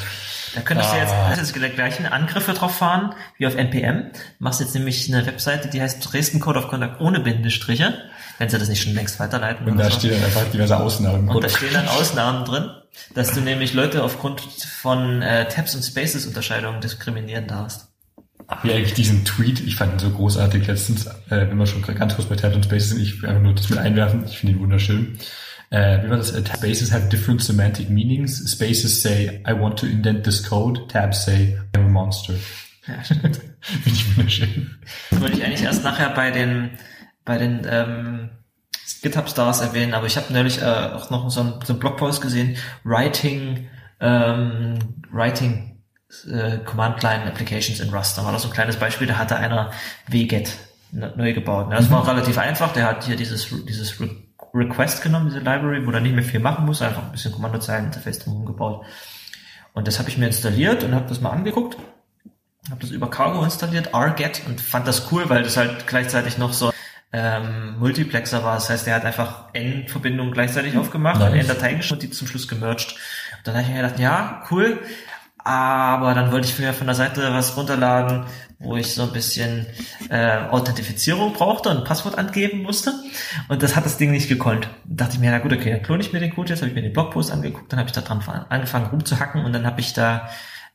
Da 0.54 0.60
könntest 0.62 0.92
du 0.92 0.96
jetzt 0.96 1.12
Ah. 1.12 1.26
also 1.28 1.40
jetzt 1.42 1.74
gleichen 1.74 2.06
Angriffe 2.06 2.52
drauf 2.52 2.76
fahren, 2.76 3.14
wie 3.38 3.46
auf 3.46 3.54
NPM. 3.54 4.10
Machst 4.38 4.60
jetzt 4.60 4.74
nämlich 4.74 5.12
eine 5.12 5.24
Webseite, 5.26 5.68
die 5.68 5.80
heißt 5.80 6.12
Dresden 6.12 6.40
Code 6.40 6.58
of 6.58 6.68
Conduct 6.68 7.00
ohne 7.00 7.20
Bindestriche, 7.20 7.94
wenn 8.38 8.48
sie 8.48 8.58
das 8.58 8.68
nicht 8.68 8.82
schon 8.82 8.94
längst 8.94 9.18
weiterleiten. 9.20 9.66
Und 9.66 9.78
da 9.78 9.90
so. 9.90 9.98
stehen 9.98 10.12
dann 10.12 10.24
einfach 10.24 10.44
diverse 10.50 10.78
Ausnahmen. 10.78 11.28
Und 11.28 11.44
da 11.44 11.48
stehen 11.48 11.72
dann 11.72 11.88
Ausnahmen 11.88 12.44
drin, 12.44 12.70
dass 13.14 13.32
du 13.32 13.40
nämlich 13.40 13.74
Leute 13.74 14.02
aufgrund 14.02 14.40
von 14.40 15.22
äh, 15.22 15.48
Tabs 15.48 15.74
und 15.74 15.82
Spaces 15.82 16.26
Unterscheidungen 16.26 16.80
diskriminieren 16.80 17.46
darfst. 17.46 17.88
Wie 18.62 18.72
eigentlich 18.72 18.94
diesen 18.94 19.24
Tweet, 19.26 19.60
ich 19.60 19.76
fand 19.76 19.94
ihn 19.94 19.98
so 19.98 20.10
großartig 20.10 20.66
letztens, 20.66 21.06
äh, 21.06 21.48
wenn 21.48 21.58
wir 21.58 21.66
schon 21.66 21.82
ganz 21.82 22.14
kurz 22.14 22.28
bei 22.28 22.36
Tabs 22.36 22.56
und 22.56 22.64
Spaces 22.64 22.90
sind, 22.90 23.00
ich 23.00 23.20
will 23.20 23.28
einfach 23.28 23.42
nur 23.42 23.54
das 23.54 23.68
mit 23.68 23.78
einwerfen, 23.78 24.24
ich 24.24 24.38
finde 24.38 24.54
ihn 24.54 24.60
wunderschön. 24.60 25.18
Äh, 25.70 26.04
wie 26.04 26.10
war 26.10 26.16
das? 26.16 26.30
Äh, 26.30 26.42
Spaces 26.46 26.92
have 26.92 27.08
different 27.08 27.42
semantic 27.42 27.90
meanings. 27.90 28.38
Spaces 28.50 29.02
say, 29.02 29.42
I 29.46 29.52
want 29.52 29.78
to 29.80 29.86
indent 29.86 30.24
this 30.24 30.42
code. 30.42 30.88
Tabs 30.88 31.24
say, 31.24 31.58
I'm 31.74 31.86
a 31.86 31.88
monster. 31.88 32.34
Ja, 32.86 33.04
stimmt. 33.04 33.40
Finde 33.60 33.90
ich 33.90 34.16
wunderschön. 34.16 34.78
Das 35.10 35.20
wollte 35.20 35.36
ich 35.36 35.44
eigentlich 35.44 35.62
erst 35.62 35.84
nachher 35.84 36.10
bei 36.10 36.30
den 36.30 36.70
bei 37.28 37.38
den 37.38 37.66
ähm, 37.70 38.30
GitHub 39.02 39.28
Stars 39.28 39.60
erwähnen, 39.60 39.94
aber 39.94 40.06
ich 40.06 40.16
habe 40.16 40.32
neulich 40.32 40.62
äh, 40.62 40.64
auch 40.64 41.10
noch 41.10 41.30
so 41.30 41.42
einen, 41.42 41.60
so 41.62 41.74
einen 41.74 41.78
Blogpost 41.78 42.20
gesehen, 42.22 42.56
Writing 42.84 43.68
ähm, 44.00 44.78
Writing 45.12 45.82
äh, 46.26 46.58
Command 46.64 47.02
Line 47.02 47.26
Applications 47.26 47.80
in 47.80 47.90
Rust. 47.90 48.16
Da 48.16 48.24
war 48.24 48.32
das 48.32 48.42
so 48.42 48.48
ein 48.48 48.54
kleines 48.54 48.76
Beispiel, 48.76 49.06
da 49.06 49.18
hatte 49.18 49.36
einer 49.36 49.70
wget 50.06 50.56
ne- 50.90 51.12
neu 51.16 51.34
gebaut. 51.34 51.68
Ne? 51.68 51.76
Das 51.76 51.90
war 51.90 52.08
relativ 52.08 52.38
einfach. 52.38 52.72
Der 52.72 52.86
hat 52.86 53.04
hier 53.04 53.16
dieses 53.16 53.48
dieses 53.68 54.00
Re 54.00 54.08
Request 54.54 55.02
genommen, 55.02 55.26
diese 55.26 55.40
Library, 55.40 55.86
wo 55.86 55.90
er 55.90 56.00
nicht 56.00 56.14
mehr 56.14 56.24
viel 56.24 56.40
machen 56.40 56.64
muss, 56.64 56.80
einfach 56.80 57.02
ein 57.02 57.12
bisschen 57.12 57.32
Kommandozeilen-Interface 57.32 58.20
drumherum 58.20 58.46
gebaut. 58.46 58.86
Und 59.74 59.86
das 59.86 59.98
habe 59.98 60.08
ich 60.08 60.16
mir 60.16 60.26
installiert 60.26 60.82
und 60.84 60.94
habe 60.94 61.06
das 61.06 61.20
mal 61.20 61.30
angeguckt 61.30 61.76
habe 62.70 62.80
das 62.80 62.90
über 62.90 63.08
Cargo 63.08 63.42
installiert, 63.44 63.94
rget, 63.94 64.42
und 64.46 64.60
fand 64.60 64.86
das 64.86 65.10
cool, 65.10 65.28
weil 65.28 65.42
das 65.42 65.56
halt 65.56 65.86
gleichzeitig 65.86 66.38
noch 66.38 66.52
so 66.52 66.70
ähm, 67.12 67.78
Multiplexer 67.78 68.44
war. 68.44 68.54
Das 68.54 68.68
heißt, 68.70 68.86
der 68.86 68.96
hat 68.96 69.04
einfach 69.04 69.46
N-Verbindungen 69.52 70.32
gleichzeitig 70.32 70.76
aufgemacht 70.76 71.20
Nice. 71.20 71.32
und 71.32 71.38
N-Dateien 71.38 71.78
geschnitten 71.78 72.04
und 72.04 72.10
die 72.12 72.16
zum 72.16 72.28
Schluss 72.28 72.48
gemerged. 72.48 72.96
Und 73.38 73.46
dann 73.46 73.54
habe 73.54 73.64
ich 73.64 73.70
mir 73.70 73.82
gedacht, 73.82 73.98
ja, 73.98 74.42
cool. 74.50 74.78
Aber 75.44 76.14
dann 76.14 76.30
wollte 76.30 76.46
ich 76.46 76.58
mir 76.58 76.74
von 76.74 76.86
der 76.86 76.96
Seite 76.96 77.32
was 77.32 77.56
runterladen, 77.56 78.24
wo 78.58 78.76
ich 78.76 78.92
so 78.94 79.04
ein 79.04 79.12
bisschen 79.12 79.66
äh, 80.10 80.36
Authentifizierung 80.50 81.32
brauchte 81.32 81.70
und 81.70 81.78
ein 81.78 81.84
Passwort 81.84 82.18
angeben 82.18 82.62
musste. 82.62 82.92
Und 83.48 83.62
das 83.62 83.74
hat 83.74 83.86
das 83.86 83.96
Ding 83.96 84.10
nicht 84.10 84.28
gekonnt. 84.28 84.68
Da 84.84 85.04
dachte 85.04 85.14
ich 85.14 85.20
mir, 85.20 85.30
na 85.30 85.38
gut, 85.38 85.52
okay, 85.52 85.70
dann 85.70 85.82
klone 85.82 86.02
ich 86.02 86.12
mir 86.12 86.20
den 86.20 86.34
Code 86.34 86.50
jetzt, 86.50 86.60
habe 86.60 86.68
ich 86.68 86.74
mir 86.74 86.82
den 86.82 86.92
Blogpost 86.92 87.30
angeguckt, 87.30 87.72
dann 87.72 87.78
habe 87.78 87.88
ich 87.88 87.94
da 87.94 88.02
dran 88.02 88.20
angefangen 88.50 88.86
rumzuhacken 88.86 89.44
und 89.44 89.52
dann 89.54 89.64
habe 89.64 89.80
ich 89.80 89.94
da 89.94 90.28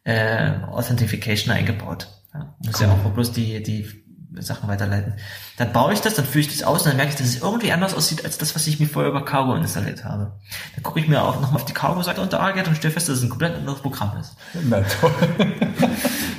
äh, 0.05 0.51
Authentification 0.71 1.53
eingebaut. 1.53 2.07
Ja, 2.33 2.55
muss 2.65 2.79
ja 2.79 2.91
auch 2.91 3.11
bloß 3.11 3.31
die, 3.31 3.61
die 3.61 4.02
Sachen 4.39 4.67
weiterleiten. 4.67 5.13
Dann 5.57 5.71
baue 5.73 5.93
ich 5.93 6.01
das, 6.01 6.15
dann 6.15 6.25
führe 6.25 6.39
ich 6.39 6.47
das 6.47 6.63
aus 6.63 6.81
und 6.81 6.89
dann 6.89 6.97
merke 6.97 7.11
ich, 7.11 7.17
dass 7.17 7.27
es 7.27 7.41
irgendwie 7.41 7.71
anders 7.71 7.93
aussieht 7.93 8.25
als 8.25 8.37
das, 8.37 8.55
was 8.55 8.67
ich 8.67 8.79
mir 8.79 8.87
vorher 8.87 9.11
über 9.11 9.23
Cargo 9.25 9.55
installiert 9.55 10.03
habe. 10.03 10.39
Dann 10.75 10.83
gucke 10.83 10.99
ich 10.99 11.07
mir 11.07 11.21
auch 11.21 11.39
nochmal 11.39 11.61
auf 11.61 11.65
die 11.65 11.73
Cargo-Seite 11.73 12.21
unter 12.21 12.39
Arget 12.39 12.67
und 12.67 12.75
stelle 12.75 12.93
fest, 12.93 13.09
dass 13.09 13.17
es 13.17 13.23
ein 13.23 13.29
komplett 13.29 13.55
anderes 13.55 13.81
Programm 13.81 14.17
ist. 14.19 14.35
Na 14.63 14.81
toll. 14.81 15.11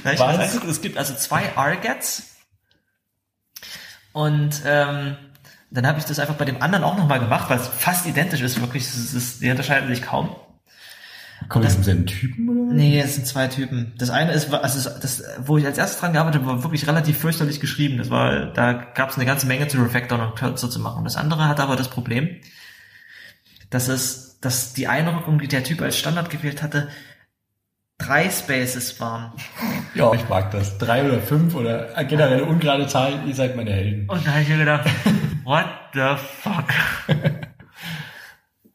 Hab 0.05 0.13
ich 0.13 0.21
Was? 0.21 0.39
angeguckt. 0.39 0.71
Es 0.71 0.81
gibt 0.81 0.99
also 0.99 1.15
zwei 1.15 1.57
Argets 1.57 2.35
und 4.15 4.63
ähm, 4.65 5.17
dann 5.73 5.87
habe 5.89 5.99
ich 5.99 6.05
das 6.05 6.21
einfach 6.21 6.37
bei 6.37 6.45
dem 6.45 6.63
anderen 6.63 6.85
auch 6.85 6.97
nochmal 6.97 7.19
gemacht, 7.19 7.51
weil 7.51 7.59
es 7.59 7.67
fast 7.67 8.07
identisch 8.07 8.43
ist, 8.43 8.61
wirklich. 8.61 8.85
Es 8.85 9.13
ist, 9.13 9.43
die 9.43 9.51
unterscheiden 9.51 9.89
sich 9.89 10.03
kaum. 10.03 10.37
Kommt 11.49 11.65
das 11.65 11.77
im 11.77 11.83
selben 11.83 12.07
Typen 12.07 12.49
oder? 12.49 12.73
Nee, 12.73 13.01
es 13.01 13.15
sind 13.15 13.27
zwei 13.27 13.49
Typen. 13.49 13.93
Das 13.99 14.11
eine 14.11 14.33
ist, 14.33 14.53
also 14.53 14.91
das, 15.01 15.23
wo 15.39 15.59
ich 15.59 15.67
als 15.67 15.79
erstes 15.79 16.01
dran 16.01 16.13
gearbeitet 16.13 16.43
habe, 16.43 16.51
war 16.51 16.63
wirklich 16.63 16.87
relativ 16.87 17.19
fürchterlich 17.19 17.61
geschrieben. 17.61 17.99
Das 17.99 18.11
war, 18.11 18.47
da 18.47 18.73
gab 18.73 19.11
es 19.11 19.17
eine 19.17 19.27
ganze 19.27 19.47
Menge 19.47 19.69
zu 19.69 19.81
refactoren 19.83 20.27
und 20.29 20.37
kürzer 20.37 20.71
zu 20.71 20.81
machen. 20.81 21.05
Das 21.05 21.17
andere 21.17 21.49
hat 21.49 21.61
aber 21.61 21.77
das 21.77 21.89
Problem, 21.89 22.41
dass 23.71 23.89
es, 23.89 24.41
dass 24.41 24.73
die 24.73 24.89
Einrückung, 24.89 25.39
die 25.39 25.49
der 25.49 25.65
Typ 25.65 25.83
als 25.83 25.99
Standard 25.99 26.31
gewählt 26.31 26.63
hatte, 26.63 26.89
drei 27.99 28.29
Spaces 28.31 28.99
waren. 29.01 29.33
Ja, 29.95 30.13
ich 30.13 30.29
mag 30.29 30.51
das. 30.51 30.79
Drei 30.79 31.05
oder 31.05 31.21
fünf 31.21 31.55
oder 31.55 31.93
generell 32.05 32.43
ungerade 32.43 32.87
Zahlen, 32.87 33.27
ihr 33.27 33.35
seid 33.35 33.57
meine 33.57 33.73
Helden. 33.73 34.09
Und 34.09 34.27
da 34.27 34.33
habe 34.33 34.43
ich 34.43 34.49
mir 34.49 34.59
gedacht, 34.59 34.89
what 35.45 35.67
the 35.93 36.17
fuck? 36.43 36.67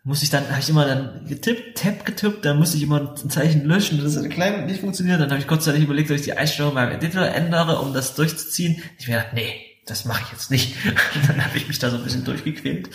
muss 0.10 0.24
ich 0.24 0.32
dann, 0.32 0.50
habe 0.50 0.60
ich 0.60 0.68
immer 0.68 0.88
dann 0.88 1.24
getippt, 1.28 1.78
Tab 1.78 2.04
getippt, 2.04 2.44
dann 2.44 2.58
musste 2.58 2.78
ich 2.78 2.84
immer 2.84 3.16
ein 3.16 3.30
Zeichen 3.30 3.64
löschen, 3.66 4.04
das 4.04 4.18
hat 4.18 4.28
klein 4.32 4.66
nicht 4.66 4.82
funktioniert. 4.82 5.22
Dann 5.22 5.30
habe 5.30 5.40
ich 5.40 5.46
kurzzeitig 5.46 5.84
überlegt, 5.84 6.10
ob 6.10 6.16
ich 6.16 6.24
die 6.24 6.34
Einstellung 6.34 6.74
beim 6.74 6.90
Editor 6.90 7.28
ändere, 7.28 7.78
um 7.78 7.94
das 7.94 8.16
durchzuziehen. 8.16 8.82
Ich 8.98 9.08
mir 9.08 9.18
gedacht, 9.18 9.34
nee, 9.36 9.54
das 9.86 10.06
mache 10.06 10.24
ich 10.26 10.32
jetzt 10.32 10.50
nicht. 10.50 10.76
Und 11.16 11.30
dann 11.30 11.46
habe 11.46 11.56
ich 11.56 11.68
mich 11.68 11.78
da 11.78 11.92
so 11.92 11.98
ein 11.98 12.04
bisschen 12.04 12.26
durchgequält. 12.26 12.90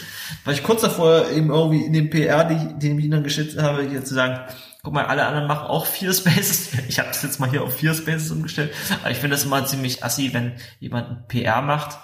Weil 0.44 0.54
ich 0.54 0.64
kurz 0.64 0.82
davor 0.82 1.30
eben 1.30 1.50
irgendwie 1.50 1.84
in 1.84 1.92
dem 1.92 2.10
PR, 2.10 2.42
die, 2.46 2.80
den 2.80 2.98
ich 2.98 3.04
ihnen 3.04 3.12
dann 3.12 3.22
geschickt 3.22 3.56
habe, 3.62 3.88
hier 3.88 4.04
zu 4.04 4.12
sagen, 4.14 4.40
guck 4.82 4.92
mal, 4.92 5.06
alle 5.06 5.24
anderen 5.24 5.46
machen 5.46 5.68
auch 5.68 5.86
vier 5.86 6.12
Spaces. 6.12 6.70
Ich 6.88 6.98
habe 6.98 7.10
das 7.10 7.22
jetzt 7.22 7.38
mal 7.38 7.48
hier 7.48 7.62
auf 7.62 7.76
vier 7.76 7.94
Spaces 7.94 8.32
umgestellt. 8.32 8.72
Aber 9.02 9.12
ich 9.12 9.18
finde 9.18 9.36
das 9.36 9.44
immer 9.44 9.64
ziemlich 9.66 10.02
assi, 10.02 10.30
wenn 10.34 10.54
jemand 10.80 11.08
ein 11.10 11.24
PR 11.28 11.62
macht 11.62 11.96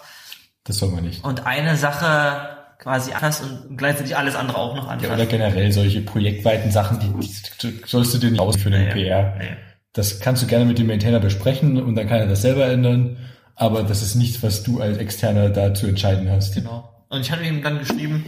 Das 0.63 0.79
soll 0.79 0.91
man 0.91 1.03
nicht. 1.03 1.25
und 1.25 1.47
eine 1.49 1.77
Sache 1.77 2.60
quasi 2.81 3.13
anfasst 3.13 3.43
und 3.45 3.77
gleichzeitig 3.79 4.17
alles 4.17 4.35
andere 4.35 4.59
auch 4.59 4.75
noch 4.75 4.87
Ja, 4.87 4.91
anfasst. 4.93 5.13
oder 5.13 5.27
generell 5.27 5.71
solche 5.71 6.01
projektweiten 6.01 6.71
Sachen, 6.73 6.99
die, 6.99 7.29
die 7.63 7.81
sollst 7.87 8.15
du 8.15 8.19
dir 8.19 8.31
nicht 8.33 8.41
aus 8.41 8.57
für 8.57 8.71
den 8.71 8.89
Nee, 8.89 8.93
PR. 8.93 9.35
nee. 9.39 9.57
Das 9.93 10.19
kannst 10.21 10.43
du 10.43 10.47
gerne 10.47 10.65
mit 10.65 10.79
dem 10.79 10.87
Maintainer 10.87 11.21
besprechen 11.21 11.81
und 11.83 11.95
dann 11.95 12.09
kann 12.09 12.19
er 12.21 12.27
das 12.27 12.43
selber 12.43 12.67
ändern. 12.67 13.19
Aber 13.57 13.83
das 13.83 14.03
ist 14.03 14.15
nichts, 14.15 14.43
was 14.43 14.63
du 14.63 14.81
als 14.81 14.97
Externer 14.99 15.51
da 15.51 15.75
zu 15.75 15.87
entscheiden 15.87 16.31
hast. 16.31 16.55
Genau. 16.55 17.05
Und 17.11 17.21
ich 17.21 17.31
hatte 17.31 17.43
ihm 17.45 17.63
dann 17.63 17.79
geschrieben, 17.81 18.25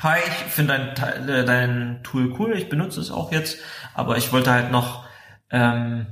hi, 0.00 0.18
ich 0.26 0.52
finde 0.52 0.92
dein, 0.96 1.28
äh, 1.28 1.44
dein 1.44 2.00
Tool 2.02 2.34
cool, 2.38 2.54
ich 2.56 2.68
benutze 2.68 3.00
es 3.00 3.10
auch 3.10 3.30
jetzt, 3.30 3.58
aber 3.94 4.16
ich 4.16 4.32
wollte 4.32 4.50
halt 4.50 4.72
noch 4.72 5.04
ähm, 5.50 6.06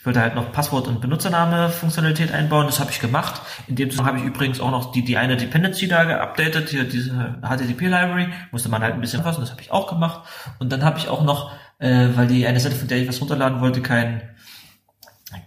Ich 0.00 0.06
wollte 0.06 0.22
halt 0.22 0.34
noch 0.34 0.50
Passwort- 0.50 0.88
und 0.88 1.02
Benutzername-Funktionalität 1.02 2.32
einbauen. 2.32 2.64
Das 2.64 2.80
habe 2.80 2.90
ich 2.90 3.00
gemacht. 3.00 3.42
In 3.66 3.76
dem 3.76 3.90
Zusammenhang 3.90 4.16
habe 4.16 4.26
ich 4.26 4.34
übrigens 4.34 4.58
auch 4.58 4.70
noch 4.70 4.92
die, 4.92 5.04
die 5.04 5.18
eine 5.18 5.36
Dependency 5.36 5.88
da 5.88 6.04
geupdatet, 6.04 6.70
hier 6.70 6.84
diese 6.84 7.38
HTTP-Library. 7.42 8.28
Musste 8.50 8.70
man 8.70 8.80
halt 8.80 8.94
ein 8.94 9.02
bisschen 9.02 9.22
fassen, 9.22 9.42
das 9.42 9.50
habe 9.50 9.60
ich 9.60 9.70
auch 9.70 9.90
gemacht. 9.90 10.26
Und 10.58 10.72
dann 10.72 10.86
habe 10.86 10.98
ich 10.98 11.08
auch 11.08 11.22
noch, 11.22 11.52
äh, 11.80 12.08
weil 12.14 12.28
die 12.28 12.46
eine 12.46 12.58
Seite, 12.60 12.76
von 12.76 12.88
der 12.88 12.96
ich 12.96 13.08
was 13.08 13.20
runterladen 13.20 13.60
wollte, 13.60 13.82
kein, 13.82 14.22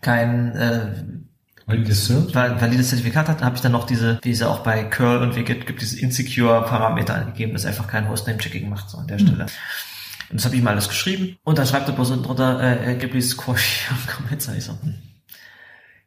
kein 0.01 0.55
äh, 0.55 0.85
Valides 1.65 2.13
valides 2.31 2.89
Zertifikat 2.89 3.29
hat, 3.29 3.41
habe 3.41 3.55
ich 3.55 3.61
dann 3.63 3.71
noch 3.71 3.87
diese, 3.87 4.19
wie 4.21 4.31
es 4.31 4.43
auch 4.43 4.59
bei 4.59 4.83
curl 4.83 5.23
und 5.23 5.35
wget 5.35 5.65
gibt, 5.65 5.81
diese 5.81 5.99
Insecure-Parameter 5.99 7.15
angegeben, 7.15 7.53
das 7.53 7.65
einfach 7.65 7.87
kein 7.87 8.07
Hostname-Checking 8.07 8.69
macht, 8.69 8.91
so 8.91 8.99
an 8.99 9.07
der 9.07 9.17
Stelle. 9.17 9.47
Und 10.29 10.37
das 10.39 10.45
habe 10.45 10.55
ich 10.55 10.61
mal 10.61 10.71
alles 10.71 10.89
geschrieben. 10.89 11.37
Und 11.43 11.57
dann 11.57 11.67
schreibt 11.67 11.87
der 11.87 11.93
Person 11.93 12.23
drunter, 12.23 12.59
äh, 12.87 12.95
Ghibli 12.95 13.21
Squash 13.21 13.89
und 13.91 14.07
Comments. 14.07 14.47
Und 14.47 14.57
ich 14.57 14.63
so, 14.63 14.71
hm, 14.81 14.95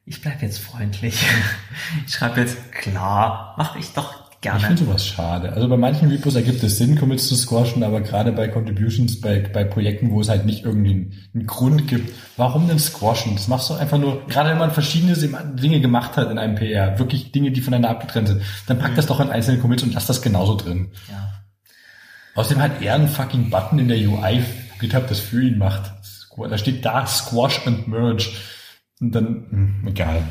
ich 0.05 0.21
bleib 0.21 0.43
jetzt 0.43 0.59
freundlich. 0.59 1.25
Ich 2.07 2.14
schreibe 2.14 2.41
jetzt, 2.41 2.73
klar, 2.73 3.55
mache 3.59 3.79
ich 3.79 3.93
doch 3.93 4.31
Ich 4.33 4.41
gerne. 4.41 4.61
finde 4.61 4.85
sowas 4.85 5.07
schade. 5.07 5.53
Also 5.53 5.69
bei 5.69 5.77
manchen 5.77 6.09
Repos 6.09 6.35
ergibt 6.35 6.62
es 6.62 6.79
Sinn, 6.79 6.97
Commits 6.99 7.29
zu 7.29 7.35
squashen, 7.37 7.83
aber 7.83 8.01
gerade 8.01 8.33
bei 8.33 8.49
Contributions, 8.49 9.21
bei, 9.21 9.41
bei 9.41 9.64
Projekten, 9.64 10.11
wo 10.11 10.21
es 10.21 10.29
halt 10.29 10.45
nicht 10.47 10.64
irgendwie 10.64 10.91
einen, 10.91 11.14
einen 11.35 11.47
Grund 11.47 11.89
gibt, 11.89 12.12
warum 12.37 12.69
denn 12.69 12.79
squashen? 12.79 13.35
Das 13.35 13.49
machst 13.49 13.71
du 13.71 13.75
einfach 13.75 13.99
nur, 13.99 14.27
gerade 14.27 14.51
wenn 14.51 14.59
man 14.59 14.71
verschiedene 14.71 15.14
Dinge 15.57 15.81
gemacht 15.81 16.17
hat 16.17 16.31
in 16.31 16.39
einem 16.39 16.55
PR, 16.57 16.99
wirklich 16.99 17.33
Dinge, 17.33 17.51
die 17.51 17.61
voneinander 17.61 17.91
abgetrennt 17.91 18.29
sind, 18.29 18.43
dann 18.67 18.79
pack 18.79 18.95
das 18.95 19.07
doch 19.07 19.21
in 19.21 19.31
einzelne 19.31 19.59
Commits 19.59 19.83
und 19.83 19.95
lass 19.95 20.07
das 20.07 20.23
genauso 20.23 20.57
drin. 20.57 20.91
Ja. 21.09 21.29
Außerdem 22.37 22.62
hat 22.62 22.82
er 22.82 22.95
einen 22.95 23.09
fucking 23.09 23.51
Button 23.51 23.78
in 23.78 23.89
der 23.89 23.99
UI, 23.99 24.45
GitHub 24.78 25.09
das 25.09 25.18
für 25.18 25.43
ihn 25.43 25.59
macht. 25.59 25.93
Da 26.37 26.59
steht 26.59 26.84
da 26.84 27.07
Squash 27.07 27.66
and 27.66 27.89
Merge. 27.89 28.28
Und 29.01 29.14
dann, 29.14 29.47
hm, 29.51 29.89
egal. 29.89 30.22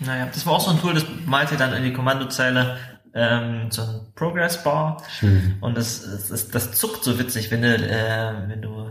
Naja, 0.00 0.26
das 0.26 0.44
war 0.44 0.54
auch 0.54 0.60
so 0.60 0.72
ein 0.72 0.80
Tool, 0.80 0.94
das 0.94 1.06
malte 1.24 1.56
dann 1.56 1.72
in 1.72 1.84
die 1.84 1.92
Kommandozeile 1.92 2.76
ähm, 3.14 3.70
so 3.70 3.82
ein 3.82 4.00
Progress 4.14 4.62
Bar. 4.62 5.02
Schön. 5.18 5.56
Und 5.60 5.76
das, 5.76 6.28
das, 6.28 6.48
das, 6.48 6.72
zuckt 6.72 7.02
so 7.04 7.18
witzig, 7.18 7.50
wenn 7.50 7.62
du, 7.62 7.74
äh, 7.74 8.48
wenn 8.48 8.60
du 8.60 8.90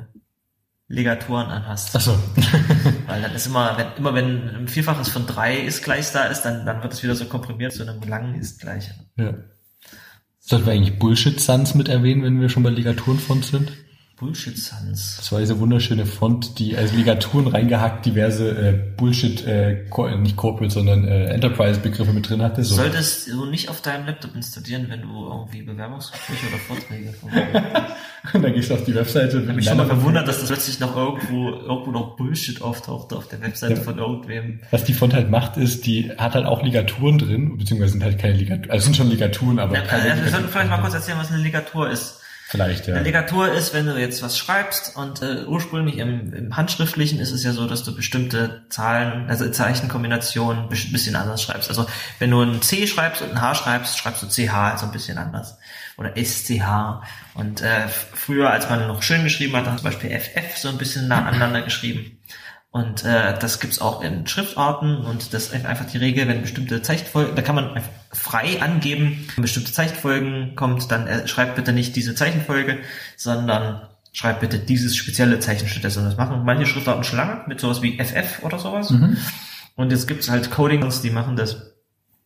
Ligaturen 0.88 1.48
anhast. 1.48 1.96
Achso. 1.96 2.18
Weil 3.08 3.22
dann 3.22 3.34
ist 3.34 3.48
immer, 3.48 3.78
wenn, 3.78 3.88
immer 3.98 4.14
wenn 4.14 4.50
ein 4.56 4.68
Vielfaches 4.68 5.10
von 5.10 5.28
drei 5.28 5.58
ist 5.58 5.84
gleich 5.84 6.12
da 6.12 6.26
ist, 6.26 6.44
dann, 6.44 6.66
dann 6.66 6.82
wird 6.82 6.94
es 6.94 7.04
wieder 7.04 7.16
so 7.16 7.26
komprimiert 7.26 7.74
zu 7.74 7.84
einem 7.84 8.02
langen 8.02 8.36
ist 8.36 8.62
gleich. 8.62 8.90
Ja. 9.18 9.34
Sollten 10.48 10.68
wir 10.68 10.74
eigentlich 10.74 11.00
Bullshit 11.00 11.40
Sans 11.40 11.74
mit 11.74 11.90
erwähnen, 11.90 12.22
wenn 12.22 12.40
wir 12.40 12.50
schon 12.50 12.62
bei 12.62 12.70
Ligaturenfont 12.70 13.46
sind? 13.46 13.72
Bullshit 14.18 14.58
Sans. 14.58 15.18
Das 15.18 15.30
war 15.34 15.40
diese 15.42 15.60
wunderschöne 15.60 16.06
Font, 16.06 16.58
die 16.58 16.78
als 16.78 16.94
Ligaturen 16.94 17.48
reingehackt 17.48 18.06
diverse 18.06 18.50
äh, 18.50 18.72
Bullshit, 18.96 19.46
äh, 19.46 19.84
Co- 19.90 20.08
nicht 20.16 20.38
Corporate, 20.38 20.74
sondern 20.74 21.06
äh, 21.06 21.26
Enterprise-Begriffe 21.34 22.14
mit 22.14 22.30
drin 22.30 22.42
hatte. 22.42 22.64
So. 22.64 22.76
Solltest 22.76 23.28
du 23.30 23.46
nicht 23.46 23.68
auf 23.70 23.82
deinem 23.82 24.06
Laptop 24.06 24.34
installieren, 24.34 24.86
wenn 24.90 25.02
du 25.02 25.28
irgendwie 25.28 25.64
Bewerbungsgespräche 25.64 26.48
oder 26.48 26.58
Vorträge. 26.60 27.14
Und 28.34 28.42
dann 28.44 28.54
gehst 28.54 28.70
du 28.70 28.76
auf 28.76 28.86
die 28.86 28.96
Webseite. 28.96 29.38
Ich 29.40 29.44
habe 29.48 29.54
mich 29.56 29.66
schon 29.66 29.76
mal 29.78 29.86
verwundert, 29.86 30.28
dass 30.30 30.40
das 30.40 30.48
plötzlich 30.48 30.80
noch 30.80 30.96
irgendwo, 30.96 31.50
irgendwo 31.50 31.92
noch 31.92 32.16
Bullshit 32.16 32.62
auftauchte 32.62 33.18
auf 33.18 33.28
der 33.28 33.42
Webseite 33.42 33.74
Ja. 33.76 33.82
von 33.82 33.98
irgendwem. 33.98 34.62
Was 34.72 34.86
die 34.86 34.94
Font 34.94 35.14
halt 35.14 35.30
macht, 35.30 35.58
ist, 35.58 35.86
die 35.86 36.12
hat 36.18 36.36
halt 36.36 36.46
auch 36.46 36.64
Ligaturen 36.64 37.18
drin, 37.18 37.58
beziehungsweise 37.58 37.92
sind 37.92 38.04
halt 38.04 38.18
keine 38.18 38.36
Ligaturen, 38.36 38.72
also 38.72 38.86
sind 38.86 38.96
schon 38.96 39.10
Ligaturen, 39.10 39.60
aber 39.60 39.76
Ja, 39.76 39.82
keine 39.82 40.12
also 40.12 40.24
wir 40.24 40.32
sollten 40.32 40.48
vielleicht 40.48 40.70
mal 40.70 40.78
kurz 40.80 40.94
erzählen, 40.94 41.18
was 41.20 41.32
eine 41.32 41.42
Ligatur 41.44 41.90
ist. 41.90 42.22
Vielleicht, 42.48 42.88
ja. 42.88 43.00
Ligatur 43.00 43.52
ist, 43.52 43.74
wenn 43.74 43.88
du 43.88 44.00
jetzt 44.00 44.22
was 44.22 44.38
schreibst 44.38 44.96
und 44.96 45.24
äh, 45.24 45.46
ursprünglich 45.46 45.98
im, 45.98 46.32
im 46.32 46.56
Handschriftlichen 46.56 47.20
ist 47.20 47.32
es 47.32 47.44
ja 47.44 47.54
so, 47.54 47.66
dass 47.66 47.84
du 47.84 47.96
bestimmte 47.96 48.66
Zahlen, 48.70 49.28
also 49.28 49.50
Zeichenkombinationen 49.50 50.66
ein 50.66 50.70
bisschen 50.70 51.16
anders 51.16 51.42
schreibst. 51.42 51.70
Also 51.70 51.88
wenn 52.20 52.30
du 52.30 52.44
ein 52.44 52.62
C 52.62 52.86
schreibst 52.86 53.24
und 53.24 53.32
ein 53.32 53.42
H 53.42 53.56
schreibst, 53.56 53.98
schreibst 53.98 54.22
du 54.22 54.28
CH 54.28 54.54
also 54.54 54.86
ein 54.86 54.92
bisschen 54.92 55.18
anders. 55.18 55.58
Oder 55.98 56.16
SCH. 56.16 57.02
Und 57.34 57.62
äh, 57.62 57.88
früher, 57.88 58.52
als 58.52 58.70
man 58.70 58.86
noch 58.88 59.02
schön 59.02 59.24
geschrieben 59.24 59.56
hat, 59.56 59.66
hat 59.66 59.80
zum 59.80 59.86
Beispiel 59.86 60.12
FF 60.12 60.56
so 60.56 60.70
ein 60.70 60.78
bisschen 60.78 61.12
aneinander 61.12 61.64
geschrieben. 61.64 62.20
Und 62.76 63.06
äh, 63.06 63.40
das 63.40 63.62
gibt's 63.62 63.80
auch 63.80 64.02
in 64.02 64.28
Schriftarten 64.28 64.98
und 64.98 65.34
das 65.34 65.54
ist 65.54 65.66
einfach 65.66 65.86
die 65.86 65.98
Regel, 65.98 66.28
wenn 66.28 66.42
bestimmte 66.42 66.82
Zeichenfolgen, 66.82 67.34
da 67.34 67.42
kann 67.42 67.56
man 67.56 67.70
einfach 67.70 67.90
frei 68.12 68.62
angeben, 68.62 69.30
wenn 69.34 69.44
bestimmte 69.44 69.72
Zeichenfolgen 69.72 70.58
kommt, 70.58 70.92
dann 70.92 71.08
äh, 71.08 71.26
schreibt 71.26 71.56
bitte 71.56 71.72
nicht 71.72 71.96
diese 71.96 72.16
Zeichenfolge, 72.16 72.80
sondern 73.16 73.88
schreibt 74.12 74.42
bitte 74.42 74.60
dieses 74.60 74.98
spezielle 74.98 75.40
Zeichen 75.40 75.70
stattdessen. 75.70 76.04
Das 76.04 76.18
machen 76.18 76.44
manche 76.44 76.66
Schriftarten 76.66 77.06
schon 77.06 77.16
lange 77.18 77.46
mit 77.48 77.62
sowas 77.62 77.82
wie 77.82 77.98
FF 77.98 78.44
oder 78.44 78.60
sowas. 78.60 78.92
Und 79.76 79.92
jetzt 79.94 80.06
gibt's 80.06 80.30
halt 80.30 80.52
Codings, 80.52 81.02
die 81.02 81.12
machen 81.12 81.38
das 81.38 81.78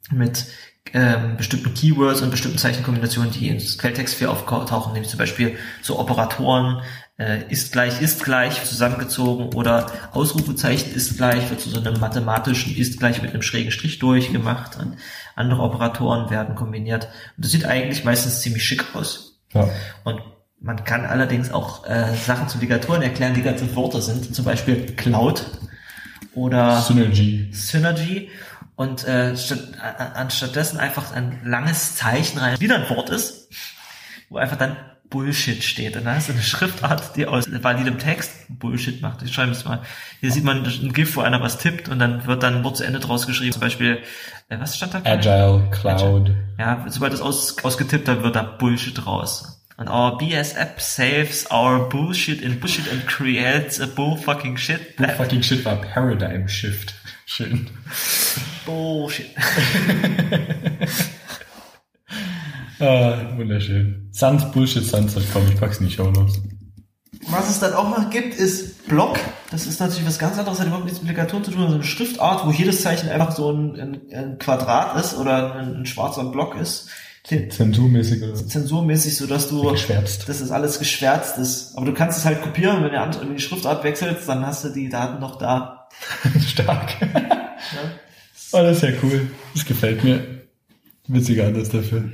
mit 0.09 0.47
ähm, 0.93 1.37
bestimmten 1.37 1.75
Keywords 1.75 2.23
und 2.23 2.31
bestimmten 2.31 2.57
Zeichenkombinationen, 2.57 3.31
die 3.31 3.49
ins 3.49 3.77
Quelltext 3.77 4.15
viel 4.15 4.25
auftauchen, 4.25 4.93
nämlich 4.93 5.11
zum 5.11 5.19
Beispiel 5.19 5.57
so 5.83 5.99
Operatoren, 5.99 6.81
äh, 7.19 7.43
ist 7.49 7.71
gleich, 7.71 8.01
ist 8.01 8.23
gleich 8.23 8.63
zusammengezogen 8.63 9.53
oder 9.53 9.91
Ausrufezeichen 10.13 10.93
ist 10.95 11.17
gleich, 11.17 11.49
wird 11.49 11.59
zu 11.59 11.69
so 11.69 11.79
einem 11.79 11.99
mathematischen 11.99 12.75
ist 12.75 12.97
gleich 12.97 13.21
mit 13.21 13.31
einem 13.33 13.41
schrägen 13.43 13.71
Strich 13.71 13.99
durchgemacht 13.99 14.77
und 14.77 14.95
andere 15.35 15.61
Operatoren 15.61 16.29
werden 16.29 16.55
kombiniert. 16.55 17.05
Und 17.35 17.45
das 17.45 17.51
sieht 17.51 17.65
eigentlich 17.65 18.03
meistens 18.03 18.41
ziemlich 18.41 18.63
schick 18.63 18.83
aus. 18.95 19.39
ja. 19.53 19.69
Und 20.03 20.21
man 20.61 20.83
kann 20.83 21.05
allerdings 21.05 21.53
auch 21.53 21.85
äh, 21.87 22.13
Sachen 22.15 22.49
zu 22.49 22.57
Ligaturen 22.57 23.01
erklären, 23.01 23.33
die 23.33 23.43
ganze 23.43 23.73
Worte 23.77 24.01
sind, 24.01 24.35
zum 24.35 24.43
Beispiel 24.43 24.87
Cloud 24.97 25.45
oder 26.35 26.81
Synergy. 26.81 27.49
Synergy 27.53 28.29
und 28.75 29.05
äh, 29.07 29.37
statt, 29.37 29.59
a- 29.81 30.19
anstattdessen 30.19 30.77
einfach 30.77 31.13
ein 31.13 31.39
langes 31.45 31.95
Zeichen 31.95 32.39
rein, 32.39 32.59
wieder 32.59 32.75
ein 32.75 32.89
Wort 32.89 33.09
ist, 33.09 33.47
wo 34.29 34.37
einfach 34.37 34.57
dann 34.57 34.75
Bullshit 35.09 35.63
steht. 35.63 35.95
Und 35.95 36.05
hast 36.05 36.29
du 36.29 36.33
eine 36.33 36.41
Schriftart, 36.41 37.15
die 37.15 37.25
aus 37.25 37.45
validem 37.51 37.97
Text 37.97 38.31
Bullshit 38.49 39.01
macht. 39.01 39.21
Ich 39.23 39.33
schreibe 39.33 39.51
es 39.51 39.65
mal. 39.65 39.81
Hier 40.19 40.31
sieht 40.31 40.43
man 40.43 40.63
ein 40.63 40.93
GIF, 40.93 41.15
wo 41.15 41.21
einer 41.21 41.41
was 41.41 41.57
tippt 41.57 41.89
und 41.89 41.99
dann 41.99 42.25
wird 42.27 42.43
dann 42.43 42.57
ein 42.57 42.63
Wort 42.63 42.77
zu 42.77 42.83
Ende 42.83 42.99
draus 42.99 43.25
geschrieben. 43.25 43.51
Zum 43.51 43.61
Beispiel, 43.61 44.03
äh, 44.49 44.59
was 44.59 44.77
stand 44.77 44.93
da? 44.93 45.01
Agile, 45.03 45.67
Cloud. 45.71 46.31
Ja, 46.57 46.85
sobald 46.89 47.13
es 47.13 47.21
aus, 47.21 47.57
ausgetippt 47.63 48.07
hat, 48.07 48.23
wird 48.23 48.35
da 48.35 48.43
Bullshit 48.43 49.05
raus. 49.05 49.59
Und 49.77 49.87
our 49.87 50.17
BS 50.17 50.55
app 50.55 50.81
saves 50.81 51.49
our 51.49 51.87
bullshit 51.87 52.41
in 52.41 52.59
bullshit 52.59 52.91
and 52.91 53.07
creates 53.07 53.79
a 53.79 53.85
bull 53.85 54.17
fucking 54.17 54.57
shit. 54.57 54.97
Bull 54.97 55.07
fucking 55.07 55.41
shit 55.41 55.63
war 55.63 55.77
Paradigm 55.77 56.49
Shift. 56.49 56.93
Schön. 57.25 57.69
Bullshit. 58.65 59.29
Ah, 62.79 63.17
wunderschön. 63.37 64.09
Sans 64.11 64.51
Bullshit 64.51 64.83
Sans.com, 64.85 65.43
ich 65.49 65.59
pack's 65.59 65.79
in 65.79 65.87
die 65.87 65.93
Show 65.93 66.09
Notes. 66.11 66.41
Was 67.29 67.49
es 67.49 67.59
dann 67.59 67.73
auch 67.73 67.89
noch 67.95 68.09
gibt, 68.09 68.35
ist 68.35 68.87
Block. 68.87 69.19
Das 69.51 69.67
ist 69.67 69.79
natürlich 69.79 70.07
was 70.07 70.19
ganz 70.19 70.37
anderes, 70.39 70.59
hat 70.59 70.67
überhaupt 70.67 70.85
nichts 70.85 71.01
mit 71.01 71.09
Ligaturen 71.09 71.43
zu 71.43 71.51
tun, 71.51 71.59
sondern 71.61 71.79
eine 71.81 71.83
Schriftart, 71.83 72.45
wo 72.45 72.51
jedes 72.51 72.81
Zeichen 72.81 73.09
einfach 73.09 73.31
so 73.35 73.51
ein, 73.51 73.75
ein, 73.79 74.01
ein 74.13 74.37
Quadrat 74.39 74.97
ist 74.99 75.17
oder 75.17 75.55
ein, 75.55 75.75
ein 75.81 75.85
schwarzer 75.85 76.23
Block 76.25 76.55
ist. 76.55 76.87
Zensurmäßig 77.25 78.23
oder 78.23 78.33
Zensurmäßig, 78.33 79.17
so 79.17 79.27
dass 79.27 79.49
du, 79.49 79.69
geschwärzt. 79.71 80.27
dass 80.29 80.39
es 80.39 80.49
alles 80.51 80.79
geschwärzt 80.79 81.37
ist. 81.37 81.73
Aber 81.75 81.85
du 81.85 81.93
kannst 81.93 82.17
es 82.17 82.25
halt 82.25 82.41
kopieren, 82.41 82.83
wenn 82.83 82.91
du 82.91 82.99
an- 82.99 83.13
wenn 83.19 83.27
du 83.27 83.35
die 83.35 83.41
Schriftart 83.41 83.83
wechselst, 83.83 84.27
dann 84.27 84.45
hast 84.47 84.63
du 84.63 84.69
die 84.69 84.89
Daten 84.89 85.19
noch 85.19 85.37
da. 85.37 85.87
Stark. 86.47 86.95
Ja. 87.01 87.49
Oh, 88.53 88.59
das 88.63 88.77
ist 88.77 88.83
ja 88.83 88.89
cool. 89.03 89.29
Das 89.53 89.65
gefällt 89.65 90.03
mir. 90.03 90.25
Witziger 91.07 91.47
Ansatz 91.47 91.69
dafür. 91.69 92.09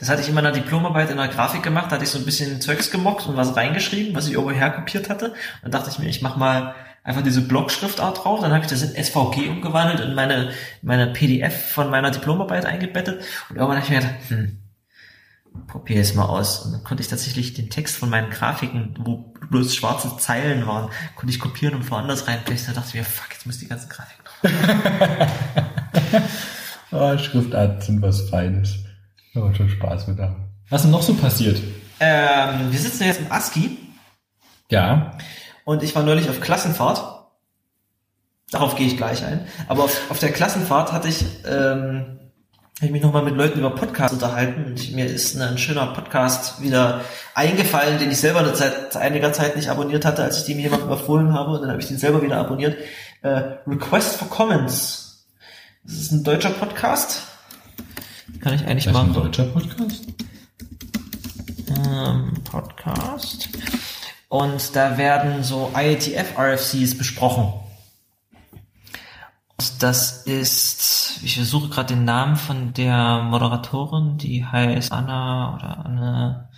Das 0.00 0.08
hatte 0.08 0.22
ich 0.22 0.28
in 0.28 0.34
meiner 0.34 0.50
Diplomarbeit 0.50 1.10
in 1.10 1.18
der 1.18 1.28
Grafik 1.28 1.62
gemacht, 1.62 1.86
da 1.88 1.96
hatte 1.96 2.04
ich 2.04 2.10
so 2.10 2.18
ein 2.18 2.24
bisschen 2.24 2.62
Zeugs 2.62 2.90
gemockt 2.90 3.26
und 3.26 3.36
was 3.36 3.54
reingeschrieben, 3.54 4.14
was 4.14 4.26
ich 4.26 4.32
irgendwo 4.32 4.50
herkopiert 4.50 5.10
hatte. 5.10 5.26
Und 5.26 5.36
dann 5.62 5.72
dachte 5.72 5.90
ich 5.90 5.98
mir, 5.98 6.08
ich 6.08 6.22
mach 6.22 6.36
mal 6.36 6.74
einfach 7.04 7.22
diese 7.22 7.42
Blockschriftart 7.42 8.24
drauf. 8.24 8.40
Dann 8.40 8.52
habe 8.52 8.64
ich 8.64 8.70
das 8.70 8.80
in 8.82 8.94
SVG 8.94 9.50
umgewandelt 9.50 10.00
und 10.00 10.14
meine, 10.14 10.52
meine 10.80 11.08
PDF 11.08 11.72
von 11.72 11.90
meiner 11.90 12.10
Diplomarbeit 12.10 12.64
eingebettet. 12.64 13.20
Und 13.50 13.56
irgendwann 13.56 13.76
habe 13.76 13.84
ich 13.84 13.90
mir 13.90 14.00
gedacht, 14.00 14.14
hm, 14.28 14.58
probier 15.66 16.00
es 16.00 16.14
mal 16.14 16.24
aus. 16.24 16.64
Und 16.64 16.72
dann 16.72 16.82
konnte 16.82 17.02
ich 17.02 17.08
tatsächlich 17.08 17.52
den 17.52 17.68
Text 17.68 17.94
von 17.96 18.08
meinen 18.08 18.30
Grafiken, 18.30 18.94
wo 19.00 19.34
bloß 19.50 19.74
schwarze 19.74 20.16
Zeilen 20.16 20.66
waren, 20.66 20.88
konnte 21.14 21.30
ich 21.30 21.40
kopieren 21.40 21.74
und 21.74 21.90
woanders 21.90 22.26
reinpasten. 22.26 22.72
Da 22.72 22.80
dachte 22.80 22.96
ich 22.96 23.02
mir, 23.02 23.04
fuck, 23.04 23.30
jetzt 23.32 23.44
muss 23.44 23.58
die 23.58 23.68
ganze 23.68 23.88
Grafik 23.88 24.16
noch. 24.24 24.50
Ah, 26.92 27.16
Schriftart 27.16 27.84
sind 27.84 28.02
was 28.02 28.28
Feines. 28.30 28.80
Aber 29.34 29.54
schon 29.54 29.68
Spaß 29.68 30.08
mit 30.08 30.18
da. 30.18 30.36
Was 30.68 30.80
ist 30.80 30.84
denn 30.84 30.92
noch 30.92 31.02
so 31.02 31.14
passiert? 31.14 31.60
Ähm, 32.00 32.70
wir 32.70 32.78
sitzen 32.78 33.04
jetzt 33.04 33.20
im 33.20 33.30
ASCII. 33.30 33.76
Ja. 34.70 35.12
Und 35.64 35.82
ich 35.82 35.94
war 35.94 36.02
neulich 36.02 36.28
auf 36.28 36.40
Klassenfahrt. 36.40 37.02
Darauf 38.50 38.74
gehe 38.74 38.86
ich 38.86 38.96
gleich 38.96 39.24
ein. 39.24 39.46
Aber 39.68 39.84
auf, 39.84 40.10
auf 40.10 40.18
der 40.18 40.32
Klassenfahrt 40.32 40.92
hatte 40.92 41.08
ich, 41.08 41.24
ähm, 41.46 42.18
habe 42.76 42.86
ich 42.86 42.90
mich 42.90 43.02
nochmal 43.02 43.22
mit 43.22 43.36
Leuten 43.36 43.58
über 43.58 43.70
Podcasts 43.70 44.14
unterhalten 44.14 44.64
und 44.64 44.92
mir 44.92 45.06
ist 45.06 45.40
ein 45.40 45.58
schöner 45.58 45.88
Podcast 45.88 46.62
wieder 46.62 47.02
eingefallen, 47.34 47.98
den 47.98 48.10
ich 48.10 48.18
selber 48.18 48.40
eine 48.40 48.54
Zeit, 48.54 48.96
einiger 48.96 49.32
Zeit 49.32 49.54
nicht 49.54 49.68
abonniert 49.68 50.04
hatte, 50.04 50.24
als 50.24 50.38
ich 50.38 50.44
den 50.46 50.58
jemandem 50.58 50.90
empfohlen 50.90 51.34
habe 51.34 51.52
und 51.52 51.60
dann 51.60 51.70
habe 51.70 51.80
ich 51.80 51.88
den 51.88 51.98
selber 51.98 52.22
wieder 52.22 52.38
abonniert. 52.38 52.76
Äh, 53.22 53.58
Request 53.66 54.16
for 54.16 54.28
Comments. 54.28 55.26
Das 55.84 55.94
ist 55.94 56.12
ein 56.12 56.24
deutscher 56.24 56.50
Podcast. 56.50 57.29
Kann 58.40 58.54
ich 58.54 58.64
eigentlich 58.66 58.84
Das 58.84 58.94
ist 58.94 59.00
ein 59.00 59.08
machen. 59.08 59.14
deutscher 59.14 59.44
Podcast? 59.46 60.06
ähm, 61.68 62.32
Podcast. 62.44 63.48
Und 64.28 64.76
da 64.76 64.96
werden 64.96 65.42
so 65.42 65.72
IETF-RFCs 65.74 66.96
besprochen. 66.96 67.52
Und 69.58 69.82
das 69.82 70.22
ist, 70.22 71.20
ich 71.22 71.34
versuche 71.36 71.68
gerade 71.68 71.94
den 71.94 72.04
Namen 72.04 72.36
von 72.36 72.72
der 72.72 73.22
Moderatorin, 73.24 74.16
die 74.18 74.44
heißt 74.44 74.90
Anna 74.92 75.54
oder 75.54 75.84
Anne, 75.84 76.48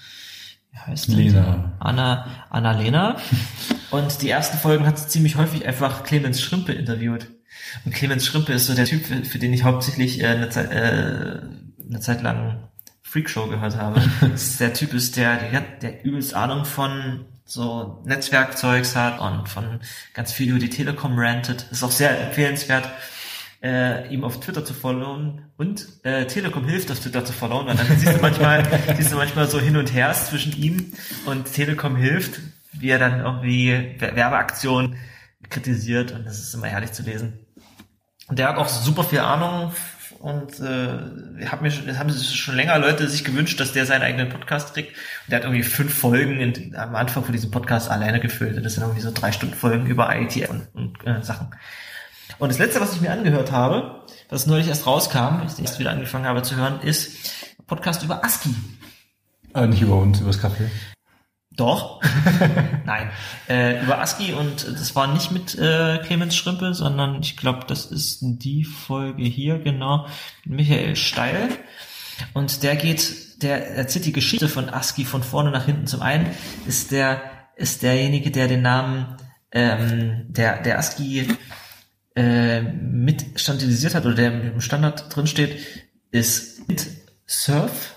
wie 0.71 0.79
heißt 0.79 1.09
die? 1.09 1.15
Lena. 1.15 1.73
Anna, 1.81 2.27
Anna-Lena. 2.51 3.17
Und 3.91 4.23
die 4.23 4.31
ersten 4.31 4.57
Folgen 4.59 4.87
hat 4.87 4.99
sie 4.99 5.09
ziemlich 5.09 5.37
häufig 5.37 5.67
einfach 5.67 6.03
Clemens 6.05 6.41
Schrimpe 6.41 6.73
interviewt. 6.73 7.27
Und 7.85 7.95
Clemens 7.95 8.27
Schrimpe 8.27 8.53
ist 8.53 8.67
so 8.67 8.75
der 8.75 8.85
Typ, 8.85 9.05
für, 9.07 9.25
für 9.25 9.39
den 9.39 9.53
ich 9.53 9.65
hauptsächlich 9.65 10.21
äh, 10.21 10.27
eine, 10.27 10.49
Zeit, 10.51 10.71
äh, 10.71 11.41
eine 11.89 12.01
Zeit 12.01 12.23
lang 12.23 12.69
Freakshow 13.03 13.47
gehört 13.47 13.77
habe. 13.77 14.03
Das 14.21 14.43
ist 14.43 14.61
der 14.61 14.73
Typ 14.75 14.95
ist, 14.95 15.17
der, 15.17 15.37
der, 15.37 15.61
der 15.61 16.05
übelst 16.05 16.35
Ahnung 16.35 16.65
von 16.65 17.27
so 17.45 18.03
Netzwerkzeugs 18.07 18.97
hat 18.97 19.21
und 19.21 19.49
von 19.49 19.81
ganz 20.15 20.33
viel 20.33 20.49
über 20.51 20.59
die 20.59 20.71
Telekom 20.71 21.19
rantet. 21.19 21.67
Ist 21.71 21.83
auch 21.83 21.91
sehr 21.91 22.19
empfehlenswert, 22.27 22.89
äh, 23.63 24.09
ihm 24.13 24.25
auf 24.25 24.41
Twitter 24.41 24.65
zu 24.65 24.75
followen 24.75 25.43
und 25.57 25.87
äh, 26.05 26.27
Telekom 26.27 26.65
hilft 26.67 26.91
auf 26.91 27.01
Twitter 27.01 27.25
zu 27.25 27.33
followen, 27.33 27.67
weil 27.67 27.77
dann 27.77 27.87
siehst 27.99 28.17
du 28.17 28.21
manchmal, 28.23 28.67
siehst 28.97 29.13
du 29.13 29.17
manchmal 29.17 29.49
so 29.49 29.61
hin 29.61 29.77
und 29.77 29.93
her 29.93 30.13
zwischen 30.15 30.57
ihm 30.57 30.93
und 31.27 31.53
Telekom 31.53 31.97
hilft, 31.97 32.41
wie 32.73 32.89
er 32.89 32.99
dann 32.99 33.21
irgendwie 33.21 33.95
Wer- 33.99 34.17
Werbeaktionen 34.17 34.97
kritisiert 35.51 36.13
und 36.13 36.25
das 36.25 36.39
ist 36.39 36.55
immer 36.55 36.69
herrlich 36.69 36.93
zu 36.93 37.03
lesen. 37.03 37.42
Der 38.31 38.49
hat 38.49 38.57
auch 38.57 38.69
super 38.69 39.05
viel 39.05 39.21
Ahnung 39.21 39.73
und 40.21 40.61
äh, 40.61 41.47
hab 41.47 41.63
mir 41.63 41.71
schon, 41.71 41.99
haben 41.99 42.11
sich 42.11 42.39
schon 42.39 42.55
länger 42.55 42.79
Leute 42.79 43.09
sich 43.09 43.25
gewünscht, 43.25 43.59
dass 43.59 43.73
der 43.73 43.87
seinen 43.87 44.03
eigenen 44.03 44.29
Podcast 44.29 44.73
kriegt. 44.73 44.91
Und 44.91 45.31
der 45.31 45.39
hat 45.39 45.45
irgendwie 45.45 45.65
fünf 45.65 45.93
Folgen 45.93 46.41
in, 46.41 46.77
am 46.77 46.95
Anfang 46.95 47.25
von 47.25 47.33
diesem 47.33 47.51
Podcast 47.51 47.91
alleine 47.91 48.21
gefüllt. 48.21 48.57
Und 48.57 48.63
das 48.63 48.75
sind 48.75 48.85
irgendwie 48.85 49.01
so 49.01 49.11
drei 49.13 49.33
Stunden 49.33 49.55
Folgen 49.55 49.87
über 49.87 50.15
IT 50.15 50.49
und, 50.49 50.69
und 50.75 51.07
äh, 51.07 51.23
Sachen. 51.23 51.49
Und 52.39 52.51
das 52.51 52.59
letzte, 52.59 52.81
was 52.81 52.95
ich 52.95 53.01
mir 53.01 53.11
angehört 53.11 53.51
habe, 53.51 54.05
was 54.29 54.47
neulich 54.47 54.69
erst 54.69 54.87
rauskam, 54.87 55.41
als 55.43 55.59
ich 55.59 55.65
erst 55.65 55.79
wieder 55.81 55.91
angefangen 55.91 56.27
habe 56.27 56.43
zu 56.43 56.57
hören, 56.57 56.81
ist 56.83 57.33
Podcast 57.67 58.03
über 58.03 58.25
ASCII. 58.25 58.55
Ah, 59.55 59.67
nicht 59.67 59.83
über 59.83 59.97
uns, 59.97 60.21
über 60.21 60.29
das 60.29 60.41
Kaffee. 60.41 60.71
Doch. 61.57 62.01
Nein. 62.85 63.11
Äh, 63.49 63.83
über 63.83 64.01
ASCII 64.01 64.33
und 64.33 64.67
das 64.67 64.95
war 64.95 65.07
nicht 65.13 65.31
mit 65.31 65.57
äh, 65.59 65.99
Clemens 66.05 66.37
Schrimpe, 66.37 66.75
sondern 66.75 67.21
ich 67.21 67.37
glaube, 67.37 67.67
das 67.67 67.87
ist 67.87 68.21
die 68.23 68.65
Folge 68.65 69.25
hier, 69.25 69.59
genau, 69.59 70.07
mit 70.45 70.57
Michael 70.57 70.97
Steil. 70.97 71.49
Und 72.33 72.63
der 72.63 72.77
geht, 72.77 73.43
der 73.43 73.77
erzählt 73.77 74.07
die 74.07 74.13
Geschichte 74.13 74.49
von 74.49 74.69
ASCII 74.69 75.05
von 75.05 75.23
vorne 75.23 75.51
nach 75.51 75.67
hinten. 75.67 75.87
Zum 75.87 76.03
einen 76.03 76.27
ist 76.67 76.91
der, 76.91 77.21
ist 77.57 77.83
derjenige, 77.83 78.31
der 78.31 78.49
den 78.49 78.63
Namen 78.63 79.17
ähm, 79.51 80.25
der, 80.29 80.63
der 80.63 80.79
ASCII 80.79 81.29
äh, 82.15 82.63
mit 82.63 83.41
standardisiert 83.41 83.95
hat 83.95 84.07
oder 84.07 84.15
der 84.15 84.53
im 84.53 84.61
Standard 84.61 85.15
drin 85.15 85.27
steht, 85.27 85.59
ist 86.11 86.63
Surf. 87.27 87.92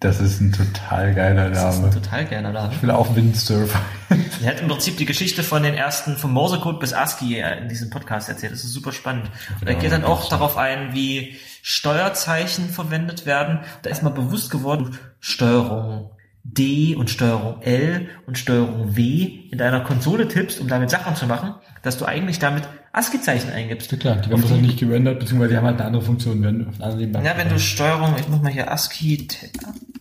Das 0.00 0.20
ist 0.20 0.40
ein 0.40 0.52
total 0.52 1.14
geiler 1.14 1.48
Das 1.48 1.58
ist 1.58 1.64
ein 1.76 1.80
Name. 1.90 1.94
total 1.94 2.24
geiler 2.26 2.52
Name. 2.52 2.72
Ich 2.74 2.82
will 2.82 2.90
auch 2.90 3.14
Windsurfer. 3.16 3.80
Er 4.42 4.50
hat 4.50 4.60
im 4.60 4.68
Prinzip 4.68 4.98
die 4.98 5.06
Geschichte 5.06 5.42
von 5.42 5.62
den 5.62 5.74
ersten, 5.74 6.16
vom 6.16 6.32
Morsecode 6.32 6.78
bis 6.78 6.92
ASCII 6.92 7.40
in 7.62 7.68
diesem 7.68 7.88
Podcast 7.88 8.28
erzählt. 8.28 8.52
Das 8.52 8.62
ist 8.62 8.72
super 8.72 8.92
spannend. 8.92 9.30
Und 9.60 9.66
er 9.66 9.74
geht 9.74 9.90
dann 9.90 10.04
auch 10.04 10.28
darauf 10.28 10.58
ein, 10.58 10.92
wie 10.94 11.36
Steuerzeichen 11.62 12.68
verwendet 12.68 13.24
werden. 13.24 13.60
Da 13.82 13.90
ist 13.90 14.02
mal 14.02 14.10
bewusst 14.10 14.50
geworden, 14.50 14.98
Steuerung 15.20 16.10
D 16.52 16.94
und 16.94 17.10
Steuerung 17.10 17.60
L 17.62 18.08
und 18.26 18.38
Steuerung 18.38 18.96
W 18.96 19.48
in 19.50 19.58
deiner 19.58 19.80
Konsole 19.80 20.28
tippst, 20.28 20.60
um 20.60 20.68
damit 20.68 20.90
Sachen 20.90 21.16
zu 21.16 21.26
machen, 21.26 21.54
dass 21.82 21.98
du 21.98 22.04
eigentlich 22.04 22.38
damit 22.38 22.64
ASCII-Zeichen 22.92 23.50
eingibst. 23.50 23.92
Ja 23.92 23.98
klar, 23.98 24.16
die 24.16 24.30
haben 24.30 24.40
das 24.40 24.50
halt 24.50 24.62
nicht 24.62 24.78
gerendert, 24.78 25.18
beziehungsweise 25.18 25.50
die 25.50 25.56
haben 25.56 25.66
halt 25.66 25.76
eine 25.76 25.86
andere 25.86 26.02
Funktion, 26.02 26.42
wenn 26.42 26.68
auf 26.68 26.80
anderen 26.80 27.24
Ja, 27.24 27.36
wenn 27.36 27.48
du 27.48 27.58
Steuerung, 27.58 28.14
ich 28.18 28.28
muss 28.28 28.40
mal 28.40 28.52
hier 28.52 28.70
ASCII, 28.70 29.28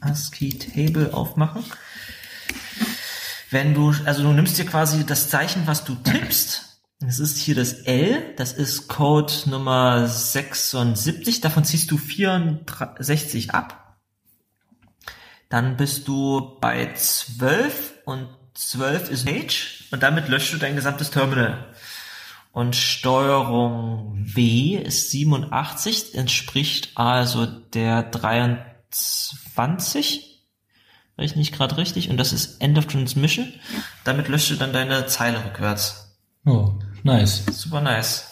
ASCII 0.02 0.58
Table 0.58 1.14
aufmachen. 1.14 1.64
Wenn 3.52 3.74
du, 3.74 3.94
also 4.06 4.24
du 4.24 4.32
nimmst 4.32 4.58
dir 4.58 4.66
quasi 4.66 5.06
das 5.06 5.30
Zeichen, 5.30 5.64
was 5.66 5.84
du 5.84 5.96
tippst. 5.96 6.80
Das 7.02 7.20
ist 7.20 7.38
hier 7.38 7.56
das 7.56 7.74
L, 7.74 8.34
das 8.38 8.54
ist 8.54 8.88
Code 8.88 9.34
Nummer 9.48 10.08
76, 10.08 11.42
davon 11.42 11.66
ziehst 11.66 11.92
du 11.92 11.98
64 11.98 13.52
ab. 13.54 13.85
Dann 15.50 15.78
bist 15.78 16.08
du 16.08 16.58
bei 16.60 16.92
12 16.94 17.94
und 18.06 18.28
12 18.56 19.12
ist 19.12 19.26
Page 19.26 19.84
und 19.92 20.02
damit 20.04 20.30
löschst 20.30 20.54
du 20.54 20.58
dein 20.58 20.76
gesamtes 20.76 21.12
Terminal. 21.12 21.74
Und 22.52 22.76
Steuerung 22.76 24.14
W 24.16 24.78
ist 24.78 25.12
87, 25.12 26.16
entspricht 26.16 26.92
also 26.96 27.46
der 27.46 28.02
23. 28.04 30.42
Rechne 31.18 31.42
ich 31.42 31.52
gerade 31.52 31.78
richtig? 31.78 32.10
Und 32.10 32.16
das 32.18 32.34
ist 32.34 32.62
End 32.62 32.78
of 32.78 32.88
Transmission. 32.88 33.54
Damit 34.04 34.28
löscht 34.30 34.52
du 34.52 34.56
dann 34.56 34.74
deine 34.74 35.06
Zeile 35.08 35.46
rückwärts. 35.46 36.18
Oh, 36.46 36.74
nice. 37.04 37.44
Super 37.52 37.82
nice. 37.82 38.28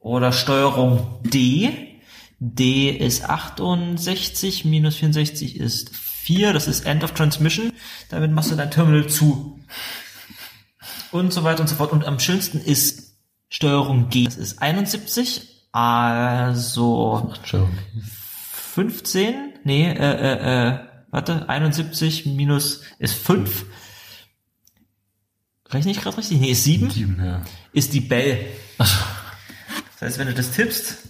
Oder 0.00 0.32
Steuerung 0.32 1.20
D. 1.22 2.00
D 2.40 2.90
ist 2.90 3.28
68, 3.28 4.64
minus 4.64 4.96
64 4.96 5.56
ist 5.56 5.90
4, 6.28 6.52
das 6.52 6.68
ist 6.68 6.84
End 6.84 7.02
of 7.04 7.12
Transmission. 7.12 7.72
Damit 8.10 8.32
machst 8.32 8.50
du 8.50 8.54
dein 8.54 8.70
Terminal 8.70 9.08
zu. 9.08 9.58
Und 11.10 11.32
so 11.32 11.42
weiter 11.42 11.62
und 11.62 11.68
so 11.68 11.74
fort. 11.74 11.90
Und 11.90 12.04
am 12.04 12.20
schönsten 12.20 12.60
ist 12.60 13.16
Steuerung 13.48 14.10
G. 14.10 14.24
Das 14.26 14.36
ist 14.36 14.60
71, 14.60 15.48
also 15.72 17.32
Schon. 17.44 17.70
15, 18.74 19.54
nee, 19.64 19.90
äh, 19.90 19.94
äh, 19.94 20.68
äh, 20.68 20.78
warte, 21.10 21.48
71 21.48 22.26
minus 22.26 22.82
ist 22.98 23.14
5. 23.14 23.64
Rechne 25.70 25.92
ich 25.92 26.00
gerade 26.02 26.18
richtig? 26.18 26.40
Nee, 26.40 26.50
ist 26.50 26.64
7, 26.64 26.90
Sieben, 26.90 27.24
ja. 27.24 27.40
ist 27.72 27.94
die 27.94 28.00
Bell. 28.00 28.44
Das 28.76 30.02
heißt, 30.02 30.18
wenn 30.18 30.26
du 30.26 30.34
das 30.34 30.50
tippst, 30.50 31.07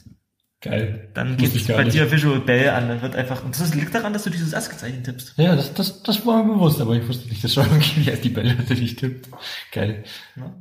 Geil. 0.61 1.09
dann 1.15 1.37
geht 1.37 1.55
ich 1.55 1.69
gar 1.69 1.77
bei 1.77 1.85
nicht. 1.85 1.95
dir 1.95 2.11
Visual 2.11 2.41
Bell 2.41 2.71
an, 2.71 2.89
dann 2.89 3.01
wird 3.01 3.15
einfach, 3.15 3.45
und 3.45 3.59
das 3.59 3.75
liegt 3.77 3.95
daran, 3.95 4.13
dass 4.13 4.25
du 4.25 4.31
dieses 4.31 4.55
ASCII-Zeichen 4.55 5.05
tippst. 5.05 5.35
Ja, 5.37 5.55
das, 5.55 5.73
das, 5.73 6.03
das 6.03 6.27
war 6.27 6.43
mir 6.43 6.55
bewusst, 6.55 6.81
aber 6.81 6.97
ich 6.97 7.07
wusste 7.07 7.29
nicht, 7.29 7.45
dass 7.45 7.55
schon 7.55 7.67
okay, 7.67 8.11
als 8.11 8.23
die 8.23 8.31
Bälle 8.31 8.57
tatsächlich 8.57 8.97
tippt. 8.97 9.29
Geil. 9.71 10.03
Ne? 10.35 10.53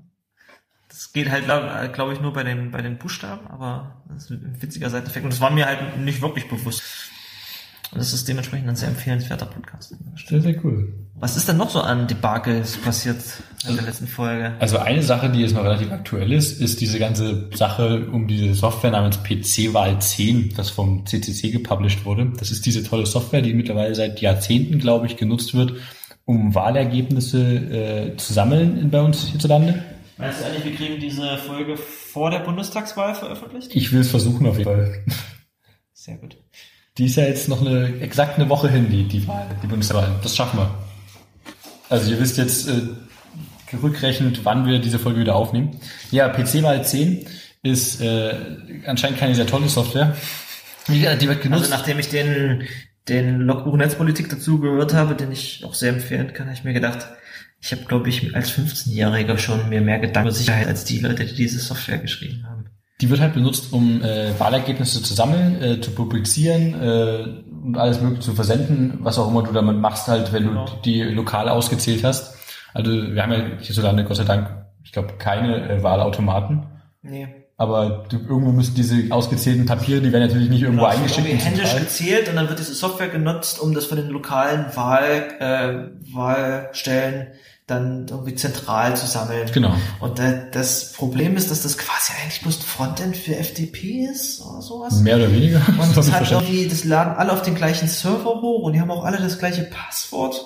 Das 0.87 1.13
geht 1.13 1.31
halt, 1.31 1.45
glaube 1.45 1.89
glaub 1.93 2.11
ich, 2.11 2.21
nur 2.21 2.31
bei 2.31 2.43
den, 2.43 2.69
bei 2.69 2.81
den 2.83 2.99
Buchstaben, 2.99 3.47
aber 3.47 4.03
das 4.09 4.25
ist 4.25 4.31
ein 4.31 4.61
witziger 4.61 4.91
Seiteneffekt 4.91 5.23
und 5.23 5.33
das 5.33 5.41
war 5.41 5.49
mir 5.49 5.65
halt 5.65 5.97
nicht 5.97 6.21
wirklich 6.21 6.47
bewusst. 6.47 6.83
Und 7.91 7.97
das 7.97 8.13
ist 8.13 8.27
dementsprechend 8.27 8.69
ein 8.69 8.75
sehr 8.75 8.89
empfehlenswerter 8.89 9.45
Podcast. 9.45 9.95
Sehr, 10.27 10.41
sehr 10.41 10.63
cool. 10.63 10.93
Was 11.15 11.37
ist 11.37 11.47
denn 11.47 11.57
noch 11.57 11.69
so 11.69 11.81
an 11.81 12.07
Debakels 12.07 12.77
passiert 12.77 13.17
in 13.65 13.75
der 13.75 13.85
letzten 13.85 14.07
Folge? 14.07 14.53
Also 14.59 14.77
eine 14.77 15.01
Sache, 15.01 15.29
die 15.29 15.39
jetzt 15.39 15.53
noch 15.53 15.63
relativ 15.63 15.91
aktuell 15.91 16.31
ist, 16.31 16.61
ist 16.61 16.79
diese 16.79 16.99
ganze 16.99 17.49
Sache 17.55 18.07
um 18.11 18.27
diese 18.27 18.53
Software 18.53 18.91
namens 18.91 19.19
PC-Wahl 19.23 19.99
10, 19.99 20.53
das 20.55 20.69
vom 20.69 21.05
CCC 21.05 21.51
gepublished 21.51 22.05
wurde. 22.05 22.31
Das 22.37 22.51
ist 22.51 22.65
diese 22.65 22.83
tolle 22.83 23.05
Software, 23.05 23.41
die 23.41 23.53
mittlerweile 23.53 23.95
seit 23.95 24.21
Jahrzehnten, 24.21 24.77
glaube 24.77 25.07
ich, 25.07 25.17
genutzt 25.17 25.55
wird, 25.55 25.73
um 26.25 26.53
Wahlergebnisse 26.53 28.11
äh, 28.13 28.17
zu 28.17 28.33
sammeln 28.33 28.89
bei 28.91 29.01
uns 29.01 29.27
hierzulande. 29.27 29.83
Meinst 30.17 30.41
du 30.41 30.45
eigentlich, 30.45 30.65
wir 30.65 30.75
kriegen 30.75 30.99
diese 30.99 31.37
Folge 31.37 31.77
vor 31.77 32.29
der 32.29 32.39
Bundestagswahl 32.39 33.15
veröffentlicht? 33.15 33.75
Ich 33.75 33.91
will 33.91 34.01
es 34.01 34.09
versuchen 34.09 34.45
auf 34.47 34.57
jeden 34.57 34.69
Fall. 34.69 35.03
Sehr 35.93 36.17
gut. 36.17 36.37
Die 36.97 37.05
ist 37.05 37.15
ja 37.15 37.25
jetzt 37.25 37.49
noch 37.49 37.61
eine 37.61 37.99
exakt 38.01 38.39
eine 38.39 38.49
Woche 38.49 38.69
hin, 38.69 38.89
die, 38.89 39.03
die 39.03 39.27
Wahl, 39.27 39.47
die 39.61 39.67
Bundestagswahl. 39.67 40.15
Das 40.23 40.35
schaffen 40.35 40.59
wir. 40.59 40.71
Also 41.89 42.11
ihr 42.11 42.19
wisst 42.19 42.37
jetzt 42.37 42.67
äh, 42.67 42.81
rückrechnet, 43.81 44.41
wann 44.43 44.65
wir 44.65 44.79
diese 44.79 44.99
Folge 44.99 45.19
wieder 45.21 45.35
aufnehmen. 45.35 45.79
Ja, 46.11 46.29
PC-Wahl 46.29 46.83
10 46.85 47.25
ist 47.63 48.01
äh, 48.01 48.33
anscheinend 48.85 49.19
keine 49.19 49.35
sehr 49.35 49.47
tolle 49.47 49.67
Software. 49.67 50.15
Wie 50.87 50.99
gesagt, 51.01 51.21
die 51.21 51.27
wird 51.27 51.39
Also 51.39 51.49
genutzt. 51.49 51.69
nachdem 51.71 51.99
ich 51.99 52.09
den, 52.09 52.63
den 53.09 53.41
Logbuch 53.41 53.75
Netzpolitik 53.75 54.29
dazu 54.29 54.59
gehört 54.59 54.93
habe, 54.93 55.15
den 55.15 55.31
ich 55.31 55.63
auch 55.65 55.73
sehr 55.73 55.89
empfehlen 55.93 56.33
kann, 56.33 56.47
habe 56.47 56.55
ich 56.57 56.63
mir 56.63 56.73
gedacht, 56.73 57.07
ich 57.59 57.71
habe, 57.71 57.83
glaube 57.85 58.07
ich, 58.09 58.35
als 58.35 58.51
15-Jähriger 58.51 59.37
schon 59.37 59.67
mir 59.69 59.81
mehr 59.81 59.99
Gedanken 59.99 60.29
über 60.29 60.35
Sicherheit 60.35 60.67
als 60.67 60.85
die 60.85 60.99
Leute, 60.99 61.25
die 61.25 61.33
diese 61.35 61.59
Software 61.59 61.97
geschrieben 61.97 62.45
haben. 62.47 62.65
Die 63.01 63.09
wird 63.09 63.19
halt 63.19 63.33
benutzt, 63.33 63.73
um 63.73 64.01
äh, 64.03 64.39
Wahlergebnisse 64.39 65.03
zu 65.03 65.13
sammeln, 65.13 65.61
äh, 65.61 65.81
zu 65.81 65.91
publizieren 65.91 66.73
äh, 66.81 67.25
und 67.65 67.77
alles 67.77 67.99
mögliche 68.01 68.21
zu 68.23 68.33
versenden, 68.33 68.99
was 69.01 69.19
auch 69.19 69.29
immer 69.29 69.43
du 69.43 69.51
damit 69.51 69.77
machst, 69.77 70.07
halt, 70.07 70.31
wenn 70.33 70.47
Genau. 70.47 70.65
du 70.65 70.71
die 70.85 71.01
lokal 71.03 71.49
ausgezählt 71.49 72.03
hast. 72.03 72.36
Also 72.73 72.91
wir 72.91 73.21
haben 73.21 73.31
ja 73.31 73.41
hierzulande 73.59 74.03
Gott 74.03 74.17
sei 74.17 74.23
Dank, 74.23 74.49
ich 74.83 74.91
glaube, 74.91 75.13
keine 75.17 75.69
äh, 75.69 75.83
Wahlautomaten. 75.83 76.63
Nee. 77.01 77.27
Aber 77.59 78.05
du, 78.09 78.17
irgendwo 78.17 78.51
müssen 78.51 78.75
diese 78.75 79.11
ausgezählten 79.11 79.65
Papiere, 79.65 79.99
die 79.99 80.11
werden 80.13 80.27
natürlich 80.27 80.49
nicht 80.49 80.61
irgendwo 80.61 80.83
Genau, 80.83 80.93
eingeschickt. 80.95 81.27
irgendwie 81.27 81.43
händisch 81.43 81.75
gezählt 81.75 82.29
und 82.29 82.35
dann 82.35 82.49
wird 82.49 82.59
diese 82.59 82.75
Software 82.75 83.07
genutzt, 83.07 83.59
um 83.59 83.73
das 83.73 83.85
von 83.85 83.97
den 83.97 84.09
lokalen 84.09 84.65
Wahl, 84.75 85.27
äh, 85.39 86.13
Wahlstellen 86.13 87.27
dann 87.65 88.05
irgendwie 88.09 88.35
zentral 88.35 88.95
zu 88.95 89.07
sammeln. 89.07 89.49
Genau. 89.53 89.73
Und 89.99 90.21
das 90.53 90.93
Problem 90.93 91.35
ist, 91.35 91.51
dass 91.51 91.63
das 91.63 91.77
quasi 91.77 92.13
eigentlich 92.21 92.41
bloß 92.41 92.59
ein 92.59 92.63
Frontend 92.63 93.17
für 93.17 93.35
FDP 93.35 94.07
ist 94.09 94.41
oder 94.41 94.61
sowas. 94.61 94.99
Mehr 95.01 95.17
oder 95.17 95.29
weniger. 95.33 95.61
Und 95.81 95.97
das 95.97 96.07
ich 96.07 96.13
hat 96.13 96.31
irgendwie, 96.31 96.67
das 96.69 96.85
laden 96.85 97.15
alle 97.17 97.33
auf 97.33 97.41
den 97.41 97.55
gleichen 97.55 97.89
Server 97.89 98.41
hoch 98.41 98.63
und 98.63 98.73
die 98.73 98.79
haben 98.79 98.89
auch 98.89 99.03
alle 99.03 99.17
das 99.17 99.37
gleiche 99.37 99.63
Passwort. 99.63 100.45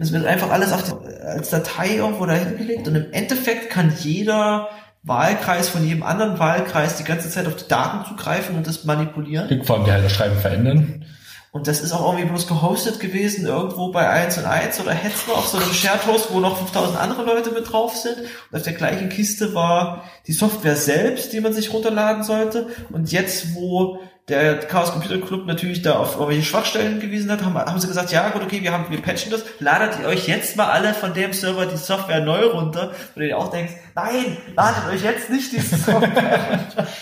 Es 0.00 0.12
wird 0.12 0.26
einfach 0.26 0.50
alles 0.50 0.72
auf 0.72 0.84
den, 0.84 0.94
als 1.24 1.50
Datei 1.50 1.96
irgendwo 1.96 2.26
dahin 2.26 2.56
gelegt 2.56 2.86
und 2.86 2.94
im 2.94 3.12
Endeffekt 3.12 3.70
kann 3.70 3.92
jeder 4.00 4.68
Wahlkreis 5.02 5.68
von 5.68 5.86
jedem 5.86 6.02
anderen 6.02 6.38
Wahlkreis 6.38 6.96
die 6.96 7.04
ganze 7.04 7.30
Zeit 7.30 7.46
auf 7.46 7.56
die 7.56 7.68
Daten 7.68 8.06
zugreifen 8.08 8.56
und 8.56 8.66
das 8.66 8.84
manipulieren. 8.84 9.64
Vor 9.64 9.76
allem 9.76 9.84
die 9.84 9.92
halt 9.92 10.04
das 10.04 10.12
Schreiben 10.12 10.38
verändern. 10.38 11.04
Und 11.50 11.66
das 11.66 11.80
ist 11.80 11.92
auch 11.92 12.12
irgendwie 12.12 12.28
bloß 12.28 12.46
gehostet 12.46 13.00
gewesen, 13.00 13.46
irgendwo 13.46 13.90
bei 13.90 14.08
1 14.08 14.36
und 14.38 14.44
1 14.44 14.80
oder 14.80 14.92
Hetzner 14.92 15.34
auf 15.34 15.48
so 15.48 15.56
einem 15.56 15.72
Shared 15.72 16.06
Host, 16.06 16.28
wo 16.30 16.40
noch 16.40 16.58
5000 16.58 16.98
andere 16.98 17.24
Leute 17.24 17.50
mit 17.50 17.72
drauf 17.72 17.96
sind. 17.96 18.18
Und 18.18 18.56
auf 18.56 18.62
der 18.62 18.74
gleichen 18.74 19.08
Kiste 19.08 19.54
war 19.54 20.04
die 20.26 20.32
Software 20.32 20.76
selbst, 20.76 21.32
die 21.32 21.40
man 21.40 21.54
sich 21.54 21.72
runterladen 21.72 22.22
sollte. 22.22 22.68
Und 22.90 23.10
jetzt, 23.10 23.54
wo 23.54 23.98
der 24.28 24.58
Chaos 24.58 24.92
Computer 24.92 25.18
Club 25.18 25.46
natürlich 25.46 25.82
da 25.82 25.96
auf 25.96 26.14
irgendwelche 26.14 26.44
Schwachstellen 26.44 27.00
gewiesen 27.00 27.30
hat, 27.30 27.42
haben, 27.42 27.54
haben 27.54 27.80
sie 27.80 27.88
gesagt, 27.88 28.12
ja 28.12 28.28
gut, 28.28 28.42
okay, 28.42 28.62
wir 28.62 28.72
haben, 28.72 28.86
wir 28.90 29.00
patchen 29.00 29.30
das, 29.30 29.42
ladet 29.58 30.00
ihr 30.00 30.06
euch 30.06 30.28
jetzt 30.28 30.56
mal 30.56 30.66
alle 30.66 30.92
von 30.92 31.14
dem 31.14 31.32
Server 31.32 31.66
die 31.66 31.76
Software 31.76 32.20
neu 32.20 32.46
runter, 32.46 32.92
wo 33.14 33.20
du 33.20 33.26
dir 33.26 33.38
auch 33.38 33.50
denkst, 33.50 33.72
nein, 33.94 34.36
ladet 34.54 34.86
euch 34.92 35.02
jetzt 35.02 35.30
nicht 35.30 35.52
diese 35.52 35.76
Software 35.76 36.40
runter. 36.50 36.86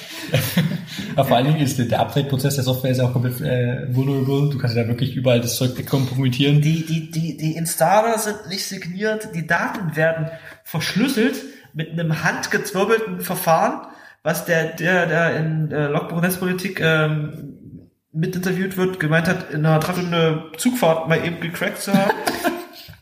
Aber 1.16 1.28
vor 1.28 1.36
allen 1.38 1.46
Dingen 1.46 1.60
ist 1.60 1.78
der, 1.78 2.00
Update-Prozess 2.00 2.56
der 2.56 2.64
Software 2.64 2.90
ist 2.90 2.98
ja 2.98 3.04
auch 3.04 3.12
komplett 3.12 3.40
äh, 3.40 3.94
vulnerable. 3.94 4.50
Du 4.50 4.58
kannst 4.58 4.76
ja 4.76 4.86
wirklich 4.86 5.16
überall 5.16 5.40
das 5.40 5.56
Zeug 5.56 5.86
kompromittieren. 5.86 6.60
Die, 6.60 6.84
die, 6.84 7.10
die, 7.10 7.36
die 7.36 7.56
Installer 7.56 8.18
sind 8.18 8.48
nicht 8.48 8.66
signiert, 8.66 9.30
die 9.34 9.46
Daten 9.46 9.96
werden 9.96 10.30
verschlüsselt 10.62 11.36
mit 11.72 11.90
einem 11.90 12.22
handgezwirbelten 12.22 13.20
Verfahren, 13.20 13.86
was 14.26 14.44
der, 14.44 14.72
der, 14.72 15.06
der 15.06 15.36
in 15.36 15.70
äh, 15.70 15.86
Logbuch 15.86 16.20
Netzpolitik 16.20 16.80
ähm, 16.80 17.92
mit 18.10 18.34
interviewt 18.34 18.76
wird, 18.76 18.98
gemeint 18.98 19.28
hat, 19.28 19.52
in 19.52 19.64
einer 19.64 19.78
Dreiviertelstunde 19.78 20.50
Zugfahrt 20.58 21.08
mal 21.08 21.24
eben 21.24 21.38
gecrackt 21.38 21.80
zu 21.80 21.94
haben. 21.94 22.10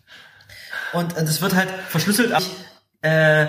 Und 0.92 1.16
das 1.16 1.40
wird 1.40 1.54
halt 1.54 1.70
verschlüsselt, 1.88 2.32
aber 2.32 2.44
äh, 3.00 3.46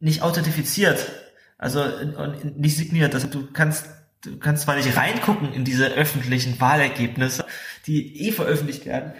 nicht 0.00 0.22
authentifiziert. 0.22 1.08
Also 1.56 1.82
und 1.82 2.58
nicht 2.58 2.76
signiert. 2.76 3.14
Also 3.14 3.28
du 3.28 3.46
kannst 3.52 3.86
du 4.24 4.36
kannst 4.38 4.64
zwar 4.64 4.74
nicht 4.74 4.96
reingucken 4.96 5.52
in 5.52 5.64
diese 5.64 5.86
öffentlichen 5.86 6.60
Wahlergebnisse, 6.60 7.46
die 7.86 8.26
eh 8.26 8.32
veröffentlicht 8.32 8.86
werden, 8.86 9.12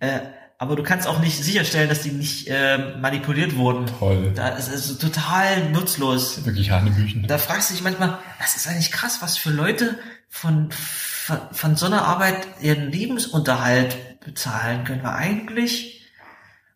äh, 0.00 0.20
aber 0.62 0.76
du 0.76 0.84
kannst 0.84 1.08
auch 1.08 1.18
nicht 1.18 1.42
sicherstellen, 1.42 1.88
dass 1.88 2.02
die 2.02 2.12
nicht 2.12 2.46
äh, 2.46 2.94
manipuliert 2.96 3.56
wurden. 3.56 3.86
Toll. 3.98 4.30
Da 4.36 4.50
ist 4.50 4.68
es 4.68 4.96
total 4.96 5.70
nutzlos. 5.70 6.44
Wirklich 6.46 6.70
Hanebüchen. 6.70 7.26
Da 7.26 7.36
fragst 7.38 7.70
du 7.70 7.74
dich 7.74 7.82
manchmal, 7.82 8.20
das 8.38 8.54
ist 8.54 8.68
eigentlich 8.68 8.92
krass, 8.92 9.18
was 9.22 9.36
für 9.36 9.50
Leute 9.50 9.98
von, 10.28 10.70
von, 10.70 11.38
von 11.50 11.74
so 11.74 11.86
einer 11.86 12.04
Arbeit 12.04 12.46
ihren 12.60 12.92
Lebensunterhalt 12.92 14.20
bezahlen 14.24 14.84
können. 14.84 15.02
Weil 15.02 15.14
eigentlich, 15.14 16.06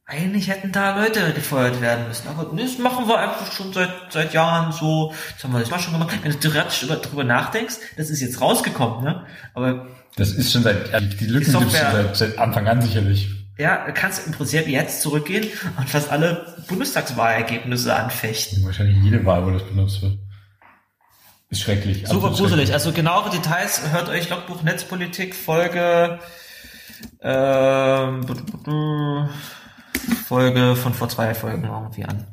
eigentlich 0.04 0.48
hätten 0.48 0.72
da 0.72 1.00
Leute 1.00 1.32
gefeuert 1.32 1.80
werden 1.80 2.08
müssen. 2.08 2.26
Aber 2.26 2.56
das 2.60 2.78
machen 2.78 3.06
wir 3.06 3.20
einfach 3.20 3.52
schon 3.52 3.72
seit, 3.72 3.92
seit 4.10 4.34
Jahren 4.34 4.72
so. 4.72 5.14
Das 5.34 5.44
haben 5.44 5.52
wir 5.52 5.60
das 5.60 5.70
mal 5.70 5.78
schon 5.78 5.92
gemacht. 5.92 6.12
Wenn 6.24 6.32
du 6.32 6.40
theoretisch 6.40 6.82
über, 6.82 6.96
drüber 6.96 7.22
nachdenkst, 7.22 7.76
das 7.96 8.10
ist 8.10 8.20
jetzt 8.20 8.40
rausgekommen, 8.40 9.04
ne? 9.04 9.26
Aber 9.54 9.86
Das 10.16 10.32
ist 10.32 10.50
schon 10.50 10.64
seit, 10.64 10.92
die 11.20 11.26
Lücken 11.26 11.56
gibt 11.56 11.72
es 11.72 11.78
seit, 11.78 12.16
seit 12.16 12.38
Anfang 12.38 12.66
an 12.66 12.82
sicherlich. 12.82 13.45
Ja, 13.58 13.86
du 13.86 13.92
kannst 13.92 14.26
im 14.26 14.32
Prinzip 14.32 14.66
jetzt 14.68 15.00
zurückgehen 15.00 15.46
und 15.78 15.88
fast 15.88 16.10
alle 16.10 16.54
Bundestagswahlergebnisse 16.68 17.94
anfechten. 17.94 18.64
Wahrscheinlich 18.64 19.02
jede 19.02 19.24
Wahl, 19.24 19.46
wo 19.46 19.50
das 19.50 19.62
benutzt 19.62 20.02
wird. 20.02 20.18
Ist 21.48 21.62
schrecklich. 21.62 22.06
Super 22.06 22.30
gruselig. 22.30 22.72
Also 22.72 22.92
genauere 22.92 23.30
Details 23.30 23.80
hört 23.92 24.08
euch 24.08 24.28
Logbuch 24.28 24.62
Netzpolitik 24.62 25.34
Folge 25.34 26.18
ähm, 27.20 28.26
Folge 30.26 30.76
von 30.76 30.94
vor 30.94 31.08
zwei 31.08 31.34
Folgen 31.34 31.64
irgendwie 31.64 32.04
an. 32.04 32.26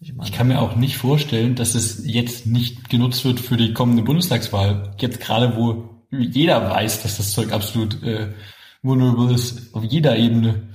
Ich 0.00 0.12
meine, 0.14 0.28
Ich 0.28 0.34
kann 0.34 0.48
mir 0.48 0.60
auch 0.60 0.76
nicht 0.76 0.96
vorstellen, 0.96 1.54
dass 1.54 1.74
es 1.74 2.02
jetzt 2.04 2.46
nicht 2.46 2.88
genutzt 2.88 3.24
wird 3.24 3.40
für 3.40 3.56
die 3.56 3.72
kommende 3.72 4.02
Bundestagswahl. 4.02 4.94
Jetzt 4.98 5.20
gerade, 5.20 5.56
wo 5.56 6.04
jeder 6.10 6.70
weiß, 6.70 7.02
dass 7.02 7.16
das 7.16 7.32
Zeug 7.32 7.52
absolut 7.52 8.02
äh, 8.02 8.32
vulnerable 8.82 9.32
ist, 9.34 9.74
auf 9.74 9.82
jeder 9.84 10.16
Ebene. 10.16 10.68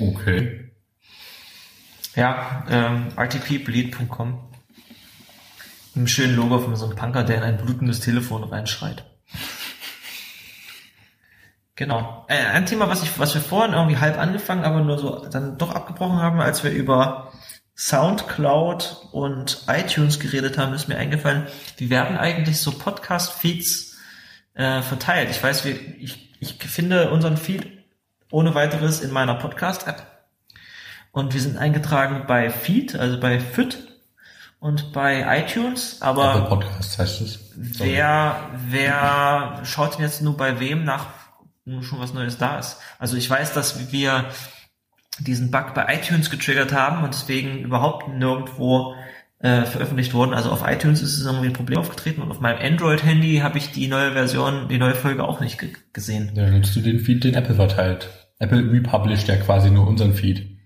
Okay. 0.00 0.70
Ja, 2.16 2.64
ähm, 2.68 3.08
rtpbleed.com. 3.16 4.40
Im 5.94 6.06
schönen 6.06 6.34
Logo 6.36 6.58
von 6.58 6.76
so 6.76 6.86
einem 6.86 6.96
Punker, 6.96 7.22
der 7.22 7.38
in 7.38 7.42
ein 7.42 7.56
blutendes 7.56 8.00
Telefon 8.00 8.44
reinschreit. 8.44 9.04
Genau. 11.76 12.24
Äh, 12.28 12.44
ein 12.46 12.66
Thema, 12.66 12.88
was 12.88 13.02
ich, 13.02 13.18
was 13.18 13.34
wir 13.34 13.42
vorhin 13.42 13.74
irgendwie 13.74 13.98
halb 13.98 14.18
angefangen, 14.18 14.64
aber 14.64 14.80
nur 14.80 14.98
so 14.98 15.26
dann 15.28 15.58
doch 15.58 15.74
abgebrochen 15.74 16.16
haben, 16.16 16.40
als 16.40 16.64
wir 16.64 16.70
über 16.72 17.32
Soundcloud 17.76 19.08
und 19.12 19.64
iTunes 19.68 20.18
geredet 20.18 20.56
haben, 20.56 20.72
ist 20.72 20.88
mir 20.88 20.96
eingefallen, 20.96 21.46
wie 21.76 21.90
werden 21.90 22.16
eigentlich 22.16 22.60
so 22.60 22.72
Podcast-Feeds 22.72 23.98
äh, 24.54 24.80
verteilt? 24.80 25.30
Ich 25.30 25.42
weiß, 25.42 25.66
wie, 25.66 25.72
ich, 26.00 26.34
ich 26.40 26.54
finde 26.54 27.10
unseren 27.10 27.36
Feed 27.36 27.66
ohne 28.30 28.54
weiteres 28.54 29.02
in 29.02 29.10
meiner 29.10 29.34
Podcast-App. 29.34 30.06
Und 31.12 31.34
wir 31.34 31.40
sind 31.40 31.58
eingetragen 31.58 32.24
bei 32.26 32.50
Feed, 32.50 32.96
also 32.96 33.20
bei 33.20 33.40
FIT 33.40 33.78
und 34.58 34.92
bei 34.92 35.40
iTunes, 35.40 36.00
aber 36.00 36.34
Apple 36.34 36.48
Podcast 36.48 36.98
heißt 36.98 37.20
es. 37.20 37.52
Wer, 37.56 38.50
wer 38.68 39.60
schaut 39.64 39.94
denn 39.94 40.02
jetzt 40.02 40.22
nur 40.22 40.36
bei 40.36 40.60
wem 40.60 40.84
nach, 40.84 41.06
wo 41.66 41.82
schon 41.82 42.00
was 42.00 42.14
Neues 42.14 42.38
da 42.38 42.58
ist? 42.58 42.78
Also 42.98 43.16
ich 43.16 43.28
weiß, 43.28 43.52
dass 43.52 43.92
wir 43.92 44.26
diesen 45.20 45.50
Bug 45.50 45.74
bei 45.74 45.86
iTunes 45.94 46.30
getriggert 46.30 46.72
haben 46.72 47.04
und 47.04 47.14
deswegen 47.14 47.58
überhaupt 47.60 48.08
nirgendwo 48.08 48.94
äh, 49.38 49.62
veröffentlicht 49.62 50.14
wurden. 50.14 50.34
Also 50.34 50.50
auf 50.50 50.66
iTunes 50.66 51.02
ist 51.02 51.18
es 51.18 51.26
irgendwie 51.26 51.48
ein 51.48 51.52
Problem 51.52 51.78
aufgetreten 51.78 52.22
und 52.22 52.30
auf 52.30 52.40
meinem 52.40 52.58
Android-Handy 52.60 53.38
habe 53.38 53.58
ich 53.58 53.72
die 53.72 53.88
neue 53.88 54.12
Version, 54.12 54.68
die 54.68 54.78
neue 54.78 54.94
Folge 54.94 55.24
auch 55.24 55.40
nicht 55.40 55.58
ge 55.58 55.70
gesehen. 55.92 56.32
Ja, 56.34 56.50
nutzt 56.50 56.74
du 56.76 56.80
den 56.80 57.00
Feed, 57.00 57.24
den 57.24 57.34
Apple 57.34 57.54
verteilt. 57.54 58.08
Apple 58.38 58.70
republished 58.70 59.28
ja 59.28 59.36
quasi 59.36 59.70
nur 59.70 59.86
unseren 59.86 60.14
Feed. 60.14 60.56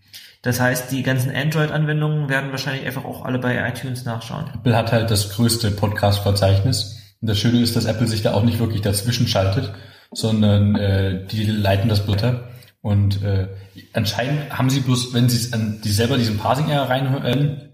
Das 0.42 0.58
heißt, 0.58 0.90
die 0.90 1.02
ganzen 1.02 1.34
Android-Anwendungen 1.34 2.28
werden 2.28 2.50
wahrscheinlich 2.50 2.86
einfach 2.86 3.04
auch 3.04 3.24
alle 3.24 3.38
bei 3.38 3.68
iTunes 3.68 4.04
nachschauen. 4.04 4.46
Apple 4.54 4.74
hat 4.74 4.90
halt 4.90 5.10
das 5.10 5.30
größte 5.34 5.70
Podcast-Verzeichnis. 5.70 6.96
Und 7.20 7.28
das 7.28 7.38
Schöne 7.38 7.60
ist, 7.60 7.76
dass 7.76 7.84
Apple 7.84 8.06
sich 8.06 8.22
da 8.22 8.32
auch 8.32 8.42
nicht 8.42 8.58
wirklich 8.58 8.80
dazwischen 8.80 9.28
schaltet, 9.28 9.70
sondern 10.12 10.76
äh, 10.76 11.26
die 11.26 11.44
leiten 11.44 11.90
das 11.90 12.08
runter. 12.08 12.48
Und 12.82 13.22
äh, 13.22 13.48
anscheinend 13.92 14.56
haben 14.56 14.70
sie 14.70 14.80
bloß, 14.80 15.12
wenn 15.12 15.28
sie 15.28 15.36
es 15.36 15.52
an 15.52 15.80
die 15.84 15.90
selber 15.90 16.16
diesen 16.16 16.38
Parsing-Error 16.38 16.88
reinhören, 16.88 17.68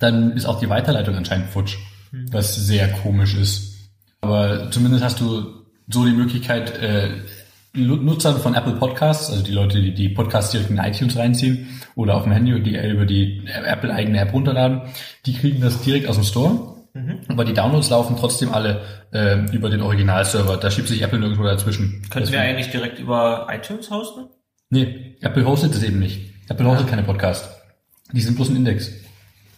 dann 0.00 0.32
ist 0.32 0.46
auch 0.46 0.58
die 0.60 0.68
Weiterleitung 0.68 1.14
anscheinend 1.14 1.48
futsch, 1.50 1.76
was 2.32 2.54
sehr 2.56 2.88
komisch 2.88 3.34
ist. 3.36 3.90
Aber 4.20 4.70
zumindest 4.70 5.04
hast 5.04 5.20
du 5.20 5.64
so 5.88 6.04
die 6.04 6.12
Möglichkeit, 6.12 6.76
äh, 6.82 7.08
Nutzern 7.74 8.38
von 8.38 8.54
Apple 8.54 8.72
Podcasts, 8.74 9.30
also 9.30 9.44
die 9.44 9.52
Leute, 9.52 9.80
die 9.80 9.94
die 9.94 10.08
Podcasts 10.08 10.50
direkt 10.50 10.70
in 10.70 10.78
iTunes 10.78 11.16
reinziehen 11.16 11.68
oder 11.94 12.16
auf 12.16 12.24
dem 12.24 12.32
Handy 12.32 12.52
und 12.54 12.64
die 12.64 12.76
über 12.76 13.04
die 13.06 13.44
Apple 13.46 13.92
eigene 13.94 14.18
App 14.18 14.32
runterladen, 14.32 14.82
die 15.26 15.34
kriegen 15.34 15.60
das 15.60 15.80
direkt 15.82 16.08
aus 16.08 16.16
dem 16.16 16.24
Store. 16.24 16.74
Aber 17.28 17.44
die 17.44 17.52
Downloads 17.52 17.90
laufen 17.90 18.16
trotzdem 18.18 18.52
alle 18.52 18.80
äh, 19.12 19.38
über 19.54 19.70
den 19.70 19.82
Originalserver. 19.82 20.56
Da 20.56 20.68
schiebt 20.68 20.88
sich 20.88 21.00
Apple 21.02 21.20
nirgendwo 21.20 21.44
dazwischen. 21.44 22.02
Könnten 22.10 22.14
wir 22.14 22.20
Deswegen- 22.22 22.42
eigentlich 22.42 22.70
direkt 22.70 22.98
über 22.98 23.46
iTunes 23.52 23.88
hosten? 23.90 24.26
Nee, 24.70 25.16
Apple 25.20 25.46
hostet 25.46 25.74
es 25.74 25.82
eben 25.82 25.98
nicht. 25.98 26.32
Apple 26.48 26.66
hostet 26.66 26.88
keine 26.88 27.02
Podcast. 27.02 27.48
Die 28.12 28.20
sind 28.20 28.36
bloß 28.36 28.50
ein 28.50 28.56
Index. 28.56 28.90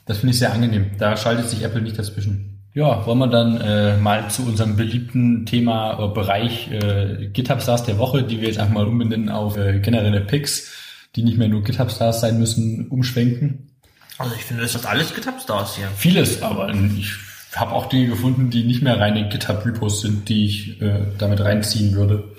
Das 0.06 0.18
finde 0.18 0.32
ich 0.32 0.38
sehr 0.38 0.52
angenehm. 0.52 0.92
Da 0.98 1.16
schaltet 1.16 1.48
sich 1.48 1.62
Apple 1.62 1.82
nicht 1.82 1.98
dazwischen. 1.98 2.60
Ja, 2.72 3.04
wollen 3.04 3.18
wir 3.18 3.26
dann 3.26 3.60
äh, 3.60 3.96
mal 3.96 4.30
zu 4.30 4.46
unserem 4.46 4.76
beliebten 4.76 5.44
Thema 5.44 5.98
äh, 5.98 6.14
Bereich 6.14 6.70
äh, 6.70 7.28
GitHub 7.32 7.60
Stars 7.60 7.82
der 7.82 7.98
Woche, 7.98 8.22
die 8.22 8.40
wir 8.40 8.48
jetzt 8.48 8.60
einfach 8.60 8.74
mal 8.74 8.86
umbenennen 8.86 9.28
auf 9.28 9.56
äh, 9.56 9.80
generelle 9.80 10.20
Picks, 10.20 10.70
die 11.16 11.24
nicht 11.24 11.36
mehr 11.36 11.48
nur 11.48 11.64
GitHub 11.64 11.90
Stars 11.90 12.20
sein 12.20 12.38
müssen, 12.38 12.86
umschwenken. 12.88 13.70
Also 14.18 14.34
ich 14.36 14.44
finde, 14.44 14.62
das 14.62 14.76
ist 14.76 14.86
alles 14.86 15.12
GitHub 15.12 15.40
Stars 15.40 15.76
hier. 15.76 15.88
Vieles, 15.96 16.42
aber 16.42 16.72
ich 16.96 17.14
habe 17.56 17.72
auch 17.72 17.88
Dinge 17.88 18.06
gefunden, 18.06 18.50
die 18.50 18.62
nicht 18.62 18.82
mehr 18.82 19.00
reine 19.00 19.28
GitHub 19.28 19.66
Repos 19.66 20.02
sind, 20.02 20.28
die 20.28 20.46
ich 20.46 20.80
äh, 20.80 21.00
damit 21.18 21.40
reinziehen 21.40 21.94
würde. 21.94 22.36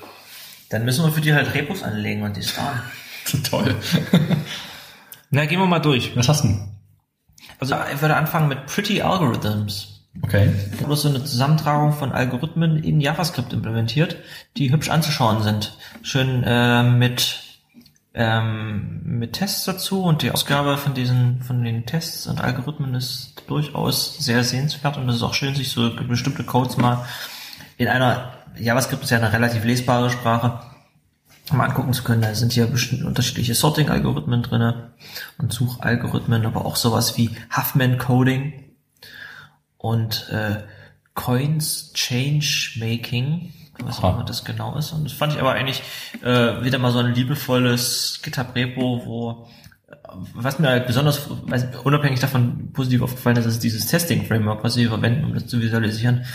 Dann 0.71 0.85
müssen 0.85 1.05
wir 1.05 1.11
für 1.11 1.21
die 1.21 1.33
halt 1.33 1.53
Repos 1.53 1.83
anlegen 1.83 2.23
und 2.23 2.35
die 2.37 2.43
starren. 2.43 2.81
Toll. 3.49 3.75
Na, 5.29 5.45
gehen 5.45 5.59
wir 5.59 5.67
mal 5.67 5.79
durch. 5.79 6.15
Was 6.15 6.29
hast 6.29 6.43
du 6.43 6.47
denn? 6.47 6.71
Also 7.59 7.75
ich 7.93 8.01
würde 8.01 8.15
anfangen 8.15 8.47
mit 8.47 8.65
Pretty 8.65 9.01
Algorithms. 9.01 10.01
Okay. 10.21 10.51
Da 10.79 10.87
wurde 10.87 10.95
so 10.95 11.09
eine 11.09 11.23
Zusammentragung 11.23 11.93
von 11.93 12.11
Algorithmen 12.11 12.83
in 12.83 12.99
JavaScript 12.99 13.53
implementiert, 13.53 14.17
die 14.57 14.71
hübsch 14.71 14.89
anzuschauen 14.89 15.43
sind. 15.43 15.77
Schön 16.03 16.43
äh, 16.43 16.83
mit 16.83 17.43
ähm, 18.13 19.01
mit 19.03 19.33
Tests 19.33 19.63
dazu 19.63 20.03
und 20.03 20.21
die 20.21 20.31
Ausgabe 20.31 20.77
von 20.77 20.93
diesen 20.93 21.41
von 21.43 21.63
den 21.63 21.85
Tests 21.85 22.27
und 22.27 22.41
Algorithmen 22.41 22.93
ist 22.93 23.43
durchaus 23.47 24.17
sehr 24.17 24.43
sehenswert 24.43 24.97
und 24.97 25.07
es 25.07 25.17
ist 25.17 25.23
auch 25.23 25.33
schön, 25.33 25.55
sich 25.55 25.69
so 25.69 25.95
bestimmte 25.95 26.43
Codes 26.43 26.75
mal 26.75 27.05
in 27.77 27.87
einer 27.87 28.33
JavaScript 28.57 29.03
ist 29.03 29.09
ja 29.09 29.17
eine 29.17 29.33
relativ 29.33 29.63
lesbare 29.63 30.09
Sprache 30.09 30.59
mal 31.51 31.65
angucken 31.65 31.93
zu 31.93 32.03
können. 32.03 32.21
Da 32.21 32.33
sind 32.33 32.53
hier 32.53 32.67
bestimmt 32.67 33.03
unterschiedliche 33.03 33.55
Sorting-Algorithmen 33.55 34.43
drinne 34.43 34.93
und 35.37 35.51
Suchalgorithmen, 35.51 36.45
aber 36.45 36.65
auch 36.65 36.75
sowas 36.75 37.17
wie 37.17 37.29
Huffman-Coding 37.55 38.71
und 39.77 40.29
äh, 40.31 40.63
Coins 41.13 41.91
Change 41.93 42.73
Making, 42.79 43.51
was 43.83 44.01
auch 44.01 44.15
immer 44.15 44.23
das 44.23 44.45
genau 44.45 44.77
ist. 44.77 44.91
Und 44.91 45.05
das 45.05 45.13
fand 45.13 45.33
ich 45.33 45.39
aber 45.39 45.53
eigentlich 45.53 45.81
äh, 46.23 46.63
wieder 46.63 46.77
mal 46.77 46.91
so 46.91 46.99
ein 46.99 47.13
liebevolles 47.13 48.21
GitHub-Repo, 48.23 49.05
wo 49.05 49.47
äh, 49.89 49.95
was 50.33 50.59
mir 50.59 50.69
halt 50.69 50.87
besonders, 50.87 51.27
unabhängig 51.83 52.19
davon 52.19 52.71
positiv 52.71 53.01
aufgefallen 53.01 53.37
ist, 53.37 53.45
ist 53.45 53.63
dieses 53.63 53.87
Testing-Framework, 53.87 54.63
was 54.63 54.75
sie 54.75 54.87
verwenden, 54.87 55.25
um 55.25 55.33
das 55.33 55.47
zu 55.47 55.59
visualisieren. 55.59 56.25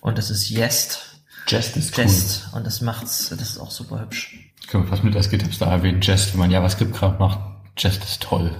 Und 0.00 0.18
das 0.18 0.30
ist 0.30 0.48
Jest. 0.50 1.13
Jest 1.46 1.76
ist 1.76 1.96
cool. 1.98 2.04
Jest. 2.04 2.48
Und 2.52 2.66
das 2.66 2.80
macht's, 2.80 3.28
das 3.30 3.40
ist 3.40 3.58
auch 3.58 3.70
super 3.70 4.00
hübsch. 4.00 4.36
Können 4.68 4.84
wir 4.84 4.88
fast 4.88 5.04
mit 5.04 5.30
GitHub 5.30 5.54
Star 5.54 5.70
erwähnen. 5.70 6.00
Jest, 6.00 6.32
wenn 6.32 6.40
man 6.40 6.50
JavaScript-Kram 6.50 7.18
macht. 7.18 7.38
Jest 7.76 8.02
ist 8.02 8.22
toll. 8.22 8.50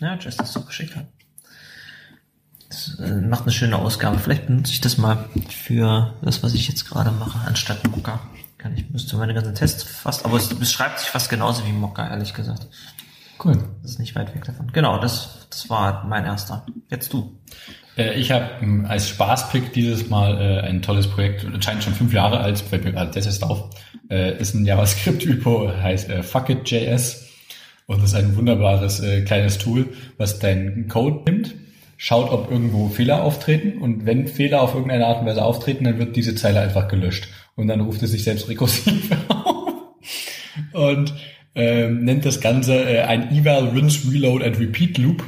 Ja, 0.00 0.14
Jest 0.16 0.40
ist 0.40 0.52
super 0.52 0.72
schick. 0.72 0.92
Das 2.68 2.98
äh, 2.98 3.20
macht 3.22 3.42
eine 3.42 3.52
schöne 3.52 3.76
Ausgabe. 3.76 4.18
Vielleicht 4.18 4.46
benutze 4.46 4.72
ich 4.72 4.80
das 4.80 4.98
mal 4.98 5.28
für 5.48 6.14
das, 6.22 6.42
was 6.42 6.52
ich 6.54 6.68
jetzt 6.68 6.88
gerade 6.88 7.10
mache, 7.12 7.38
anstatt 7.46 7.86
Mocha. 7.88 8.20
Kann 8.58 8.76
ich, 8.76 8.90
müsste 8.90 9.16
meine 9.16 9.34
ganzen 9.34 9.54
Tests 9.54 9.84
fast, 9.84 10.24
aber 10.24 10.36
es 10.36 10.48
beschreibt 10.48 10.98
sich 10.98 11.08
fast 11.08 11.28
genauso 11.28 11.64
wie 11.66 11.72
Mocha, 11.72 12.08
ehrlich 12.08 12.34
gesagt. 12.34 12.66
Cool. 13.42 13.56
Das 13.82 13.92
ist 13.92 13.98
nicht 13.98 14.14
weit 14.14 14.34
weg 14.34 14.44
davon. 14.44 14.72
Genau, 14.72 14.98
das, 14.98 15.46
das 15.50 15.68
war 15.70 16.04
mein 16.04 16.24
erster. 16.24 16.66
Jetzt 16.88 17.12
du. 17.12 17.38
Äh, 17.96 18.14
ich 18.14 18.30
habe 18.30 18.50
ähm, 18.62 18.86
als 18.86 19.08
Spaßpick 19.08 19.72
dieses 19.72 20.08
Mal 20.08 20.40
äh, 20.40 20.60
ein 20.60 20.82
tolles 20.82 21.08
Projekt, 21.08 21.44
anscheinend 21.44 21.84
schon 21.84 21.94
fünf 21.94 22.12
Jahre 22.12 22.40
alt, 22.40 22.58
fällt 22.58 22.84
mir 22.84 22.92
gerade 22.92 23.10
das 23.12 23.26
erst 23.26 23.42
auf, 23.42 23.70
äh, 24.10 24.38
ist 24.38 24.54
ein 24.54 24.64
JavaScript-Typo, 24.64 25.72
heißt 25.82 26.10
äh, 26.10 26.22
Fuckit.js 26.22 27.26
und 27.86 28.02
ist 28.02 28.14
ein 28.14 28.36
wunderbares 28.36 29.00
äh, 29.00 29.22
kleines 29.22 29.58
Tool, 29.58 29.88
was 30.18 30.38
deinen 30.38 30.88
Code 30.88 31.22
nimmt, 31.30 31.54
schaut, 31.96 32.30
ob 32.30 32.50
irgendwo 32.50 32.88
Fehler 32.88 33.22
auftreten. 33.22 33.78
Und 33.78 34.06
wenn 34.06 34.26
Fehler 34.26 34.62
auf 34.62 34.74
irgendeine 34.74 35.06
Art 35.06 35.20
und 35.20 35.26
Weise 35.26 35.44
auftreten, 35.44 35.84
dann 35.84 35.98
wird 35.98 36.16
diese 36.16 36.34
Zeile 36.34 36.60
einfach 36.60 36.88
gelöscht. 36.88 37.28
Und 37.54 37.68
dann 37.68 37.80
ruft 37.80 38.02
es 38.02 38.10
sich 38.10 38.24
selbst 38.24 38.48
rekursiv 38.48 39.10
auf. 39.28 39.72
Und 40.72 41.14
ähm, 41.54 42.04
nennt 42.04 42.26
das 42.26 42.40
Ganze 42.40 42.74
äh, 42.84 43.02
ein 43.02 43.34
Eval, 43.34 43.68
Rinse, 43.68 44.12
Reload 44.12 44.44
and 44.44 44.58
Repeat 44.58 44.98
Loop. 44.98 45.24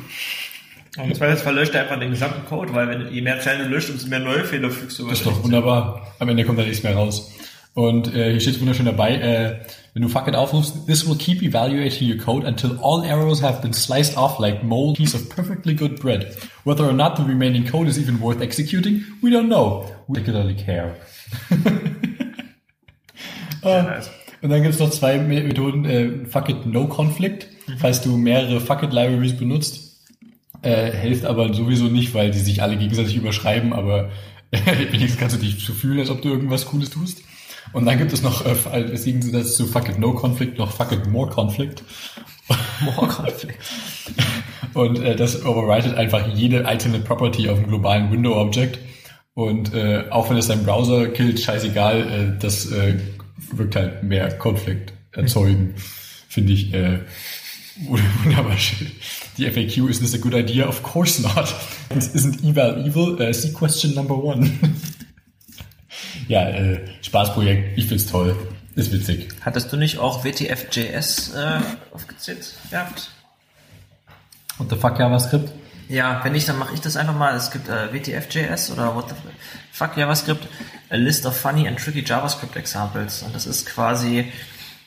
Und 0.97 1.15
zwar 1.15 1.28
jetzt 1.28 1.43
verlöscht 1.43 1.74
er 1.74 1.82
einfach 1.82 2.01
den 2.01 2.10
gesamten 2.10 2.44
Code, 2.47 2.73
weil 2.74 2.89
wenn 2.89 3.12
je 3.12 3.20
mehr 3.20 3.40
Zeilen 3.40 3.62
du 3.62 3.69
löscht, 3.69 3.90
umso 3.90 4.09
mehr 4.09 4.20
neue 4.20 4.44
Fehler 4.44 4.70
fügst 4.70 4.98
du 4.98 5.09
Das 5.09 5.19
ist 5.19 5.27
doch 5.27 5.44
wunderbar. 5.44 6.06
Am 6.19 6.28
Ende 6.28 6.44
kommt 6.44 6.59
da 6.59 6.62
nichts 6.65 6.82
mehr 6.82 6.94
raus. 6.94 7.32
Und 7.74 8.12
äh, 8.15 8.31
hier 8.32 8.40
steht 8.40 8.59
wunderschön 8.60 8.86
dabei, 8.86 9.15
äh, 9.16 9.60
wenn 9.94 10.02
du 10.02 10.09
fuck 10.09 10.27
it 10.27 10.35
aufrufst, 10.35 10.86
this 10.86 11.06
will 11.09 11.16
keep 11.16 11.43
evaluating 11.43 12.10
your 12.10 12.16
code 12.19 12.44
until 12.47 12.77
all 12.82 13.05
errors 13.05 13.40
have 13.43 13.60
been 13.62 13.73
sliced 13.73 14.16
off 14.16 14.39
like 14.40 14.65
mold 14.65 14.97
piece 14.97 15.15
of 15.15 15.28
perfectly 15.28 15.74
good 15.74 16.01
bread. 16.01 16.35
Whether 16.65 16.85
or 16.86 16.93
not 16.93 17.16
the 17.16 17.23
remaining 17.23 17.65
code 17.66 17.89
is 17.89 17.98
even 17.98 18.20
worth 18.20 18.40
executing, 18.40 19.05
we 19.23 19.31
don't 19.31 19.47
know. 19.48 19.85
We 20.09 20.15
particularly 20.20 20.55
care. 20.56 20.97
Äh, 23.62 23.82
und 24.40 24.51
dann 24.51 24.62
gibt's 24.62 24.78
noch 24.78 24.90
zwei 24.90 25.19
Me- 25.19 25.43
Methoden, 25.43 25.85
äh, 25.85 26.27
fuck 26.27 26.48
it 26.48 26.65
no 26.66 26.86
conflict, 26.86 27.48
falls 27.78 28.01
du 28.01 28.16
mehrere 28.16 28.60
fuck 28.60 28.82
it 28.85 28.93
libraries 28.93 29.36
benutzt. 29.36 29.88
Äh, 30.62 30.93
hilft 30.93 31.24
aber 31.24 31.52
sowieso 31.55 31.85
nicht, 31.85 32.14
weil 32.14 32.30
die 32.30 32.39
sich 32.39 32.62
alle 32.62 32.76
gegenseitig 32.76 33.16
überschreiben, 33.16 33.72
aber 33.72 34.10
wenigstens 34.51 35.18
kannst 35.18 35.36
du 35.36 35.40
dich 35.40 35.64
so 35.64 35.72
fühlen, 35.72 36.01
als 36.01 36.10
ob 36.10 36.22
du 36.22 36.28
irgendwas 36.28 36.66
Cooles 36.66 36.90
tust. 36.90 37.22
Und 37.72 37.85
dann 37.85 37.98
gibt 37.98 38.12
es 38.12 38.22
noch, 38.22 38.44
äh, 38.47 38.55
als 38.70 39.05
Gegensatz 39.05 39.56
zu 39.56 39.66
Fuck 39.66 39.89
it 39.89 39.98
no 39.98 40.12
conflict, 40.12 40.59
noch 40.59 40.72
Fuck 40.72 40.93
it 40.93 41.06
more 41.06 41.30
conflict. 41.30 41.82
More-Konflikt. 42.80 43.59
Und 44.74 45.01
äh, 45.01 45.16
das 45.16 45.44
overwritet 45.44 45.94
einfach 45.97 46.26
jede 46.35 46.66
einzelne 46.66 47.01
Property 47.01 47.48
auf 47.48 47.59
dem 47.59 47.68
globalen 47.68 48.10
Window-Object. 48.10 48.78
Und 49.35 49.72
äh, 49.74 50.05
auch 50.10 50.30
wenn 50.30 50.36
es 50.36 50.48
deinen 50.48 50.64
Browser 50.64 51.09
killt, 51.09 51.40
scheißegal, 51.40 52.01
äh, 52.01 52.40
das 52.40 52.70
äh, 52.72 52.98
wirkt 53.52 53.76
halt 53.76 54.02
mehr 54.02 54.36
Konflikt 54.36 54.93
erzeugen, 55.12 55.74
finde 56.28 56.52
ich. 56.52 56.72
Äh, 56.74 57.01
Wunderbar 58.24 58.56
schön. 58.56 58.90
Die 59.39 59.48
FAQ, 59.48 59.89
is 59.89 60.01
this 60.01 60.15
a 60.15 60.19
good 60.19 60.35
idea? 60.35 60.66
Of 60.66 60.82
course 60.82 61.23
not. 61.23 61.55
This 61.90 62.12
isn't 62.12 62.44
eval 62.44 62.85
evil. 62.85 63.23
Uh, 63.23 63.32
see 63.32 63.52
question 63.52 63.94
number 63.94 64.15
one. 64.15 64.59
ja, 66.28 66.48
äh, 66.48 66.81
Spaßprojekt. 67.02 67.78
Ich 67.78 67.86
find's 67.86 68.06
toll. 68.06 68.36
Ist 68.74 68.93
witzig. 68.93 69.28
Hattest 69.44 69.73
du 69.73 69.77
nicht 69.77 69.98
auch 69.98 70.24
WTF.js 70.24 71.35
äh, 71.35 71.60
aufgezählt 71.93 72.52
gehabt? 72.70 73.10
What 74.59 74.70
the 74.70 74.77
fuck 74.77 74.98
JavaScript? 74.98 75.52
Ja, 75.89 76.20
wenn 76.24 76.32
nicht, 76.32 76.48
dann 76.48 76.59
mache 76.59 76.74
ich 76.74 76.81
das 76.81 76.97
einfach 76.97 77.16
mal. 77.16 77.36
Es 77.36 77.52
gibt 77.52 77.69
äh, 77.69 77.93
WTF.js 77.93 78.73
oder 78.73 78.94
What 78.97 79.09
the 79.09 79.15
fuck 79.70 79.97
JavaScript, 79.97 80.48
a 80.90 80.97
list 80.97 81.27
of 81.27 81.36
funny 81.36 81.69
and 81.69 81.78
tricky 81.78 82.02
JavaScript 82.05 82.56
examples. 82.56 83.23
Und 83.23 83.35
das 83.36 83.47
ist 83.47 83.66
quasi, 83.66 84.32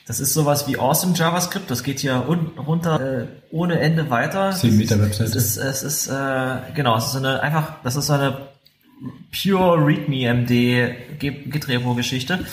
das 0.06 0.20
ist 0.20 0.34
sowas 0.34 0.66
wie 0.66 0.78
Awesome 0.78 1.14
JavaScript. 1.14 1.70
Das 1.70 1.82
geht 1.82 2.00
hier 2.00 2.28
un 2.28 2.52
runter 2.58 3.22
äh, 3.22 3.26
ohne 3.50 3.78
Ende 3.78 4.10
weiter. 4.10 4.52
10 4.52 4.76
Meter 4.76 5.00
Webseite. 5.00 5.30
Es 5.30 5.36
ist, 5.36 5.56
es 5.56 5.82
ist 5.82 6.08
äh, 6.08 6.56
genau, 6.74 6.96
es 6.96 7.06
ist 7.06 7.16
eine 7.16 7.40
einfach, 7.40 7.74
das 7.84 7.96
ist 7.96 8.06
so 8.06 8.14
eine 8.14 8.48
pure 9.30 9.86
README 9.86 10.34
MD 10.34 11.18
Git 11.18 11.68
Repo 11.68 11.94
Geschichte. 11.94 12.44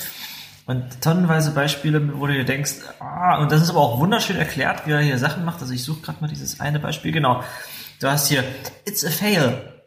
Und 0.68 1.02
tonnenweise 1.02 1.50
Beispiele, 1.52 2.20
wo 2.20 2.28
du 2.28 2.34
dir 2.34 2.46
denkst, 2.46 2.76
ah, 3.00 3.42
und 3.42 3.52
das 3.52 3.64
ist 3.64 3.72
aber 3.72 3.80
auch 3.80 4.00
wunderschön 4.00 4.36
erklärt, 4.38 4.86
wie 4.86 4.92
er 4.92 5.00
hier 5.00 5.18
Sachen 5.18 5.44
macht. 5.44 5.62
Also 5.62 5.74
ich 5.74 5.84
suche 5.84 6.02
gerade 6.02 6.22
mal 6.22 6.28
dieses 6.28 6.60
eine 6.60 6.80
Beispiel, 6.80 7.12
genau. 7.12 7.44
Du 8.00 8.08
hast 8.08 8.28
hier, 8.28 8.44
it's 8.86 9.04
a 9.04 9.10
fail. 9.10 9.79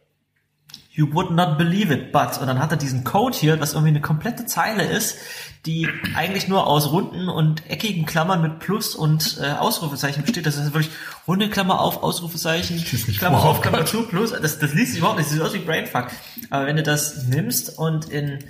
You 0.94 1.10
would 1.14 1.30
not 1.30 1.56
believe 1.56 1.90
it, 1.90 2.12
but. 2.12 2.38
Und 2.38 2.48
dann 2.48 2.58
hat 2.58 2.70
er 2.70 2.76
diesen 2.76 3.02
Code 3.02 3.34
hier, 3.34 3.58
was 3.60 3.72
irgendwie 3.72 3.88
eine 3.88 4.02
komplette 4.02 4.44
Zeile 4.44 4.84
ist, 4.84 5.16
die 5.64 5.88
eigentlich 6.14 6.48
nur 6.48 6.66
aus 6.66 6.92
runden 6.92 7.30
und 7.30 7.70
eckigen 7.70 8.04
Klammern 8.04 8.42
mit 8.42 8.58
Plus 8.58 8.94
und 8.94 9.38
äh, 9.40 9.52
Ausrufezeichen 9.52 10.22
besteht. 10.22 10.44
Das 10.44 10.56
ist 10.56 10.74
wirklich 10.74 10.90
runde 11.26 11.48
Klammer 11.48 11.80
auf, 11.80 12.02
Ausrufezeichen, 12.02 12.84
Klammer 13.16 13.42
auf, 13.42 13.62
Klammer 13.62 13.86
zu, 13.86 14.02
Plus. 14.02 14.32
Das, 14.32 14.58
das 14.58 14.74
liest 14.74 14.90
sich 14.90 14.98
überhaupt 14.98 15.18
nicht. 15.18 15.30
Das 15.30 15.34
sieht 15.34 15.42
aus 15.42 15.54
wie 15.54 15.60
Brainfuck. 15.60 16.08
Aber 16.50 16.66
wenn 16.66 16.76
du 16.76 16.82
das 16.82 17.24
nimmst 17.24 17.78
und 17.78 18.10
in 18.10 18.40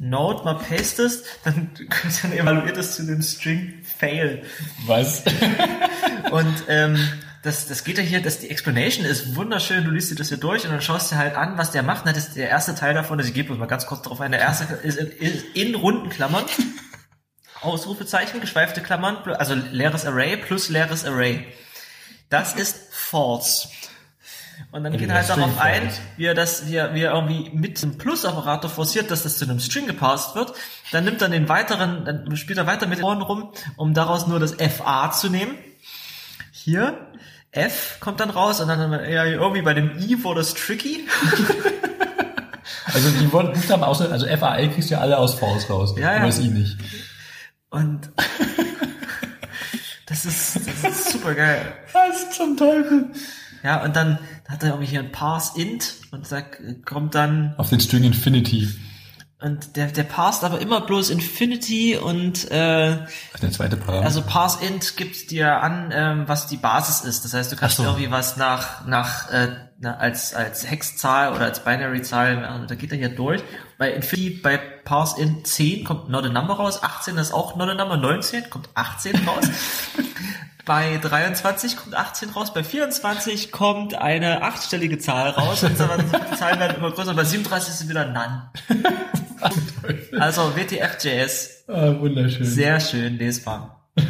Node 0.00 0.42
mal 0.42 0.54
pastest, 0.54 1.24
dann, 1.44 1.70
dann 2.22 2.32
evaluiert 2.32 2.78
es 2.78 2.96
zu 2.96 3.06
dem 3.06 3.22
String 3.22 3.74
Fail. 3.98 4.42
Was? 4.86 5.22
Und 6.32 6.64
ähm, 6.66 6.98
das, 7.42 7.66
das 7.66 7.82
geht 7.82 7.98
ja 7.98 8.04
hier, 8.04 8.22
das, 8.22 8.38
die 8.38 8.50
Explanation 8.50 9.04
ist 9.04 9.34
wunderschön, 9.34 9.84
du 9.84 9.90
liest 9.90 10.10
dir 10.10 10.14
das 10.14 10.28
hier 10.28 10.38
durch 10.38 10.64
und 10.64 10.70
dann 10.70 10.80
schaust 10.80 11.10
dir 11.10 11.16
halt 11.18 11.34
an, 11.34 11.58
was 11.58 11.72
der 11.72 11.82
macht. 11.82 12.04
Na, 12.04 12.12
Das 12.12 12.28
ist 12.28 12.36
der 12.36 12.48
erste 12.48 12.74
Teil 12.74 12.94
davon, 12.94 13.18
also 13.18 13.28
ich 13.28 13.34
gebe 13.34 13.50
uns 13.50 13.58
mal 13.58 13.66
ganz 13.66 13.86
kurz 13.86 14.02
drauf 14.02 14.20
ein, 14.20 14.30
der 14.30 14.40
erste 14.40 14.72
ist 14.74 14.98
in, 14.98 15.42
in 15.54 15.74
runden 15.74 16.08
Klammern, 16.08 16.44
Ausrufezeichen, 17.60 18.40
geschweifte 18.40 18.80
Klammern, 18.80 19.16
also 19.34 19.54
leeres 19.54 20.06
Array 20.06 20.36
plus 20.36 20.68
leeres 20.68 21.04
Array. 21.04 21.46
Das 22.28 22.54
ist 22.54 22.76
false. 22.90 23.68
Und 24.70 24.84
dann 24.84 24.96
geht 24.96 25.08
er 25.08 25.16
halt 25.16 25.28
darauf 25.28 25.58
ein, 25.60 25.90
wie 26.16 26.26
er 26.26 26.34
das, 26.34 26.68
wie 26.68 26.76
er, 26.76 26.94
wie 26.94 27.02
er 27.02 27.12
irgendwie 27.12 27.50
mit 27.52 27.82
dem 27.82 27.98
Plus-Operator 27.98 28.70
forciert, 28.70 29.10
dass 29.10 29.24
das 29.24 29.36
zu 29.38 29.44
einem 29.44 29.60
String 29.60 29.86
gepasst 29.86 30.34
wird. 30.34 30.54
Dann 30.92 31.04
nimmt 31.04 31.20
er 31.20 31.28
den 31.28 31.48
weiteren, 31.48 32.04
dann 32.04 32.36
spielt 32.36 32.58
er 32.58 32.66
weiter 32.66 32.86
mit 32.86 32.98
den 32.98 33.04
Ohren 33.04 33.22
rum, 33.22 33.52
um 33.76 33.92
daraus 33.92 34.26
nur 34.26 34.38
das 34.38 34.54
FA 34.54 35.10
zu 35.10 35.28
nehmen. 35.28 35.58
Hier, 36.52 37.11
F 37.52 37.98
kommt 38.00 38.18
dann 38.20 38.30
raus 38.30 38.60
und 38.60 38.68
dann 38.68 38.92
ja, 39.10 39.24
irgendwie 39.26 39.62
bei 39.62 39.74
dem 39.74 39.98
I 39.98 40.22
wurde 40.24 40.40
es 40.40 40.54
tricky. 40.54 41.06
Also 42.94 43.10
die 43.10 43.32
Wort- 43.32 43.54
Buchstaben 43.54 43.84
außer, 43.84 44.10
also 44.10 44.26
FAL 44.26 44.70
kriegst 44.70 44.90
du 44.90 44.94
ja 44.94 45.00
alle 45.00 45.18
aus 45.18 45.34
False 45.34 45.68
raus. 45.68 45.94
Ja, 45.96 46.12
ja. 46.12 46.16
Aber 46.18 46.26
das 46.26 46.38
I 46.38 46.48
nicht. 46.48 46.76
Und 47.70 48.10
das 50.06 50.24
ist, 50.24 50.56
das 50.56 50.90
ist 50.90 51.12
super 51.12 51.34
geil. 51.34 51.72
Was 51.92 52.30
zum 52.36 52.56
Teufel? 52.56 53.06
Ja, 53.62 53.82
und 53.84 53.96
dann 53.96 54.18
hat 54.48 54.62
er 54.62 54.70
irgendwie 54.70 54.88
hier 54.88 55.00
ein 55.00 55.12
Parse 55.12 55.60
int 55.60 55.94
und 56.10 56.26
sagt, 56.26 56.60
kommt 56.84 57.14
dann 57.14 57.54
Auf 57.58 57.70
den 57.70 57.80
String 57.80 58.04
Infinity. 58.04 58.68
Und 59.42 59.76
der, 59.76 59.88
der 59.88 60.04
parst 60.04 60.44
aber 60.44 60.60
immer 60.60 60.80
bloß 60.80 61.10
Infinity 61.10 61.96
und 61.96 62.50
äh, 62.50 62.98
Der 63.40 63.50
zweite 63.50 63.76
Parameter. 63.76 64.06
Also 64.06 64.22
parseInt 64.22 64.96
gibt 64.96 65.30
dir 65.30 65.62
an, 65.62 65.90
ähm, 65.92 66.24
was 66.26 66.46
die 66.46 66.56
Basis 66.56 67.00
ist. 67.00 67.24
Das 67.24 67.34
heißt, 67.34 67.50
du 67.50 67.56
kannst 67.56 67.76
so. 67.76 67.82
irgendwie 67.82 68.10
was 68.10 68.36
nach 68.36 68.86
nach 68.86 69.30
äh, 69.30 69.48
na, 69.78 69.96
als 69.96 70.34
als 70.34 70.70
Hexzahl 70.70 71.32
oder 71.32 71.46
als 71.46 71.64
Binary-Zahl, 71.64 72.44
also 72.44 72.66
da 72.66 72.74
geht 72.76 72.92
er 72.92 72.98
hier 72.98 73.08
durch. 73.08 73.42
Bei 73.78 73.90
Infinity, 73.90 74.40
bei 74.40 74.56
parseInt 74.56 75.46
10 75.46 75.84
kommt 75.84 76.08
not 76.08 76.24
a 76.24 76.28
number 76.28 76.54
raus, 76.54 76.82
18 76.82 77.16
ist 77.18 77.32
auch 77.32 77.56
not 77.56 77.68
a 77.68 77.74
number, 77.74 77.96
19 77.96 78.48
kommt 78.48 78.68
18 78.74 79.26
raus. 79.26 79.44
Bei 80.64 80.96
23 80.98 81.76
kommt 81.76 81.96
18 81.96 82.30
raus, 82.30 82.54
bei 82.54 82.62
24 82.62 83.50
kommt 83.50 83.94
eine 83.94 84.42
achtstellige 84.42 84.98
Zahl 84.98 85.30
raus 85.30 85.64
und 85.64 85.76
so 85.76 85.88
weiter. 85.88 86.04
Die 86.30 86.36
Zahlen 86.36 86.60
werden 86.60 86.76
immer 86.76 86.92
größer, 86.92 87.14
bei 87.14 87.24
37 87.24 87.74
ist 87.74 87.88
wieder 87.88 88.06
None. 88.06 88.50
Also 90.20 90.54
WTF.js, 90.54 91.64
ah, 91.66 91.98
wunderschön. 91.98 92.46
sehr 92.46 92.78
schön 92.78 93.18
lesbar. 93.18 93.82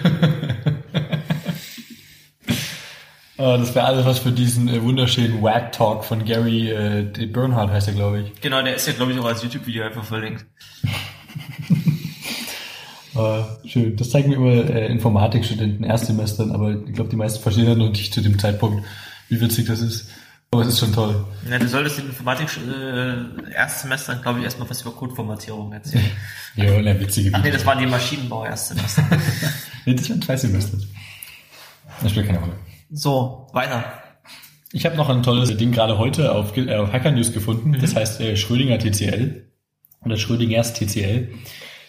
Ah, 3.38 3.56
das 3.56 3.74
wäre 3.74 3.86
alles 3.86 4.06
was 4.06 4.20
für 4.20 4.30
diesen 4.30 4.68
äh, 4.68 4.80
wunderschönen 4.82 5.42
Wag 5.42 5.72
Talk 5.72 6.04
von 6.04 6.24
Gary 6.24 6.70
äh, 6.70 7.26
Bernhardt 7.26 7.72
heißt 7.72 7.88
er, 7.88 7.94
glaube 7.94 8.20
ich. 8.20 8.40
Genau, 8.40 8.62
der 8.62 8.76
ist 8.76 8.86
ja, 8.86 8.92
glaube 8.92 9.10
ich, 9.10 9.18
auch 9.18 9.24
als 9.24 9.42
YouTube-Video 9.42 9.82
einfach 9.84 10.04
verlinkt. 10.04 10.46
Ah, 13.14 13.44
schön. 13.66 13.96
Das 13.96 14.10
zeigen 14.10 14.30
mir 14.30 14.36
immer 14.36 14.70
äh, 14.70 14.86
Informatikstudenten 14.86 15.84
Erstsemestern, 15.84 16.50
aber 16.52 16.70
ich 16.70 16.94
glaube, 16.94 17.10
die 17.10 17.16
meisten 17.16 17.42
verstehen 17.42 17.66
ja 17.66 17.74
noch 17.74 17.90
nicht 17.90 18.12
zu 18.12 18.20
dem 18.20 18.38
Zeitpunkt, 18.38 18.84
wie 19.28 19.40
witzig 19.40 19.66
das 19.66 19.80
ist. 19.80 20.08
Aber 20.50 20.62
es 20.62 20.68
ist 20.68 20.80
schon 20.80 20.92
toll. 20.92 21.24
Ja, 21.48 21.58
du 21.58 21.66
solltest 21.66 21.98
den 21.98 22.06
Informatik 22.06 22.46
äh, 22.58 23.52
Erstsemester, 23.54 24.16
glaube 24.16 24.38
ich, 24.38 24.44
erstmal 24.44 24.68
was 24.68 24.82
über 24.82 24.90
Codeformatierung 24.92 25.72
erzählen. 25.72 26.04
Ja, 26.54 26.82
der 26.82 27.00
witzige 27.00 27.30
Ach 27.32 27.42
nee, 27.42 27.50
das 27.50 27.64
waren 27.64 27.78
die 27.78 27.86
Maschinenbau 27.86 28.44
Erstsemester. 28.44 29.02
Nee, 29.86 29.94
das 29.94 30.10
waren 30.10 30.20
zwei 30.20 30.36
Semester. 30.36 30.76
Das 32.02 32.10
spielt 32.10 32.26
keine 32.26 32.38
Rolle. 32.38 32.52
So, 32.90 33.48
weiter. 33.54 33.84
Ich 34.70 34.84
habe 34.84 34.96
noch 34.96 35.08
ein 35.08 35.22
tolles 35.22 35.56
Ding 35.56 35.72
gerade 35.72 35.96
heute 35.96 36.32
auf, 36.32 36.54
äh, 36.56 36.74
auf 36.76 36.92
Hacker 36.92 37.10
News 37.10 37.32
gefunden. 37.32 37.76
Das 37.80 37.96
heißt 37.96 38.20
äh, 38.20 38.36
Schrödinger 38.36 38.78
TCL 38.78 39.46
oder 40.04 40.16
Schrödingers 40.18 40.74
TCL. 40.74 41.28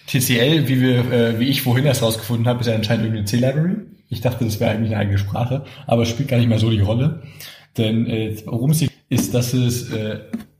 TCL, 0.07 0.67
wie 0.67 0.81
wir, 0.81 1.11
äh, 1.11 1.39
wie 1.39 1.49
ich 1.49 1.61
vorhin 1.61 1.85
erst 1.85 2.01
rausgefunden 2.01 2.47
habe, 2.47 2.61
ist 2.61 2.67
ja 2.67 2.75
anscheinend 2.75 3.05
irgendeine 3.05 3.25
C-Library. 3.25 3.75
Ich 4.09 4.21
dachte, 4.21 4.45
das 4.45 4.59
wäre 4.59 4.71
eigentlich 4.71 4.91
eine 4.91 5.01
eigene 5.01 5.17
Sprache, 5.17 5.65
aber 5.87 6.03
es 6.03 6.09
spielt 6.09 6.29
gar 6.29 6.37
nicht 6.37 6.49
mal 6.49 6.59
so 6.59 6.69
die 6.69 6.81
Rolle. 6.81 7.23
Denn 7.77 8.05
äh, 8.07 8.35
worum 8.45 8.71
es 8.71 8.85
ist, 9.09 9.33
dass 9.33 9.53
es, 9.53 9.91
äh, 9.91 10.19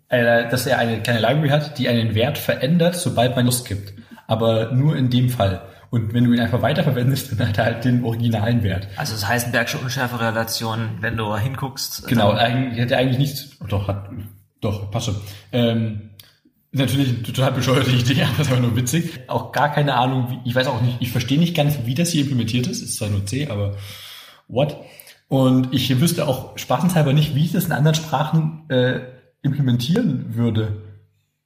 äh, 0.10 0.50
dass 0.50 0.66
er 0.66 0.80
eine 0.80 1.02
kleine 1.02 1.20
Library 1.20 1.50
hat, 1.50 1.78
die 1.78 1.88
einen 1.88 2.16
Wert 2.16 2.38
verändert, 2.38 2.96
sobald 2.96 3.36
man 3.36 3.46
Lust 3.46 3.68
gibt. 3.68 3.94
Aber 4.28 4.72
nur 4.72 4.96
in 4.96 5.10
dem 5.10 5.30
Fall. 5.30 5.62
Und 5.90 6.12
wenn 6.14 6.24
du 6.24 6.34
ihn 6.34 6.40
einfach 6.40 6.64
weiterverwendest, 6.64 7.32
dann 7.40 7.50
hat 7.50 7.58
er 7.60 7.66
halt 7.66 7.86
den 7.86 8.04
originalen 8.04 8.64
Wert. 8.64 8.88
Also 8.96 9.14
das 9.14 9.28
Heisenbergsche 9.28 9.78
Unschärferelation, 9.78 10.98
wenn 11.02 11.18
du 11.18 11.38
hinguckst. 11.38 12.08
Genau, 12.08 12.32
eigentlich 12.32 12.80
hätte 12.80 12.98
eigentlich 12.98 13.20
nichts. 13.20 13.58
Doch, 13.70 13.88
hat, 13.88 14.10
doch, 14.60 14.90
passt 14.90 15.08
schon. 15.08 15.16
Ähm, 15.52 16.10
natürlich 16.74 17.10
eine 17.10 17.24
total 17.24 17.52
bescheuerte 17.52 17.92
Idee, 17.92 18.24
aber 18.34 18.42
ist 18.42 18.52
aber 18.52 18.62
nur 18.62 18.76
witzig. 18.76 19.22
Auch 19.28 19.52
gar 19.52 19.72
keine 19.72 19.96
Ahnung, 19.96 20.28
wie, 20.30 20.50
ich 20.50 20.56
weiß 20.56 20.68
auch 20.68 20.82
nicht, 20.82 20.98
ich 21.00 21.12
verstehe 21.12 21.40
nicht 21.40 21.56
ganz, 21.56 21.80
wie 21.86 21.96
das 21.96 22.10
hier 22.10 22.22
implementiert 22.22 22.68
ist. 22.68 22.82
Ist 22.82 22.98
zwar 22.98 23.10
nur 23.10 23.26
C, 23.26 23.48
aber 23.48 23.78
what? 24.48 24.78
Und 25.28 25.74
ich 25.74 26.00
wüsste 26.00 26.28
auch 26.28 26.58
spaßenshalber 26.58 27.14
nicht, 27.14 27.36
wie 27.36 27.46
ich 27.46 27.52
das 27.52 27.66
in 27.66 27.72
anderen 27.72 27.96
Sprachen 27.96 28.70
äh, 28.70 29.02
implementieren 29.42 30.36
würde. 30.36 30.84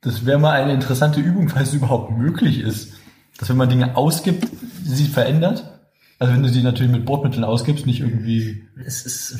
Das 0.01 0.25
wäre 0.25 0.39
mal 0.39 0.51
eine 0.51 0.73
interessante 0.73 1.19
Übung, 1.19 1.49
falls 1.49 1.69
es 1.69 1.75
überhaupt 1.75 2.11
möglich 2.11 2.59
ist. 2.59 2.93
Dass 3.37 3.49
wenn 3.49 3.57
man 3.57 3.69
Dinge 3.69 3.95
ausgibt, 3.95 4.47
sie 4.83 5.05
verändert. 5.05 5.76
Also 6.19 6.34
wenn 6.34 6.41
du 6.41 6.49
sie 6.49 6.64
natürlich 6.64 6.91
mit 6.91 7.06
Bordmitteln 7.06 7.44
ausgibst, 7.44 7.85
nicht 7.85 7.99
irgendwie 7.99 8.64
Es 8.84 9.06
ist 9.06 9.38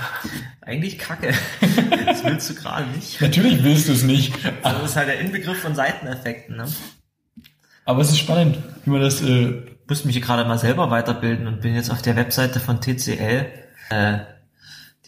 eigentlich 0.60 0.98
kacke. 0.98 1.32
Das 2.06 2.24
willst 2.24 2.48
du 2.50 2.54
gerade 2.54 2.86
nicht. 2.90 3.20
Natürlich 3.20 3.64
willst 3.64 3.88
du 3.88 3.92
es 3.92 4.04
nicht, 4.04 4.32
Also 4.62 4.78
das 4.80 4.90
ist 4.90 4.96
halt 4.96 5.08
der 5.08 5.18
Inbegriff 5.20 5.58
von 5.58 5.74
Seiteneffekten. 5.74 6.56
Ne? 6.56 6.66
aber 7.84 8.00
es 8.00 8.10
ist 8.10 8.18
spannend, 8.18 8.58
wie 8.84 8.90
man 8.90 9.00
das. 9.00 9.22
Äh, 9.22 9.62
Ich 9.62 9.88
musste 9.88 10.06
mich 10.06 10.16
hier 10.16 10.24
gerade 10.24 10.44
mal 10.44 10.58
selber 10.58 10.90
weiterbilden 10.90 11.46
und 11.46 11.60
bin 11.60 11.74
jetzt 11.74 11.90
auf 11.90 12.02
der 12.02 12.16
Webseite 12.16 12.58
von 12.60 12.80
TCL. 12.80 13.46
Äh, 13.90 14.18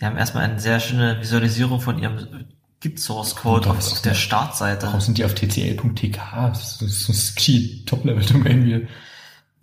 die 0.00 0.04
haben 0.04 0.16
erstmal 0.16 0.44
eine 0.44 0.60
sehr 0.60 0.78
schöne 0.78 1.20
Visualisierung 1.20 1.80
von 1.80 1.98
ihrem 1.98 2.46
Git 2.80 3.00
Source 3.00 3.34
Code 3.34 3.68
auf, 3.70 3.78
auf 3.78 4.02
der 4.02 4.14
Startseite. 4.14 4.86
warum 4.86 5.00
sind 5.00 5.18
die 5.18 5.24
auf 5.24 5.34
tcl.tk? 5.34 6.16
Das 6.50 6.80
ist 6.80 7.04
so 7.04 7.12
ein 7.12 7.86
Top-Level-Domain 7.86 8.62
hier. 8.64 8.86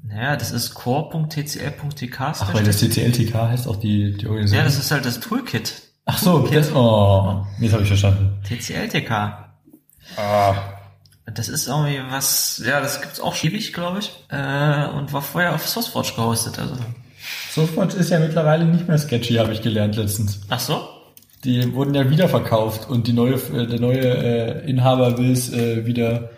Naja, 0.07 0.35
das 0.35 0.51
ist 0.51 0.73
core.tcl.tk. 0.73 2.19
Ach, 2.19 2.53
weil 2.53 2.63
das 2.63 2.77
tcl.tk 2.77 3.33
heißt 3.33 3.67
auch 3.67 3.77
die, 3.77 4.15
die 4.15 4.27
Organisation. 4.27 4.59
ja, 4.59 4.63
das 4.63 4.77
ist 4.77 4.91
halt 4.91 5.05
das 5.05 5.19
Toolkit. 5.19 5.81
Ach 6.05 6.17
so, 6.17 6.47
das, 6.47 6.71
oh, 6.73 7.43
jetzt 7.59 7.73
habe 7.73 7.81
ich 7.81 7.87
verstanden. 7.87 8.37
TCL-TK. 8.43 9.11
Ah. 10.17 10.55
Das 11.33 11.49
ist 11.49 11.67
irgendwie 11.67 11.99
was, 12.11 12.61
ja, 12.63 12.79
das 12.79 13.01
gibt's 13.01 13.19
auch 13.19 13.35
ewig, 13.43 13.73
glaube 13.73 13.99
ich. 13.99 14.11
Äh, 14.29 14.87
und 14.89 15.11
war 15.11 15.23
vorher 15.23 15.55
auf 15.55 15.67
SourceForge 15.67 16.13
gehostet. 16.15 16.59
Also 16.59 16.75
Softwatch 17.51 17.95
ist 17.95 18.11
ja 18.11 18.19
mittlerweile 18.19 18.65
nicht 18.65 18.87
mehr 18.87 18.99
sketchy, 18.99 19.35
habe 19.35 19.53
ich 19.53 19.63
gelernt 19.63 19.95
letztens. 19.95 20.41
Ach 20.49 20.59
so? 20.59 20.87
Die 21.43 21.73
wurden 21.73 21.95
ja 21.95 22.09
wieder 22.09 22.29
verkauft 22.29 22.87
und 22.87 23.07
die 23.07 23.13
neue, 23.13 23.35
äh, 23.35 23.65
der 23.65 23.79
neue 23.79 24.01
äh, 24.01 24.69
Inhaber 24.69 25.17
will 25.17 25.31
es 25.31 25.51
äh, 25.51 25.87
wieder. 25.87 26.29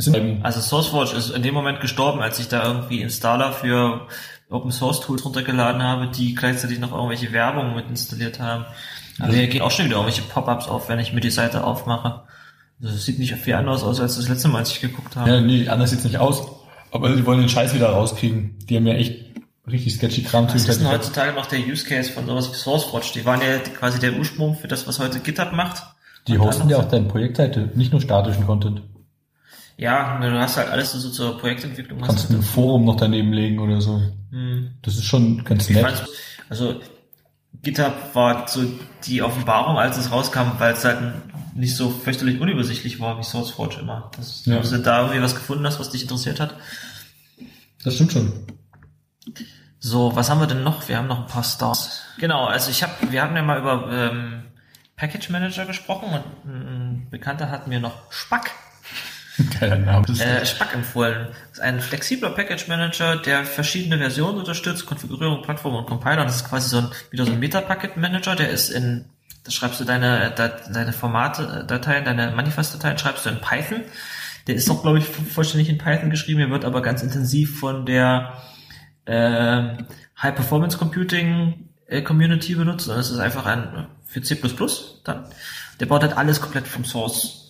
Sind, 0.00 0.44
Also 0.44 0.60
SourceForge 0.60 1.16
ist 1.16 1.30
in 1.30 1.42
dem 1.42 1.54
Moment 1.54 1.80
gestorben, 1.80 2.20
als 2.20 2.38
ich 2.38 2.46
da 2.46 2.64
irgendwie 2.64 3.02
Installer 3.02 3.52
für 3.52 4.06
Open 4.48 4.70
Source 4.70 5.00
Tools 5.00 5.24
runtergeladen 5.24 5.82
habe, 5.82 6.06
die 6.06 6.36
gleichzeitig 6.36 6.78
noch 6.78 6.92
irgendwelche 6.92 7.32
Werbung 7.32 7.74
mit 7.74 7.88
installiert 7.88 8.38
haben. 8.38 8.64
Aber 9.18 9.32
hier 9.32 9.48
gehen 9.48 9.62
auch 9.62 9.72
schon 9.72 9.86
wieder 9.86 9.96
irgendwelche 9.96 10.22
Pop-ups 10.22 10.68
auf, 10.68 10.88
wenn 10.88 11.00
ich 11.00 11.12
mir 11.12 11.20
die 11.20 11.30
Seite 11.30 11.64
aufmache. 11.64 12.22
Also 12.80 12.94
es 12.94 13.04
sieht 13.04 13.18
nicht 13.18 13.34
viel 13.34 13.54
anders 13.54 13.82
aus 13.82 14.00
als 14.00 14.14
das 14.16 14.28
letzte 14.28 14.46
Mal, 14.46 14.58
als 14.58 14.70
ich 14.70 14.80
geguckt 14.80 15.16
habe. 15.16 15.28
ja, 15.28 15.40
nee, 15.40 15.68
anders 15.68 15.90
sieht's 15.90 16.04
nicht 16.04 16.18
aus. 16.18 16.46
Aber 16.92 17.14
sie 17.14 17.26
wollen 17.26 17.40
den 17.40 17.48
Scheiß 17.48 17.74
wieder 17.74 17.90
rauskriegen. 17.90 18.56
Die 18.68 18.76
haben 18.76 18.86
ja 18.86 18.94
echt 18.94 19.24
richtig 19.68 19.96
sketchy 19.96 20.22
Kram 20.22 20.46
Was 20.46 20.64
ist 20.64 20.80
denn 20.80 20.88
heutzutage 20.88 21.32
noch 21.32 21.46
der 21.46 21.58
Use 21.58 21.84
Case 21.84 22.12
von 22.12 22.24
sowas 22.24 22.50
wie 22.52 22.54
SourceForge? 22.54 23.08
Die 23.16 23.24
waren 23.24 23.40
ja 23.40 23.58
quasi 23.58 23.98
der 23.98 24.14
Ursprung 24.14 24.54
für 24.54 24.68
das, 24.68 24.86
was 24.86 25.00
heute 25.00 25.18
GitHub 25.18 25.52
macht. 25.52 25.82
Die 26.28 26.38
hosten 26.38 26.68
ja 26.68 26.78
auch 26.78 26.88
deine 26.88 27.06
Projektseite, 27.06 27.70
nicht 27.74 27.90
nur 27.90 28.00
statischen 28.00 28.46
Content. 28.46 28.82
Ja, 29.78 30.18
du 30.20 30.30
hast 30.38 30.56
halt 30.56 30.68
alles 30.70 30.92
so 30.92 31.08
zur 31.08 31.38
Projektentwicklung. 31.38 32.00
Kannst 32.00 32.24
Hast 32.24 32.28
du 32.30 32.34
du 32.34 32.40
ein 32.40 32.42
Forum 32.42 32.84
noch 32.84 32.96
daneben 32.96 33.32
legen 33.32 33.58
oder 33.60 33.80
so. 33.80 34.02
hm. 34.30 34.72
Das 34.82 34.96
ist 34.96 35.04
schon 35.04 35.44
ganz 35.44 35.70
nett. 35.70 35.84
fand's- 35.84 36.04
also 36.48 36.80
GitHub 37.62 37.94
war 38.14 38.46
so 38.48 38.64
die 39.06 39.22
Offenbarung, 39.22 39.78
als 39.78 39.96
es 39.96 40.10
rauskam, 40.10 40.58
weil 40.58 40.72
es 40.74 40.84
halt 40.84 40.98
nicht 41.54 41.76
so 41.76 41.90
fürchterlich 41.90 42.40
unübersichtlich 42.40 42.98
war 43.00 43.18
wie 43.18 43.22
SourceForge 43.24 43.78
immer. 43.80 44.10
Das, 44.16 44.44
Ja. 44.46 44.56
Dass 44.58 44.70
du 44.70 44.78
da 44.78 45.02
irgendwie 45.02 45.22
was 45.22 45.34
gefunden 45.34 45.64
hast, 45.66 45.78
was 45.80 45.90
dich 45.90 46.02
interessiert 46.02 46.40
hat. 46.40 46.54
Das 47.84 47.94
stimmt 47.94 48.12
schon. 48.12 48.32
So, 49.80 50.14
was 50.16 50.28
haben 50.28 50.40
wir 50.40 50.46
denn 50.48 50.64
noch? 50.64 50.88
Wir 50.88 50.98
haben 50.98 51.06
noch 51.06 51.20
ein 51.20 51.26
paar 51.26 51.44
Stars. 51.44 52.02
Genau, 52.18 52.46
also 52.46 52.70
ich 52.70 52.82
habe, 52.82 52.92
wir 53.10 53.22
haben 53.22 53.36
ja 53.36 53.42
mal 53.42 53.58
über 53.60 53.88
ähm, 53.92 54.42
Package 54.96 55.30
Manager 55.30 55.66
gesprochen 55.66 56.08
und 56.10 56.50
ein 56.52 57.06
Bekannter 57.10 57.50
hat 57.50 57.68
mir 57.68 57.78
noch 57.78 58.10
Spack 58.10 58.50
Geiler 59.60 59.78
Name. 59.78 60.06
äh, 60.20 60.44
Spack 60.44 60.74
empfohlen. 60.74 61.28
Das 61.50 61.58
ist 61.58 61.60
ein 61.60 61.80
flexibler 61.80 62.30
Package 62.30 62.68
Manager, 62.68 63.16
der 63.16 63.44
verschiedene 63.44 63.98
Versionen 63.98 64.38
unterstützt, 64.38 64.86
Konfigurierung, 64.86 65.42
Plattform 65.42 65.76
und 65.76 65.86
Compiler. 65.86 66.22
Und 66.22 66.26
das 66.28 66.36
ist 66.36 66.48
quasi 66.48 66.68
so 66.68 66.78
ein, 66.78 66.88
wieder 67.10 67.24
so 67.24 67.32
ein 67.32 67.38
Meta-Packet 67.38 67.96
Manager, 67.96 68.34
der 68.34 68.50
ist 68.50 68.70
in, 68.70 69.04
da 69.44 69.50
schreibst 69.50 69.80
du 69.80 69.84
deine, 69.84 70.30
de, 70.36 70.50
deine 70.72 70.92
Formate, 70.92 71.62
äh, 71.62 71.66
Dateien, 71.66 72.04
deine 72.04 72.32
Manifest-Dateien 72.32 72.98
schreibst 72.98 73.26
du 73.26 73.30
in 73.30 73.40
Python. 73.40 73.82
Der 74.46 74.54
ist 74.54 74.70
auch, 74.70 74.82
glaube 74.82 74.98
ich, 74.98 75.04
vollständig 75.04 75.68
in 75.68 75.78
Python 75.78 76.10
geschrieben. 76.10 76.40
Der 76.40 76.50
wird 76.50 76.64
aber 76.64 76.82
ganz 76.82 77.02
intensiv 77.02 77.60
von 77.60 77.84
der 77.84 78.32
ähm, 79.06 79.86
High 80.20 80.34
Performance 80.34 80.78
Computing 80.78 81.68
äh, 81.86 82.02
Community 82.02 82.54
benutzt. 82.54 82.88
Und 82.88 82.96
das 82.96 83.10
ist 83.10 83.18
einfach 83.18 83.44
ein 83.46 83.86
für 84.06 84.22
C++ 84.22 84.40
dann. 85.04 85.26
Der 85.80 85.86
baut 85.86 86.02
halt 86.02 86.16
alles 86.16 86.40
komplett 86.40 86.66
vom 86.66 86.84
Source. 86.84 87.47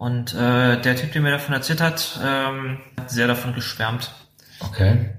Und 0.00 0.32
äh, 0.32 0.80
der 0.80 0.96
Typ, 0.96 1.12
der 1.12 1.20
mir 1.20 1.30
davon 1.30 1.52
erzählt 1.54 1.82
hat, 1.82 2.18
ähm, 2.24 2.78
hat 2.98 3.10
sehr 3.10 3.26
davon 3.26 3.54
geschwärmt. 3.54 4.10
Okay. 4.60 5.10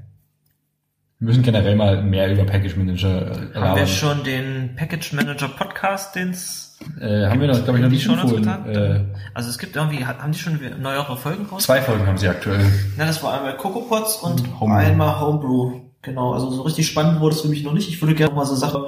Wir 1.20 1.28
müssen 1.28 1.44
generell 1.44 1.76
mal 1.76 2.02
mehr 2.02 2.32
über 2.34 2.46
Package 2.46 2.78
Manager 2.78 3.52
äh, 3.54 3.60
Haben 3.60 3.76
wir 3.80 3.86
schon 3.86 4.24
den 4.24 4.76
Package 4.76 5.14
Manager 5.14 5.50
Podcast, 5.50 6.16
den's 6.16 6.80
Äh, 7.00 7.28
haben 7.28 7.40
wir 7.40 7.48
noch, 7.50 7.64
glaube 7.64 7.78
ich, 7.78 7.84
noch 7.84 7.92
nicht 7.92 8.04
Shownotes 8.04 8.32
empfohlen. 8.34 8.76
Äh, 8.76 9.06
Also 9.36 9.52
es 9.52 9.60
gibt 9.60 9.76
irgendwie, 9.76 10.04
haben 10.04 10.32
die 10.32 10.40
schon 10.40 10.60
neuere 10.82 11.16
Folgen 11.16 11.46
raus? 11.46 11.62
zwei 11.62 11.80
Folgen 11.80 12.08
haben 12.08 12.18
sie 12.18 12.28
aktuell. 12.28 12.66
Ja, 12.98 13.06
das 13.06 13.22
war 13.22 13.36
einmal 13.38 13.56
CocoaPods 13.58 14.16
und 14.16 14.60
Homebrew. 14.60 14.78
einmal 14.80 15.20
Homebrew. 15.20 15.82
Genau, 16.02 16.34
also 16.34 16.50
so 16.50 16.64
richtig 16.64 16.88
spannend 16.88 17.20
wurde 17.20 17.36
es 17.36 17.42
für 17.42 17.50
mich 17.50 17.62
noch 17.62 17.74
nicht. 17.74 17.88
Ich 17.88 18.02
würde 18.02 18.16
gerne 18.16 18.34
mal 18.34 18.48
so 18.48 18.56
Sachen 18.56 18.86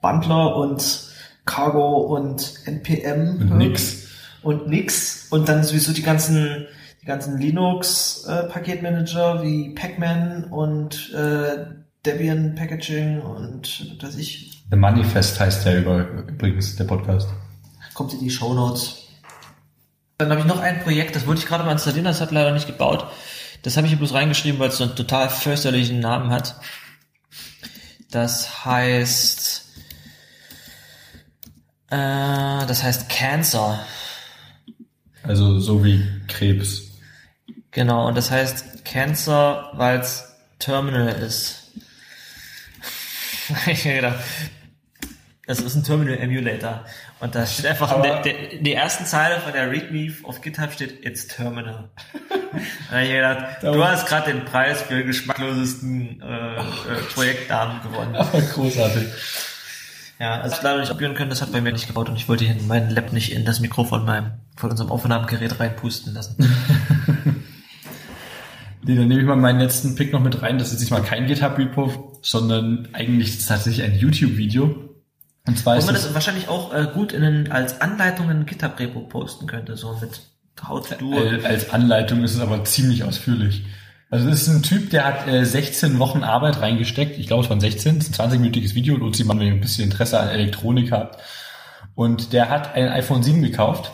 Bundler 0.00 0.56
und 0.56 0.82
Cargo 1.44 1.98
und 2.16 2.54
NPM 2.66 3.36
Und 3.40 3.58
nix. 3.58 4.01
Und 4.42 4.68
nix 4.68 5.26
und 5.30 5.48
dann 5.48 5.64
sowieso 5.64 5.92
die 5.92 6.02
ganzen 6.02 6.66
die 7.00 7.06
ganzen 7.06 7.38
Linux 7.38 8.24
äh, 8.28 8.44
Paketmanager 8.44 9.42
wie 9.42 9.70
Pacman 9.70 10.44
und 10.44 11.12
äh, 11.12 11.66
Debian 12.06 12.54
Packaging 12.54 13.20
und 13.20 13.96
was 14.00 14.10
weiß 14.10 14.18
ich 14.18 14.52
The 14.72 14.78
Manifest 14.78 15.38
heißt 15.38 15.66
der 15.66 15.80
über, 15.80 15.98
übrigens, 16.26 16.76
der 16.76 16.84
Podcast. 16.84 17.28
kommt 17.92 18.14
in 18.14 18.20
die 18.20 18.30
Show 18.30 18.54
Notes. 18.54 19.02
Dann 20.16 20.30
habe 20.30 20.40
ich 20.40 20.46
noch 20.46 20.60
ein 20.60 20.82
Projekt, 20.82 21.14
das 21.14 21.26
wollte 21.26 21.42
ich 21.42 21.46
gerade 21.46 21.62
mal 21.62 21.72
installieren, 21.72 22.06
das 22.06 22.22
hat 22.22 22.30
leider 22.30 22.52
nicht 22.52 22.66
gebaut. 22.66 23.06
Das 23.62 23.76
habe 23.76 23.86
ich 23.86 23.90
hier 23.90 23.98
bloß 23.98 24.14
reingeschrieben, 24.14 24.58
weil 24.58 24.70
es 24.70 24.78
so 24.78 24.84
einen 24.84 24.96
total 24.96 25.28
fürchterlichen 25.28 26.00
Namen 26.00 26.30
hat. 26.30 26.56
Das 28.10 28.64
heißt, 28.64 29.66
äh, 31.90 32.66
das 32.66 32.82
heißt 32.82 33.10
Cancer. 33.10 33.78
Also 35.22 35.60
so 35.60 35.84
wie 35.84 36.04
Krebs. 36.28 36.82
Genau, 37.70 38.08
und 38.08 38.16
das 38.16 38.30
heißt 38.30 38.84
Cancer, 38.84 39.70
weil 39.74 40.00
es 40.00 40.24
Terminal 40.58 41.08
ist. 41.08 41.72
ich 43.66 43.86
hab 43.86 43.94
gedacht, 43.94 44.20
das 45.46 45.60
ist 45.60 45.74
ein 45.74 45.84
Terminal 45.84 46.18
Emulator. 46.18 46.84
Und 47.20 47.34
da 47.34 47.46
steht 47.46 47.66
einfach 47.66 47.96
in 47.96 48.02
der, 48.02 48.22
der, 48.22 48.52
in 48.52 48.64
der 48.64 48.76
ersten 48.76 49.06
Zeile 49.06 49.40
von 49.40 49.52
der 49.52 49.70
README 49.70 50.12
auf 50.24 50.40
GitHub 50.40 50.72
steht 50.72 51.04
It's 51.04 51.26
Terminal. 51.28 51.90
Da 52.90 52.96
hab 52.98 53.02
ich 53.02 53.10
gedacht, 53.10 53.62
du 53.62 53.82
hast 53.82 54.06
gerade 54.06 54.30
den 54.30 54.44
Preis 54.44 54.82
für 54.82 55.02
geschmacklosesten 55.04 56.20
äh, 56.20 56.56
äh, 56.56 56.60
Projektnamen 57.14 57.80
gewonnen. 57.82 58.14
Großartig. 58.54 59.08
Ja, 60.22 60.40
also 60.40 60.54
ich 60.54 60.62
leider 60.62 60.78
nicht 60.78 60.88
probieren 60.88 61.14
können, 61.14 61.30
das 61.30 61.42
hat 61.42 61.50
bei 61.50 61.60
mir 61.60 61.72
nicht 61.72 61.88
gebaut 61.88 62.08
und 62.08 62.14
ich 62.14 62.28
wollte 62.28 62.44
hier 62.44 62.54
meinen 62.68 62.90
Lab 62.90 63.12
nicht 63.12 63.32
in 63.32 63.44
das 63.44 63.58
Mikro 63.58 63.82
von 63.82 64.04
meinem, 64.04 64.34
von 64.54 64.70
unserem 64.70 64.92
Aufnahmegerät 64.92 65.58
reinpusten 65.58 66.14
lassen. 66.14 66.36
Nee, 68.84 68.96
dann 68.96 69.06
nehme 69.06 69.20
ich 69.20 69.26
mal 69.28 69.36
meinen 69.36 69.60
letzten 69.60 69.94
Pick 69.94 70.12
noch 70.12 70.20
mit 70.20 70.42
rein. 70.42 70.58
Das 70.58 70.72
ist 70.72 70.80
diesmal 70.80 71.04
kein 71.04 71.28
GitHub-Repo, 71.28 72.18
sondern 72.20 72.88
eigentlich 72.92 73.46
tatsächlich 73.46 73.84
ein 73.84 73.96
YouTube-Video. 73.96 74.74
Und 75.46 75.56
zwar 75.56 75.76
Wo 75.76 75.78
ist 75.78 75.86
man 75.86 75.94
es 75.94 76.02
das 76.02 76.14
wahrscheinlich 76.14 76.48
auch 76.48 76.74
äh, 76.74 76.88
gut 76.92 77.12
in 77.12 77.22
einen, 77.22 77.52
als 77.52 77.80
Anleitung 77.80 78.28
in 78.28 78.38
ein 78.38 78.46
GitHub-Repo 78.46 79.02
posten 79.02 79.46
könnte, 79.46 79.76
so 79.76 79.96
mit 80.00 80.22
How 80.66 80.84
to 80.84 80.96
do. 80.96 81.16
Als 81.44 81.70
Anleitung 81.70 82.24
ist 82.24 82.34
es 82.34 82.40
aber 82.40 82.64
ziemlich 82.64 83.04
ausführlich. 83.04 83.64
Also 84.12 84.28
das 84.28 84.42
ist 84.42 84.48
ein 84.48 84.62
Typ, 84.62 84.90
der 84.90 85.06
hat 85.06 85.26
äh, 85.26 85.42
16 85.46 85.98
Wochen 85.98 86.22
Arbeit 86.22 86.60
reingesteckt. 86.60 87.18
Ich 87.18 87.28
glaube, 87.28 87.44
es 87.44 87.48
waren 87.48 87.60
16. 87.60 87.98
Das 87.98 88.08
ist 88.08 88.20
ein 88.20 88.30
20-minütiges 88.30 88.74
Video. 88.74 88.94
Lohnt 88.94 89.16
sich 89.16 89.24
mal, 89.24 89.38
wenn 89.38 89.46
ihr 89.46 89.54
ein 89.54 89.60
bisschen 89.60 89.84
Interesse 89.84 90.20
an 90.20 90.28
Elektronik 90.28 90.92
habt. 90.92 91.18
Und 91.94 92.34
der 92.34 92.50
hat 92.50 92.74
ein 92.74 92.90
iPhone 92.90 93.22
7 93.22 93.40
gekauft. 93.40 93.90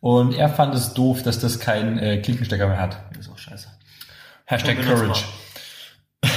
Und 0.00 0.34
er 0.34 0.50
fand 0.50 0.74
es 0.74 0.92
doof, 0.92 1.22
dass 1.22 1.38
das 1.38 1.58
keinen 1.58 1.98
äh, 1.98 2.18
Klinkenstecker 2.18 2.68
mehr 2.68 2.78
hat. 2.78 2.98
Das 3.14 3.20
ist 3.24 3.32
auch 3.32 3.38
scheiße. 3.38 3.68
Hashtag. 4.44 4.76
Courage. 4.82 5.24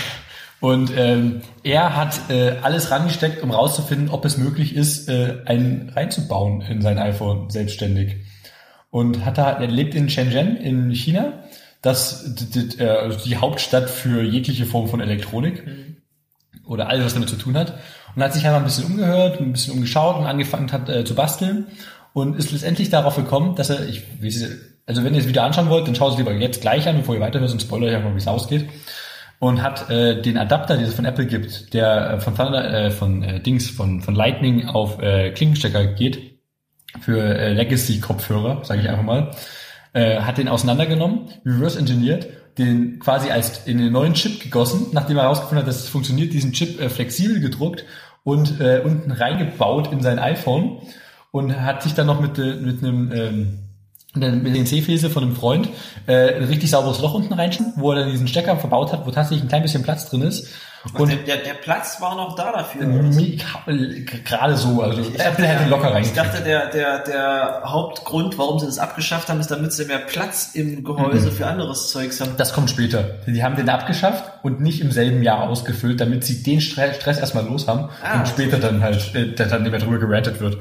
Und 0.61 0.89
ähm, 0.95 1.41
er 1.65 1.97
hat 1.97 2.29
äh, 2.29 2.51
alles 2.61 2.89
rangesteckt, 2.89 3.43
um 3.43 3.51
rauszufinden, 3.51 4.11
ob 4.11 4.23
es 4.23 4.37
möglich 4.37 4.77
ist, 4.77 5.09
äh, 5.09 5.39
einen 5.45 5.89
reinzubauen 5.93 6.61
in 6.61 6.81
sein 6.81 6.97
iPhone 6.97 7.49
selbstständig. 7.49 8.15
Und 8.91 9.25
hat 9.25 9.37
da, 9.37 9.51
er 9.51 9.67
lebt 9.67 9.93
in 9.93 10.09
Shenzhen 10.09 10.55
in 10.55 10.89
China, 10.91 11.43
das 11.81 12.25
äh, 12.77 13.09
die 13.25 13.37
Hauptstadt 13.37 13.89
für 13.89 14.21
jegliche 14.23 14.65
Form 14.65 14.87
von 14.87 14.99
Elektronik 14.99 15.63
oder 16.65 16.89
alles, 16.89 17.05
was 17.05 17.13
damit 17.13 17.29
zu 17.29 17.37
tun 17.37 17.57
hat. 17.57 17.79
Und 18.15 18.23
hat 18.23 18.33
sich 18.33 18.45
einmal 18.45 18.61
ein 18.61 18.65
bisschen 18.65 18.85
umgehört, 18.85 19.39
ein 19.39 19.53
bisschen 19.53 19.73
umgeschaut 19.73 20.17
und 20.17 20.25
angefangen 20.25 20.71
hat 20.71 20.89
äh, 20.89 21.05
zu 21.05 21.15
basteln 21.15 21.67
und 22.13 22.37
ist 22.37 22.51
letztendlich 22.51 22.89
darauf 22.89 23.15
gekommen, 23.15 23.55
dass 23.55 23.69
er, 23.69 23.87
ich 23.87 24.03
also 24.85 25.03
wenn 25.03 25.13
ihr 25.13 25.19
das 25.19 25.27
Video 25.27 25.43
anschauen 25.43 25.69
wollt, 25.69 25.87
dann 25.87 25.95
schaut 25.95 26.13
es 26.13 26.17
lieber 26.17 26.33
jetzt 26.33 26.61
gleich 26.61 26.87
an, 26.87 26.97
bevor 26.97 27.15
ihr 27.15 27.21
weiterhört, 27.21 27.49
sonst 27.49 27.63
spoiler 27.63 27.89
ich 27.89 27.95
einfach, 27.95 28.13
wie 28.13 28.17
es 28.17 28.27
ausgeht. 28.27 28.67
Und 29.37 29.61
hat 29.61 29.89
äh, 29.89 30.21
den 30.21 30.37
Adapter, 30.37 30.75
den 30.75 30.85
es 30.85 30.95
von 30.95 31.05
Apple 31.05 31.27
gibt, 31.27 31.73
der 31.73 32.13
äh, 32.13 32.19
von 32.19 32.35
Thunder, 32.35 32.73
äh, 32.73 32.91
von 32.91 33.23
äh, 33.23 33.39
Dings, 33.39 33.69
von, 33.69 34.01
von 34.01 34.15
Lightning 34.15 34.67
auf 34.67 34.99
äh, 34.99 35.31
Klinkenstecker 35.31 35.85
geht, 35.85 36.39
für 36.99 37.21
äh, 37.21 37.53
Legacy-Kopfhörer, 37.53 38.65
sage 38.65 38.81
ich 38.81 38.89
einfach 38.89 39.03
mal, 39.03 39.31
äh, 39.93 40.19
hat 40.19 40.37
den 40.37 40.47
auseinandergenommen, 40.47 41.29
reverse 41.45 41.79
engineert, 41.79 42.27
den 42.57 42.99
quasi 42.99 43.31
als 43.31 43.65
in 43.65 43.77
den 43.77 43.91
neuen 43.91 44.13
Chip 44.13 44.41
gegossen, 44.41 44.87
nachdem 44.91 45.17
er 45.17 45.23
herausgefunden 45.23 45.59
hat, 45.59 45.67
dass 45.67 45.79
es 45.83 45.89
funktioniert, 45.89 46.33
diesen 46.33 46.51
Chip 46.51 46.79
äh, 46.79 46.89
flexibel 46.89 47.39
gedruckt 47.39 47.85
und 48.23 48.59
äh, 48.59 48.81
unten 48.83 49.11
reingebaut 49.11 49.91
in 49.91 50.01
sein 50.01 50.19
iPhone 50.19 50.81
und 51.31 51.59
hat 51.61 51.83
sich 51.83 51.93
dann 51.93 52.07
noch 52.07 52.19
mit, 52.19 52.37
äh, 52.37 52.55
mit 52.55 52.83
einem 52.83 53.11
ähm, 53.13 53.59
mit 54.15 54.55
der 54.55 54.65
CNC-Fräse 54.65 55.11
von 55.11 55.23
einem 55.23 55.35
Freund 55.35 55.69
äh, 56.07 56.33
ein 56.33 56.45
richtig 56.45 56.71
sauberes 56.71 56.99
Loch 56.99 57.13
unten 57.13 57.33
reinschen, 57.33 57.73
wo 57.75 57.91
er 57.91 57.99
dann 57.99 58.11
diesen 58.11 58.27
Stecker 58.27 58.57
verbaut 58.57 58.91
hat, 58.91 59.05
wo 59.05 59.11
tatsächlich 59.11 59.43
ein 59.43 59.49
klein 59.49 59.61
bisschen 59.61 59.83
Platz 59.83 60.09
drin 60.09 60.23
ist 60.23 60.49
Und 60.93 61.09
der, 61.09 61.17
der, 61.17 61.37
der 61.43 61.53
Platz 61.55 61.99
war 61.99 62.15
noch 62.15 62.35
da 62.35 62.51
dafür. 62.53 62.85
Gerade 64.25 64.55
so, 64.57 64.81
also 64.81 65.01
Apple 65.17 65.45
hätte 65.45 65.69
locker 65.69 65.87
Ich 65.89 65.93
reingekriegt. 65.93 66.17
dachte, 66.17 66.43
der, 66.43 66.67
der, 66.69 66.99
der 67.03 67.61
Hauptgrund, 67.65 68.37
warum 68.37 68.59
sie 68.59 68.65
das 68.65 68.79
abgeschafft 68.79 69.29
haben, 69.29 69.39
ist, 69.39 69.51
damit 69.51 69.73
sie 69.73 69.85
mehr 69.85 69.99
Platz 69.99 70.51
im 70.53 70.83
Gehäuse 70.83 71.31
für 71.31 71.47
anderes 71.47 71.91
Zeugs 71.91 72.21
haben. 72.21 72.31
Das 72.37 72.53
kommt 72.53 72.69
später. 72.69 73.03
Die 73.27 73.43
haben 73.43 73.55
den 73.55 73.69
abgeschafft 73.69 74.23
und 74.43 74.61
nicht 74.61 74.81
im 74.81 74.91
selben 74.91 75.21
Jahr 75.21 75.43
ausgefüllt, 75.49 75.99
damit 75.99 76.23
sie 76.23 76.43
den 76.43 76.59
Stre- 76.61 76.93
Stress 76.93 77.19
erstmal 77.19 77.45
los 77.45 77.67
haben 77.67 77.89
Ah. 78.03 78.19
und 78.19 78.27
später 78.27 78.57
dann 78.57 78.81
halt, 78.81 79.13
äh, 79.15 79.33
dann 79.33 79.63
nicht 79.63 79.71
mehr 79.71 79.79
drüber 79.81 79.99
gerantet 79.99 80.39
wird. 80.39 80.57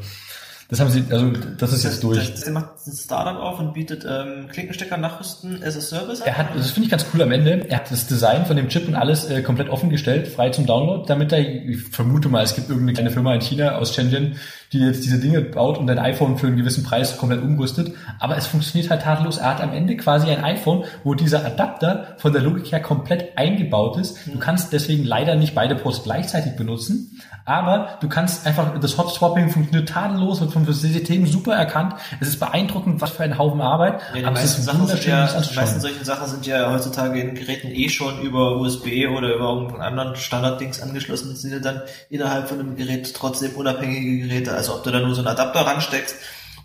Das 0.70 0.80
haben 0.80 0.90
sie, 0.90 1.02
also 1.08 1.30
das 1.30 1.72
ist 1.72 1.84
jetzt 1.84 2.02
durch. 2.04 2.34
Der 2.42 2.52
macht 2.52 2.86
ein 2.86 2.92
Startup 2.92 3.40
auf 3.40 3.58
und 3.58 3.72
bietet 3.72 4.04
ähm, 4.06 4.48
Klinkenstecker 4.52 4.98
nachrüsten 4.98 5.62
as 5.62 5.78
a 5.78 5.80
Service. 5.80 6.20
Er 6.20 6.36
hat, 6.36 6.48
das 6.54 6.72
finde 6.72 6.84
ich 6.84 6.90
ganz 6.90 7.06
cool 7.12 7.22
am 7.22 7.32
Ende, 7.32 7.66
er 7.70 7.78
hat 7.78 7.90
das 7.90 8.06
Design 8.06 8.44
von 8.44 8.54
dem 8.54 8.68
Chip 8.68 8.86
und 8.86 8.94
alles 8.94 9.30
äh, 9.30 9.40
komplett 9.40 9.70
offengestellt, 9.70 10.28
frei 10.28 10.50
zum 10.50 10.66
Download, 10.66 11.04
damit 11.06 11.32
er, 11.32 11.38
ich 11.38 11.80
vermute 11.84 12.28
mal, 12.28 12.44
es 12.44 12.54
gibt 12.54 12.68
irgendeine 12.68 12.92
kleine 12.92 13.10
Firma 13.10 13.34
in 13.34 13.40
China 13.40 13.76
aus 13.76 13.94
Shenzhen, 13.94 14.36
die 14.72 14.80
jetzt 14.80 15.04
diese 15.04 15.18
Dinge 15.18 15.40
baut 15.40 15.78
und 15.78 15.86
dein 15.86 15.98
iPhone 15.98 16.36
für 16.36 16.46
einen 16.46 16.56
gewissen 16.56 16.84
Preis 16.84 17.16
komplett 17.16 17.42
umrüstet. 17.42 17.94
Aber 18.18 18.36
es 18.36 18.46
funktioniert 18.46 18.90
halt 18.90 19.02
tadellos. 19.02 19.38
Er 19.38 19.50
hat 19.50 19.60
am 19.62 19.72
Ende 19.72 19.96
quasi 19.96 20.30
ein 20.30 20.44
iPhone, 20.44 20.84
wo 21.04 21.14
dieser 21.14 21.44
Adapter 21.44 22.16
von 22.18 22.32
der 22.32 22.42
Logik 22.42 22.70
her 22.70 22.80
komplett 22.80 23.36
eingebaut 23.38 23.96
ist. 23.98 24.18
Du 24.26 24.38
kannst 24.38 24.72
deswegen 24.72 25.04
leider 25.04 25.36
nicht 25.36 25.54
beide 25.54 25.74
Ports 25.74 26.02
gleichzeitig 26.02 26.56
benutzen. 26.56 27.20
Aber 27.48 27.96
du 28.02 28.08
kannst 28.08 28.46
einfach, 28.46 28.78
das 28.78 28.98
Hot-Swapping 28.98 29.48
funktioniert 29.48 29.88
tadellos, 29.88 30.42
wird 30.42 30.52
vom 30.52 30.70
System 30.70 31.26
super 31.26 31.54
erkannt. 31.54 31.94
Es 32.20 32.28
ist 32.28 32.38
beeindruckend, 32.38 33.00
was 33.00 33.12
für 33.12 33.22
ein 33.22 33.38
Haufen 33.38 33.62
Arbeit. 33.62 34.02
Ja, 34.12 34.20
die 34.20 34.24
aber 34.26 34.36
es 34.36 34.58
ist 34.58 34.66
Sachen 34.66 34.80
wunderschön, 34.82 35.12
ja, 35.12 35.26
die 35.26 35.56
meisten 35.56 35.80
solchen 35.80 36.04
Sachen 36.04 36.28
sind 36.28 36.46
ja 36.46 36.70
heutzutage 36.70 37.18
in 37.18 37.34
Geräten 37.34 37.68
eh 37.68 37.88
schon 37.88 38.20
über 38.20 38.56
USB 38.58 39.08
oder 39.08 39.34
über 39.34 39.48
irgendeinen 39.48 39.80
anderen 39.80 40.16
Standarddings 40.16 40.82
angeschlossen. 40.82 41.30
Das 41.30 41.40
sind 41.40 41.52
ja 41.52 41.58
dann 41.58 41.80
innerhalb 42.10 42.48
von 42.48 42.60
einem 42.60 42.76
Gerät 42.76 43.14
trotzdem 43.14 43.52
unabhängige 43.52 44.26
Geräte. 44.26 44.57
Also 44.58 44.74
ob 44.74 44.84
du 44.84 44.90
da 44.90 45.00
nur 45.00 45.14
so 45.14 45.20
einen 45.22 45.28
Adapter 45.28 45.60
ransteckst 45.60 46.16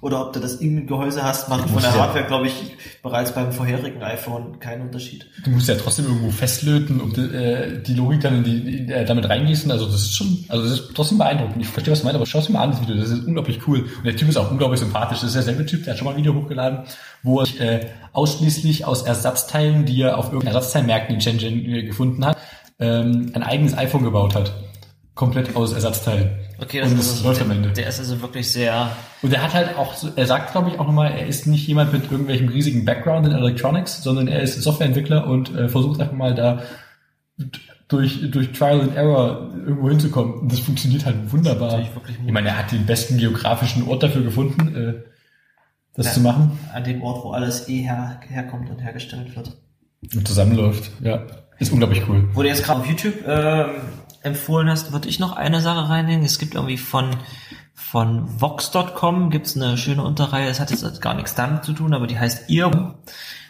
oder 0.02 0.20
ob 0.26 0.34
du 0.34 0.42
das 0.42 0.56
im 0.56 0.86
Gehäuse 0.86 1.24
hast, 1.24 1.48
macht 1.48 1.70
von 1.70 1.82
der 1.82 1.92
ja- 1.92 1.98
Hardware, 2.00 2.26
glaube 2.26 2.48
ich, 2.48 2.54
bereits 3.02 3.32
beim 3.32 3.54
vorherigen 3.54 4.04
iPhone 4.04 4.60
keinen 4.60 4.82
Unterschied. 4.82 5.28
Du 5.46 5.52
musst 5.52 5.70
ja 5.70 5.76
trotzdem 5.76 6.06
irgendwo 6.08 6.30
festlöten 6.30 7.00
und 7.00 7.18
äh, 7.18 7.82
die 7.82 7.94
Logik 7.94 8.20
dann 8.20 8.44
in 8.44 8.44
die, 8.44 8.92
äh, 8.92 9.06
damit 9.06 9.30
reingießen. 9.30 9.72
Also 9.72 9.86
das 9.86 10.02
ist 10.02 10.16
schon, 10.18 10.44
also 10.50 10.64
das 10.64 10.74
ist 10.74 10.92
trotzdem 10.94 11.20
beeindruckend. 11.20 11.62
Ich 11.62 11.70
verstehe, 11.70 11.94
was 11.94 12.00
du 12.00 12.06
meinst, 12.06 12.18
aber 12.18 12.26
schau 12.26 12.40
es 12.40 12.48
dir 12.48 12.52
mal 12.52 12.64
an, 12.64 12.72
das 12.72 12.82
Video. 12.82 12.96
Das 12.96 13.10
ist 13.10 13.26
unglaublich 13.26 13.66
cool. 13.66 13.80
Und 13.98 14.04
der 14.06 14.18
Typ 14.18 14.28
ist 14.28 14.36
auch 14.36 14.52
unglaublich 14.52 14.82
sympathisch. 14.82 15.20
Das 15.20 15.30
ist 15.30 15.36
derselbe 15.36 15.66
Typ, 15.66 15.86
der 15.86 15.94
hat 15.94 16.00
schon 16.00 16.06
mal 16.06 16.12
ein 16.12 16.18
Video 16.18 16.34
hochgeladen, 16.34 16.80
wo 17.22 17.40
er 17.40 17.46
sich, 17.46 17.62
äh, 17.62 17.88
ausschließlich 18.12 18.84
aus 18.84 19.04
Ersatzteilen, 19.04 19.86
die 19.86 20.02
er 20.02 20.18
auf 20.18 20.26
irgendeinen 20.34 20.56
Ersatzteilmärkten 20.56 21.16
in 21.16 21.22
Shenzhen 21.22 21.66
äh, 21.66 21.84
gefunden 21.84 22.26
hat, 22.26 22.38
ähm, 22.80 23.32
ein 23.36 23.44
eigenes 23.44 23.78
iPhone 23.78 24.04
gebaut 24.04 24.36
hat. 24.36 24.52
Komplett 25.16 25.56
aus 25.56 25.74
Ersatzteilen. 25.74 26.32
Okay, 26.60 26.82
und 26.82 26.88
ist 26.88 26.98
das 26.98 27.12
also- 27.12 27.28
läuft 27.28 27.42
am 27.42 27.52
Ende. 27.52 27.70
Der 27.70 27.88
ist 27.88 28.00
also 28.00 28.20
wirklich 28.22 28.52
sehr, 28.52 28.90
Und 29.22 29.32
er 29.34 29.44
hat 29.44 29.54
halt 29.54 29.78
auch, 29.78 29.94
er 30.16 30.26
sagt, 30.26 30.52
glaube 30.54 30.70
ich, 30.70 30.80
auch 30.80 30.88
nochmal, 30.88 31.12
er 31.12 31.28
ist 31.28 31.46
nicht 31.46 31.68
jemand 31.68 31.94
mit 31.94 32.12
irgendwelchem 32.12 32.48
riesigen 32.50 32.84
Background 32.84 33.28
in 33.28 33.34
Electronics, 33.34 34.02
sondern 34.02 34.28
er 34.28 34.42
ist 34.42 34.62
Softwareentwickler 34.62 35.28
und 35.28 35.56
äh, 35.56 35.70
versucht 35.70 36.02
einfach 36.02 36.16
mal 36.16 36.34
da 36.34 36.64
durch, 37.88 38.32
durch 38.32 38.52
Trial 38.54 38.82
and 38.82 38.96
Error 38.96 39.52
irgendwo 39.54 39.90
hinzukommen. 39.90 40.34
Und 40.36 40.52
das 40.52 40.60
funktioniert 40.60 41.06
halt 41.06 41.32
wunderbar. 41.32 41.80
Ich 42.26 42.32
meine, 42.32 42.50
er 42.50 42.58
hat 42.58 42.72
den 42.72 42.86
besten 42.86 43.18
geografischen 43.18 43.88
Ort 43.88 44.04
dafür 44.04 44.24
gefunden, 44.24 44.76
äh, 44.76 44.94
das 45.96 46.08
Ja. 46.08 46.12
zu 46.14 46.22
machen 46.22 46.58
an 46.74 46.84
dem 46.84 47.04
Ort, 47.04 47.24
wo 47.24 47.32
alles 47.32 47.70
eh 47.70 47.82
her, 47.84 48.20
herkommt 48.28 48.70
und 48.70 48.80
hergestellt 48.80 49.36
wird. 49.36 49.52
und 50.16 50.28
zusammenläuft. 50.28 50.90
Ja, 51.02 51.24
ist 51.60 51.72
unglaublich 51.72 52.02
cool. 52.10 52.28
Du 52.34 52.44
jetzt 52.44 52.64
gerade 52.64 52.82
auf 52.82 52.88
YouTube 52.88 53.14
ähm, 53.26 53.66
empfohlen 54.24 54.70
hast, 54.70 54.92
würde 54.92 55.10
ich 55.10 55.20
noch 55.20 55.36
eine 55.36 55.62
Sache 55.62 55.90
reinhängen. 55.90 56.26
Es 56.26 56.40
gibt 56.40 56.56
irgendwie 56.56 56.78
von 56.78 57.18
von 57.76 58.42
Vox.com 58.42 59.30
gibt's 59.30 59.56
eine 59.56 59.78
schöne 59.78 60.04
Unterreihe. 60.04 60.50
Es 60.50 60.60
hat 60.60 60.72
jetzt 60.72 61.02
gar 61.02 61.14
nichts 61.14 61.36
damit 61.36 61.64
zu 61.64 61.74
tun, 61.74 61.94
aber 61.94 62.08
die 62.08 62.18
heißt 62.18 62.50
Ear. 62.50 62.96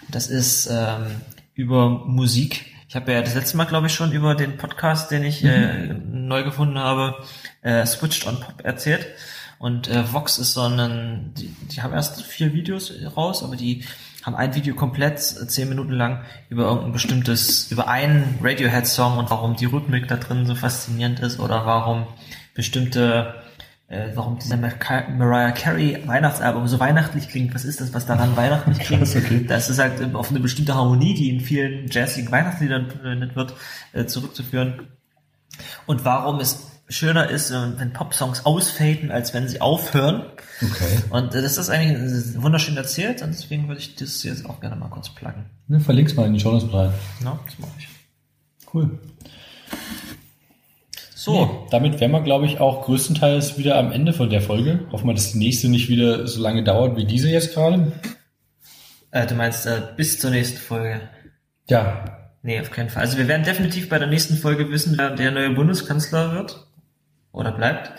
Das 0.09 0.27
ist 0.27 0.67
ähm, 0.69 1.21
über 1.53 1.89
Musik. 1.89 2.65
Ich 2.89 2.95
habe 2.95 3.13
ja 3.13 3.21
das 3.21 3.35
letzte 3.35 3.57
Mal, 3.57 3.65
glaube 3.65 3.87
ich, 3.87 3.93
schon 3.93 4.11
über 4.11 4.35
den 4.35 4.57
Podcast, 4.57 5.11
den 5.11 5.23
ich 5.23 5.43
äh, 5.43 5.93
neu 5.93 6.43
gefunden 6.43 6.77
habe, 6.77 7.15
äh, 7.61 7.85
Switched 7.85 8.27
on 8.27 8.39
Pop 8.39 8.65
erzählt. 8.65 9.07
Und 9.59 9.87
äh, 9.87 10.11
Vox 10.11 10.37
ist 10.37 10.53
so 10.53 10.61
ein, 10.63 11.33
die, 11.37 11.55
die 11.71 11.81
haben 11.81 11.93
erst 11.93 12.21
vier 12.21 12.53
Videos 12.53 12.91
raus, 13.15 13.43
aber 13.43 13.55
die 13.55 13.85
haben 14.23 14.35
ein 14.35 14.55
Video 14.55 14.73
komplett 14.73 15.19
äh, 15.19 15.47
zehn 15.47 15.69
Minuten 15.69 15.91
lang 15.91 16.21
über 16.49 16.63
irgendein 16.63 16.93
bestimmtes, 16.93 17.71
über 17.71 17.87
einen 17.87 18.39
Radiohead-Song 18.41 19.17
und 19.17 19.29
warum 19.29 19.55
die 19.55 19.65
Rhythmik 19.65 20.07
da 20.07 20.15
drin 20.15 20.45
so 20.45 20.55
faszinierend 20.55 21.19
ist 21.19 21.39
oder 21.39 21.65
warum 21.65 22.07
bestimmte, 22.53 23.35
äh, 23.87 24.09
warum 24.15 24.39
dieser 24.39 24.57
Mar 24.57 24.71
Mariah 25.17 25.51
Carey 25.51 26.01
Weihnachtsalbum 26.05 26.67
so 26.67 26.79
weihnachtlich 26.79 27.29
klingt. 27.29 27.53
Was 27.53 27.65
ist 27.65 27.81
das, 27.81 27.93
was 27.93 28.05
daran 28.05 28.35
weihnachtlich 28.37 28.79
klingt? 28.85 29.03
Okay. 29.15 29.45
Das 29.47 29.69
ist 29.69 29.79
halt 29.79 29.99
äh, 29.99 30.13
auf 30.13 30.29
eine 30.29 30.39
bestimmte 30.39 30.75
Harmonie, 30.75 31.13
die 31.13 31.29
in 31.29 31.41
vielen 31.41 31.87
jazzigen 31.89 32.31
Weihnachtsliedern 32.31 32.89
verwendet 32.89 33.35
wird, 33.35 33.53
äh, 33.91 34.05
zurückzuführen. 34.05 34.87
Und 35.85 36.05
warum 36.05 36.39
es 36.39 36.72
schöner 36.93 37.29
ist, 37.29 37.51
wenn 37.51 37.93
Popsongs 37.93 38.45
ausfaden, 38.45 39.11
als 39.11 39.33
wenn 39.33 39.47
sie 39.47 39.61
aufhören. 39.61 40.25
Okay. 40.61 40.99
Und 41.09 41.33
das 41.33 41.57
ist 41.57 41.69
eigentlich 41.69 42.41
wunderschön 42.41 42.77
erzählt 42.77 43.21
und 43.21 43.29
deswegen 43.33 43.67
würde 43.67 43.81
ich 43.81 43.95
das 43.95 44.23
jetzt 44.23 44.45
auch 44.45 44.59
gerne 44.61 44.75
mal 44.75 44.89
kurz 44.89 45.09
pluggen. 45.09 45.45
Ne, 45.67 45.79
verlink's 45.79 46.15
mal 46.15 46.27
in 46.27 46.33
die 46.33 46.39
Show 46.39 46.51
Notes 46.51 46.71
rein. 46.73 46.93
Ja, 47.23 47.39
das 47.45 47.59
mache 47.59 47.71
ich. 47.79 47.87
Cool. 48.73 48.99
So, 51.15 51.67
Damit 51.71 51.99
wären 52.01 52.11
wir, 52.11 52.21
glaube 52.21 52.45
ich, 52.45 52.59
auch 52.59 52.83
größtenteils 52.83 53.57
wieder 53.57 53.77
am 53.77 53.91
Ende 53.91 54.11
von 54.11 54.29
der 54.29 54.41
Folge. 54.41 54.81
Hoffen 54.91 55.07
wir, 55.07 55.13
dass 55.13 55.31
die 55.31 55.37
nächste 55.37 55.69
nicht 55.69 55.87
wieder 55.87 56.27
so 56.27 56.41
lange 56.41 56.63
dauert 56.63 56.97
wie 56.97 57.05
diese 57.05 57.29
jetzt 57.29 57.53
gerade. 57.53 57.93
äh, 59.11 59.25
du 59.25 59.35
meinst 59.35 59.65
äh, 59.65 59.81
bis 59.95 60.19
zur 60.19 60.31
nächsten 60.31 60.57
Folge. 60.57 61.01
Ja, 61.69 62.19
Nee, 62.45 62.59
auf 62.59 62.71
keinen 62.71 62.89
Fall. 62.89 63.03
Also 63.03 63.17
wir 63.17 63.29
werden 63.29 63.43
definitiv 63.45 63.87
bei 63.87 63.97
der 63.97 64.09
nächsten 64.09 64.35
Folge 64.35 64.69
wissen, 64.69 64.97
wer 64.97 65.11
der 65.11 65.31
neue 65.31 65.51
Bundeskanzler 65.51 66.33
wird 66.33 66.62
oder 67.33 67.51
bleibt. 67.51 67.91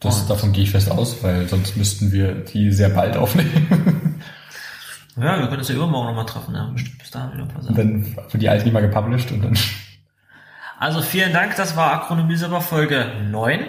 das, 0.00 0.26
davon 0.26 0.52
gehe 0.52 0.64
ich 0.64 0.70
fest 0.70 0.90
aus, 0.90 1.22
weil 1.22 1.48
sonst 1.48 1.76
müssten 1.76 2.12
wir 2.12 2.34
die 2.34 2.70
sehr 2.72 2.90
bald 2.90 3.16
aufnehmen. 3.16 4.04
Ja, 5.20 5.36
wir 5.36 5.46
können 5.48 5.58
uns 5.58 5.68
ja 5.68 5.74
übermorgen 5.74 6.06
nochmal 6.06 6.26
treffen. 6.26 6.54
Ja. 6.54 6.70
Bestimmt 6.72 6.98
bis 6.98 7.10
dahin 7.10 7.32
wieder 7.32 7.42
ein 7.42 7.48
paar 7.48 7.60
Sachen. 7.60 7.74
Dann 7.74 8.16
wird 8.16 8.40
die 8.40 8.48
alte 8.48 8.64
nicht 8.64 8.72
mal 8.72 8.80
gepublished 8.82 9.32
und 9.32 9.42
dann. 9.42 9.58
Also 10.80 11.02
vielen 11.02 11.32
Dank, 11.32 11.56
das 11.56 11.74
war 11.74 11.90
Akronomie 11.92 12.36
Server 12.36 12.60
Folge 12.60 13.10
9. 13.28 13.66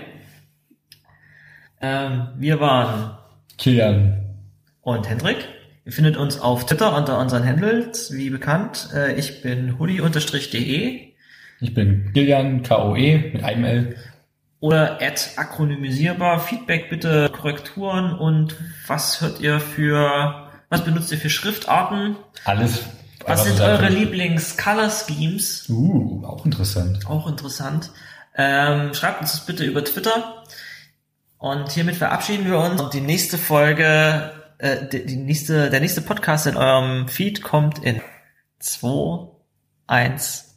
Ähm, 1.81 2.27
wir 2.37 2.59
waren 2.59 3.17
Kilian. 3.57 4.35
und 4.81 5.09
Hendrik. 5.09 5.47
Ihr 5.85 5.91
findet 5.91 6.17
uns 6.17 6.39
auf 6.39 6.67
Twitter 6.67 6.95
unter 6.95 7.17
unseren 7.17 7.43
Handles, 7.43 8.11
wie 8.13 8.29
bekannt. 8.29 8.89
Äh, 8.93 9.15
ich 9.15 9.41
bin 9.41 9.79
hoodie-de 9.79 11.08
Ich 11.61 11.73
bin 11.73 12.11
Kilian, 12.13 12.63
K-O-E, 12.63 13.31
mit 13.33 13.43
einem 13.43 13.65
L. 13.65 13.95
oder 14.61 15.01
at 15.01 15.31
akronymisierbar. 15.35 16.39
Feedback 16.39 16.89
bitte, 16.89 17.29
Korrekturen 17.29 18.13
und 18.13 18.55
was 18.87 19.19
hört 19.19 19.41
ihr 19.41 19.59
für, 19.59 20.49
was 20.69 20.85
benutzt 20.85 21.11
ihr 21.11 21.17
für 21.17 21.29
Schriftarten? 21.29 22.15
Alles. 22.45 22.83
Was 23.25 23.43
sind 23.43 23.59
eure 23.59 23.89
Lieblings-Color-Schemes? 23.89 25.69
Uh, 25.69 26.23
auch 26.25 26.45
interessant. 26.45 27.05
Auch 27.05 27.27
interessant. 27.27 27.91
Ähm, 28.35 28.93
schreibt 28.93 29.21
uns 29.21 29.33
das 29.33 29.45
bitte 29.45 29.65
über 29.65 29.83
Twitter. 29.83 30.43
Und 31.37 31.71
hiermit 31.71 31.97
verabschieden 31.97 32.45
wir 32.49 32.57
uns. 32.57 32.81
Und 32.81 32.93
die 32.93 33.01
nächste 33.01 33.37
Folge, 33.37 34.31
äh, 34.57 34.87
die, 34.87 35.05
die 35.05 35.17
nächste, 35.17 35.69
der 35.69 35.81
nächste 35.81 36.01
Podcast 36.01 36.47
in 36.47 36.55
eurem 36.55 37.09
Feed 37.09 37.43
kommt 37.43 37.79
in 37.79 38.01
2, 38.59 39.27
1, 39.87 40.48